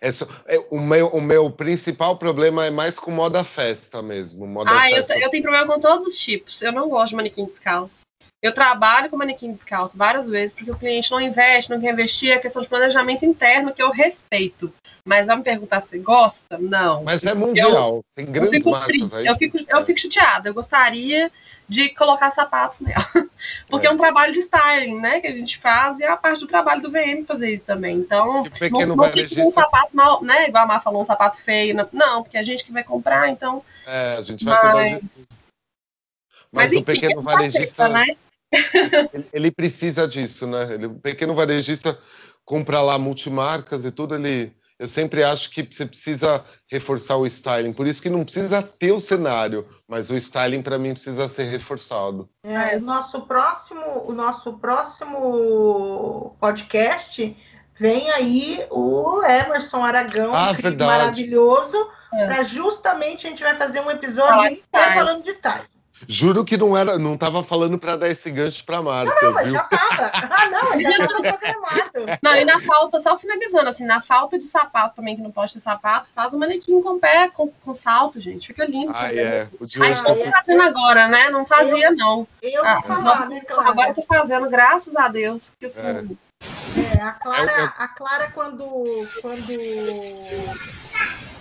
é, 0.03 0.13
só, 0.13 0.27
é 0.47 0.59
o, 0.71 0.79
meu, 0.79 1.09
o 1.09 1.21
meu 1.21 1.51
principal 1.51 2.19
problema 2.19 2.67
é 2.67 2.71
mais 2.71 2.99
com 2.99 3.11
moda 3.11 3.43
festa 3.43 4.03
mesmo. 4.03 4.47
Moda 4.47 4.71
ah, 4.71 4.83
festa. 4.83 5.15
Eu, 5.15 5.23
eu 5.23 5.31
tenho 5.31 5.43
problema 5.43 5.73
com 5.75 5.81
todos 5.81 6.07
os 6.07 6.17
tipos. 6.17 6.61
Eu 6.61 6.73
não 6.73 6.91
gosto 6.91 7.11
de 7.11 7.17
manequim 7.17 7.47
descalço. 7.47 8.01
Eu 8.45 8.53
trabalho 8.53 9.09
com 9.09 9.17
manequim 9.17 9.55
descalço 9.55 9.97
várias 9.97 10.29
vezes, 10.29 10.55
porque 10.55 10.71
o 10.71 10.77
cliente 10.77 11.11
não 11.11 11.19
investe, 11.19 11.71
não 11.71 11.81
quer 11.81 11.95
investir, 11.95 12.31
é 12.31 12.39
questão 12.39 12.61
de 12.61 12.69
planejamento 12.69 13.25
interno 13.25 13.73
que 13.73 13.83
eu 13.83 13.91
respeito. 13.91 14.71
Mas 15.03 15.27
vai 15.27 15.37
me 15.37 15.43
perguntar 15.43 15.81
se 15.81 15.99
gosta? 15.99 16.59
Não. 16.59 17.03
Mas 17.03 17.25
é 17.25 17.33
mundial, 17.33 17.97
eu, 17.97 18.05
tem 18.15 18.27
grandes 18.27 18.67
eu 18.67 18.71
marcas 18.71 18.89
triste, 18.89 19.17
aí. 19.17 19.27
Eu 19.27 19.37
fico, 19.39 19.57
eu 19.67 19.87
fico 19.87 19.99
chateada, 19.99 20.51
eu 20.51 20.53
gostaria 20.53 21.33
de 21.67 21.89
colocar 21.95 22.33
sapatos 22.33 22.81
nela. 22.81 23.09
Porque 23.67 23.87
é. 23.87 23.91
é. 23.91 23.93
um 23.95 23.97
trabalho 23.97 24.35
de 24.35 24.41
styling, 24.41 25.01
né, 25.01 25.21
que 25.21 25.27
a 25.27 25.33
gente 25.33 25.57
faz, 25.57 25.99
e 25.99 26.05
é 26.05 26.09
a 26.09 26.17
parte 26.17 26.41
do 26.41 26.47
trabalho 26.47 26.83
do 26.83 26.91
VM 26.91 27.25
fazer 27.27 27.55
isso 27.55 27.65
também. 27.65 27.97
Então, 27.97 28.45
não, 28.71 28.87
não 28.95 29.11
fica 29.11 29.35
com 29.37 29.49
um 29.49 29.51
sapato 29.51 29.97
mal, 29.97 30.23
né, 30.23 30.49
igual 30.49 30.65
a 30.65 30.67
Mar 30.67 30.83
falou, 30.83 31.01
um 31.01 31.07
sapato 31.07 31.39
feio. 31.41 31.75
Não, 31.95 32.23
porque 32.23 32.37
é 32.37 32.41
a 32.41 32.45
gente 32.45 32.63
que 32.63 32.73
vai 32.73 32.85
comprar, 32.85 33.31
então... 33.31 33.65
É, 33.87 34.17
a 34.19 34.23
gente 34.23 34.45
vai 34.45 34.73
mas... 34.75 35.03
Mas, 36.53 36.73
mas 36.73 36.73
enfim, 36.73 36.83
o 36.83 36.85
pequeno 36.85 37.21
é 37.21 37.23
varejista... 37.23 37.89
Né? 37.89 38.17
Ele, 39.13 39.27
ele, 39.33 39.51
precisa 39.51 40.07
disso, 40.07 40.47
né? 40.47 40.75
Ele, 40.75 40.87
o 40.87 40.95
pequeno 40.95 41.35
varejista 41.35 41.99
compra 42.45 42.81
lá 42.81 42.99
multimarcas 42.99 43.85
e 43.85 43.91
tudo, 43.91 44.15
ele. 44.15 44.53
Eu 44.77 44.89
sempre 44.89 45.23
acho 45.23 45.51
que 45.51 45.63
você 45.63 45.87
precisa 45.87 46.45
reforçar 46.69 47.17
o 47.17 47.27
styling, 47.27 47.73
por 47.73 47.87
isso 47.87 48.03
que 48.03 48.11
não 48.11 48.25
precisa 48.25 48.61
ter 48.61 48.91
o 48.91 48.99
cenário, 48.99 49.65
mas 49.87 50.11
o 50.11 50.17
styling 50.17 50.63
para 50.63 50.81
mim 50.81 50.93
precisa 50.93 51.29
ser 51.29 51.45
reforçado. 51.45 52.29
É, 52.43 52.77
o 52.77 52.81
nosso 52.81 53.23
próximo, 53.23 54.05
o 54.05 54.13
nosso 54.13 54.55
próximo 54.55 56.37
podcast 56.41 57.37
vem 57.79 58.11
aí 58.11 58.67
o 58.69 59.23
Emerson 59.23 59.85
Aragão, 59.85 60.35
ah, 60.35 60.53
maravilhoso, 60.79 61.77
é. 62.13 62.27
para 62.27 62.43
justamente 62.43 63.27
a 63.27 63.31
gente 63.31 63.45
vai 63.45 63.57
fazer 63.57 63.81
um 63.81 63.91
episódio 63.91 64.61
falando 64.71 65.23
de 65.23 65.31
styling. 65.31 65.74
Juro 66.09 66.45
que 66.45 66.57
não 66.57 66.77
era, 66.77 66.99
não 66.99 67.17
tava 67.17 67.43
falando 67.43 67.79
para 67.79 67.97
dar 67.97 68.09
esse 68.09 68.31
gancho 68.31 68.65
para 68.65 68.83
Márcia, 68.83 69.15
não, 69.23 69.33
não, 69.33 69.45
viu? 69.45 69.53
já 69.53 69.65
tava. 69.65 70.11
Ah, 70.13 70.51
não, 70.51 70.81
já 70.81 70.99
tava 70.99 71.23
programado. 71.23 72.19
Não, 72.21 72.37
e 72.37 72.45
na 72.45 72.61
falta, 72.61 73.01
só 73.01 73.17
finalizando, 73.17 73.69
assim, 73.71 73.87
na 73.87 74.01
falta 74.03 74.39
de 74.39 74.45
sapato 74.45 74.97
também, 74.97 75.15
que 75.15 75.23
não 75.23 75.31
pode 75.31 75.53
ter 75.55 75.61
sapato, 75.61 76.11
faz 76.13 76.35
um 76.35 76.39
manequim 76.39 76.83
com 76.83 76.99
pé, 76.99 77.29
com, 77.29 77.49
com 77.49 77.75
salto, 77.75 78.21
gente. 78.21 78.49
Fica 78.49 78.67
lindo. 78.67 78.93
Ah, 78.95 79.15
é. 79.15 79.49
O 79.61 79.65
de 79.65 79.81
hoje 79.81 80.03
tá 80.03 80.17
fazendo 80.33 80.63
agora, 80.63 81.07
né? 81.07 81.31
Não 81.31 81.47
fazia, 81.47 81.87
eu, 81.87 81.97
não. 81.97 82.27
Eu 82.43 82.65
ah, 82.65 82.75
vou 82.75 82.83
falar, 82.83 83.29
né, 83.29 83.41
Clara? 83.41 83.71
Agora 83.71 83.89
eu 83.91 83.95
tô 83.95 84.03
fazendo, 84.03 84.51
graças 84.51 84.97
a 84.97 85.09
Deus. 85.09 85.53
Que, 85.59 85.67
assim, 85.67 86.19
é. 86.77 86.99
é 86.99 87.03
a 87.03 87.13
Clara, 87.13 87.75
a 87.79 87.89
Clara 87.89 88.31
quando, 88.33 88.67
quando 89.23 89.53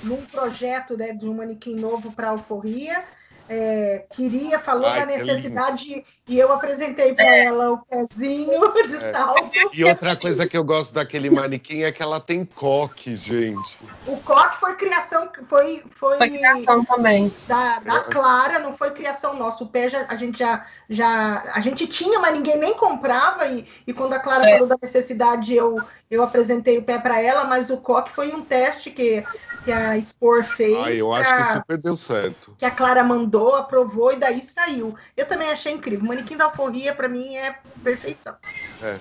num 0.03 0.23
projeto 0.25 0.95
né, 0.95 1.11
de 1.11 1.25
um 1.25 1.33
manequim 1.33 1.75
novo 1.75 2.11
para 2.11 2.29
alforria, 2.29 3.03
é, 3.49 4.05
queria, 4.11 4.57
falou 4.59 4.87
Ai, 4.87 5.01
da 5.01 5.05
necessidade 5.05 6.05
e 6.25 6.39
eu 6.39 6.53
apresentei 6.53 7.13
para 7.13 7.25
é. 7.25 7.43
ela 7.43 7.71
o 7.71 7.77
pezinho 7.79 8.71
de 8.87 8.95
é. 8.95 9.11
salto. 9.11 9.51
E 9.73 9.83
outra 9.83 10.15
coisa 10.15 10.47
que 10.47 10.57
eu 10.57 10.63
gosto 10.63 10.93
daquele 10.93 11.29
manequim 11.29 11.83
é 11.83 11.91
que 11.91 12.01
ela 12.01 12.21
tem 12.21 12.45
coque, 12.45 13.15
gente. 13.17 13.77
O 14.07 14.15
coque 14.17 14.57
foi 14.57 14.75
criação, 14.75 15.29
foi 15.49 15.83
foi, 15.95 16.17
foi 16.17 16.29
criação 16.29 16.85
também 16.85 17.33
da, 17.45 17.79
da 17.79 17.95
é. 17.97 18.03
Clara, 18.03 18.59
não 18.59 18.77
foi 18.77 18.91
criação 18.91 19.35
nossa. 19.35 19.63
O 19.63 19.67
pé 19.67 19.89
já, 19.89 20.05
a 20.07 20.15
gente 20.15 20.39
já, 20.39 20.65
já 20.89 21.43
a 21.53 21.59
gente 21.59 21.85
tinha, 21.87 22.19
mas 22.19 22.33
ninguém 22.33 22.57
nem 22.57 22.73
comprava 22.73 23.45
e, 23.47 23.67
e 23.85 23.93
quando 23.93 24.13
a 24.13 24.19
Clara 24.19 24.49
é. 24.49 24.53
falou 24.53 24.67
da 24.67 24.77
necessidade 24.81 25.53
eu 25.53 25.81
eu 26.09 26.23
apresentei 26.23 26.77
o 26.77 26.83
pé 26.83 26.97
para 26.97 27.21
ela, 27.21 27.43
mas 27.43 27.69
o 27.69 27.77
coque 27.77 28.11
foi 28.13 28.33
um 28.33 28.41
teste 28.41 28.89
que 28.91 29.25
que 29.63 29.71
a 29.71 29.99
Spor 29.99 30.43
fez. 30.43 30.77
Ah, 30.85 30.91
eu 30.91 31.09
pra... 31.09 31.19
acho 31.19 31.35
que 31.35 31.53
super 31.53 31.77
deu 31.77 31.95
certo. 31.95 32.53
Que 32.57 32.65
a 32.65 32.71
Clara 32.71 33.03
mandou, 33.03 33.32
aprovou 33.55 34.13
e 34.13 34.17
daí 34.17 34.41
saiu. 34.41 34.95
Eu 35.15 35.25
também 35.25 35.49
achei 35.49 35.73
incrível. 35.73 36.05
O 36.05 36.07
manequim 36.07 36.37
da 36.37 36.45
alforria, 36.45 36.93
para 36.93 37.07
mim, 37.07 37.35
é 37.35 37.57
perfeição. 37.83 38.35
É. 38.81 38.97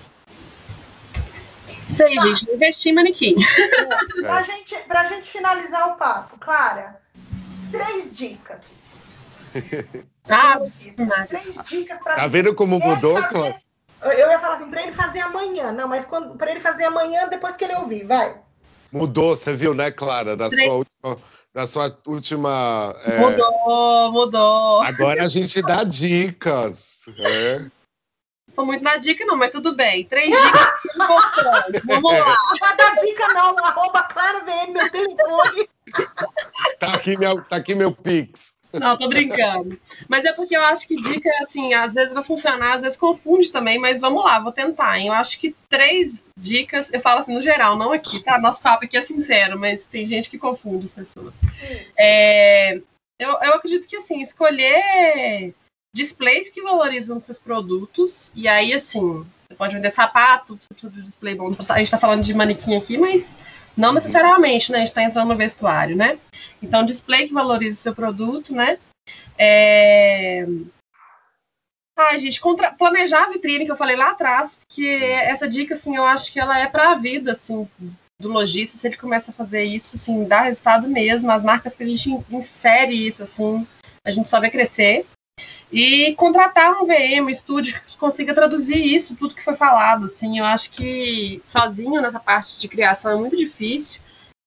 Isso 1.89 2.03
aí, 2.03 2.15
tá. 2.15 2.21
gente. 2.21 2.51
Investir 2.51 2.91
em 2.91 2.95
manequim. 2.95 3.35
É. 3.37 4.21
Pra, 4.21 4.41
é. 4.41 4.43
gente, 4.43 4.75
pra 4.87 5.07
gente 5.07 5.29
finalizar 5.29 5.89
o 5.89 5.95
papo, 5.95 6.37
Clara, 6.39 6.99
três 7.71 8.15
dicas. 8.15 8.61
Ah, 10.25 10.57
três 11.27 11.57
dicas 11.65 11.99
para 11.99 12.15
Tá 12.15 12.27
vendo 12.27 12.55
como 12.55 12.79
mudou, 12.79 13.21
Clara? 13.23 13.61
Eu 14.01 14.31
ia 14.31 14.39
falar 14.39 14.55
assim, 14.55 14.69
para 14.69 14.83
ele 14.83 14.93
fazer 14.93 15.19
amanhã. 15.19 15.73
Não, 15.73 15.85
mas 15.85 16.07
para 16.37 16.49
ele 16.49 16.61
fazer 16.61 16.85
amanhã 16.85 17.27
depois 17.27 17.57
que 17.57 17.65
ele 17.65 17.75
ouvir, 17.75 18.05
vai. 18.05 18.37
Mudou, 18.89 19.35
você 19.35 19.53
viu, 19.53 19.73
né, 19.73 19.91
Clara? 19.91 20.37
Da 20.37 20.49
sua 20.49 20.73
última. 20.73 21.17
Da 21.53 21.67
sua 21.67 21.95
última 22.07 22.95
é... 23.05 23.19
Mudou, 23.19 24.11
mudou. 24.11 24.81
Agora 24.81 25.23
a 25.23 25.27
gente 25.27 25.61
dá 25.61 25.83
dicas. 25.83 27.01
É. 27.19 27.69
Sou 28.55 28.65
muito 28.65 28.83
na 28.83 28.97
dica, 28.97 29.23
não, 29.25 29.35
mas 29.35 29.51
tudo 29.51 29.75
bem. 29.75 30.03
Três 30.05 30.31
dicas 30.31 30.95
importantes. 30.95 31.81
Vamos 31.85 32.11
lá. 32.11 32.37
Não 32.59 32.75
dá 32.75 32.95
dica, 32.95 33.27
não. 33.29 33.65
Arroba 33.65 34.03
Clara 34.03 34.39
VM, 34.39 34.71
meu 34.71 34.89
telefone. 34.91 35.69
Tá 36.79 36.93
aqui 36.95 37.17
meu, 37.17 37.43
tá 37.43 37.57
aqui 37.57 37.75
meu 37.75 37.91
Pix. 37.91 38.52
Não, 38.73 38.97
tô 38.97 39.07
brincando. 39.07 39.79
Mas 40.07 40.25
é 40.25 40.33
porque 40.33 40.55
eu 40.55 40.63
acho 40.63 40.87
que 40.87 40.95
dica, 40.95 41.29
assim, 41.41 41.73
às 41.73 41.93
vezes 41.93 42.13
vai 42.13 42.23
funcionar, 42.23 42.73
às 42.73 42.81
vezes 42.81 42.97
confunde 42.97 43.51
também, 43.51 43.77
mas 43.77 43.99
vamos 43.99 44.23
lá, 44.23 44.39
vou 44.39 44.51
tentar. 44.51 44.97
Hein? 44.97 45.07
Eu 45.07 45.13
acho 45.13 45.39
que 45.39 45.55
três 45.69 46.23
dicas, 46.37 46.91
eu 46.91 46.99
falo 46.99 47.21
assim 47.21 47.35
no 47.35 47.41
geral, 47.43 47.77
não 47.77 47.91
aqui, 47.91 48.23
tá? 48.23 48.39
Nosso 48.39 48.63
papo 48.63 48.85
aqui 48.85 48.97
é 48.97 49.03
sincero, 49.03 49.59
mas 49.59 49.85
tem 49.85 50.05
gente 50.05 50.29
que 50.29 50.39
confunde 50.39 50.87
as 50.87 50.93
pessoas. 50.93 51.33
É, 51.97 52.75
eu, 53.19 53.29
eu 53.41 53.53
acredito 53.53 53.87
que, 53.87 53.95
assim, 53.95 54.21
escolher 54.21 55.53
displays 55.95 56.49
que 56.49 56.61
valorizam 56.61 57.19
seus 57.19 57.37
produtos, 57.37 58.31
e 58.35 58.47
aí, 58.47 58.73
assim, 58.73 59.23
você 59.47 59.55
pode 59.55 59.75
vender 59.75 59.91
sapato, 59.91 60.59
você 60.59 60.73
precisa 60.73 60.91
de 60.91 61.03
display 61.03 61.35
bom. 61.35 61.55
A 61.69 61.77
gente 61.77 61.91
tá 61.91 61.99
falando 61.99 62.23
de 62.23 62.33
manequim 62.33 62.75
aqui, 62.75 62.97
mas 62.97 63.29
não 63.77 63.93
necessariamente, 63.93 64.71
né? 64.71 64.77
A 64.77 64.81
gente 64.81 64.89
está 64.89 65.03
entrando 65.03 65.29
no 65.29 65.35
vestuário, 65.35 65.95
né? 65.95 66.17
Então, 66.63 66.85
display 66.85 67.27
que 67.27 67.33
valoriza 67.33 67.77
o 67.77 67.83
seu 67.83 67.93
produto, 67.93 68.53
né? 68.55 68.79
É... 69.37 70.45
Ah, 71.95 72.17
gente, 72.17 72.39
contra... 72.39 72.71
planejar 72.71 73.25
a 73.25 73.29
vitrine 73.29 73.65
que 73.65 73.71
eu 73.71 73.77
falei 73.77 73.95
lá 73.95 74.11
atrás, 74.11 74.57
porque 74.57 74.87
essa 74.87 75.47
dica, 75.47 75.75
assim, 75.75 75.95
eu 75.95 76.05
acho 76.05 76.31
que 76.31 76.39
ela 76.39 76.57
é 76.57 76.67
para 76.67 76.91
a 76.91 76.95
vida, 76.95 77.33
assim, 77.33 77.67
do 78.19 78.29
lojista, 78.29 78.77
se 78.77 78.87
ele 78.87 78.97
começa 78.97 79.31
a 79.31 79.33
fazer 79.33 79.63
isso, 79.63 79.97
assim, 79.97 80.23
dá 80.23 80.41
resultado 80.41 80.87
mesmo. 80.87 81.29
As 81.29 81.43
marcas 81.43 81.75
que 81.75 81.83
a 81.83 81.85
gente 81.85 82.09
insere 82.31 83.07
isso, 83.07 83.23
assim, 83.23 83.67
a 84.07 84.09
gente 84.09 84.29
só 84.29 84.39
vai 84.39 84.49
crescer 84.49 85.05
e 85.71 86.13
contratar 86.15 86.81
um 86.81 86.85
VM, 86.85 87.25
um 87.25 87.29
estúdio 87.29 87.81
que 87.87 87.97
consiga 87.97 88.33
traduzir 88.33 88.77
isso, 88.77 89.15
tudo 89.15 89.35
que 89.35 89.43
foi 89.43 89.55
falado. 89.55 90.05
Assim, 90.05 90.39
eu 90.39 90.45
acho 90.45 90.71
que 90.71 91.41
sozinho 91.43 92.01
nessa 92.01 92.19
parte 92.19 92.59
de 92.59 92.67
criação 92.67 93.11
é 93.11 93.15
muito 93.15 93.35
difícil. 93.35 93.99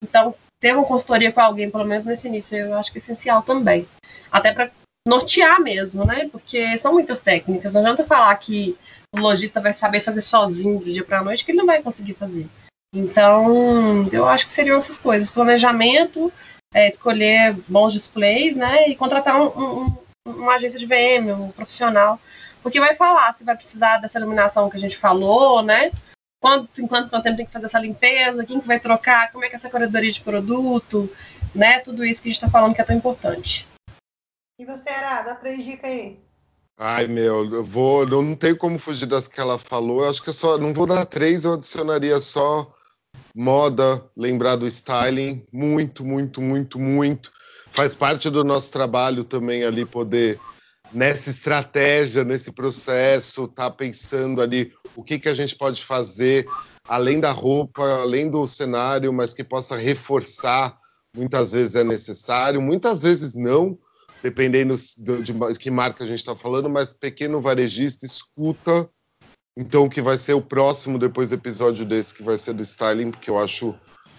Então, 0.02 0.34
ter 0.60 0.74
uma 0.74 0.84
consultoria 0.84 1.32
com 1.32 1.40
alguém, 1.40 1.70
pelo 1.70 1.84
menos 1.84 2.04
nesse 2.04 2.28
início, 2.28 2.56
eu 2.56 2.74
acho 2.74 2.90
que 2.92 2.98
é 2.98 3.00
essencial 3.00 3.42
também. 3.42 3.86
Até 4.30 4.52
para 4.52 4.70
nortear 5.06 5.60
mesmo, 5.60 6.04
né? 6.04 6.28
Porque 6.30 6.76
são 6.78 6.92
muitas 6.92 7.20
técnicas. 7.20 7.72
Não 7.72 7.80
adianta 7.80 8.04
falar 8.04 8.34
que 8.36 8.76
o 9.14 9.18
lojista 9.18 9.60
vai 9.60 9.72
saber 9.72 10.00
fazer 10.00 10.20
sozinho 10.20 10.78
do 10.78 10.92
dia 10.92 11.04
para 11.04 11.20
a 11.20 11.24
noite, 11.24 11.44
que 11.44 11.52
ele 11.52 11.58
não 11.58 11.66
vai 11.66 11.82
conseguir 11.82 12.14
fazer. 12.14 12.46
Então, 12.94 14.08
eu 14.12 14.26
acho 14.26 14.46
que 14.46 14.52
seriam 14.52 14.78
essas 14.78 14.98
coisas: 14.98 15.30
planejamento, 15.30 16.32
é, 16.74 16.88
escolher 16.88 17.54
bons 17.68 17.92
displays, 17.92 18.56
né? 18.56 18.88
E 18.88 18.96
contratar 18.96 19.40
um, 19.40 19.84
um 19.84 19.96
uma 20.26 20.54
agência 20.54 20.78
de 20.78 20.86
VM, 20.86 21.30
um 21.32 21.50
profissional, 21.52 22.20
porque 22.62 22.80
vai 22.80 22.96
falar 22.96 23.32
se 23.34 23.44
vai 23.44 23.56
precisar 23.56 23.98
dessa 23.98 24.18
iluminação 24.18 24.68
que 24.68 24.76
a 24.76 24.80
gente 24.80 24.96
falou, 24.96 25.62
né? 25.62 25.92
Quanto, 26.46 26.80
enquanto 26.80 27.10
quanto 27.10 27.24
tempo 27.24 27.38
tem 27.38 27.46
que 27.46 27.52
fazer 27.52 27.66
essa 27.66 27.80
limpeza, 27.80 28.44
quem 28.44 28.60
que 28.60 28.68
vai 28.68 28.78
trocar, 28.78 29.32
como 29.32 29.44
é 29.44 29.48
que 29.48 29.54
é 29.54 29.58
essa 29.58 29.68
corredoria 29.68 30.12
de 30.12 30.20
produto, 30.20 31.12
né? 31.52 31.80
Tudo 31.80 32.04
isso 32.04 32.22
que 32.22 32.28
a 32.28 32.30
gente 32.30 32.40
está 32.40 32.48
falando 32.48 32.72
que 32.72 32.80
é 32.80 32.84
tão 32.84 32.94
importante. 32.94 33.66
E 34.56 34.64
você, 34.64 34.88
Ara, 34.88 35.22
dá 35.22 35.34
três 35.34 35.64
dicas 35.64 35.90
aí. 35.90 36.20
Ai, 36.78 37.08
meu, 37.08 37.52
eu 37.52 37.64
vou. 37.64 38.04
Eu 38.04 38.22
não 38.22 38.36
tenho 38.36 38.56
como 38.56 38.78
fugir 38.78 39.06
das 39.06 39.26
que 39.26 39.40
ela 39.40 39.58
falou. 39.58 40.04
Eu 40.04 40.08
acho 40.08 40.22
que 40.22 40.28
eu 40.28 40.34
só. 40.34 40.56
Não 40.56 40.72
vou 40.72 40.86
dar 40.86 41.04
três, 41.04 41.44
eu 41.44 41.54
adicionaria 41.54 42.20
só 42.20 42.72
moda, 43.34 44.08
lembrar 44.16 44.54
do 44.54 44.68
styling. 44.68 45.44
Muito, 45.52 46.04
muito, 46.04 46.40
muito, 46.40 46.78
muito 46.78 47.32
faz 47.72 47.92
parte 47.92 48.30
do 48.30 48.42
nosso 48.44 48.72
trabalho 48.72 49.22
também 49.22 49.64
ali 49.64 49.84
poder 49.84 50.40
nessa 50.92 51.30
estratégia, 51.30 52.24
nesse 52.24 52.52
processo, 52.52 53.48
tá 53.48 53.70
pensando 53.70 54.40
ali 54.40 54.72
o 54.94 55.02
que, 55.02 55.18
que 55.18 55.28
a 55.28 55.34
gente 55.34 55.54
pode 55.56 55.84
fazer 55.84 56.46
além 56.88 57.20
da 57.20 57.32
roupa, 57.32 57.82
além 57.82 58.30
do 58.30 58.46
cenário, 58.46 59.12
mas 59.12 59.34
que 59.34 59.44
possa 59.44 59.76
reforçar. 59.76 60.78
Muitas 61.14 61.52
vezes 61.52 61.74
é 61.74 61.84
necessário, 61.84 62.60
muitas 62.60 63.02
vezes 63.02 63.34
não, 63.34 63.78
dependendo 64.22 64.76
de 64.76 65.58
que 65.58 65.70
marca 65.70 66.04
a 66.04 66.06
gente 66.06 66.18
está 66.18 66.36
falando, 66.36 66.68
mas 66.68 66.92
pequeno 66.92 67.40
varejista 67.40 68.06
escuta. 68.06 68.88
Então, 69.58 69.88
que 69.88 70.02
vai 70.02 70.18
ser 70.18 70.34
o 70.34 70.42
próximo 70.42 70.98
depois 70.98 71.30
do 71.30 71.36
episódio 71.36 71.86
desse, 71.86 72.14
que 72.14 72.22
vai 72.22 72.36
ser 72.36 72.52
do 72.52 72.62
styling, 72.62 73.10
porque 73.10 73.30
eu 73.30 73.38
acho 73.38 73.74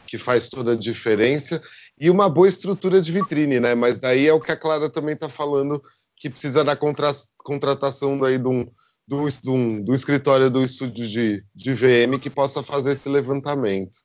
que 0.07 0.17
faz 0.17 0.49
toda 0.49 0.71
a 0.71 0.75
diferença. 0.75 1.61
E 1.99 2.09
uma 2.09 2.27
boa 2.27 2.47
estrutura 2.47 2.99
de 2.99 3.11
vitrine, 3.11 3.59
né? 3.59 3.75
Mas 3.75 3.99
daí 3.99 4.27
é 4.27 4.33
o 4.33 4.41
que 4.41 4.51
a 4.51 4.57
Clara 4.57 4.89
também 4.89 5.13
está 5.13 5.29
falando, 5.29 5.83
que 6.17 6.29
precisa 6.29 6.63
da 6.63 6.75
contra 6.75 7.11
contratação 7.37 8.17
daí 8.17 8.37
de 8.37 8.47
um, 8.47 8.67
do, 9.07 9.29
do, 9.43 9.83
do, 9.83 9.95
escritório 9.95 10.49
do 10.49 10.63
estúdio 10.63 11.07
de, 11.07 11.43
de 11.55 11.73
VM 11.73 12.19
que 12.19 12.29
possa 12.29 12.61
fazer 12.61 12.93
esse 12.93 13.07
levantamento. 13.07 13.97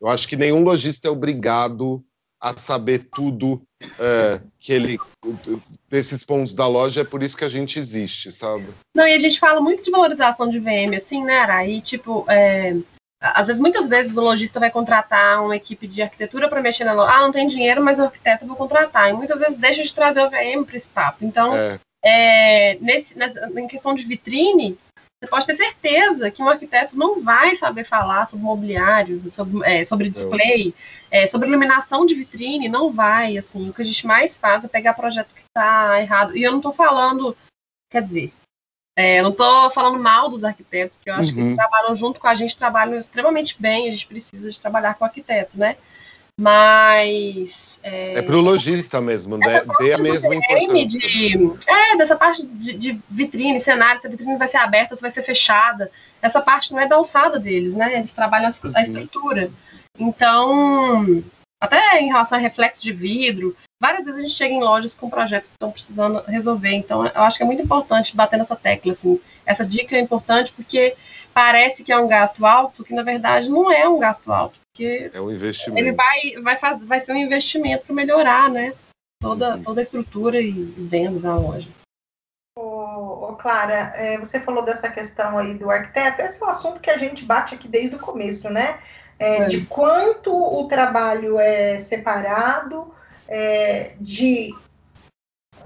Eu 0.00 0.08
acho 0.08 0.28
que 0.28 0.36
nenhum 0.36 0.62
lojista 0.62 1.08
é 1.08 1.10
obrigado 1.10 2.04
a 2.40 2.52
saber 2.52 3.08
tudo 3.10 3.62
é, 3.98 4.40
que 4.60 4.72
ele 4.72 4.98
desses 5.88 6.22
pontos 6.24 6.54
da 6.54 6.66
loja, 6.66 7.00
é 7.00 7.04
por 7.04 7.22
isso 7.22 7.36
que 7.36 7.44
a 7.44 7.48
gente 7.48 7.78
existe, 7.78 8.32
sabe? 8.32 8.66
Não, 8.94 9.06
e 9.06 9.14
a 9.14 9.18
gente 9.18 9.40
fala 9.40 9.60
muito 9.60 9.82
de 9.82 9.90
valorização 9.90 10.50
de 10.50 10.58
VM, 10.58 10.94
assim, 10.96 11.24
né, 11.24 11.38
Araí? 11.38 11.80
Tipo, 11.80 12.26
é, 12.28 12.76
às 13.32 13.46
vezes, 13.46 13.60
muitas 13.60 13.88
vezes, 13.88 14.16
o 14.16 14.20
lojista 14.20 14.60
vai 14.60 14.70
contratar 14.70 15.42
uma 15.42 15.56
equipe 15.56 15.86
de 15.86 16.02
arquitetura 16.02 16.48
para 16.48 16.60
mexer 16.60 16.84
na 16.84 16.92
loja. 16.92 17.12
Ah, 17.12 17.20
não 17.22 17.32
tem 17.32 17.48
dinheiro, 17.48 17.82
mas 17.82 17.98
o 17.98 18.02
arquiteto 18.02 18.44
eu 18.44 18.48
vou 18.48 18.56
contratar. 18.56 19.08
E 19.08 19.12
muitas 19.14 19.40
vezes 19.40 19.56
deixa 19.56 19.82
de 19.82 19.94
trazer 19.94 20.20
o 20.20 20.30
VM 20.30 20.64
para 20.64 20.76
esse 20.76 20.88
papo. 20.88 21.24
Então, 21.24 21.56
é. 21.56 21.80
É, 22.04 22.74
nesse, 22.80 23.16
nessa, 23.16 23.50
em 23.58 23.66
questão 23.66 23.94
de 23.94 24.04
vitrine, 24.04 24.78
você 25.18 25.30
pode 25.30 25.46
ter 25.46 25.54
certeza 25.54 26.30
que 26.30 26.42
um 26.42 26.48
arquiteto 26.50 26.98
não 26.98 27.22
vai 27.22 27.56
saber 27.56 27.84
falar 27.84 28.26
sobre 28.26 28.44
mobiliário, 28.44 29.22
sobre, 29.30 29.64
é, 29.64 29.84
sobre 29.86 30.10
display, 30.10 30.74
é, 31.10 31.26
sobre 31.26 31.48
iluminação 31.48 32.04
de 32.04 32.14
vitrine, 32.14 32.68
não 32.68 32.92
vai. 32.92 33.38
Assim, 33.38 33.70
o 33.70 33.72
que 33.72 33.80
a 33.80 33.84
gente 33.84 34.06
mais 34.06 34.36
faz 34.36 34.64
é 34.64 34.68
pegar 34.68 34.92
projeto 34.92 35.34
que 35.34 35.40
está 35.40 35.98
errado. 35.98 36.36
E 36.36 36.42
eu 36.42 36.50
não 36.50 36.58
estou 36.58 36.74
falando, 36.74 37.34
quer 37.90 38.02
dizer, 38.02 38.34
é, 38.96 39.20
não 39.22 39.30
estou 39.30 39.70
falando 39.70 39.98
mal 39.98 40.28
dos 40.28 40.44
arquitetos, 40.44 40.96
porque 40.96 41.10
eu 41.10 41.14
acho 41.14 41.36
uhum. 41.36 41.50
que 41.50 41.56
trabalham 41.56 41.96
junto 41.96 42.20
com 42.20 42.28
a 42.28 42.34
gente, 42.34 42.56
trabalham 42.56 42.98
extremamente 42.98 43.56
bem, 43.58 43.88
a 43.88 43.92
gente 43.92 44.06
precisa 44.06 44.50
de 44.50 44.60
trabalhar 44.60 44.94
com 44.94 45.04
o 45.04 45.06
arquiteto, 45.06 45.58
né? 45.58 45.76
Mas. 46.38 47.78
É, 47.82 48.18
é 48.18 48.22
para 48.22 48.36
o 48.36 48.40
lojista 48.40 49.00
mesmo, 49.00 49.36
né? 49.36 49.64
Dê 49.78 49.92
a 49.94 49.98
mesma 49.98 50.34
importância. 50.34 50.98
De, 50.98 51.50
é, 51.68 51.96
dessa 51.96 52.16
parte 52.16 52.44
de, 52.44 52.76
de, 52.76 53.00
vitrine, 53.08 53.60
cenário, 53.60 54.00
se 54.00 54.06
a 54.06 54.10
vitrine 54.10 54.36
vai 54.36 54.48
ser 54.48 54.56
aberta, 54.56 54.96
se 54.96 55.02
vai 55.02 55.12
ser 55.12 55.22
fechada. 55.22 55.90
Essa 56.20 56.40
parte 56.40 56.72
não 56.72 56.80
é 56.80 56.88
da 56.88 56.96
alçada 56.96 57.38
deles, 57.38 57.74
né? 57.74 57.98
Eles 57.98 58.12
trabalham 58.12 58.48
a, 58.48 58.50
a 58.50 58.66
uhum. 58.68 58.82
estrutura. 58.82 59.50
Então, 59.96 61.22
até 61.60 62.00
em 62.00 62.08
relação 62.08 62.36
a 62.36 62.40
reflexo 62.40 62.82
de 62.82 62.92
vidro, 62.92 63.56
várias 63.84 64.06
vezes 64.06 64.18
a 64.18 64.22
gente 64.22 64.34
chega 64.34 64.54
em 64.54 64.62
lojas 64.62 64.94
com 64.94 65.10
projetos 65.10 65.48
que 65.48 65.56
estão 65.56 65.70
precisando 65.70 66.22
resolver. 66.26 66.72
Então, 66.72 67.06
eu 67.06 67.22
acho 67.22 67.36
que 67.36 67.42
é 67.42 67.46
muito 67.46 67.62
importante 67.62 68.16
bater 68.16 68.38
nessa 68.38 68.56
tecla. 68.56 68.92
Assim. 68.92 69.20
Essa 69.44 69.64
dica 69.64 69.94
é 69.94 70.00
importante 70.00 70.52
porque 70.52 70.96
parece 71.34 71.84
que 71.84 71.92
é 71.92 71.98
um 71.98 72.08
gasto 72.08 72.46
alto, 72.46 72.82
que 72.82 72.94
na 72.94 73.02
verdade 73.02 73.50
não 73.50 73.70
é 73.70 73.86
um 73.86 73.98
gasto 73.98 74.32
alto 74.32 74.58
porque 74.74 75.10
é 75.12 75.20
um 75.20 75.30
investimento. 75.30 75.80
ele 75.80 75.92
vai, 75.92 76.42
vai, 76.42 76.56
fazer, 76.56 76.84
vai 76.84 77.00
ser 77.00 77.12
um 77.12 77.16
investimento 77.16 77.84
para 77.84 77.94
melhorar 77.94 78.50
né, 78.50 78.72
toda, 79.20 79.54
uhum. 79.54 79.62
toda 79.62 79.80
a 79.80 79.82
estrutura 79.82 80.40
e 80.40 80.50
venda 80.50 81.20
da 81.20 81.36
loja. 81.36 81.68
Ô, 82.58 83.28
ô 83.28 83.36
Clara, 83.36 83.92
é, 83.94 84.18
você 84.18 84.40
falou 84.40 84.64
dessa 84.64 84.90
questão 84.90 85.38
aí 85.38 85.54
do 85.54 85.70
arquiteto, 85.70 86.22
esse 86.22 86.42
é 86.42 86.46
um 86.46 86.48
assunto 86.48 86.80
que 86.80 86.90
a 86.90 86.96
gente 86.96 87.24
bate 87.24 87.54
aqui 87.54 87.68
desde 87.68 87.94
o 87.94 88.00
começo, 88.00 88.50
né? 88.50 88.80
É, 89.16 89.42
é. 89.42 89.46
De 89.46 89.64
quanto 89.66 90.34
o 90.34 90.66
trabalho 90.66 91.38
é 91.38 91.78
separado, 91.78 92.92
é, 93.28 93.94
de 94.00 94.54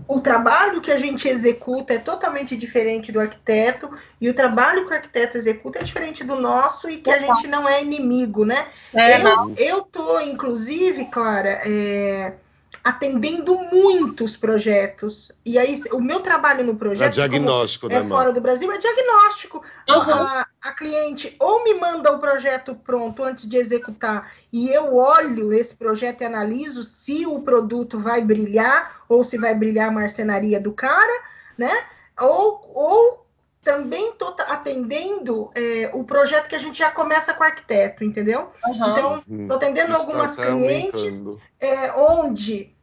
o 0.06 0.20
trabalho 0.20 0.80
que 0.80 0.92
a 0.92 0.98
gente 0.98 1.28
executa 1.28 1.94
é 1.94 1.98
totalmente 1.98 2.56
diferente 2.56 3.10
do 3.10 3.20
arquiteto 3.20 3.90
e 4.20 4.28
o 4.28 4.34
trabalho 4.34 4.86
que 4.86 4.92
o 4.92 4.96
arquiteto 4.96 5.36
executa 5.36 5.80
é 5.80 5.82
diferente 5.82 6.22
do 6.22 6.36
nosso 6.36 6.88
e 6.88 6.98
que 6.98 7.10
a 7.10 7.18
gente 7.18 7.46
não 7.46 7.68
é 7.68 7.82
inimigo, 7.82 8.44
né? 8.44 8.68
É, 8.94 9.20
eu, 9.20 9.54
eu 9.56 9.82
tô, 9.82 10.20
inclusive, 10.20 11.06
Clara, 11.06 11.60
é, 11.64 12.34
atendendo 12.82 13.56
muitos 13.56 14.36
projetos. 14.36 15.32
E 15.44 15.58
aí, 15.58 15.82
o 15.92 16.00
meu 16.00 16.20
trabalho 16.20 16.64
no 16.64 16.76
projeto. 16.76 17.08
É 17.08 17.10
diagnóstico, 17.10 17.86
é 17.86 18.00
né, 18.00 18.08
fora 18.08 18.32
do 18.32 18.40
Brasil, 18.40 18.70
é 18.72 18.78
diagnóstico. 18.78 19.62
Uhum. 19.88 20.00
A, 20.00 20.46
a, 20.60 20.72
cliente 20.72 21.34
ou 21.38 21.64
me 21.64 21.74
manda 21.74 22.12
o 22.12 22.18
projeto 22.18 22.74
pronto 22.74 23.22
antes 23.22 23.48
de 23.48 23.56
executar, 23.56 24.32
e 24.52 24.68
eu 24.68 24.96
olho 24.96 25.52
esse 25.52 25.74
projeto 25.74 26.22
e 26.22 26.24
analiso 26.24 26.82
se 26.82 27.26
o 27.26 27.40
produto 27.40 27.98
vai 27.98 28.22
brilhar 28.22 29.02
ou 29.08 29.22
se 29.22 29.36
vai 29.36 29.54
brilhar 29.54 29.88
a 29.88 29.92
marcenaria 29.92 30.60
do 30.60 30.72
cara, 30.72 31.22
né? 31.56 31.84
Ou, 32.20 32.70
ou 32.74 33.27
também 33.68 34.12
estou 34.12 34.34
atendendo 34.46 35.50
é, 35.54 35.90
o 35.92 36.02
projeto 36.02 36.48
que 36.48 36.54
a 36.54 36.58
gente 36.58 36.78
já 36.78 36.90
começa 36.90 37.34
com 37.34 37.44
o 37.44 37.46
arquiteto, 37.46 38.02
entendeu? 38.02 38.50
Uhum. 38.64 38.72
Então, 38.74 39.24
estou 39.42 39.56
atendendo 39.58 39.92
Está 39.92 40.00
algumas 40.00 40.36
clientes 40.36 41.22
é, 41.60 41.92
onde 41.92 42.74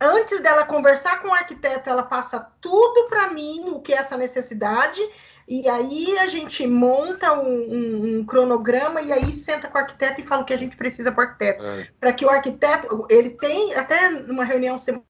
antes 0.00 0.38
dela 0.38 0.64
conversar 0.64 1.20
com 1.20 1.30
o 1.30 1.34
arquiteto, 1.34 1.90
ela 1.90 2.04
passa 2.04 2.38
tudo 2.60 3.08
para 3.08 3.30
mim, 3.30 3.64
o 3.70 3.80
que 3.80 3.92
é 3.92 3.96
essa 3.96 4.16
necessidade, 4.16 5.00
e 5.48 5.68
aí 5.68 6.16
a 6.20 6.28
gente 6.28 6.64
monta 6.64 7.32
um, 7.32 7.48
um, 7.48 8.18
um, 8.18 8.24
cronograma 8.24 9.02
e 9.02 9.12
aí 9.12 9.32
senta 9.32 9.66
com 9.66 9.78
o 9.78 9.80
arquiteto 9.80 10.20
e 10.20 10.24
fala 10.24 10.42
o 10.42 10.44
que 10.44 10.54
a 10.54 10.58
gente 10.58 10.76
precisa 10.76 11.10
para 11.10 11.24
o 11.24 11.26
arquiteto. 11.26 11.64
É. 11.64 11.88
Para 11.98 12.12
que 12.12 12.24
o 12.24 12.30
arquiteto, 12.30 13.04
ele 13.10 13.30
tem, 13.30 13.74
até 13.74 14.10
numa 14.10 14.44
reunião 14.44 14.78
semana, 14.78 15.04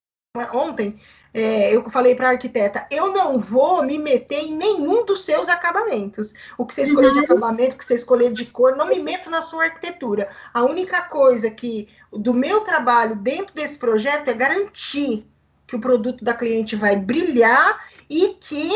ontem, 0.54 0.98
é, 1.32 1.74
eu 1.74 1.88
falei 1.90 2.14
para 2.14 2.28
a 2.28 2.30
arquiteta, 2.32 2.86
eu 2.90 3.12
não 3.12 3.38
vou 3.38 3.82
me 3.82 3.98
meter 3.98 4.44
em 4.44 4.56
nenhum 4.56 5.04
dos 5.04 5.24
seus 5.24 5.48
acabamentos. 5.48 6.32
O 6.56 6.64
que 6.64 6.74
você 6.74 6.82
escolher 6.82 7.12
de 7.12 7.18
uhum. 7.18 7.24
acabamento, 7.24 7.74
o 7.74 7.78
que 7.78 7.84
você 7.84 7.94
escolher 7.94 8.32
de 8.32 8.46
cor, 8.46 8.76
não 8.76 8.86
me 8.86 8.98
meto 8.98 9.30
na 9.30 9.42
sua 9.42 9.64
arquitetura. 9.64 10.28
A 10.52 10.62
única 10.64 11.02
coisa 11.02 11.50
que 11.50 11.88
do 12.12 12.32
meu 12.32 12.60
trabalho 12.60 13.16
dentro 13.16 13.54
desse 13.54 13.76
projeto 13.76 14.28
é 14.28 14.34
garantir 14.34 15.26
que 15.66 15.76
o 15.76 15.80
produto 15.80 16.24
da 16.24 16.32
cliente 16.32 16.74
vai 16.74 16.96
brilhar 16.96 17.84
e 18.08 18.28
que 18.40 18.70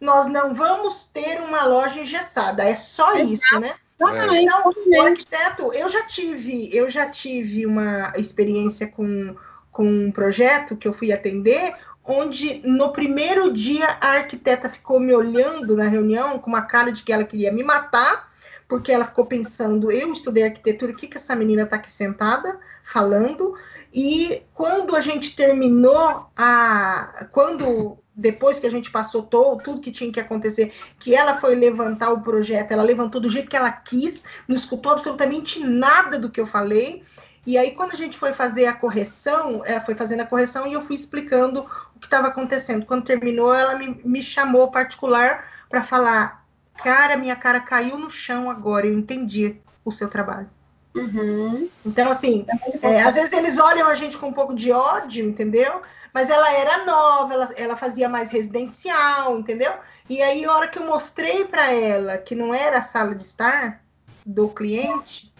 nós 0.00 0.28
não 0.28 0.54
vamos 0.54 1.04
ter 1.04 1.40
uma 1.40 1.64
loja 1.64 2.00
engessada. 2.00 2.64
É 2.64 2.74
só 2.74 3.14
isso, 3.16 3.60
né? 3.60 3.74
É. 4.00 4.42
Então, 4.42 4.72
o 4.86 5.02
arquiteto, 5.02 5.72
eu 5.74 5.88
já 5.88 6.06
tive, 6.06 6.74
eu 6.74 6.88
já 6.88 7.08
tive 7.10 7.66
uma 7.66 8.12
experiência 8.16 8.86
com, 8.86 9.34
com 9.72 9.84
um 9.84 10.12
projeto 10.12 10.76
que 10.76 10.86
eu 10.86 10.92
fui 10.92 11.12
atender, 11.12 11.74
onde 12.08 12.66
no 12.66 12.90
primeiro 12.90 13.52
dia 13.52 13.98
a 14.00 14.12
arquiteta 14.12 14.70
ficou 14.70 14.98
me 14.98 15.14
olhando 15.14 15.76
na 15.76 15.86
reunião 15.86 16.38
com 16.38 16.48
uma 16.48 16.62
cara 16.62 16.90
de 16.90 17.02
que 17.02 17.12
ela 17.12 17.22
queria 17.22 17.52
me 17.52 17.62
matar, 17.62 18.32
porque 18.66 18.90
ela 18.90 19.04
ficou 19.04 19.26
pensando, 19.26 19.90
eu 19.90 20.10
estudei 20.10 20.44
arquitetura, 20.44 20.92
o 20.92 20.96
que, 20.96 21.06
que 21.06 21.18
essa 21.18 21.36
menina 21.36 21.62
está 21.62 21.76
aqui 21.76 21.92
sentada 21.92 22.58
falando? 22.82 23.54
E 23.92 24.42
quando 24.54 24.96
a 24.96 25.00
gente 25.00 25.36
terminou 25.36 26.26
a. 26.36 27.26
Quando 27.30 27.98
depois 28.14 28.58
que 28.58 28.66
a 28.66 28.70
gente 28.70 28.90
passou 28.90 29.22
todo, 29.22 29.62
tudo 29.62 29.80
que 29.80 29.92
tinha 29.92 30.10
que 30.10 30.18
acontecer, 30.18 30.72
que 30.98 31.14
ela 31.14 31.36
foi 31.36 31.54
levantar 31.54 32.10
o 32.10 32.20
projeto, 32.20 32.72
ela 32.72 32.82
levantou 32.82 33.20
do 33.20 33.30
jeito 33.30 33.48
que 33.48 33.56
ela 33.56 33.70
quis, 33.70 34.24
não 34.48 34.56
escutou 34.56 34.92
absolutamente 34.92 35.60
nada 35.60 36.18
do 36.18 36.28
que 36.28 36.40
eu 36.40 36.46
falei. 36.46 37.04
E 37.48 37.56
aí, 37.56 37.70
quando 37.70 37.94
a 37.94 37.96
gente 37.96 38.18
foi 38.18 38.34
fazer 38.34 38.66
a 38.66 38.74
correção, 38.74 39.62
é, 39.64 39.80
foi 39.80 39.94
fazendo 39.94 40.20
a 40.20 40.26
correção 40.26 40.66
e 40.66 40.74
eu 40.74 40.84
fui 40.84 40.94
explicando 40.94 41.66
o 41.96 41.98
que 41.98 42.06
estava 42.06 42.28
acontecendo. 42.28 42.84
Quando 42.84 43.06
terminou, 43.06 43.54
ela 43.54 43.74
me, 43.74 43.98
me 44.04 44.22
chamou 44.22 44.70
particular 44.70 45.48
para 45.66 45.82
falar: 45.82 46.44
Cara, 46.76 47.16
minha 47.16 47.34
cara 47.34 47.58
caiu 47.58 47.96
no 47.96 48.10
chão 48.10 48.50
agora, 48.50 48.86
eu 48.86 48.92
entendi 48.92 49.56
o 49.82 49.90
seu 49.90 50.10
trabalho. 50.10 50.50
Uhum. 50.94 51.70
Então, 51.86 52.10
assim, 52.10 52.44
é, 52.82 52.92
é 52.92 53.02
às 53.02 53.14
vezes 53.14 53.32
eles 53.32 53.56
olham 53.56 53.88
a 53.88 53.94
gente 53.94 54.18
com 54.18 54.26
um 54.28 54.32
pouco 54.34 54.54
de 54.54 54.70
ódio, 54.70 55.26
entendeu? 55.26 55.80
Mas 56.12 56.28
ela 56.28 56.52
era 56.52 56.84
nova, 56.84 57.32
ela, 57.32 57.48
ela 57.56 57.76
fazia 57.76 58.10
mais 58.10 58.28
residencial, 58.28 59.38
entendeu? 59.38 59.72
E 60.06 60.20
aí, 60.20 60.44
a 60.44 60.52
hora 60.52 60.68
que 60.68 60.78
eu 60.78 60.84
mostrei 60.84 61.46
para 61.46 61.72
ela 61.72 62.18
que 62.18 62.34
não 62.34 62.52
era 62.52 62.76
a 62.76 62.82
sala 62.82 63.14
de 63.14 63.22
estar 63.22 63.82
do 64.26 64.50
cliente, 64.50 65.32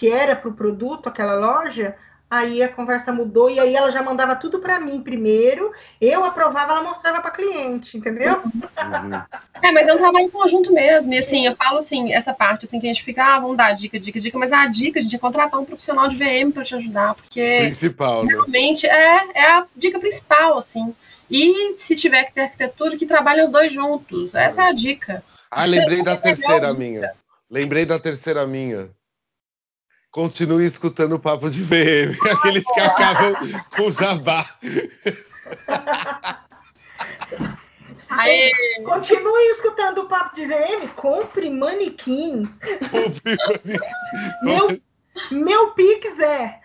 que 0.00 0.10
era 0.10 0.34
para 0.34 0.48
o 0.48 0.54
produto, 0.54 1.10
aquela 1.10 1.34
loja, 1.34 1.94
Aí 2.30 2.62
a 2.62 2.68
conversa 2.68 3.10
mudou 3.10 3.50
e 3.50 3.58
aí 3.58 3.74
ela 3.74 3.90
já 3.90 4.00
mandava 4.00 4.36
tudo 4.36 4.60
para 4.60 4.78
mim 4.78 5.02
primeiro, 5.02 5.72
eu 6.00 6.24
aprovava, 6.24 6.70
ela 6.70 6.82
mostrava 6.84 7.20
para 7.20 7.32
cliente, 7.32 7.98
entendeu? 7.98 8.40
Uhum. 8.44 9.22
É, 9.60 9.72
mas 9.72 9.88
é 9.88 9.92
um 9.92 9.98
trabalho 9.98 10.26
em 10.26 10.30
conjunto 10.30 10.72
mesmo. 10.72 11.12
E 11.12 11.18
assim, 11.18 11.44
eu 11.44 11.56
falo 11.56 11.78
assim, 11.78 12.12
essa 12.12 12.32
parte 12.32 12.66
assim 12.66 12.78
que 12.78 12.86
a 12.86 12.88
gente 12.88 13.02
fica, 13.02 13.24
ah, 13.24 13.40
vamos 13.40 13.56
dar 13.56 13.72
dica, 13.72 13.98
dica, 13.98 14.20
dica, 14.20 14.38
mas 14.38 14.52
a 14.52 14.64
dica 14.68 15.02
de 15.02 15.18
contratar 15.18 15.58
um 15.58 15.64
profissional 15.64 16.06
de 16.06 16.16
VM 16.16 16.52
para 16.52 16.62
te 16.62 16.76
ajudar, 16.76 17.16
porque 17.16 17.62
principal, 17.62 18.24
né? 18.24 18.30
realmente 18.30 18.86
né? 18.86 18.94
é, 19.34 19.40
é 19.40 19.50
a 19.50 19.66
dica 19.74 19.98
principal, 19.98 20.56
assim. 20.56 20.94
E 21.28 21.74
se 21.78 21.96
tiver 21.96 22.22
que 22.26 22.32
ter 22.32 22.42
arquitetura, 22.42 22.96
que 22.96 23.06
trabalhem 23.06 23.44
os 23.44 23.50
dois 23.50 23.72
juntos. 23.72 24.36
Essa 24.36 24.62
é 24.62 24.66
a 24.68 24.72
dica. 24.72 25.24
Ah, 25.50 25.64
lembrei 25.64 26.00
da 26.04 26.16
terceira 26.16 26.72
minha. 26.74 27.12
Lembrei 27.50 27.84
da 27.84 27.98
terceira 27.98 28.46
minha. 28.46 28.88
Continue 30.10 30.64
escutando 30.66 31.14
o 31.14 31.20
papo 31.20 31.48
de 31.48 31.62
VM, 31.62 32.18
aqueles 32.30 32.64
que 32.64 32.80
acabam 32.80 33.34
com 33.76 33.90
jabá. 33.90 34.48
Aê. 38.08 38.50
Continue 38.84 39.50
escutando 39.52 39.98
o 39.98 40.08
papo 40.08 40.34
de 40.34 40.46
VM, 40.46 40.88
compre 40.96 41.48
manequins. 41.48 42.58
Compre 42.90 43.36
manequins. 43.36 43.80
Meu 44.42 44.80
meu 45.30 45.72
Pix 45.72 46.18
é. 46.18 46.60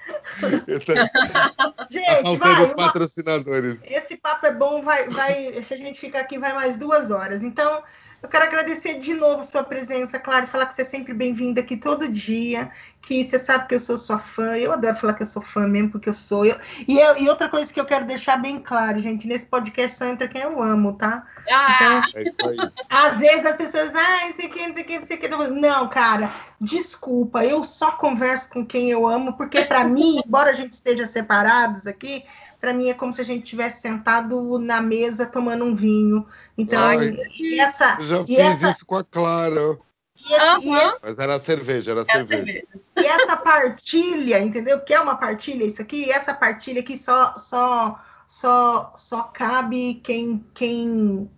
gente, 1.89 2.23
tá 2.23 2.33
vai. 2.37 2.63
Os 2.63 2.73
patrocinadores. 2.73 3.79
Uma... 3.79 3.87
Esse 3.87 4.15
papo 4.15 4.45
é 4.45 4.53
bom, 4.53 4.81
vai, 4.81 5.09
vai. 5.09 5.63
Se 5.63 5.73
a 5.73 5.77
gente 5.77 5.99
ficar 5.99 6.21
aqui, 6.21 6.37
vai 6.37 6.53
mais 6.53 6.77
duas 6.77 7.11
horas. 7.11 7.41
Então, 7.43 7.83
eu 8.25 8.29
quero 8.29 8.45
agradecer 8.45 8.97
de 8.97 9.13
novo 9.13 9.43
sua 9.43 9.63
presença, 9.63 10.17
claro, 10.17 10.47
falar 10.47 10.65
que 10.65 10.73
você 10.73 10.81
é 10.81 10.85
sempre 10.85 11.13
bem-vinda 11.13 11.61
aqui 11.61 11.77
todo 11.77 12.09
dia, 12.09 12.71
que 12.99 13.23
você 13.23 13.37
sabe 13.37 13.67
que 13.67 13.75
eu 13.75 13.79
sou 13.79 13.95
sua 13.97 14.17
fã, 14.17 14.57
eu 14.57 14.71
adoro 14.71 14.95
falar 14.95 15.13
que 15.13 15.21
eu 15.21 15.27
sou 15.27 15.43
fã 15.43 15.67
mesmo, 15.67 15.91
porque 15.91 16.09
eu 16.09 16.13
sou. 16.13 16.43
Eu, 16.43 16.57
e, 16.87 16.97
eu, 16.97 17.17
e 17.19 17.29
outra 17.29 17.47
coisa 17.47 17.71
que 17.71 17.79
eu 17.79 17.85
quero 17.85 18.03
deixar 18.05 18.37
bem 18.37 18.59
claro, 18.59 18.99
gente, 18.99 19.27
nesse 19.27 19.45
podcast 19.45 19.95
só 19.95 20.07
entra 20.07 20.27
quem 20.27 20.41
eu 20.41 20.59
amo, 20.59 20.93
tá? 20.93 21.23
Ah, 21.47 21.75
então, 21.75 22.21
é 22.21 22.27
isso 22.27 22.47
aí. 22.47 22.57
Às 22.89 23.19
vezes 23.19 23.45
as 23.45 23.57
pessoas, 23.57 23.93
ah, 23.93 24.27
isso 24.29 24.43
aqui, 24.43 24.59
isso 24.59 24.79
aqui, 24.79 24.93
isso 24.95 25.13
aqui. 25.13 25.27
Não, 25.27 25.87
cara, 25.87 26.31
desculpa, 26.59 27.45
eu 27.45 27.63
só 27.63 27.91
converso 27.91 28.49
com 28.49 28.65
quem 28.65 28.89
eu 28.89 29.07
amo, 29.07 29.33
porque 29.33 29.61
para 29.61 29.83
mim, 29.83 30.19
embora 30.25 30.49
a 30.49 30.53
gente 30.53 30.71
esteja 30.71 31.05
separados 31.05 31.85
aqui, 31.85 32.25
para 32.65 32.73
mim 32.73 32.89
é 32.89 32.95
como 32.95 33.13
se 33.13 33.21
a 33.21 33.23
gente 33.23 33.43
tivesse 33.43 33.81
sentado 33.81 34.57
na 34.57 34.81
mesa 34.81 35.23
tomando 35.23 35.63
um 35.63 35.75
vinho. 35.75 36.25
Então, 36.57 36.81
Ai, 36.81 37.15
e 37.39 37.59
essa. 37.59 37.97
Eu 37.99 38.07
já 38.07 38.25
fiz 38.25 38.39
essa, 38.39 38.71
isso 38.71 38.85
com 38.87 38.95
a 38.95 39.03
Clara. 39.03 39.77
E 40.17 40.33
esse, 40.33 40.67
uhum. 40.67 40.73
e 40.73 40.77
esse, 40.79 41.05
Mas 41.05 41.19
era 41.19 41.39
cerveja, 41.39 41.91
era, 41.91 42.01
era 42.01 42.11
cerveja. 42.11 42.43
cerveja. 42.43 42.67
E 42.97 43.05
essa 43.05 43.37
partilha, 43.37 44.39
entendeu? 44.39 44.79
Que 44.79 44.95
é 44.95 44.99
uma 44.99 45.15
partilha 45.15 45.63
isso 45.63 45.79
aqui, 45.79 46.09
essa 46.09 46.33
partilha 46.33 46.79
aqui 46.79 46.97
só 46.97 47.37
só 47.37 47.99
só 48.27 48.91
só 48.95 49.21
cabe 49.21 50.01
quem 50.03 50.43
quem 50.55 51.29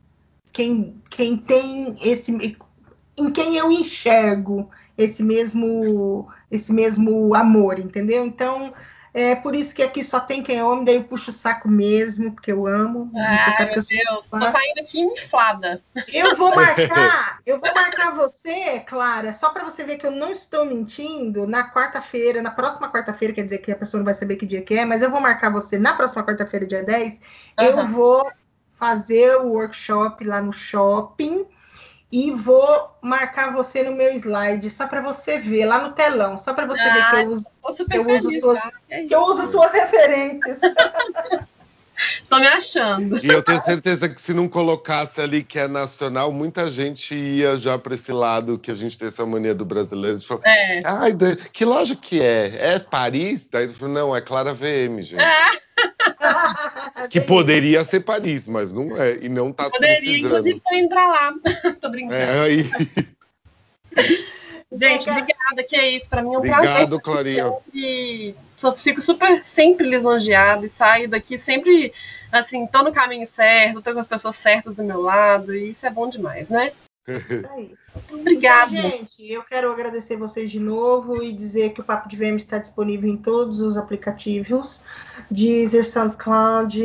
quem 0.54 1.04
quem 1.10 1.36
tem 1.36 1.98
esse 2.02 2.32
em 3.18 3.32
quem 3.32 3.58
eu 3.58 3.70
enxergo 3.70 4.70
esse 4.98 5.22
mesmo 5.22 6.30
esse 6.50 6.72
mesmo 6.72 7.36
amor, 7.36 7.80
entendeu? 7.80 8.26
Então, 8.26 8.74
é 9.20 9.36
por 9.36 9.56
isso 9.56 9.74
que 9.74 9.82
aqui 9.82 10.04
só 10.04 10.20
tem 10.20 10.44
quem 10.44 10.60
ame, 10.60 10.86
daí 10.86 10.96
eu 10.96 11.04
puxo 11.04 11.32
o 11.32 11.34
saco 11.34 11.68
mesmo, 11.68 12.34
porque 12.34 12.52
eu 12.52 12.68
amo. 12.68 13.12
Ai, 13.16 13.66
meu 13.66 13.74
Deus, 13.74 14.30
tô 14.30 14.40
saindo 14.40 14.80
aqui 14.80 15.00
inflada. 15.00 15.82
Eu 16.14 16.36
vou 16.36 16.54
marcar, 16.56 17.40
eu 17.44 17.60
vou 17.60 17.74
marcar 17.74 18.14
você, 18.14 18.80
Clara, 18.82 19.34
só 19.34 19.50
para 19.50 19.64
você 19.64 19.84
ver 19.84 19.98
que 19.98 20.06
eu 20.06 20.12
não 20.12 20.30
estou 20.30 20.64
mentindo, 20.66 21.48
na 21.48 21.68
quarta-feira, 21.74 22.44
na 22.44 22.52
próxima 22.52 22.92
quarta-feira, 22.92 23.34
quer 23.34 23.44
dizer 23.44 23.58
que 23.58 23.72
a 23.72 23.76
pessoa 23.76 23.98
não 23.98 24.06
vai 24.06 24.14
saber 24.14 24.36
que 24.36 24.46
dia 24.46 24.62
que 24.62 24.76
é, 24.76 24.86
mas 24.86 25.02
eu 25.02 25.10
vou 25.10 25.20
marcar 25.20 25.52
você 25.52 25.80
na 25.80 25.96
próxima 25.96 26.24
quarta-feira, 26.24 26.68
dia 26.68 26.84
10, 26.84 27.14
uhum. 27.14 27.66
eu 27.66 27.88
vou 27.88 28.32
fazer 28.74 29.36
o 29.38 29.48
workshop 29.48 30.24
lá 30.26 30.40
no 30.40 30.54
shopping 30.54 31.44
e 32.12 32.32
vou 32.32 32.90
marcar 33.02 33.54
você 33.54 33.84
no 33.84 33.92
meu 33.92 34.14
slide 34.14 34.70
só 34.70 34.88
para 34.88 35.02
você 35.02 35.40
ver 35.40 35.66
lá 35.66 35.80
no 35.80 35.94
telão, 35.94 36.40
só 36.40 36.54
para 36.54 36.66
você 36.66 36.82
ah, 36.82 36.94
ver 36.94 37.10
que 37.10 37.16
eu 37.16 37.30
uso, 37.30 37.86
que 37.86 37.98
eu, 37.98 38.08
uso 38.08 38.40
suas, 38.40 38.62
tá? 38.62 38.72
que 38.88 39.16
eu 39.16 39.22
uso 39.24 39.46
suas 39.48 39.74
referências. 39.74 40.60
Tô 42.30 42.40
me 42.40 42.48
achando. 42.48 43.24
E 43.24 43.28
eu 43.28 43.42
tenho 43.42 43.60
certeza 43.62 44.08
que 44.10 44.22
se 44.22 44.34
não 44.34 44.48
colocasse 44.48 45.22
ali 45.22 45.44
que 45.44 45.60
é 45.60 45.68
nacional, 45.68 46.32
muita 46.32 46.70
gente 46.70 47.16
ia 47.16 47.56
já 47.58 47.78
para 47.78 47.96
esse 47.96 48.12
lado 48.12 48.60
que 48.60 48.72
a 48.72 48.76
gente 48.76 48.98
tem 48.98 49.08
essa 49.08 49.26
mania 49.26 49.54
do 49.54 49.66
brasileiro. 49.66 50.18
De 50.18 50.28
falar, 50.28 50.42
é. 50.46 50.82
Ai, 50.86 51.12
que 51.52 51.66
loja 51.66 51.96
que 51.96 52.22
é? 52.22 52.74
É 52.76 52.80
Paris? 52.80 53.50
Daí 53.52 53.70
não, 53.82 54.16
é 54.16 54.22
Clara 54.22 54.54
VM, 54.54 55.02
gente. 55.02 55.22
É. 55.22 55.68
que 57.10 57.22
poderia 57.22 57.84
ser 57.84 58.02
Paris, 58.02 58.48
mas 58.48 58.72
não 58.72 58.96
é. 58.98 59.18
E 59.22 59.30
não 59.30 59.52
tá 59.52 59.70
Poderia, 59.70 59.98
precisando. 59.98 60.26
inclusive, 60.26 60.62
tô 60.62 60.76
indo 60.76 60.90
pra 60.90 61.08
lá. 61.08 61.34
Tô 61.82 61.90
brincando. 61.90 62.16
É, 62.16 62.40
aí. 62.40 62.70
Gente, 64.72 65.10
obrigada, 65.10 65.64
que 65.68 65.76
é 65.76 65.90
isso. 65.90 66.10
Para 66.10 66.22
mim 66.22 66.30
é 66.30 66.32
um 66.34 66.38
Obrigado, 66.38 66.62
prazer. 66.62 66.82
Obrigado, 66.82 67.02
Clarinha. 67.02 67.54
E 67.74 68.36
só 68.56 68.74
fico 68.76 69.02
super 69.02 69.46
sempre 69.46 69.88
lisonjeada 69.88 70.66
e 70.66 70.70
saio 70.70 71.10
daqui 71.10 71.40
sempre 71.40 71.94
assim, 72.32 72.68
tô 72.68 72.84
no 72.84 72.92
caminho 72.92 73.26
certo, 73.26 73.82
tô 73.82 73.94
com 73.94 74.00
as 74.00 74.08
pessoas 74.08 74.36
certas 74.36 74.76
do 74.76 74.84
meu 74.84 75.02
lado, 75.02 75.56
e 75.56 75.72
isso 75.72 75.86
é 75.86 75.90
bom 75.90 76.10
demais, 76.10 76.50
né? 76.50 76.74
Isso 77.08 77.48
aí. 77.54 77.74
Obrigada. 78.12 78.72
Então, 78.76 78.90
gente, 78.92 79.32
eu 79.32 79.42
quero 79.44 79.72
agradecer 79.72 80.18
vocês 80.18 80.52
de 80.52 80.60
novo 80.60 81.24
e 81.24 81.32
dizer 81.32 81.72
que 81.72 81.80
o 81.80 81.84
Papo 81.84 82.10
de 82.10 82.18
VM 82.18 82.36
está 82.36 82.58
disponível 82.58 83.10
em 83.10 83.16
todos 83.16 83.62
os 83.62 83.78
aplicativos: 83.78 84.84
Deezer, 85.32 85.86
SoundCloud, 85.86 86.84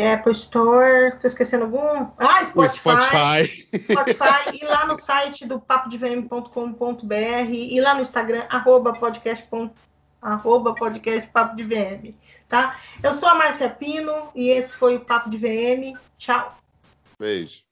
Apple 0.00 0.32
Store. 0.32 1.08
Estou 1.08 1.28
esquecendo 1.28 1.64
algum? 1.64 2.08
Ah, 2.18 2.42
Spotify. 2.44 2.78
Spotify. 2.78 3.82
Spotify. 3.92 4.58
e 4.60 4.64
lá 4.64 4.86
no 4.86 4.98
site 4.98 5.46
do 5.46 5.60
papodevm.com.br 5.60 7.52
e 7.52 7.80
lá 7.80 7.94
no 7.94 8.00
Instagram, 8.00 8.46
arroba 8.48 8.94
podcast, 8.94 9.46
arroba 10.22 10.74
podcast 10.74 11.28
Papo 11.28 11.56
de 11.56 11.64
VM. 11.64 12.14
Tá? 12.48 12.78
Eu 13.02 13.12
sou 13.12 13.28
a 13.28 13.34
Márcia 13.34 13.68
Pino 13.68 14.30
e 14.34 14.48
esse 14.48 14.72
foi 14.74 14.96
o 14.96 15.00
Papo 15.00 15.28
de 15.28 15.36
VM. 15.36 15.98
Tchau. 16.16 16.56
Beijo. 17.18 17.71